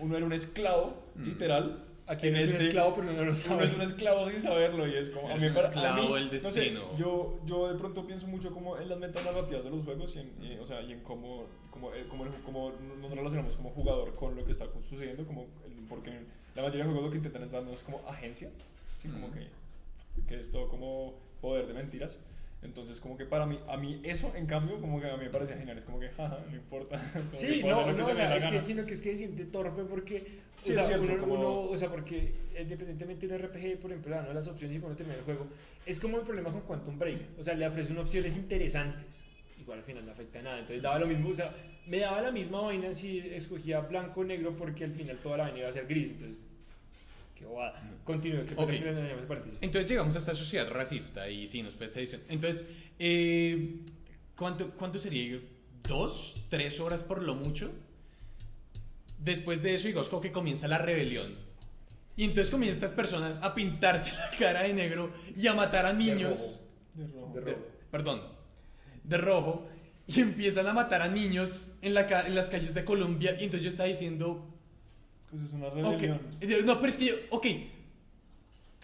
uno 0.00 0.16
era 0.16 0.26
un 0.26 0.32
esclavo, 0.32 0.94
literal. 1.16 1.84
aquí 2.06 2.26
en 2.26 2.34
no 2.34 2.38
es 2.40 2.48
un 2.50 2.52
este- 2.56 2.64
esclavo, 2.68 2.94
pero 2.94 3.06
no 3.06 3.12
lo 3.12 3.22
Uno 3.22 3.34
sabe. 3.36 3.64
es 3.64 3.72
un 3.74 3.80
esclavo 3.80 4.28
sin 4.28 4.42
saberlo 4.42 4.86
y 4.88 4.94
es 4.96 5.10
como... 5.10 5.30
Eres 5.30 5.40
mí 5.42 5.48
un 5.48 5.54
para- 5.54 5.66
esclavo 5.68 6.14
del 6.16 6.24
no 6.24 6.30
sé, 6.30 6.60
destino. 6.60 6.96
yo, 6.96 7.38
yo 7.46 7.68
de 7.72 7.78
pronto 7.78 8.04
pienso 8.06 8.26
mucho 8.26 8.50
como 8.52 8.76
en 8.76 8.88
las 8.88 8.98
metanarrativas 8.98 9.64
de 9.64 9.70
los 9.70 9.84
juegos 9.84 10.16
y 10.16 10.18
en, 10.18 10.32
y, 10.42 10.58
o 10.58 10.64
sea, 10.64 10.82
y 10.82 10.92
en 10.92 11.00
cómo, 11.00 11.44
cómo, 11.70 11.94
eh, 11.94 12.04
cómo, 12.08 12.24
cómo 12.44 12.72
nos 13.00 13.10
relacionamos 13.12 13.56
como 13.56 13.70
jugador 13.70 14.14
con 14.16 14.34
lo 14.34 14.44
que 14.44 14.52
está 14.52 14.66
sucediendo, 14.88 15.24
como 15.26 15.46
el- 15.66 15.86
porque 15.88 16.10
la 16.56 16.62
mayoría 16.62 16.84
de 16.84 16.90
juegos 16.90 17.04
lo 17.04 17.10
que 17.10 17.16
intentan 17.18 17.44
es 17.44 17.50
darnos 17.52 17.82
como 17.84 18.00
agencia, 18.08 18.50
¿sí? 18.98 19.08
como 19.08 19.28
Ujú. 19.28 19.36
que, 19.36 19.46
que 20.26 20.38
es 20.40 20.50
todo 20.50 20.68
como 20.68 21.14
poder 21.42 21.66
de 21.66 21.74
mentiras. 21.74 22.18
Entonces, 22.62 23.00
como 23.00 23.16
que 23.18 23.26
para 23.26 23.44
mí, 23.44 23.58
a 23.68 23.76
mí 23.76 24.00
eso, 24.04 24.32
en 24.36 24.46
cambio, 24.46 24.80
como 24.80 25.00
que 25.00 25.08
a 25.10 25.16
mí 25.16 25.24
me 25.24 25.30
parece 25.30 25.56
genial. 25.56 25.76
Es 25.76 25.84
como 25.84 25.98
que, 25.98 26.08
jaja, 26.10 26.38
no 26.48 26.56
importa. 26.56 26.96
Sí, 27.32 27.60
no, 27.64 27.92
no, 27.92 28.06
o 28.06 28.14
sea, 28.14 28.36
es 28.36 28.46
que, 28.46 28.62
sino 28.62 28.86
que 28.86 28.94
es 28.94 29.02
que 29.02 29.16
siente 29.16 29.44
torpe 29.46 29.82
porque, 29.82 30.40
Sí, 30.60 30.70
o 30.70 30.74
sea, 30.74 30.84
cierto, 30.84 31.04
uno, 31.12 31.18
como- 31.18 31.34
uno- 31.34 31.60
o 31.70 31.76
sea, 31.76 31.88
porque 31.88 32.32
independientemente 32.56 33.26
de 33.26 33.34
un 33.34 33.42
RPG, 33.42 33.80
por 33.80 33.90
ejemplo, 33.90 34.14
dando 34.14 34.32
las 34.32 34.46
opciones 34.46 34.76
y 34.76 34.80
cuando 34.80 34.96
termina 34.96 35.18
el 35.18 35.24
juego, 35.24 35.48
es 35.84 35.98
como 35.98 36.18
el 36.18 36.22
problema 36.24 36.52
con 36.52 36.60
Quantum 36.60 36.96
Break, 37.00 37.18
o 37.36 37.42
sea, 37.42 37.54
le 37.54 37.66
ofrece 37.66 37.90
unas 37.90 38.04
opciones 38.06 38.36
interesantes, 38.36 39.24
igual 39.60 39.80
al 39.80 39.84
final 39.84 40.06
no 40.06 40.12
afecta 40.12 40.38
a 40.38 40.42
nada, 40.42 40.58
entonces 40.60 40.80
daba 40.80 41.00
lo 41.00 41.08
mismo, 41.08 41.30
o 41.30 41.34
sea, 41.34 41.52
me 41.88 41.98
daba 41.98 42.22
la 42.22 42.30
misma 42.30 42.60
vaina 42.60 42.92
si 42.92 43.18
escogía 43.18 43.80
blanco 43.80 44.20
o 44.20 44.24
negro 44.24 44.54
porque 44.56 44.84
al 44.84 44.92
final 44.92 45.16
toda 45.20 45.38
la 45.38 45.42
vaina 45.44 45.58
iba 45.58 45.68
a 45.68 45.72
ser 45.72 45.88
gris, 45.88 46.10
entonces, 46.12 46.38
qué 47.42 47.46
bobada. 47.48 47.98
Continúe, 48.04 48.44
que 48.46 48.54
Ok. 48.54 48.66
pena 48.70 48.78
que 48.78 48.84
le 48.84 48.92
dañamos 48.94 49.20
el 49.22 49.26
paréntesis. 49.28 49.58
Entonces 49.60 49.90
llegamos 49.90 50.14
a 50.14 50.18
esta 50.18 50.34
sociedad 50.34 50.70
racista 50.70 51.28
y 51.28 51.46
sí, 51.46 51.62
nos 51.62 51.74
presta 51.74 51.98
edición. 51.98 52.22
Entonces, 52.28 52.68
eh, 52.98 53.80
¿cuánto, 54.36 54.70
¿cuánto 54.70 54.98
sería? 54.98 55.40
¿Dos? 55.86 56.40
¿Tres 56.48 56.78
horas 56.80 57.02
por 57.02 57.22
lo 57.22 57.34
mucho? 57.34 57.70
Después 59.18 59.62
de 59.62 59.74
eso, 59.74 59.86
digamos, 59.88 60.08
como 60.08 60.20
que 60.22 60.32
comienza 60.32 60.66
la 60.68 60.78
rebelión. 60.78 61.34
Y 62.16 62.24
entonces 62.24 62.50
comienzan 62.50 62.76
estas 62.78 62.92
personas 62.92 63.40
a 63.42 63.54
pintarse 63.54 64.10
la 64.32 64.38
cara 64.38 64.62
de 64.62 64.72
negro 64.74 65.10
y 65.36 65.46
a 65.46 65.54
matar 65.54 65.86
a 65.86 65.92
niños. 65.92 66.64
De 66.94 67.06
rojo. 67.06 67.32
De 67.34 67.40
de- 67.40 67.50
rojo. 67.52 67.66
perdón, 67.90 68.22
de 69.04 69.16
rojo. 69.18 69.68
Y 70.08 70.20
empiezan 70.20 70.66
a 70.66 70.72
matar 70.72 71.00
a 71.02 71.08
niños 71.08 71.76
en, 71.80 71.94
la 71.94 72.26
en 72.26 72.34
las 72.34 72.48
calles 72.48 72.74
de 72.74 72.84
Colombia. 72.84 73.32
Y 73.40 73.44
entonces 73.44 73.62
yo 73.62 73.68
estaba 73.68 73.88
diciendo, 73.88 74.51
Pues 75.32 75.44
es 75.44 75.52
una 75.54 75.66
ok, 75.68 75.74
rebelión. 75.74 76.20
no, 76.66 76.76
pero 76.76 76.88
es 76.88 76.96
que 76.98 77.06
yo, 77.06 77.14
ok, 77.30 77.46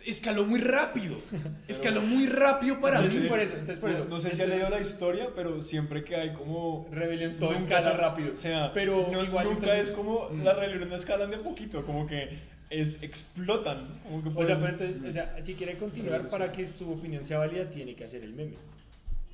escaló 0.06 0.44
muy 0.46 0.60
rápido. 0.60 1.16
Escaló 1.68 2.00
muy 2.00 2.26
rápido 2.26 2.80
para 2.80 2.96
Entonces, 2.96 3.22
mí. 3.24 3.28
por 3.28 3.38
eso, 3.40 3.52
entonces 3.54 3.78
por 3.78 3.90
No- 3.90 3.96
eso. 3.98 4.04
No 4.06 4.18
sé 4.20 4.30
si 4.34 4.40
ha 4.40 4.44
Entonces, 4.44 4.58
leído 4.68 4.70
la 4.70 4.80
historia, 4.80 5.28
pero 5.36 5.60
siempre 5.60 6.02
que 6.04 6.16
hay 6.16 6.32
como. 6.32 6.88
Rebelión, 6.90 7.36
todo 7.38 7.50
nunca 7.52 7.78
escala 7.78 7.90
se- 7.92 7.96
rápido. 7.98 8.32
O 8.32 8.36
sea, 8.36 8.72
Pero 8.72 9.08
no- 9.12 9.22
igual, 9.24 9.44
nunca 9.44 9.66
entonces- 9.66 9.88
es 9.88 9.92
como. 9.92 10.30
Mm. 10.30 10.42
Las 10.44 10.56
rebeliones 10.56 10.88
no 10.88 10.94
escalan 10.96 11.30
de 11.30 11.36
a 11.36 11.42
poquito, 11.42 11.84
como 11.84 12.06
que 12.06 12.38
es 12.70 13.02
explotan. 13.02 13.88
Como 14.04 14.22
que 14.22 14.28
O 14.40 14.44
sea, 14.46 14.56
pero 14.56 14.68
entonces, 14.68 15.02
o 15.06 15.12
sea, 15.12 15.36
si 15.44 15.54
quiere 15.54 15.76
continuar 15.76 16.28
para 16.28 16.50
que 16.50 16.64
su 16.64 16.90
opinión 16.90 17.24
sea 17.24 17.38
válida, 17.38 17.68
tiene 17.68 17.94
que 17.94 18.04
hacer 18.04 18.22
el 18.24 18.32
meme. 18.32 18.54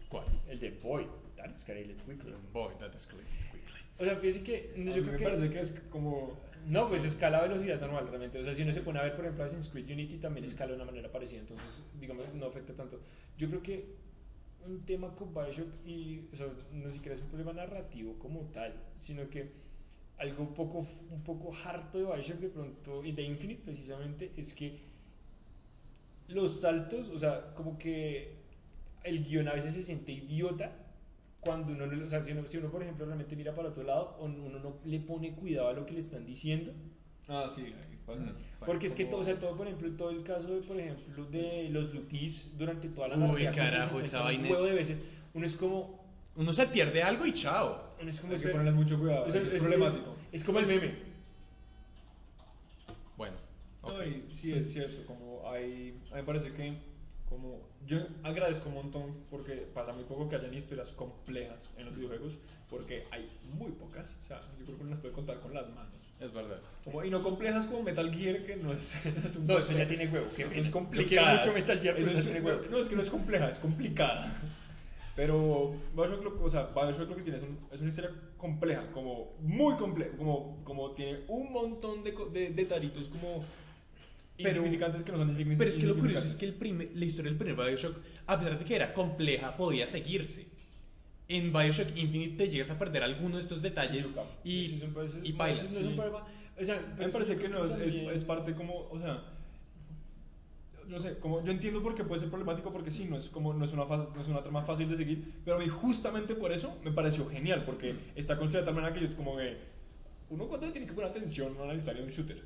¿Cuál? 0.09 0.25
El 0.49 0.59
de 0.59 0.71
Boy, 0.71 1.07
that 1.37 1.51
escalated 1.55 1.97
quickly. 2.07 2.33
Boy, 2.53 2.73
that 2.79 2.93
escalated 2.95 3.31
quickly. 3.53 3.61
O 3.99 4.05
sea, 4.05 4.17
fíjese 4.17 4.43
que 4.43 4.73
a 4.75 4.79
yo 4.79 4.85
mí 4.85 4.91
creo 4.93 5.05
me 5.12 5.17
que 5.19 5.25
parece 5.25 5.51
que 5.51 5.61
es 5.61 5.73
como. 5.91 6.37
No, 6.67 6.89
pues 6.89 7.05
escala 7.05 7.39
a 7.39 7.43
velocidad 7.43 7.81
normal 7.81 8.07
realmente. 8.09 8.39
O 8.39 8.45
sea, 8.45 8.55
si 8.55 8.62
uno 8.62 8.73
se 8.73 8.81
pone 8.81 8.99
a 8.99 9.03
ver, 9.03 9.15
por 9.15 9.25
ejemplo, 9.25 9.45
Assassin's 9.45 9.69
Creed 9.69 9.91
Unity 9.91 10.17
también 10.17 10.45
escala 10.45 10.71
de 10.71 10.77
una 10.77 10.85
manera 10.85 11.11
parecida. 11.11 11.41
Entonces, 11.41 11.85
digamos, 12.01 12.27
no 12.35 12.47
afecta 12.47 12.73
tanto. 12.73 13.01
Yo 13.37 13.49
creo 13.49 13.62
que 13.62 13.85
un 14.67 14.81
tema 14.85 15.15
con 15.15 15.35
Bioshock, 15.35 15.69
y 15.87 16.23
o 16.33 16.37
sea, 16.37 16.47
no 16.73 16.91
siquiera 16.91 17.15
es 17.15 17.21
un 17.21 17.29
problema 17.29 17.53
narrativo 17.53 18.19
como 18.19 18.41
tal, 18.53 18.73
sino 18.95 19.29
que 19.29 19.51
algo 20.19 20.55
poco, 20.55 20.87
un 21.11 21.23
poco 21.23 21.55
harto 21.65 21.99
de 21.99 22.05
Bioshock 22.05 22.39
de 22.39 22.49
pronto, 22.49 23.05
y 23.05 23.12
de 23.12 23.23
Infinite 23.23 23.62
precisamente, 23.62 24.33
es 24.37 24.55
que 24.55 24.79
los 26.29 26.61
saltos, 26.61 27.09
o 27.09 27.19
sea, 27.19 27.53
como 27.55 27.77
que 27.79 28.37
el 29.03 29.23
guion 29.25 29.49
a 29.49 29.55
veces 29.55 29.75
se 29.75 29.83
siente 29.83 30.12
idiota 30.12 30.73
cuando 31.45 31.72
uno, 31.72 31.86
no- 31.86 32.05
o 32.05 32.09
sea, 32.09 32.22
si 32.22 32.32
uno, 32.32 32.47
si 32.47 32.57
uno, 32.57 32.70
por 32.70 32.82
ejemplo 32.82 33.05
realmente 33.07 33.36
mira 33.36 33.55
para 33.55 33.68
otro 33.68 33.82
lado 33.84 34.16
o 34.18 34.24
uno 34.24 34.59
no 34.59 34.76
le 34.84 35.01
pone 35.01 35.32
cuidado 35.34 35.68
a 35.68 35.72
lo 35.72 35.86
que 35.86 35.92
le 35.92 36.01
están 36.01 36.24
diciendo 36.26 36.72
Ah, 37.28 37.49
sí, 37.55 37.62
ahí 37.62 37.99
pasa. 38.07 38.20
porque 38.66 38.86
es 38.86 38.95
que 38.95 39.05
todo, 39.07 39.20
o 39.20 39.24
sea, 39.24 39.38
todo 39.38 39.57
por 39.57 39.66
ejemplo 39.66 39.90
todo 39.97 40.11
el 40.11 40.22
caso 40.22 40.49
de, 40.49 40.61
por 40.62 40.78
ejemplo 40.78 41.24
de 41.26 41.68
los 41.70 41.92
lutis 41.95 42.53
durante 42.59 42.88
toda 42.88 43.09
la 43.09 43.16
Uy, 43.16 43.45
carajo, 43.47 44.01
esa 44.01 44.20
vaina 44.20 44.49
es- 44.49 44.62
de 44.64 44.74
veces 44.74 45.01
uno 45.32 45.47
es 45.47 45.55
como 45.57 46.03
Uno 46.36 46.53
se 46.53 46.66
pierde 46.66 47.01
algo 47.03 47.24
y 47.26 47.32
chao. 47.32 47.95
uno 48.01 48.11
es 48.11 48.20
como 48.20 48.32
Hay 48.34 48.40
que 48.40 48.49
ponerle 48.49 48.72
mucho 48.72 48.99
cuidado. 48.99 49.24
eso 49.26 49.38
es, 49.38 49.53
es- 49.53 49.62
problemático. 49.62 50.16
es, 50.32 50.40
es 50.40 50.45
como 50.45 50.59
el 50.59 50.64
Pues, 50.66 50.82
meme 50.82 50.95
Bueno, 53.16 53.36
ok. 53.82 53.92
No, 53.92 54.05
y 54.05 54.24
sí 54.30 54.53
es 54.53 54.72
cierto, 54.72 55.07
como 55.07 55.49
hay, 55.49 55.97
a 56.11 56.16
mí 56.16 56.20
me 56.20 56.24
parece 56.24 56.53
que 56.53 56.76
como 57.35 57.59
yo 57.87 57.99
agradezco 58.22 58.68
un 58.68 58.74
montón 58.76 59.14
porque 59.30 59.66
pasa 59.74 59.93
muy 59.93 60.05
poco 60.05 60.28
que 60.28 60.37
hayan 60.37 60.55
historias 60.55 60.93
complejas 60.93 61.72
en 61.76 61.87
los 61.87 61.95
videojuegos 61.97 62.39
porque 62.70 63.05
hay 63.11 63.28
muy 63.59 63.72
pocas, 63.72 64.16
o 64.20 64.22
sea, 64.22 64.41
yo 64.59 64.64
creo 64.64 64.76
que 64.76 64.82
uno 64.82 64.91
las 64.91 65.01
puede 65.01 65.14
contar 65.14 65.41
con 65.41 65.53
las 65.53 65.68
manos. 65.68 65.93
Es 66.20 66.32
verdad. 66.32 66.61
Como, 66.85 67.05
y 67.05 67.11
no 67.11 67.22
complejas 67.22 67.66
como 67.66 67.82
Metal 67.82 68.12
Gear 68.14 68.45
que 68.45 68.57
no 68.57 68.72
es, 68.72 69.05
es 69.07 69.37
un 69.37 69.47
no 69.47 69.59
eso 69.59 69.72
ya 69.72 69.87
tiene 69.87 70.07
huevo 70.07 70.26
que 70.35 70.43
Eso 70.45 70.61
es 70.61 70.70
quiero 70.70 71.26
mucho 71.26 71.53
Metal 71.53 71.78
Gear 71.80 71.95
pero 71.97 72.09
Eso 72.09 72.18
es- 72.18 72.24
tiene 72.24 72.41
huevo 72.41 72.62
no, 72.70 72.78
es 72.78 72.89
que 72.89 72.97
no 72.97 73.03
es 73.03 73.11
compleja, 73.11 73.49
es 73.49 73.59
complicada. 73.59 74.32
Pero 75.16 75.72
Bioshock, 75.95 76.24
lo, 76.24 76.45
o 76.45 76.51
sea, 76.51 76.70
Bioshock 76.74 77.09
lo 77.09 77.14
que 77.16 77.22
tiene 77.22 77.37
es, 77.39 77.45
un- 77.45 77.59
es 77.70 77.80
una 77.80 77.89
historia 77.91 78.11
compleja, 78.37 78.85
como 78.93 79.30
muy 79.41 79.76
compleja, 79.76 80.16
como, 80.16 80.59
como 80.64 80.91
tiene 80.93 81.20
un 81.28 81.53
montón 81.53 82.03
de, 82.03 82.12
de 82.32 82.51
detallitos 82.51 83.09
como 83.09 83.45
insignificantes 84.39 85.03
que 85.03 85.12
no 85.12 85.18
son 85.18 85.30
insignificantes. 85.30 85.59
Pero 85.59 85.70
es 85.70 85.78
que 85.78 85.87
lo 85.87 85.97
curioso 86.01 86.26
es 86.26 86.37
que 86.37 86.47
el 86.47 86.55
primer- 86.55 86.91
la 86.95 87.05
historia 87.05 87.30
del 87.30 87.39
primer 87.39 87.57
Bioshock, 87.66 87.97
a 88.26 88.39
pesar 88.39 88.59
de 88.59 88.64
que 88.64 88.74
era 88.76 88.93
compleja, 88.93 89.57
podía 89.57 89.87
seguirse. 89.87 90.47
En 91.28 91.53
Bioshock 91.53 91.97
Infinite 91.97 92.37
te 92.37 92.51
llegas 92.51 92.70
a 92.70 92.78
perder 92.78 93.03
alguno 93.03 93.37
de 93.37 93.41
estos 93.41 93.62
detalles 93.62 94.12
y, 94.45 94.51
y 94.74 95.32
no, 95.32 95.37
bailas. 95.39 95.64
eso 95.64 95.74
no 95.74 95.80
es 95.80 95.85
un 95.87 95.91
sí. 95.93 95.97
problema. 95.97 96.26
o 96.61 96.64
sea 96.64 96.95
me 96.99 97.09
parece 97.09 97.37
que 97.37 97.49
no, 97.49 97.64
es, 97.64 97.72
es, 97.72 97.95
es 97.95 98.24
parte 98.24 98.53
como, 98.55 98.89
o 98.91 98.99
sea, 98.99 99.24
yo 100.89 100.99
sé, 100.99 101.18
como, 101.18 101.43
yo 101.43 101.51
entiendo 101.51 101.82
por 101.82 101.95
qué 101.95 102.05
puede 102.05 102.20
ser 102.20 102.28
problemático, 102.28 102.70
porque 102.70 102.91
sí, 102.91 103.07
no 103.07 103.16
es, 103.16 103.28
como, 103.28 103.55
no, 103.55 103.64
es 103.64 103.72
una 103.72 103.85
faz- 103.85 104.12
no 104.14 104.20
es 104.20 104.28
una 104.28 104.43
trama 104.43 104.64
fácil 104.64 104.89
de 104.91 104.97
seguir, 104.97 105.32
pero 105.45 105.57
a 105.57 105.61
mí 105.61 105.66
justamente 105.66 106.35
por 106.35 106.53
eso 106.53 106.76
me 106.85 106.93
pareció 106.93 107.26
genial, 107.26 107.64
porque 107.64 107.95
está 108.16 108.37
construida 108.37 108.61
de 108.62 108.66
tal 108.66 108.74
manera 108.74 108.93
que 108.93 109.01
yo 109.01 109.16
como 109.16 109.37
que, 109.39 109.57
uno 110.28 110.47
cuando 110.47 110.66
le 110.66 110.72
tiene 110.72 110.87
que 110.87 110.93
poner 110.93 111.11
atención 111.11 111.57
a 111.59 111.64
la 111.64 111.74
historia 111.74 112.03
de 112.03 112.07
un 112.09 112.12
shooter, 112.12 112.43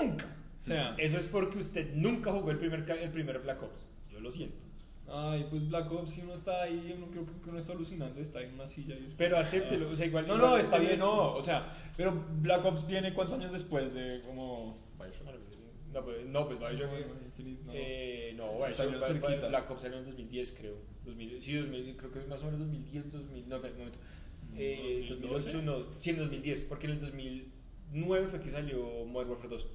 nunca. 0.00 0.26
O 0.60 0.64
sea, 0.64 0.94
eso 0.98 1.16
es 1.16 1.26
porque 1.26 1.58
usted 1.58 1.94
nunca 1.94 2.32
jugó 2.32 2.50
el 2.50 2.58
primer 2.58 2.84
el 2.90 3.10
primer 3.10 3.38
Black 3.40 3.62
Ops 3.62 3.96
yo 4.10 4.20
lo 4.20 4.30
siento 4.30 4.58
ay, 5.12 5.46
pues 5.50 5.68
Black 5.68 5.90
Ops, 5.90 6.12
si 6.12 6.20
uno 6.20 6.34
está 6.34 6.62
ahí, 6.62 6.94
uno 6.96 7.08
creo 7.10 7.26
que 7.26 7.48
uno 7.48 7.58
está 7.58 7.72
alucinando, 7.72 8.20
está 8.20 8.42
en 8.42 8.54
una 8.54 8.66
silla 8.66 8.96
y 8.96 9.06
es 9.06 9.14
pero 9.14 9.38
acéptelo 9.38 9.90
o 9.90 9.96
sea 9.96 10.06
igual 10.06 10.26
No, 10.26 10.36
igual 10.36 10.50
no, 10.50 10.56
está 10.56 10.78
bien, 10.78 10.98
no, 10.98 11.34
o 11.34 11.42
sea, 11.42 11.72
pero 11.96 12.24
Black 12.40 12.64
Ops 12.64 12.86
viene 12.86 13.12
cuántos 13.12 13.38
años 13.38 13.52
después 13.52 13.92
de 13.94 14.22
como... 14.24 14.78
Bioshock. 14.98 15.26
No, 15.92 16.04
pues, 16.04 16.26
no, 16.26 16.46
pues 16.46 16.58
Bioshock. 16.58 16.90
No. 17.64 17.72
Eh, 17.72 18.34
no, 18.36 18.52
Bioshock, 18.52 18.72
salió 18.72 19.02
cerquita. 19.02 19.48
Black 19.48 19.70
Ops 19.70 19.82
salió 19.82 19.98
en 19.98 20.04
2010, 20.04 20.52
creo. 20.52 20.76
2000, 21.04 21.42
sí, 21.42 21.54
2000, 21.54 21.96
creo 21.96 22.12
que 22.12 22.20
más 22.26 22.42
o 22.42 22.44
menos 22.44 22.60
2010, 22.60 23.12
2000. 23.12 23.48
No, 23.48 23.56
un 23.56 23.62
momento. 23.62 23.98
Eh, 24.54 25.06
2012? 25.08 25.52
2008, 25.52 25.62
no, 25.62 25.98
sí, 25.98 26.10
en 26.10 26.18
2010, 26.18 26.62
porque 26.62 26.86
en 26.86 26.92
el 26.92 27.00
2009 27.00 28.28
fue 28.28 28.40
que 28.40 28.50
salió 28.50 29.04
Modern 29.06 29.30
Warfare 29.30 29.48
2. 29.48 29.66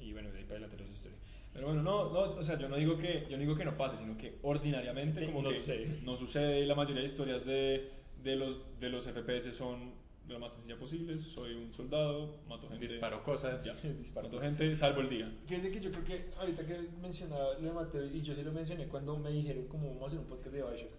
Y 0.00 0.12
bueno, 0.12 0.30
de 0.30 0.38
ahí 0.38 0.44
para 0.44 0.58
adelante 0.58 0.76
no 0.78 0.84
es 0.84 0.90
historia. 0.96 1.18
Pero 1.52 1.66
bueno, 1.66 1.82
no, 1.82 2.12
no, 2.12 2.20
o 2.36 2.42
sea, 2.42 2.58
yo 2.58 2.68
no 2.68 2.76
digo 2.76 2.96
que, 2.96 3.26
yo 3.28 3.36
no 3.36 3.42
digo 3.42 3.56
que 3.56 3.64
no 3.64 3.76
pase, 3.76 3.96
sino 3.96 4.16
que 4.16 4.38
ordinariamente 4.42 5.26
como 5.26 5.42
No 5.42 5.48
que 5.50 5.56
sucede. 5.56 5.98
no 6.04 6.16
sucede 6.16 6.60
y 6.60 6.66
la 6.66 6.74
mayoría 6.76 7.00
de 7.02 7.06
historias 7.06 7.44
de, 7.44 7.90
de 8.22 8.36
los, 8.36 8.58
de 8.78 8.88
los 8.88 9.04
FPS 9.06 9.52
son 9.54 9.92
lo 10.28 10.38
más 10.38 10.52
sencilla 10.52 10.76
posible. 10.78 11.18
Soy 11.18 11.54
un 11.54 11.74
soldado, 11.74 12.36
mato 12.48 12.68
gente. 12.68 12.86
Disparo 12.86 13.24
cosas. 13.24 13.64
Ya, 13.64 13.72
Sí, 13.72 13.88
disparo 13.98 14.28
mato 14.28 14.36
cosas. 14.38 14.56
gente, 14.56 14.76
salvo 14.76 15.00
el 15.00 15.08
día. 15.10 15.32
Fíjense 15.46 15.72
que 15.72 15.80
yo 15.80 15.90
creo 15.90 16.04
que 16.04 16.30
ahorita 16.38 16.64
que 16.64 16.78
mencionaba 17.02 17.54
lo 17.54 17.60
de 17.68 17.72
Mateo, 17.72 18.06
y 18.06 18.22
yo 18.22 18.32
sí 18.32 18.42
lo 18.44 18.52
mencioné 18.52 18.86
cuando 18.86 19.16
me 19.18 19.30
dijeron 19.30 19.66
como 19.66 19.88
vamos 19.88 20.02
a 20.04 20.06
hacer 20.06 20.18
un 20.20 20.26
podcast 20.26 20.54
de 20.54 20.62
Bioshock. 20.62 20.90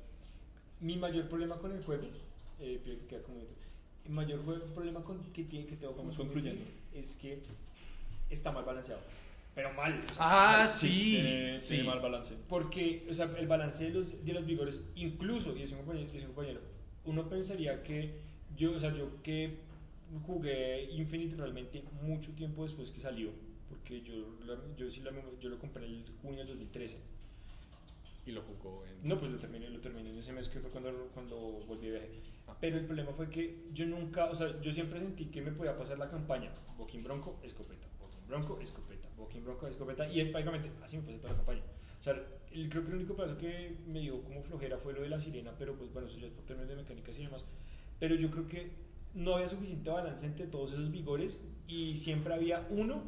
Mi 0.81 0.97
mayor 0.97 1.29
problema 1.29 1.55
con 1.59 1.71
el 1.71 1.81
juego, 1.81 2.07
eh, 2.59 2.81
que 2.83 2.97
queda 3.07 3.21
como 3.21 3.37
el 4.05 4.11
mayor 4.11 4.41
problema 4.73 5.01
con, 5.01 5.23
que, 5.31 5.43
tiene, 5.45 5.65
que 5.65 5.75
tengo 5.77 5.93
Infinite 5.93 6.17
concluyendo. 6.17 6.65
es 6.93 7.15
que 7.15 7.39
está 8.31 8.51
mal 8.51 8.63
balanceado. 8.63 9.01
Pero 9.53 9.73
mal. 9.73 9.99
Ah, 10.17 10.65
sí. 10.67 11.19
Tiene, 11.21 11.57
sí. 11.57 11.75
tiene 11.75 11.89
mal 11.89 11.99
balance. 11.99 12.35
Porque, 12.47 13.05
o 13.09 13.13
sea, 13.13 13.29
el 13.37 13.47
balance 13.47 13.83
de 13.83 13.89
los, 13.91 14.25
de 14.25 14.33
los 14.33 14.45
vigores, 14.45 14.83
incluso, 14.95 15.55
y 15.57 15.63
es 15.63 15.71
un 15.71 15.79
compañero, 15.79 16.09
y 16.13 16.17
es 16.17 16.23
un 16.23 16.29
compañero, 16.29 16.61
uno 17.05 17.27
pensaría 17.27 17.83
que 17.83 18.21
yo, 18.55 18.73
o 18.73 18.79
sea, 18.79 18.95
yo 18.95 19.21
que 19.21 19.57
jugué 20.25 20.83
Infinite 20.91 21.35
realmente 21.35 21.83
mucho 22.01 22.31
tiempo 22.31 22.63
después 22.63 22.91
que 22.91 23.01
salió, 23.01 23.31
porque 23.69 24.01
yo, 24.01 24.13
yo 24.77 24.89
sí 24.89 25.01
la, 25.01 25.11
yo 25.39 25.49
lo 25.49 25.59
compré 25.59 25.85
en 25.85 25.93
el 25.95 26.05
junio 26.21 26.39
del 26.39 26.47
2013. 26.47 26.97
Y 28.23 28.31
lo 28.33 28.43
jugó 28.43 28.85
en. 28.85 29.07
No, 29.07 29.19
pues 29.19 29.31
lo 29.31 29.39
terminé, 29.39 29.67
lo 29.69 29.79
terminé 29.79 30.11
en 30.11 30.19
ese 30.19 30.31
mes 30.31 30.47
que 30.47 30.59
fue 30.59 30.69
cuando, 30.69 30.91
cuando 31.13 31.35
volví 31.35 31.87
de 31.87 31.93
viaje. 31.93 32.09
Ah. 32.47 32.55
Pero 32.61 32.77
el 32.77 32.85
problema 32.85 33.11
fue 33.13 33.29
que 33.29 33.63
yo 33.73 33.87
nunca, 33.87 34.25
o 34.25 34.35
sea, 34.35 34.61
yo 34.61 34.71
siempre 34.71 34.99
sentí 34.99 35.25
que 35.25 35.41
me 35.41 35.51
podía 35.51 35.75
pasar 35.75 35.97
la 35.97 36.07
campaña. 36.07 36.51
Boquín 36.77 37.03
Bronco, 37.03 37.39
escopeta. 37.41 37.87
Boquín 38.31 38.45
Bronco, 38.47 38.61
escopeta. 38.61 39.07
Boquín 39.17 39.43
Bronco, 39.43 39.67
escopeta. 39.67 40.07
Y 40.11 40.23
prácticamente 40.25 40.71
así 40.83 40.97
me 40.97 41.03
pasé 41.03 41.17
toda 41.19 41.33
la 41.33 41.37
campaña. 41.37 41.61
O 41.99 42.03
sea, 42.03 42.13
el- 42.51 42.69
creo 42.69 42.83
que 42.83 42.89
el 42.91 42.95
único 42.97 43.15
pedazo 43.15 43.37
que 43.37 43.77
me 43.87 43.99
dio 43.99 44.21
como 44.23 44.41
flojera 44.43 44.77
fue 44.77 44.93
lo 44.93 45.01
de 45.01 45.09
la 45.09 45.19
sirena, 45.19 45.53
pero 45.57 45.75
pues 45.75 45.91
bueno, 45.93 46.07
eso 46.07 46.17
ya 46.17 46.27
es 46.27 46.33
por 46.33 46.45
términos 46.45 46.69
de 46.69 46.75
mecánicas 46.77 47.17
y 47.19 47.23
demás. 47.23 47.43
Pero 47.99 48.15
yo 48.15 48.31
creo 48.31 48.47
que 48.47 48.71
no 49.13 49.35
había 49.35 49.47
suficiente 49.47 49.89
balance 49.89 50.25
entre 50.25 50.47
todos 50.47 50.71
esos 50.71 50.89
vigores 50.91 51.39
y 51.67 51.97
siempre 51.97 52.33
había 52.33 52.65
uno 52.71 53.03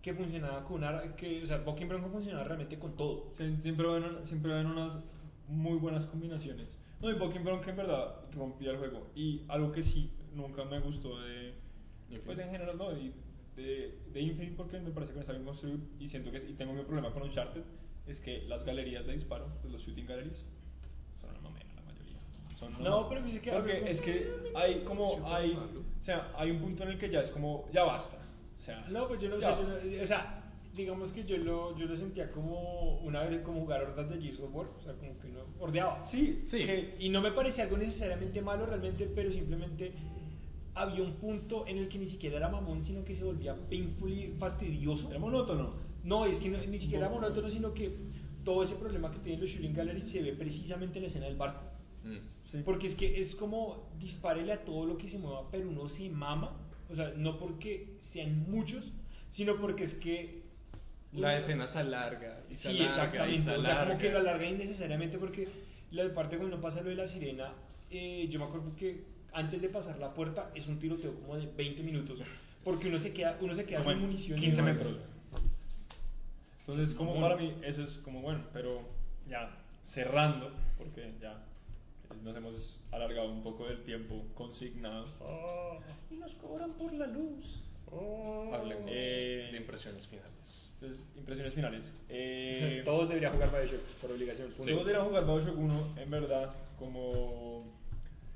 que 0.00 0.14
funcionaba 0.14 0.64
con 0.64 0.78
una, 0.78 1.14
que, 1.16 1.42
o 1.42 1.46
sea, 1.46 1.58
Boquín 1.58 1.88
Bronco 1.88 2.08
funcionaba 2.08 2.44
realmente 2.44 2.78
con 2.78 2.96
todo. 2.96 3.32
Sie- 3.34 3.60
Siempre 3.60 3.86
ven, 3.86 4.24
siempre 4.24 4.52
ven 4.54 4.66
unas 4.66 4.98
muy 5.48 5.76
buenas 5.78 6.06
combinaciones. 6.06 6.78
No, 7.02 7.10
y 7.10 7.14
Pokémon 7.16 7.44
Bronco 7.44 7.70
en 7.70 7.76
verdad 7.76 8.14
rompía 8.32 8.70
el 8.70 8.78
juego. 8.78 9.10
Y 9.14 9.42
algo 9.48 9.72
que 9.72 9.82
sí 9.82 10.10
nunca 10.34 10.64
me 10.64 10.80
gustó 10.80 11.20
de. 11.20 11.54
Pues 12.24 12.38
en 12.38 12.50
general, 12.50 12.76
no, 12.78 12.92
y 12.92 13.12
de, 13.56 13.98
de 14.12 14.20
Infinite 14.20 14.54
porque 14.56 14.78
me 14.80 14.90
parece 14.90 15.12
que 15.12 15.16
no 15.16 15.20
está 15.22 15.32
bien 15.32 15.44
construido 15.44 15.78
y 15.98 16.08
siento 16.08 16.30
que 16.30 16.38
es- 16.38 16.48
y 16.48 16.52
tengo 16.54 16.72
mi 16.72 16.82
problema 16.82 17.12
con 17.12 17.22
Uncharted 17.22 17.62
es 18.06 18.20
que 18.20 18.42
las 18.48 18.64
galerías 18.64 19.06
de 19.06 19.12
disparo, 19.12 19.46
pues 19.60 19.72
los 19.72 19.82
shooting 19.82 20.06
galleries, 20.06 20.44
son 21.20 21.30
una 21.30 21.40
mamera 21.40 21.66
la 21.74 21.82
mayoría. 21.82 22.18
Son 22.56 22.74
una 22.74 22.88
No, 22.88 23.08
pero 23.08 23.22
dice 23.22 23.40
que 23.40 23.50
Porque 23.52 23.90
es 23.90 24.00
que 24.00 24.30
hay 24.54 24.80
como, 24.84 25.02
Es 25.02 25.22
hay, 25.24 25.52
o 25.54 26.02
sea, 26.02 26.32
hay 26.36 26.50
un 26.50 26.60
punto 26.60 26.82
en 26.84 26.90
el 26.90 26.98
que 26.98 27.08
ya 27.10 27.20
es 27.20 27.30
como, 27.30 27.68
ya 27.72 27.84
basta. 27.84 28.16
O 28.58 28.62
sea, 28.62 28.84
No, 28.90 29.06
pues 29.08 29.20
yo 29.20 29.28
no 29.28 29.36
sé, 29.40 29.46
yo 29.46 29.96
no- 29.96 30.02
o 30.02 30.06
sea, 30.06 30.36
digamos 30.74 31.12
que 31.12 31.24
yo 31.24 31.36
lo, 31.38 31.76
yo 31.76 31.86
lo 31.86 31.96
sentía 31.96 32.30
como 32.30 32.98
una 33.00 33.24
vez 33.24 33.42
como 33.42 33.60
jugar 33.60 33.82
hordas 33.84 34.08
de 34.08 34.20
Gears 34.20 34.40
of 34.40 34.54
War, 34.54 34.66
o 34.78 34.82
sea, 34.82 34.94
como 34.94 35.18
que 35.18 35.28
no, 35.28 35.40
hordeaba. 35.58 36.04
Sí, 36.04 36.42
Sí. 36.46 36.64
que- 36.64 36.96
Y 36.98 37.08
no 37.10 37.20
me 37.20 37.32
parecía 37.32 37.64
algo 37.64 37.76
necesariamente 37.76 38.40
malo 38.40 38.66
realmente, 38.66 39.06
pero 39.14 39.30
simplemente 39.30 39.92
había 40.74 41.02
un 41.02 41.14
punto 41.14 41.66
en 41.66 41.78
el 41.78 41.88
que 41.88 41.98
ni 41.98 42.06
siquiera 42.06 42.36
era 42.36 42.48
mamón, 42.48 42.80
sino 42.80 43.04
que 43.04 43.14
se 43.14 43.24
volvía 43.24 43.54
painfully 43.68 44.34
fastidioso. 44.38 45.10
Era 45.10 45.18
monótono. 45.18 45.74
No, 46.04 46.24
es 46.26 46.40
que 46.40 46.48
no- 46.50 46.58
ni 46.66 46.78
siquiera 46.78 47.06
era 47.06 47.14
monótono, 47.14 47.48
sino 47.50 47.74
que 47.74 47.94
todo 48.44 48.62
ese 48.62 48.74
problema 48.76 49.10
que 49.10 49.18
tienen 49.18 49.40
los 49.40 49.50
shooting 49.50 49.74
galleries 49.74 50.08
se 50.08 50.22
ve 50.22 50.32
precisamente 50.32 50.98
en 50.98 51.02
la 51.02 51.06
escena 51.08 51.26
del 51.26 51.36
barco. 51.36 51.62
Mm. 52.04 52.16
Sí. 52.44 52.62
Porque 52.64 52.86
es 52.86 52.94
que 52.96 53.18
es 53.20 53.34
como 53.34 53.90
dispárele 53.98 54.52
a 54.52 54.64
todo 54.64 54.86
lo 54.86 54.96
que 54.96 55.08
se 55.08 55.18
mueva, 55.18 55.50
pero 55.50 55.68
uno 55.68 55.88
se 55.88 56.08
mama. 56.08 56.56
O 56.88 56.94
sea, 56.94 57.12
no 57.16 57.38
porque 57.38 57.94
sean 57.98 58.50
muchos, 58.50 58.92
sino 59.30 59.56
porque 59.56 59.84
es 59.84 59.94
que. 59.94 60.40
La 61.12 61.36
escena 61.36 61.66
se 61.66 61.80
alarga 61.80 62.40
y 62.48 62.54
se 62.54 62.70
Sí, 62.72 62.80
alarga 62.82 63.28
y 63.28 63.34
exactamente. 63.34 63.40
se 63.42 63.56
O 63.56 63.62
sea, 63.62 63.84
como 63.86 63.98
que 63.98 64.10
lo 64.10 64.18
alarga 64.18 64.46
innecesariamente 64.48 65.18
porque 65.18 65.48
la 65.90 66.12
parte 66.14 66.38
cuando 66.38 66.60
pasa 66.60 66.82
lo 66.82 66.88
de 66.90 66.94
la 66.96 67.06
sirena, 67.06 67.52
eh, 67.90 68.26
yo 68.30 68.38
me 68.38 68.44
acuerdo 68.46 68.74
que 68.76 69.04
antes 69.32 69.60
de 69.62 69.68
pasar 69.68 69.98
la 69.98 70.12
puerta 70.14 70.50
es 70.54 70.66
un 70.66 70.78
tiroteo 70.78 71.14
como 71.20 71.36
de 71.36 71.46
20 71.46 71.82
minutos. 71.82 72.18
Porque 72.64 72.88
uno 72.88 72.98
se 72.98 73.12
queda, 73.12 73.38
uno 73.40 73.54
se 73.54 73.64
queda 73.64 73.78
Como 73.80 73.90
sin 73.92 74.00
munición. 74.02 74.38
y 74.38 74.40
15 74.42 74.56
demás. 74.62 74.74
metros. 74.76 74.98
Entonces, 76.66 76.94
como 76.94 77.14
mamón. 77.14 77.28
para 77.30 77.40
mí, 77.40 77.54
eso 77.62 77.82
es 77.82 77.96
como 77.98 78.20
bueno, 78.22 78.44
pero 78.52 78.82
ya 79.28 79.50
cerrando, 79.82 80.50
porque 80.78 81.12
ya 81.20 81.42
nos 82.22 82.36
hemos 82.36 82.80
alargado 82.92 83.30
un 83.32 83.42
poco 83.42 83.66
del 83.66 83.82
tiempo 83.82 84.24
consignado. 84.34 85.06
Y 86.10 86.16
nos 86.16 86.34
cobran 86.34 86.72
por 86.74 86.92
la 86.92 87.06
luz. 87.06 87.62
Hablemos 88.52 88.88
Eh, 88.92 89.48
de 89.50 89.56
impresiones 89.58 90.06
finales. 90.06 90.76
Entonces, 90.80 91.04
impresiones 91.16 91.54
finales. 91.54 91.92
Eh, 92.08 92.82
Todos 92.84 93.08
deberían 93.08 93.32
jugar 93.32 93.50
Bioshock 93.50 93.80
por 94.00 94.12
obligación. 94.12 94.48
punto. 94.52 94.62
Todos 94.70 94.86
deberían 94.86 95.06
jugar 95.08 95.24
Bioshock 95.24 95.58
1, 95.58 95.94
en 95.96 96.10
verdad, 96.10 96.54
como... 96.78 97.58
O 97.60 97.64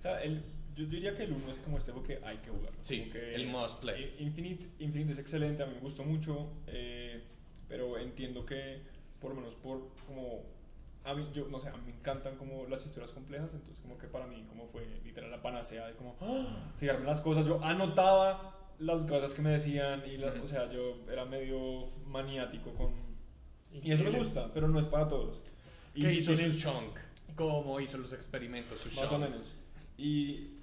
sea, 0.02 0.22
el, 0.24 0.42
yo 0.74 0.86
diría 0.86 1.14
que 1.14 1.24
el 1.24 1.32
1 1.32 1.50
es 1.50 1.60
como 1.60 1.78
este 1.78 1.92
juego 1.92 2.06
que 2.06 2.18
hay 2.24 2.38
que 2.38 2.50
jugar. 2.50 2.72
Sí, 2.82 3.08
que 3.10 3.34
el 3.34 3.46
must 3.46 3.80
play. 3.80 4.16
Infinite, 4.18 4.66
Infinite 4.78 5.12
es 5.12 5.18
excelente, 5.18 5.62
a 5.62 5.66
mí 5.66 5.74
me 5.74 5.80
gustó 5.80 6.04
mucho, 6.04 6.50
eh, 6.66 7.22
pero 7.68 7.98
entiendo 7.98 8.44
que, 8.44 8.82
por 9.20 9.30
lo 9.30 9.36
menos 9.36 9.54
por 9.54 9.88
como... 10.06 10.42
A 11.04 11.12
mí, 11.14 11.28
yo, 11.34 11.48
no 11.48 11.60
sé, 11.60 11.68
a 11.68 11.72
mí 11.72 11.82
me 11.84 11.92
encantan 11.92 12.36
como 12.36 12.64
las 12.66 12.84
historias 12.86 13.12
complejas, 13.12 13.52
entonces 13.52 13.78
como 13.82 13.98
que 13.98 14.06
para 14.06 14.26
mí 14.26 14.42
como 14.48 14.66
fue 14.68 14.86
literal 15.04 15.30
la 15.30 15.42
panacea 15.42 15.86
de 15.86 15.92
como 15.94 16.16
¡ah! 16.22 16.72
fijarme 16.78 17.04
las 17.04 17.20
cosas, 17.20 17.44
yo 17.44 17.62
anotaba 17.62 18.58
las 18.78 19.04
cosas 19.04 19.34
que 19.34 19.42
me 19.42 19.50
decían 19.50 20.02
y 20.10 20.16
las, 20.16 20.34
o 20.38 20.46
sea, 20.46 20.72
yo 20.72 20.96
era 21.12 21.26
medio 21.26 21.90
maniático 22.06 22.72
con... 22.72 22.92
Y 23.70 23.76
eso 23.78 24.02
me 24.04 24.10
Increíble. 24.10 24.18
gusta, 24.18 24.50
pero 24.54 24.66
no 24.68 24.78
es 24.80 24.86
para 24.86 25.06
todos. 25.06 25.42
¿Qué 25.94 26.08
si 26.10 26.18
hizo 26.18 26.32
tienen- 26.32 26.54
su 26.54 26.58
chunk? 26.60 26.96
¿Cómo 27.36 27.78
hizo 27.80 27.98
los 27.98 28.12
experimentos 28.14 28.78
su 28.80 28.88
Más 28.88 29.04
o 29.04 29.08
chunk? 29.10 29.20
menos. 29.28 29.56
Y, 29.96 30.58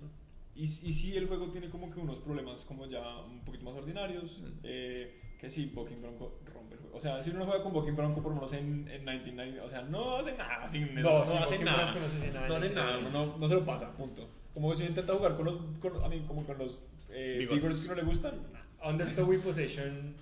y, 0.55 0.63
y 0.63 0.67
sí, 0.67 1.15
el 1.15 1.27
juego 1.27 1.49
tiene 1.49 1.69
como 1.69 1.89
que 1.89 1.99
unos 1.99 2.19
problemas 2.19 2.65
como 2.65 2.85
ya 2.85 3.17
un 3.19 3.43
poquito 3.43 3.65
más 3.65 3.75
ordinarios. 3.75 4.41
Mm. 4.41 4.59
eh, 4.63 5.21
que 5.41 5.49
sí, 5.49 5.71
Bucking 5.73 5.99
Bronco 5.99 6.39
rompe 6.53 6.75
el 6.75 6.81
juego. 6.81 6.95
O 6.95 6.99
sea, 6.99 7.23
si 7.23 7.31
uno 7.31 7.45
juega 7.45 7.63
con 7.63 7.73
Bucking 7.73 7.95
Bronco 7.95 8.21
por 8.21 8.31
lo 8.31 8.35
menos 8.35 8.53
en, 8.53 8.87
en 8.87 9.03
1990, 9.03 9.63
o 9.63 9.69
sea, 9.69 9.81
no 9.81 10.17
hace 10.17 10.37
nada 10.37 10.69
sin 10.69 10.93
No, 10.93 11.01
no, 11.01 11.25
sí, 11.25 11.35
hace 11.35 11.57
nada. 11.57 11.95
No 11.95 12.05
hace 12.05 12.31
nada, 12.31 12.47
No 12.47 12.55
hace 12.55 12.69
nada, 12.69 13.01
no, 13.01 13.37
no, 13.37 13.47
se 13.47 13.55
lo 13.55 13.65
pasa, 13.65 13.91
punto. 13.97 14.29
Como 14.53 14.75
si 14.75 14.83
intenta 14.83 15.13
jugar 15.13 15.35
con 15.35 15.45
los, 15.45 15.55
con, 15.79 16.03
a 16.03 16.07
mí, 16.09 16.23
como 16.27 16.45
con 16.45 16.59
los 16.59 16.83
eh, 17.09 17.47
figures 17.49 17.79
que 17.79 17.87
no 17.87 17.95
le 17.95 18.03
gustan. 18.03 18.35
Undertow 18.83 19.33
y 19.33 19.37
Possession. 19.39 20.15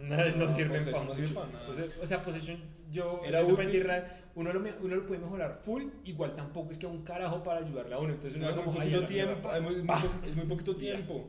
No, 0.00 0.16
no, 0.16 0.36
no 0.36 0.50
sirven 0.50 0.84
para 0.90 1.04
no 1.04 1.10
para 1.34 1.46
nada. 1.48 1.60
Entonces, 1.60 1.98
o 2.02 2.06
sea, 2.06 2.22
Possession, 2.22 2.58
yo. 2.90 3.20
Era 3.24 3.42
para 3.46 4.22
uno, 4.34 4.52
lo, 4.52 4.60
uno 4.60 4.96
lo 4.96 5.06
puede 5.06 5.20
mejorar 5.20 5.60
full, 5.62 5.84
igual 6.04 6.34
tampoco 6.36 6.70
es 6.70 6.78
que 6.78 6.86
un 6.86 7.02
carajo 7.02 7.42
para 7.42 7.60
ayudarle 7.60 7.94
a 7.94 7.98
uno. 7.98 8.14
Entonces, 8.14 8.36
uno 8.38 8.44
No, 8.46 8.50
es 8.50 8.56
muy 8.56 8.64
como, 8.64 8.80
"Ay, 8.80 8.90
poquito 8.92 9.12
mierda, 9.12 9.32
tiempo, 9.34 9.48
pa". 9.48 9.56
es 9.56 9.62
muy, 10.22 10.28
es 10.28 10.36
muy 10.36 10.44
poquito 10.46 10.76
tiempo. 10.76 11.28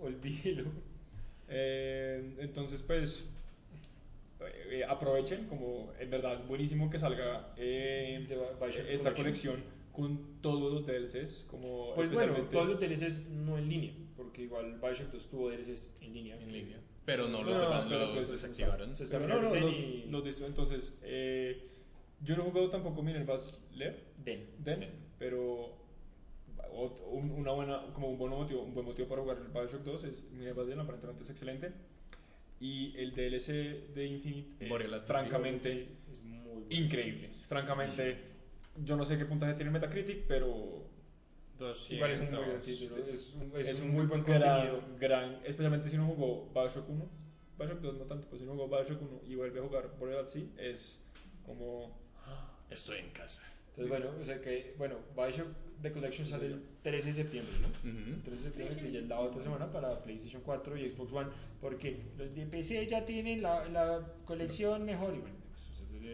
Olvídelo. 0.00 0.64
Eh, 1.48 2.34
entonces, 2.40 2.82
pues, 2.82 3.24
eh, 4.70 4.82
aprovechen, 4.88 5.46
como 5.46 5.92
en 6.00 6.10
verdad 6.10 6.34
es 6.34 6.46
buenísimo 6.46 6.90
que 6.90 6.98
salga 6.98 7.52
eh, 7.56 8.26
esta 8.88 9.14
colección 9.14 9.62
con 9.92 10.40
todos 10.40 10.72
los 10.72 10.86
DLCs, 10.86 11.44
como 11.50 11.94
Pues 11.94 12.10
bueno, 12.12 12.32
especialmente- 12.32 12.52
todos 12.52 12.68
los 12.68 12.80
DLCs 12.80 13.28
no 13.28 13.58
en 13.58 13.68
línea, 13.68 13.92
porque 14.16 14.42
igual 14.42 14.78
Bioshock 14.80 15.12
2 15.12 15.28
tuvo 15.28 15.50
DLCs 15.50 15.90
en 16.00 16.14
línea. 16.14 16.36
En 16.40 16.50
línea. 16.52 16.78
Pero 17.04 17.28
no 17.28 17.42
los 17.42 17.54
No, 17.56 17.62
demás 17.62 17.84
pero 17.88 18.00
los 18.00 18.10
pues, 18.10 18.30
desactivaron. 18.30 18.94
se- 18.94 19.06
Pero 19.06 19.26
no, 19.26 19.42
no, 19.42 19.54
los, 19.54 19.72
y- 19.72 20.04
los 20.08 20.24
de- 20.40 20.46
entonces, 20.46 20.96
eh, 21.02 21.68
yo 22.20 22.36
no 22.36 22.42
he 22.42 22.50
jugado 22.50 22.70
tampoco 22.70 23.02
Minerva's 23.02 23.58
Lair, 23.74 24.04
Den. 24.18 24.46
Den, 24.58 24.88
pero 25.18 25.76
ot- 26.72 27.00
un, 27.10 27.30
una 27.32 27.52
buena, 27.52 27.82
como 27.92 28.08
un 28.10 28.18
buen 28.18 28.30
motivo, 28.32 28.62
un 28.62 28.72
buen 28.74 28.86
motivo 28.86 29.08
para 29.08 29.22
jugar 29.22 29.38
el 29.38 29.48
Bioshock 29.48 29.82
2 29.82 30.04
es 30.04 30.24
Minerva's 30.30 30.66
Lair, 30.68 30.78
aparentemente 30.78 31.24
es 31.24 31.30
excelente. 31.30 31.72
Y 32.60 32.96
el 32.96 33.12
DLC 33.14 33.88
de 33.92 34.06
Infinite 34.06 34.64
es 34.64 35.02
francamente 35.04 35.88
Es 36.12 36.22
muy 36.22 36.38
bueno. 36.38 36.66
increíble. 36.70 37.30
Francamente, 37.48 38.18
yo 38.84 38.96
no 38.96 39.04
sé 39.04 39.18
qué 39.18 39.24
puntaje 39.24 39.54
tiene 39.54 39.72
Metacritic, 39.72 40.26
pero 40.28 40.81
200. 41.62 41.90
Igual 41.92 42.10
es 42.10 42.18
un 42.20 42.30
muy 42.30 42.44
buen 42.44 42.60
título, 42.60 42.96
es 42.96 43.34
un, 43.34 43.52
es 43.60 43.68
Es 43.68 43.80
un 43.80 43.90
muy 43.92 44.06
buen 44.06 44.24
gran, 44.24 44.42
contenido. 44.68 44.82
gran- 44.98 45.40
especialmente 45.44 45.88
si 45.88 45.96
uno 45.96 46.06
jugó 46.06 46.48
Bioshock 46.54 46.88
1. 46.88 47.08
Bioshock 47.58 47.80
2 47.80 47.94
no 47.98 48.04
tanto, 48.04 48.26
pero 48.28 48.38
si 48.38 48.44
uno 48.44 48.54
jugó 48.54 48.68
Bioshock 48.68 49.00
1 49.02 49.20
y 49.28 49.34
vuelve 49.34 49.60
a 49.60 49.62
jugar 49.62 49.90
Boreal 49.98 50.28
Sea, 50.28 50.42
es 50.58 50.98
como... 51.46 51.96
Estoy 52.70 52.98
en 52.98 53.10
casa. 53.10 53.42
Entonces, 53.68 53.88
bueno, 53.88 54.06
o 54.20 54.24
sea 54.24 54.40
que, 54.40 54.74
bueno, 54.78 54.96
Bioshock 55.16 55.48
The 55.82 55.92
Collection 55.92 56.26
sale 56.26 56.46
el 56.46 56.62
13 56.82 57.06
de 57.08 57.12
septiembre, 57.12 57.52
¿no? 57.60 57.90
El 57.90 58.22
13 58.22 58.30
de 58.30 58.38
septiembre, 58.44 58.76
que 58.76 58.92
ya 58.92 59.00
es 59.00 59.08
la 59.08 59.18
otra 59.20 59.42
semana 59.42 59.70
para 59.72 60.00
PlayStation 60.02 60.40
4 60.44 60.76
y 60.78 60.88
Xbox 60.90 61.12
One, 61.12 61.28
porque 61.60 61.96
los 62.16 62.34
de 62.34 62.46
PC 62.46 62.86
ya 62.86 63.04
tienen 63.04 63.42
la, 63.42 63.68
la 63.68 64.00
colección 64.24 64.84
mejor 64.84 65.14
y 65.14 65.18
bueno, 65.18 65.34
pues, 65.40 65.41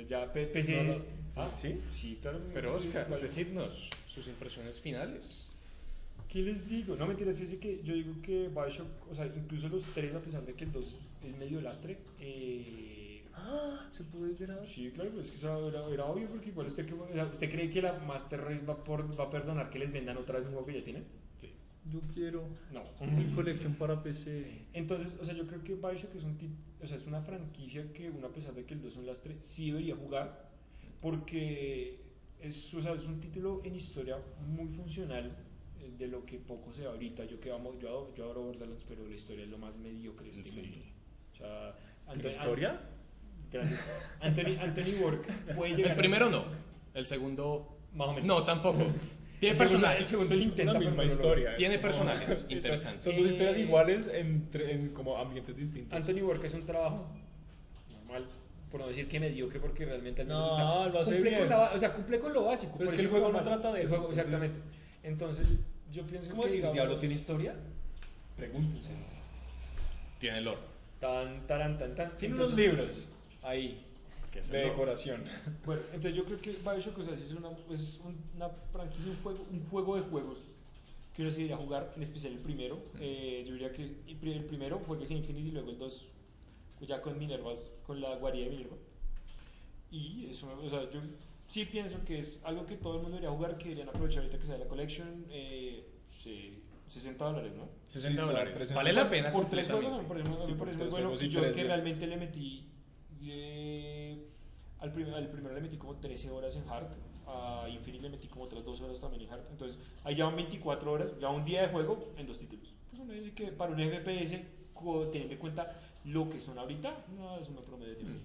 ya 0.09 0.33
P- 0.33 0.47
PC... 0.47 0.85
No, 0.85 0.95
no, 0.95 1.05
Ah, 1.37 1.51
¿sí? 1.55 1.79
Sí, 1.93 2.19
claro. 2.21 2.41
Pero 2.53 2.75
Oscar, 2.75 3.07
Igual. 3.07 3.21
decidnos 3.23 3.91
sus 4.09 4.27
impresiones 4.29 4.81
finales. 4.81 5.49
¿Qué 6.29 6.43
les 6.43 6.69
digo? 6.69 6.97
No, 6.97 7.07
mentiras, 7.07 7.37
fíjense 7.37 7.59
que 7.59 7.81
yo 7.85 7.95
digo 7.95 8.15
que 8.23 8.49
Bioshock, 8.49 9.11
o 9.11 9.15
sea, 9.15 9.27
incluso 9.27 9.69
los 9.69 9.83
tres, 9.95 10.15
a 10.15 10.21
pesar 10.21 10.45
de 10.45 10.55
que 10.55 10.65
el 10.65 10.73
2 10.73 10.95
es 11.25 11.37
medio 11.37 11.61
lastre, 11.61 11.99
eh, 12.21 13.23
¿Se 13.93 14.03
puede 14.05 14.33
ver 14.35 14.59
Sí, 14.67 14.91
claro, 14.95 15.11
pero 15.11 15.23
es 15.23 15.31
que 15.31 15.37
eso 15.39 15.69
era, 15.69 15.87
era 15.89 16.05
obvio 16.07 16.29
porque 16.29 16.49
igual 16.51 16.67
usted, 16.67 16.85
que- 16.87 16.95
o 16.95 17.09
sea, 17.13 17.25
¿usted 17.27 17.51
cree 17.51 17.71
que 17.71 17.81
la 17.81 17.95
Master 18.01 18.41
Race 18.41 18.65
va, 18.65 18.83
por, 18.85 19.19
va 19.19 19.25
a 19.25 19.31
perdonar 19.31 19.71
que 19.71 19.79
les 19.79 19.91
vendan 19.93 20.17
otra 20.19 20.37
vez 20.39 20.47
un 20.47 20.53
juego 20.53 20.67
que 20.67 20.75
ya 20.79 20.85
tienen? 20.85 21.05
Sí. 21.39 21.51
Yo 21.91 22.01
quiero 22.13 22.45
No. 22.73 22.83
mi 23.07 23.33
colección 23.35 23.75
para 23.75 24.03
PC. 24.03 24.45
Entonces, 24.75 25.17
o 25.21 25.25
sea, 25.25 25.35
yo 25.35 25.47
creo 25.47 25.63
que 25.65 25.75
Bioshock 25.77 26.15
es, 26.17 26.25
un 26.25 26.37
tip- 26.37 26.51
o 26.83 26.87
sea, 26.87 26.97
es 26.97 27.07
una 27.07 27.21
franquicia 27.23 27.93
que 27.93 28.11
uno 28.11 28.27
a 28.29 28.33
pesar 28.33 28.55
de 28.55 28.65
que 28.65 28.75
el 28.75 28.81
2 28.83 28.93
es 28.93 28.97
un 28.99 29.07
lastre, 29.07 29.37
sí 29.41 29.67
debería 29.71 29.97
jugar 29.97 30.49
porque 31.01 32.01
es, 32.41 32.73
o 32.75 32.81
sea, 32.83 32.93
es 32.95 33.07
un 33.07 33.21
título 33.21 33.61
en 33.65 33.75
historia 33.77 34.19
muy 34.47 34.69
funcional 34.69 35.37
eh, 35.81 35.93
de 35.99 36.07
lo 36.09 36.25
que 36.25 36.39
poco 36.39 36.73
se 36.73 36.83
ve 36.83 36.87
ahorita. 36.89 37.25
Yo, 37.25 37.41
que 37.41 37.51
amo, 37.53 37.79
yo, 37.79 37.89
adoro, 37.89 38.15
yo 38.15 38.25
adoro 38.25 38.43
Borderlands, 38.43 38.85
pero 38.89 39.07
la 39.07 39.15
historia 39.15 39.45
es 39.45 39.51
lo 39.51 39.59
más 39.59 39.77
mediocre 39.77 40.25
de 40.27 40.31
este 40.33 40.45
Sí. 40.45 40.61
mundo. 40.63 40.77
O 41.33 41.37
sea, 41.37 41.75
¿Tiene 41.77 42.13
Anthony- 42.13 42.31
historia? 42.31 42.81
Gracias. 43.51 43.81
Anthony, 44.21 44.59
Anthony 44.61 45.03
Work 45.03 45.55
puede 45.57 45.75
llegar 45.75 45.93
El 45.93 45.99
a- 45.99 46.01
primero 46.01 46.31
no. 46.31 46.45
El 46.95 47.07
segundo. 47.07 47.79
Más 47.95 48.09
o 48.09 48.13
menos. 48.13 48.27
No, 48.27 48.45
tampoco. 48.45 48.85
Tiene 49.41 49.53
El 49.53 49.59
segundo- 49.59 49.87
personajes. 49.87 50.01
el 50.01 50.07
segundo 50.07 50.35
intenta, 50.35 50.73
la 50.73 50.79
misma 50.81 51.05
historia. 51.05 51.51
es 51.53 51.57
Tiene 51.57 51.77
como- 51.77 51.83
personajes 51.89 52.39
Son- 52.41 52.51
interesantes. 52.53 53.05
Son 53.05 53.17
dos 53.17 53.25
Eh, 53.27 53.29
historias 53.31 53.59
iguales 53.59 54.11
entre, 54.13 54.73
en 54.73 54.89
como 54.91 55.17
ambientes 55.17 55.57
distintos. 55.57 55.97
Anthony 55.97 56.23
Work 56.25 56.45
es 56.45 56.55
un 56.55 56.65
trabajo 56.67 57.07
normal, 57.93 58.27
por 58.71 58.81
no 58.81 58.89
decir 58.89 59.09
que 59.09 59.21
mediocre, 59.21 59.61
porque 59.61 59.85
realmente 59.85 60.23
al 60.23 60.29
menos, 60.29 60.59
No, 60.59 60.81
o 60.81 60.83
sea, 60.85 60.93
lo 60.93 60.99
hace 61.01 61.13
cumple 61.13 61.31
bien. 61.31 61.41
Con 61.43 61.51
la, 61.51 61.63
o 61.73 61.79
sea, 61.79 61.93
cumple 61.93 62.19
con 62.21 62.33
lo 62.33 62.45
básico. 62.45 62.75
Pero 62.79 62.91
es 62.91 62.97
que 62.97 63.03
el 63.03 63.09
juego 63.09 63.31
no 63.33 63.43
trata 63.43 63.73
de 63.73 63.81
El 63.81 63.87
eso, 63.87 63.97
juego- 63.97 64.11
entonces- 64.13 64.27
Exactamente. 64.35 64.69
Entonces, 65.05 65.59
yo 65.93 66.03
pienso 66.07 66.31
¿Cómo 66.31 66.43
que 66.43 66.47
decir? 66.49 66.59
digamos, 66.61 66.75
¿Diablo 66.75 66.99
tiene 66.99 67.15
historia? 67.15 67.55
Pregúntense. 68.37 68.93
Tiene 70.19 70.41
lore. 70.43 70.59
Tan, 71.01 71.47
taran, 71.47 71.79
tan, 71.79 71.95
tan. 71.95 72.19
Tiene 72.19 72.35
Entonces, 72.35 72.57
unos 72.59 72.77
libros 72.79 73.09
ahí 73.43 73.85
Que 74.31 74.41
es 74.41 74.49
de 74.51 74.59
lore. 74.59 74.71
decoración. 74.71 75.25
Bueno, 75.65 75.83
entonces 75.93 76.15
yo 76.17 76.25
creo 76.25 76.41
que 76.41 76.51
Bioshock 76.53 76.99
o 76.99 77.03
sea, 77.03 77.15
es 77.15 77.33
una, 77.33 77.51
es 77.71 78.01
una 78.37 78.49
franquicia, 78.73 79.11
un 79.13 79.23
juego, 79.23 79.47
un 79.51 79.67
juego 79.69 79.97
de 79.97 80.03
juegos 80.03 80.45
que 81.15 81.23
uno 81.23 81.31
se 81.31 81.39
debería 81.39 81.57
jugar, 81.57 81.93
en 81.97 82.03
especial 82.03 82.33
el 82.35 82.39
primero. 82.39 82.79
Eh, 83.01 83.43
yo 83.47 83.53
diría 83.55 83.73
que 83.73 83.83
el 83.83 84.17
pri- 84.17 84.33
el 84.35 84.45
primero 84.45 84.79
juegues 84.87 85.11
Infinity 85.11 85.49
y 85.49 85.53
luego 85.53 85.71
el 85.71 85.79
2 85.79 86.07
ya 86.87 87.03
con 87.03 87.19
Minervas, 87.19 87.73
con 87.87 88.01
la 88.01 88.15
guarida 88.17 88.45
de 88.45 88.51
Minerva. 88.51 88.77
Y 89.91 90.27
eso, 90.31 90.47
o 90.63 90.71
sea, 90.71 90.89
yo 90.91 91.01
sí 91.49 91.65
pienso 91.65 92.05
que 92.05 92.19
es 92.21 92.39
algo 92.45 92.67
que 92.67 92.77
todo 92.77 92.97
el 92.97 93.03
mundo 93.03 93.17
debería 93.17 93.35
jugar, 93.35 93.57
que 93.57 93.65
deberían 93.65 93.89
aprovechar 93.89 94.23
ahorita 94.23 94.39
que 94.39 94.47
sale 94.47 94.59
la 94.61 94.67
collection. 94.67 95.25
Eh, 95.31 95.85
sí, 96.23 96.63
60 96.87 97.25
dólares, 97.25 97.53
¿no? 97.57 97.69
60 97.89 98.23
Sí, 98.23 98.29
dólares. 98.29 98.75
Vale 98.75 98.93
la 98.93 99.11
pena 99.11 99.33
por 99.33 99.49
tres 99.51 99.69
juegos 99.71 100.05
parece, 100.07 100.29
muy- 100.29 100.39
Sí, 100.43 100.53
me 100.53 100.55
por 100.55 100.59
parece 100.59 100.77
tres 100.79 100.79
muy 100.79 100.89
bueno. 100.91 101.09
juegos 101.09 101.23
y 101.25 101.29
yo 101.31 101.53
que 101.53 101.65
realmente 101.65 102.07
le 102.07 102.17
metí. 102.17 102.65
Al, 104.89 104.93
prim- 104.95 105.15
al 105.15 105.29
primero 105.29 105.55
le 105.55 105.61
metí 105.61 105.77
como 105.77 105.95
13 105.97 106.31
horas 106.31 106.57
en 106.57 106.69
hard. 106.69 106.87
A 107.31 107.69
Infinite 107.69 108.03
le 108.05 108.09
metí 108.09 108.27
como 108.27 108.45
otras 108.45 108.65
dos 108.65 108.81
horas 108.81 108.99
también 109.01 109.23
en 109.25 109.29
Heart. 109.29 109.51
Entonces, 109.51 109.77
ahí 110.03 110.17
ya 110.17 110.25
van 110.25 110.37
24 110.37 110.91
horas, 110.91 111.13
ya 111.21 111.29
un 111.29 111.45
día 111.45 111.61
de 111.63 111.69
juego 111.69 112.11
en 112.17 112.27
dos 112.27 112.39
títulos. 112.39 112.73
Pues 112.91 113.03
uno 113.03 113.13
dice 113.13 113.33
que 113.35 113.49
para 113.49 113.71
un 113.73 113.79
FPS, 113.81 114.39
teniendo 115.13 115.35
en 115.35 115.39
cuenta 115.39 115.79
lo 116.07 116.31
que 116.31 116.41
son 116.41 116.59
ahorita, 116.59 117.05
no 117.19 117.39
es 117.39 117.49
una 117.51 117.61
promedio 117.61 117.91
de 117.91 117.97
tiempo. 117.97 118.19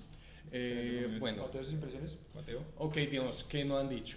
Eh, 0.53 1.17
bueno, 1.19 1.39
¿Cuántas 1.41 1.65
sus 1.65 1.73
impresiones? 1.73 2.15
Mateo. 2.33 2.61
ok, 2.77 2.95
digamos, 2.95 3.43
¿qué 3.43 3.65
no 3.65 3.77
han 3.77 3.89
dicho? 3.89 4.15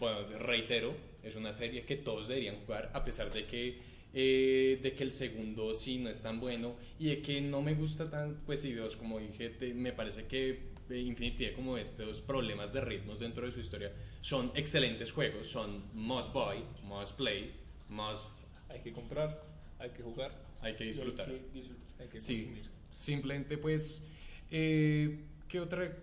Bueno, 0.00 0.26
reitero, 0.38 0.94
es 1.22 1.36
una 1.36 1.52
serie 1.52 1.84
que 1.84 1.96
todos 1.96 2.26
deberían 2.26 2.56
jugar, 2.64 2.90
a 2.92 3.04
pesar 3.04 3.32
de 3.32 3.46
que, 3.46 3.78
eh, 4.14 4.80
de 4.82 4.92
que 4.94 5.04
el 5.04 5.12
segundo 5.12 5.74
sí 5.74 5.98
no 5.98 6.08
es 6.10 6.22
tan 6.22 6.40
bueno 6.40 6.74
y 6.98 7.06
de 7.06 7.22
que 7.22 7.40
no 7.40 7.62
me 7.62 7.74
gusta 7.74 8.10
tan, 8.10 8.40
pues 8.46 8.60
sí, 8.62 8.72
Dios, 8.72 8.96
como 8.96 9.18
dije, 9.20 9.50
te- 9.50 9.74
me 9.74 9.92
parece 9.92 10.26
que 10.26 10.73
eh, 10.90 10.98
Infinity 10.98 11.52
como 11.52 11.76
estos 11.78 12.20
problemas 12.20 12.72
de 12.72 12.80
ritmos 12.80 13.20
dentro 13.20 13.46
de 13.46 13.52
su 13.52 13.60
historia. 13.60 13.92
Son 14.20 14.52
excelentes 14.54 15.12
juegos, 15.12 15.46
son 15.46 15.84
must 15.94 16.32
buy, 16.32 16.64
must 16.82 17.16
play, 17.16 17.54
must, 17.88 18.42
Hay 18.68 18.80
que 18.80 18.92
comprar, 18.92 19.42
hay 19.78 19.90
que 19.90 20.02
jugar, 20.02 20.32
hay 20.60 20.74
que 20.74 20.84
disfrutar. 20.84 21.26
Sí, 21.26 21.40
disfrutar. 21.52 22.00
hay 22.00 22.08
que 22.08 22.20
Sí, 22.20 22.62
simplemente 22.96 23.58
pues, 23.58 24.04
eh, 24.50 25.20
¿qué 25.48 25.60
otra? 25.60 25.96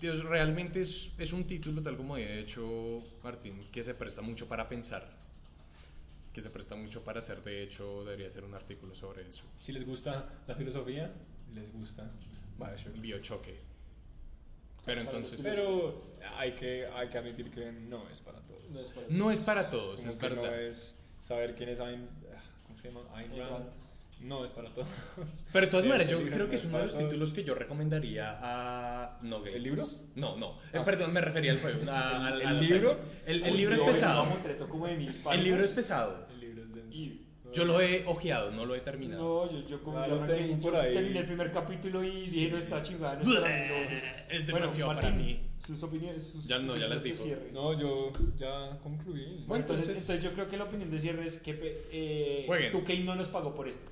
Dios, 0.00 0.22
realmente 0.24 0.82
es, 0.82 1.12
es 1.18 1.32
un 1.32 1.44
título, 1.44 1.82
tal 1.82 1.96
como 1.96 2.14
había 2.14 2.34
hecho 2.34 3.02
Martín, 3.22 3.66
que 3.72 3.82
se 3.82 3.94
presta 3.94 4.20
mucho 4.20 4.46
para 4.46 4.68
pensar, 4.68 5.10
que 6.32 6.42
se 6.42 6.50
presta 6.50 6.76
mucho 6.76 7.02
para 7.02 7.20
hacer, 7.20 7.42
de 7.42 7.62
hecho 7.62 8.04
debería 8.04 8.28
ser 8.28 8.44
un 8.44 8.54
artículo 8.54 8.94
sobre 8.94 9.26
eso. 9.28 9.44
Si 9.58 9.72
les 9.72 9.86
gusta 9.86 10.42
la 10.46 10.54
filosofía, 10.54 11.12
les 11.54 11.72
gusta 11.72 12.10
Bioshock. 12.58 13.00
Biochoque. 13.00 13.69
Pero 14.84 15.00
entonces, 15.02 15.40
Pero 15.42 16.02
hay 16.36 16.52
que, 16.52 16.86
hay 16.86 17.08
que 17.08 17.18
admitir 17.18 17.50
que 17.50 17.70
no 17.72 18.08
es 18.10 18.20
para 18.20 18.40
todos. 18.40 18.62
No 18.70 18.80
es 18.80 18.86
para- 18.86 19.06
no 19.08 19.30
es 19.30 19.40
para 19.40 19.70
todos, 19.70 20.04
es 20.04 20.16
que 20.16 20.30
no 20.30 20.42
verdad. 20.42 20.62
es 20.62 20.94
saber 21.20 21.54
quién 21.54 21.68
es 21.68 21.80
Ayn, 21.80 22.08
ah, 22.34 22.42
¿cómo 22.64 22.76
se 22.76 22.88
llama? 22.88 23.00
Ayn 23.14 23.36
Rand. 23.36 23.66
No 24.20 24.44
es 24.44 24.52
para 24.52 24.68
todos. 24.74 24.88
Pero 25.50 25.64
de 25.66 25.70
todas 25.72 25.86
maneras, 25.86 26.08
yo 26.10 26.22
creo 26.28 26.44
no 26.44 26.50
que 26.50 26.56
es 26.56 26.64
uno 26.66 26.76
de 26.78 26.84
los 26.84 26.92
todos. 26.94 27.06
títulos 27.08 27.32
que 27.32 27.42
yo 27.42 27.54
recomendaría 27.54 28.36
a 28.42 29.18
no. 29.22 29.44
¿El 29.46 29.62
libro? 29.62 29.82
No, 30.14 30.36
no. 30.36 30.58
Eh, 30.72 30.78
Ah. 30.78 30.84
perdón, 30.84 31.12
me 31.14 31.20
refería 31.22 31.52
al 31.52 31.60
juego. 31.60 31.90
a- 31.90 32.26
a- 32.26 32.34
¿El 32.34 32.46
a 32.46 32.52
libro? 32.52 32.98
El, 33.26 33.42
el 33.44 33.56
libro 33.56 33.74
es 33.76 33.80
pesado. 33.80 34.26
de 34.44 35.34
El 35.34 35.44
libro 35.44 35.64
es 35.64 35.70
pesado. 35.72 36.26
El 36.30 36.40
libro 36.40 36.62
es 36.64 36.74
denso. 36.74 36.90
Y- 36.94 37.26
Yo 37.52 37.64
lo 37.64 37.80
he 37.80 38.04
ojeado, 38.06 38.50
no 38.50 38.64
lo 38.66 38.74
he 38.74 38.80
terminado. 38.80 39.46
No, 39.46 39.52
yo, 39.52 39.68
yo 39.68 39.82
como 39.82 40.00
yo 40.00 40.06
lo 40.08 40.22
arranqué, 40.22 40.34
tengo 40.44 40.54
yo 40.56 40.60
por 40.62 40.76
ahí. 40.76 40.94
terminé 40.94 41.18
el 41.20 41.26
primer 41.26 41.50
capítulo 41.52 42.04
y 42.04 42.10
dije, 42.26 42.50
no 42.50 42.58
está 42.58 42.82
chingada, 42.82 43.16
no 43.16 43.22
está 43.28 43.40
para 43.42 43.54
mí, 43.56 43.68
no". 43.68 44.34
Es 44.34 44.44
Bueno, 44.46 44.56
demasiado 44.66 44.94
para 44.94 45.08
Martín, 45.10 45.26
mí. 45.26 45.40
Sus 45.58 45.82
opiniones, 45.82 46.22
sus 46.22 46.46
Ya 46.48 46.58
no, 46.58 46.76
ya 46.76 46.86
las 46.88 47.02
dijo. 47.02 47.16
cierre. 47.16 47.50
No, 47.52 47.78
yo 47.78 48.12
ya 48.36 48.78
concluí. 48.82 49.44
Bueno, 49.46 49.62
entonces, 49.62 49.88
entonces- 49.88 50.08
entonces 50.10 50.22
yo 50.24 50.32
creo 50.32 50.48
que 50.48 50.56
la 50.56 50.64
opinión 50.64 50.90
de 50.90 50.98
cierre 51.00 51.26
es 51.26 51.38
que 51.38 51.58
eh, 51.92 52.44
Jueguen. 52.46 52.72
2K 52.72 53.04
no 53.04 53.14
nos 53.16 53.28
pagó 53.28 53.54
por 53.54 53.68
esto. 53.68 53.90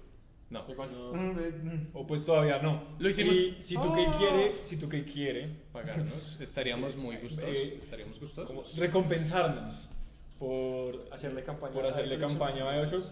No. 0.51 0.65
No. 0.67 1.13
"Mm, 1.13 1.39
eh, 1.41 1.51
mm". 1.63 1.87
O 1.93 2.07
pues 2.07 2.25
todavía 2.25 2.59
no. 2.63 2.83
Lo 2.99 3.09
hicimos- 3.11 3.37
Si, 3.37 3.57
si 3.61 3.75
tu 3.75 3.95
que 3.95 4.07
Ah. 4.07 4.17
quiere, 4.19 4.53
si 4.63 4.77
tu 4.79 4.89
que 4.89 5.05
quiere, 5.05 5.49
Pagarnos, 5.73 6.41
estaríamos 6.41 6.97
muy 6.97 7.17
gustosos. 7.19 7.51
Eh, 7.55 7.75
estaríamos 7.77 8.19
gustosos. 8.19 8.79
recompensarnos 8.79 9.91
por, 10.39 11.07
hacerle 11.13 11.43
campaña. 11.43 11.75
por 11.75 11.85
hacerle 11.85 12.15
a 12.15 12.19
campaña 12.19 12.67
a 12.71 12.73
Bioshock. 12.77 13.05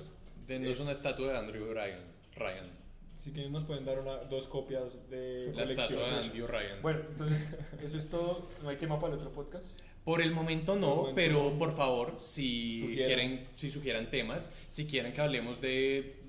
Denos 0.47 0.71
es- 0.71 0.81
una 0.81 0.93
estatua 0.93 1.33
de 1.33 1.39
Andrew 1.39 1.73
Ryan. 1.73 2.01
Ryan. 2.37 2.71
Si 3.15 3.33
quieren 3.33 3.51
nos 3.53 3.65
pueden 3.65 3.85
dar 3.85 3.99
una, 3.99 4.17
dos 4.25 4.47
copias 4.47 5.09
de 5.11 5.51
La 5.55 5.63
estatua 5.65 6.07
de 6.07 6.15
Andrew 6.27 6.47
Ryan. 6.47 6.83
Bueno, 6.83 7.01
entonces, 7.11 7.55
eso 7.83 7.97
es 7.99 8.09
todo. 8.11 8.49
No 8.63 8.69
hay 8.69 8.77
tema 8.77 9.01
para 9.01 9.15
el 9.15 9.19
otro 9.19 9.33
podcast. 9.33 9.79
Por 10.05 10.21
el 10.21 10.31
momento 10.31 10.75
Por 10.75 10.77
el 10.77 10.81
no, 10.83 10.95
momento 10.97 11.15
pero 11.17 11.51
no. 11.53 11.59
por 11.59 11.75
favor, 11.75 12.15
si 12.21 12.79
Sugieran. 12.81 13.07
quieren, 13.07 13.47
si 13.57 13.71
sugieran 13.71 14.09
temas, 14.11 14.53
si 14.69 14.87
quieren 14.87 15.13
que 15.13 15.21
hablemos 15.21 15.61
de 15.61 16.21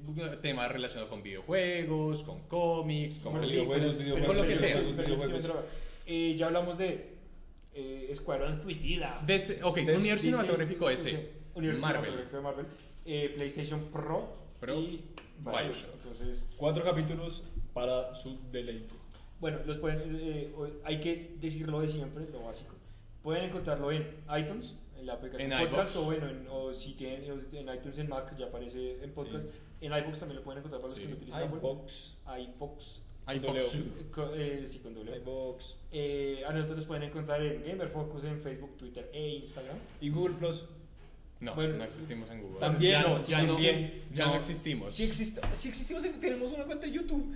temas 0.42 0.72
relacionados 0.72 1.10
con 1.12 1.22
videojuegos, 1.22 2.24
con 2.24 2.48
cómics, 2.48 3.20
con 3.20 3.34
Bueno, 3.34 3.48
películas, 3.48 3.98
videojuegos, 3.98 4.28
con 4.28 4.38
lo 4.38 4.42
que 4.44 4.54
videojuegos, 4.54 5.44
sea. 5.44 5.56
eh, 6.08 6.36
ya 6.36 6.48
hablamos 6.48 6.78
de 6.80 7.18
eh, 7.76 8.08
Escuadrón 8.10 8.60
Suicida. 8.64 9.22
De 9.24 9.36
ese- 9.36 9.62
ok, 9.64 9.76
Des- 9.82 10.00
universo 10.00 10.24
cinematográfico 10.24 10.90
ese. 10.90 11.30
Universo 11.54 11.82
Marvel. 11.82 12.02
cinematográfico 12.12 12.38
de 12.38 12.42
Marvel. 12.44 12.66
Eh, 13.08 13.34
PlayStation 13.36 13.86
Pro, 13.86 14.28
Pro, 14.60 14.80
y 14.82 15.02
Bioshock. 15.40 15.94
Entonces, 16.04 16.46
Cuatro 16.58 16.84
capítulos 16.84 17.44
para 17.74 18.14
su 18.16 18.38
deleite. 18.52 18.94
bueno, 19.40 19.60
los 19.66 19.78
pueden, 19.78 20.02
eh, 20.20 20.52
o- 20.58 20.68
hay 20.84 21.00
que 21.00 21.36
decirlo 21.40 21.80
de 21.82 21.88
siempre, 21.88 22.28
lo 22.32 22.42
básico. 22.44 22.74
Pueden 23.24 23.46
encontrarlo 23.46 23.92
en 23.92 24.06
iTunes, 24.38 24.74
en 24.98 25.06
la 25.06 25.14
aplicación 25.14 25.52
En 25.52 25.60
podcast, 25.60 25.96
iVoox. 25.96 26.04
o 26.04 26.06
bueno, 26.06 26.30
en, 26.30 26.48
o 26.50 26.74
si 26.74 26.94
tienen 26.94 27.32
o 27.32 27.56
en 27.56 27.70
iTunes 27.76 27.98
en 28.00 28.10
Mac 28.10 28.36
ya 28.38 28.48
aparece 28.48 29.04
en 29.04 29.12
podcast. 29.14 29.48
En 29.80 29.94
iVoox 29.94 30.20
también 30.20 30.38
lo 30.38 30.44
pueden 30.44 30.60
encontrar 30.60 30.82
para 30.82 30.90
los 30.92 30.94
Sí. 30.96 31.02
que 31.04 31.08
no 31.10 31.16
utilizan 31.16 31.44
Apple. 31.44 31.58
iBox. 31.60 32.16
iVoox. 32.26 33.00
iBox. 33.28 33.74
W. 33.74 34.34
Eh, 34.42 34.62
eh, 34.64 34.68
sí, 34.68 34.80
con 34.80 34.96
doble. 34.96 35.18
iBox. 35.18 35.76
Eh, 35.92 36.44
a 36.48 36.52
nosotros 36.54 36.78
nos 36.78 36.86
pueden 36.86 37.04
encontrar 37.04 37.42
en 37.44 37.62
Gamer 37.64 37.90
Focus 37.90 38.24
en 38.24 38.40
Facebook, 38.42 38.76
Twitter 38.78 39.10
e 39.14 39.30
Instagram. 39.36 39.76
Y 40.02 40.10
Google 40.10 40.36
Plus. 40.36 40.66
No, 41.40 41.54
Bueno, 41.56 41.78
no 41.78 41.84
existimos 41.84 42.30
en 42.32 42.42
Google. 42.42 42.60
También 42.60 42.92
ya, 42.94 43.02
no, 43.04 43.28
ya 43.28 43.42
no, 43.44 43.54
también 43.54 44.04
ya 44.12 44.26
no. 44.26 44.32
no 44.32 44.38
existimos. 44.38 44.94
Si, 44.94 45.04
existe, 45.04 45.40
si 45.54 45.70
existimos, 45.70 46.04
en- 46.06 46.20
tenemos 46.20 46.52
una 46.52 46.64
cuenta 46.66 46.86
de 46.88 46.92
YouTube. 46.94 47.36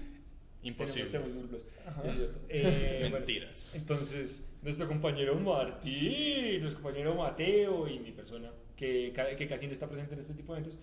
Imposible. 0.64 1.10
Tenemos, 1.10 1.32
tenemos 1.32 1.52
Google 1.52 1.60
Plus. 1.60 2.12
Es 2.12 2.16
cierto. 2.18 2.40
Eh, 2.50 2.98
bueno, 3.02 3.16
Mentiras. 3.18 3.76
entonces, 3.76 4.44
nuestro 4.62 4.88
compañero 4.88 5.36
Martín, 5.36 6.62
nuestro 6.62 6.82
compañero 6.82 7.16
Mateo 7.16 7.88
y 7.88 8.00
mi 8.00 8.12
persona, 8.12 8.52
que, 8.76 9.14
que 9.38 9.48
casi 9.48 9.68
no 9.68 9.74
está 9.74 9.88
presente 9.88 10.14
en 10.16 10.20
este 10.20 10.34
tipo 10.34 10.54
de 10.54 10.62
eventos, 10.62 10.80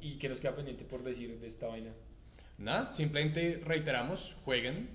y 0.00 0.18
que 0.18 0.28
nos 0.28 0.40
queda 0.40 0.54
pendiente 0.54 0.84
por 0.84 1.02
decir 1.02 1.38
de 1.38 1.46
esta 1.46 1.66
vaina. 1.68 1.90
Nada, 2.58 2.86
simplemente 2.86 3.60
reiteramos, 3.64 4.36
jueguen, 4.44 4.88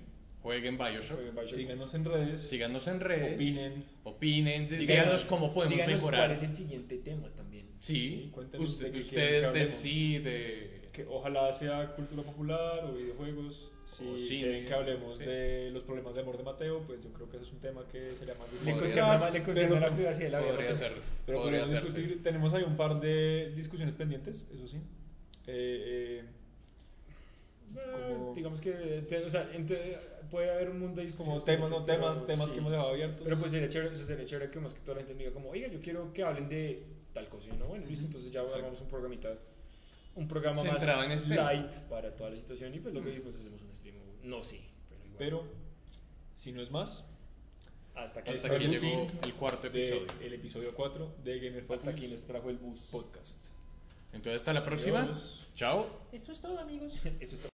jueguen 0.44 0.76
Bioshock, 0.76 1.16
Jueguen 1.16 1.34
Bioshock. 1.34 1.56
Síganos 1.56 1.94
en 1.94 2.04
redes. 2.04 2.40
síganos 2.42 2.86
en 2.88 3.00
redes, 3.00 3.34
Opinen. 3.34 3.84
opinen, 4.04 4.66
Díganos- 4.68 4.78
díganos 4.86 5.24
cómo 5.24 5.54
podemos 5.54 5.74
díganos 5.76 5.96
mejorar. 5.96 6.20
cuál 6.28 6.32
es 6.32 6.42
el 6.42 6.52
siguiente 6.52 6.98
tema 6.98 7.28
también. 7.34 7.66
Sí, 7.78 7.94
Sí, 7.94 8.32
usted- 8.58 8.92
de 8.92 8.98
ustedes 8.98 9.46
que 9.48 9.58
deciden. 9.58 10.84
Que 10.92 11.04
ojalá 11.08 11.52
sea 11.52 11.92
cultura 11.96 12.22
popular 12.22 12.84
o 12.84 12.92
videojuegos. 12.92 13.70
Si 13.84 14.06
O 14.08 14.16
cine, 14.16 14.42
quieren 14.44 14.66
que 14.66 14.72
hablemos 14.74 15.14
sí. 15.16 15.24
de 15.24 15.70
los 15.72 15.82
problemas 15.82 16.14
de 16.14 16.20
amor 16.20 16.36
de 16.38 16.42
Mateo, 16.44 16.80
pues 16.86 17.02
yo 17.02 17.12
creo 17.12 17.28
que 17.28 17.36
ese 17.36 17.46
es 17.46 17.52
un 17.52 17.58
tema 17.60 17.84
que 17.90 18.14
sería 18.16 18.34
más 18.34 18.46
Le 18.48 18.58
difícil. 18.58 18.78
Concierne, 18.80 19.18
ser, 19.18 19.32
le 19.32 19.40
pero- 19.54 19.80
la 19.80 19.94
privacidad 19.96 20.24
de 20.26 20.30
la 20.30 20.40
vida. 20.40 20.50
Podría 20.52 20.74
ser, 20.74 20.92
Pero 21.26 21.38
podría 21.38 21.40
podríamos 21.42 21.70
hacerse. 21.70 21.98
discutir. 21.98 22.22
Tenemos 22.22 22.54
ahí 22.54 22.62
un 22.62 22.76
par 22.76 23.00
de 23.00 23.52
discusiones 23.56 23.94
pendientes, 23.96 24.46
eso 24.54 24.68
sí. 24.68 24.76
Eh, 25.46 26.20
eh, 26.20 26.24
Eh, 27.76 27.80
Como- 28.08 28.32
digamos 28.34 28.60
que 28.60 28.70
te- 29.08 29.24
o 29.24 29.28
sea, 29.28 29.50
ente- 29.52 29.98
puede 30.30 30.50
haber 30.50 30.70
un 30.70 30.80
mundo 30.80 31.00
de 31.02 31.12
como 31.12 31.42
temas, 31.42 31.70
no 31.70 31.84
temas, 31.84 32.14
pero 32.14 32.26
temas 32.26 32.48
sí. 32.48 32.54
que 32.54 32.60
hemos 32.60 32.72
dejado 32.72 32.90
abiertos. 32.90 33.20
Pero 33.24 33.38
pues 33.38 33.52
sería 33.52 33.68
chévere, 33.68 33.94
o 33.94 33.96
sea, 33.96 34.06
sería 34.06 34.24
chévere 34.24 34.50
que 34.50 34.60
más 34.60 34.74
que 34.74 34.80
toda 34.80 35.00
la 35.00 35.04
gente 35.04 35.22
diga 35.22 35.32
como, 35.32 35.50
oiga, 35.50 35.68
yo 35.68 35.80
quiero 35.80 36.12
que 36.12 36.22
hablen 36.22 36.48
de 36.48 36.86
tal 37.12 37.28
cosa. 37.28 37.48
Y 37.48 37.56
no, 37.56 37.66
bueno, 37.66 37.86
listo, 37.86 38.06
entonces 38.06 38.30
ya 38.32 38.40
Exacto. 38.40 38.58
armamos 38.58 38.80
un 38.80 38.88
programita, 38.88 39.38
un 40.14 40.28
programa 40.28 40.60
Centrado 40.60 40.98
más 40.98 41.06
en 41.06 41.12
este. 41.12 41.34
light 41.34 41.72
para 41.88 42.14
toda 42.14 42.30
la 42.30 42.36
situación. 42.36 42.74
Y 42.74 42.80
pues 42.80 42.94
lo 42.94 43.02
que 43.02 43.10
dijimos, 43.10 43.34
hacemos 43.34 43.62
un 43.62 43.74
stream. 43.74 43.96
No 44.22 44.42
sé, 44.44 44.60
pero 44.88 45.04
igual. 45.04 45.18
Pero, 45.18 45.44
si 46.34 46.52
no 46.52 46.62
es 46.62 46.70
más, 46.70 47.04
hasta 47.94 48.20
aquí, 48.20 48.30
Hasta 48.30 48.54
el 48.56 48.70
llegó 48.70 49.06
el 49.22 49.34
cuarto 49.34 49.68
episodio. 49.68 50.06
el 50.20 50.32
episodio 50.32 50.74
4 50.74 51.16
de 51.22 51.38
Gamer 51.38 51.66
hasta 51.72 51.90
aquí 51.90 52.08
nos 52.08 52.24
trajo 52.24 52.50
el 52.50 52.56
bus. 52.58 52.80
Podcast. 52.90 53.38
Entonces 54.12 54.42
hasta 54.42 54.52
la 54.52 54.64
próxima. 54.64 55.02
Adiós. 55.02 55.48
Chao. 55.54 55.86
Eso 56.12 56.32
es 56.32 56.40
todo, 56.40 56.58
amigos. 56.58 56.92
Eso 57.20 57.36
es 57.36 57.40
todo. 57.40 57.53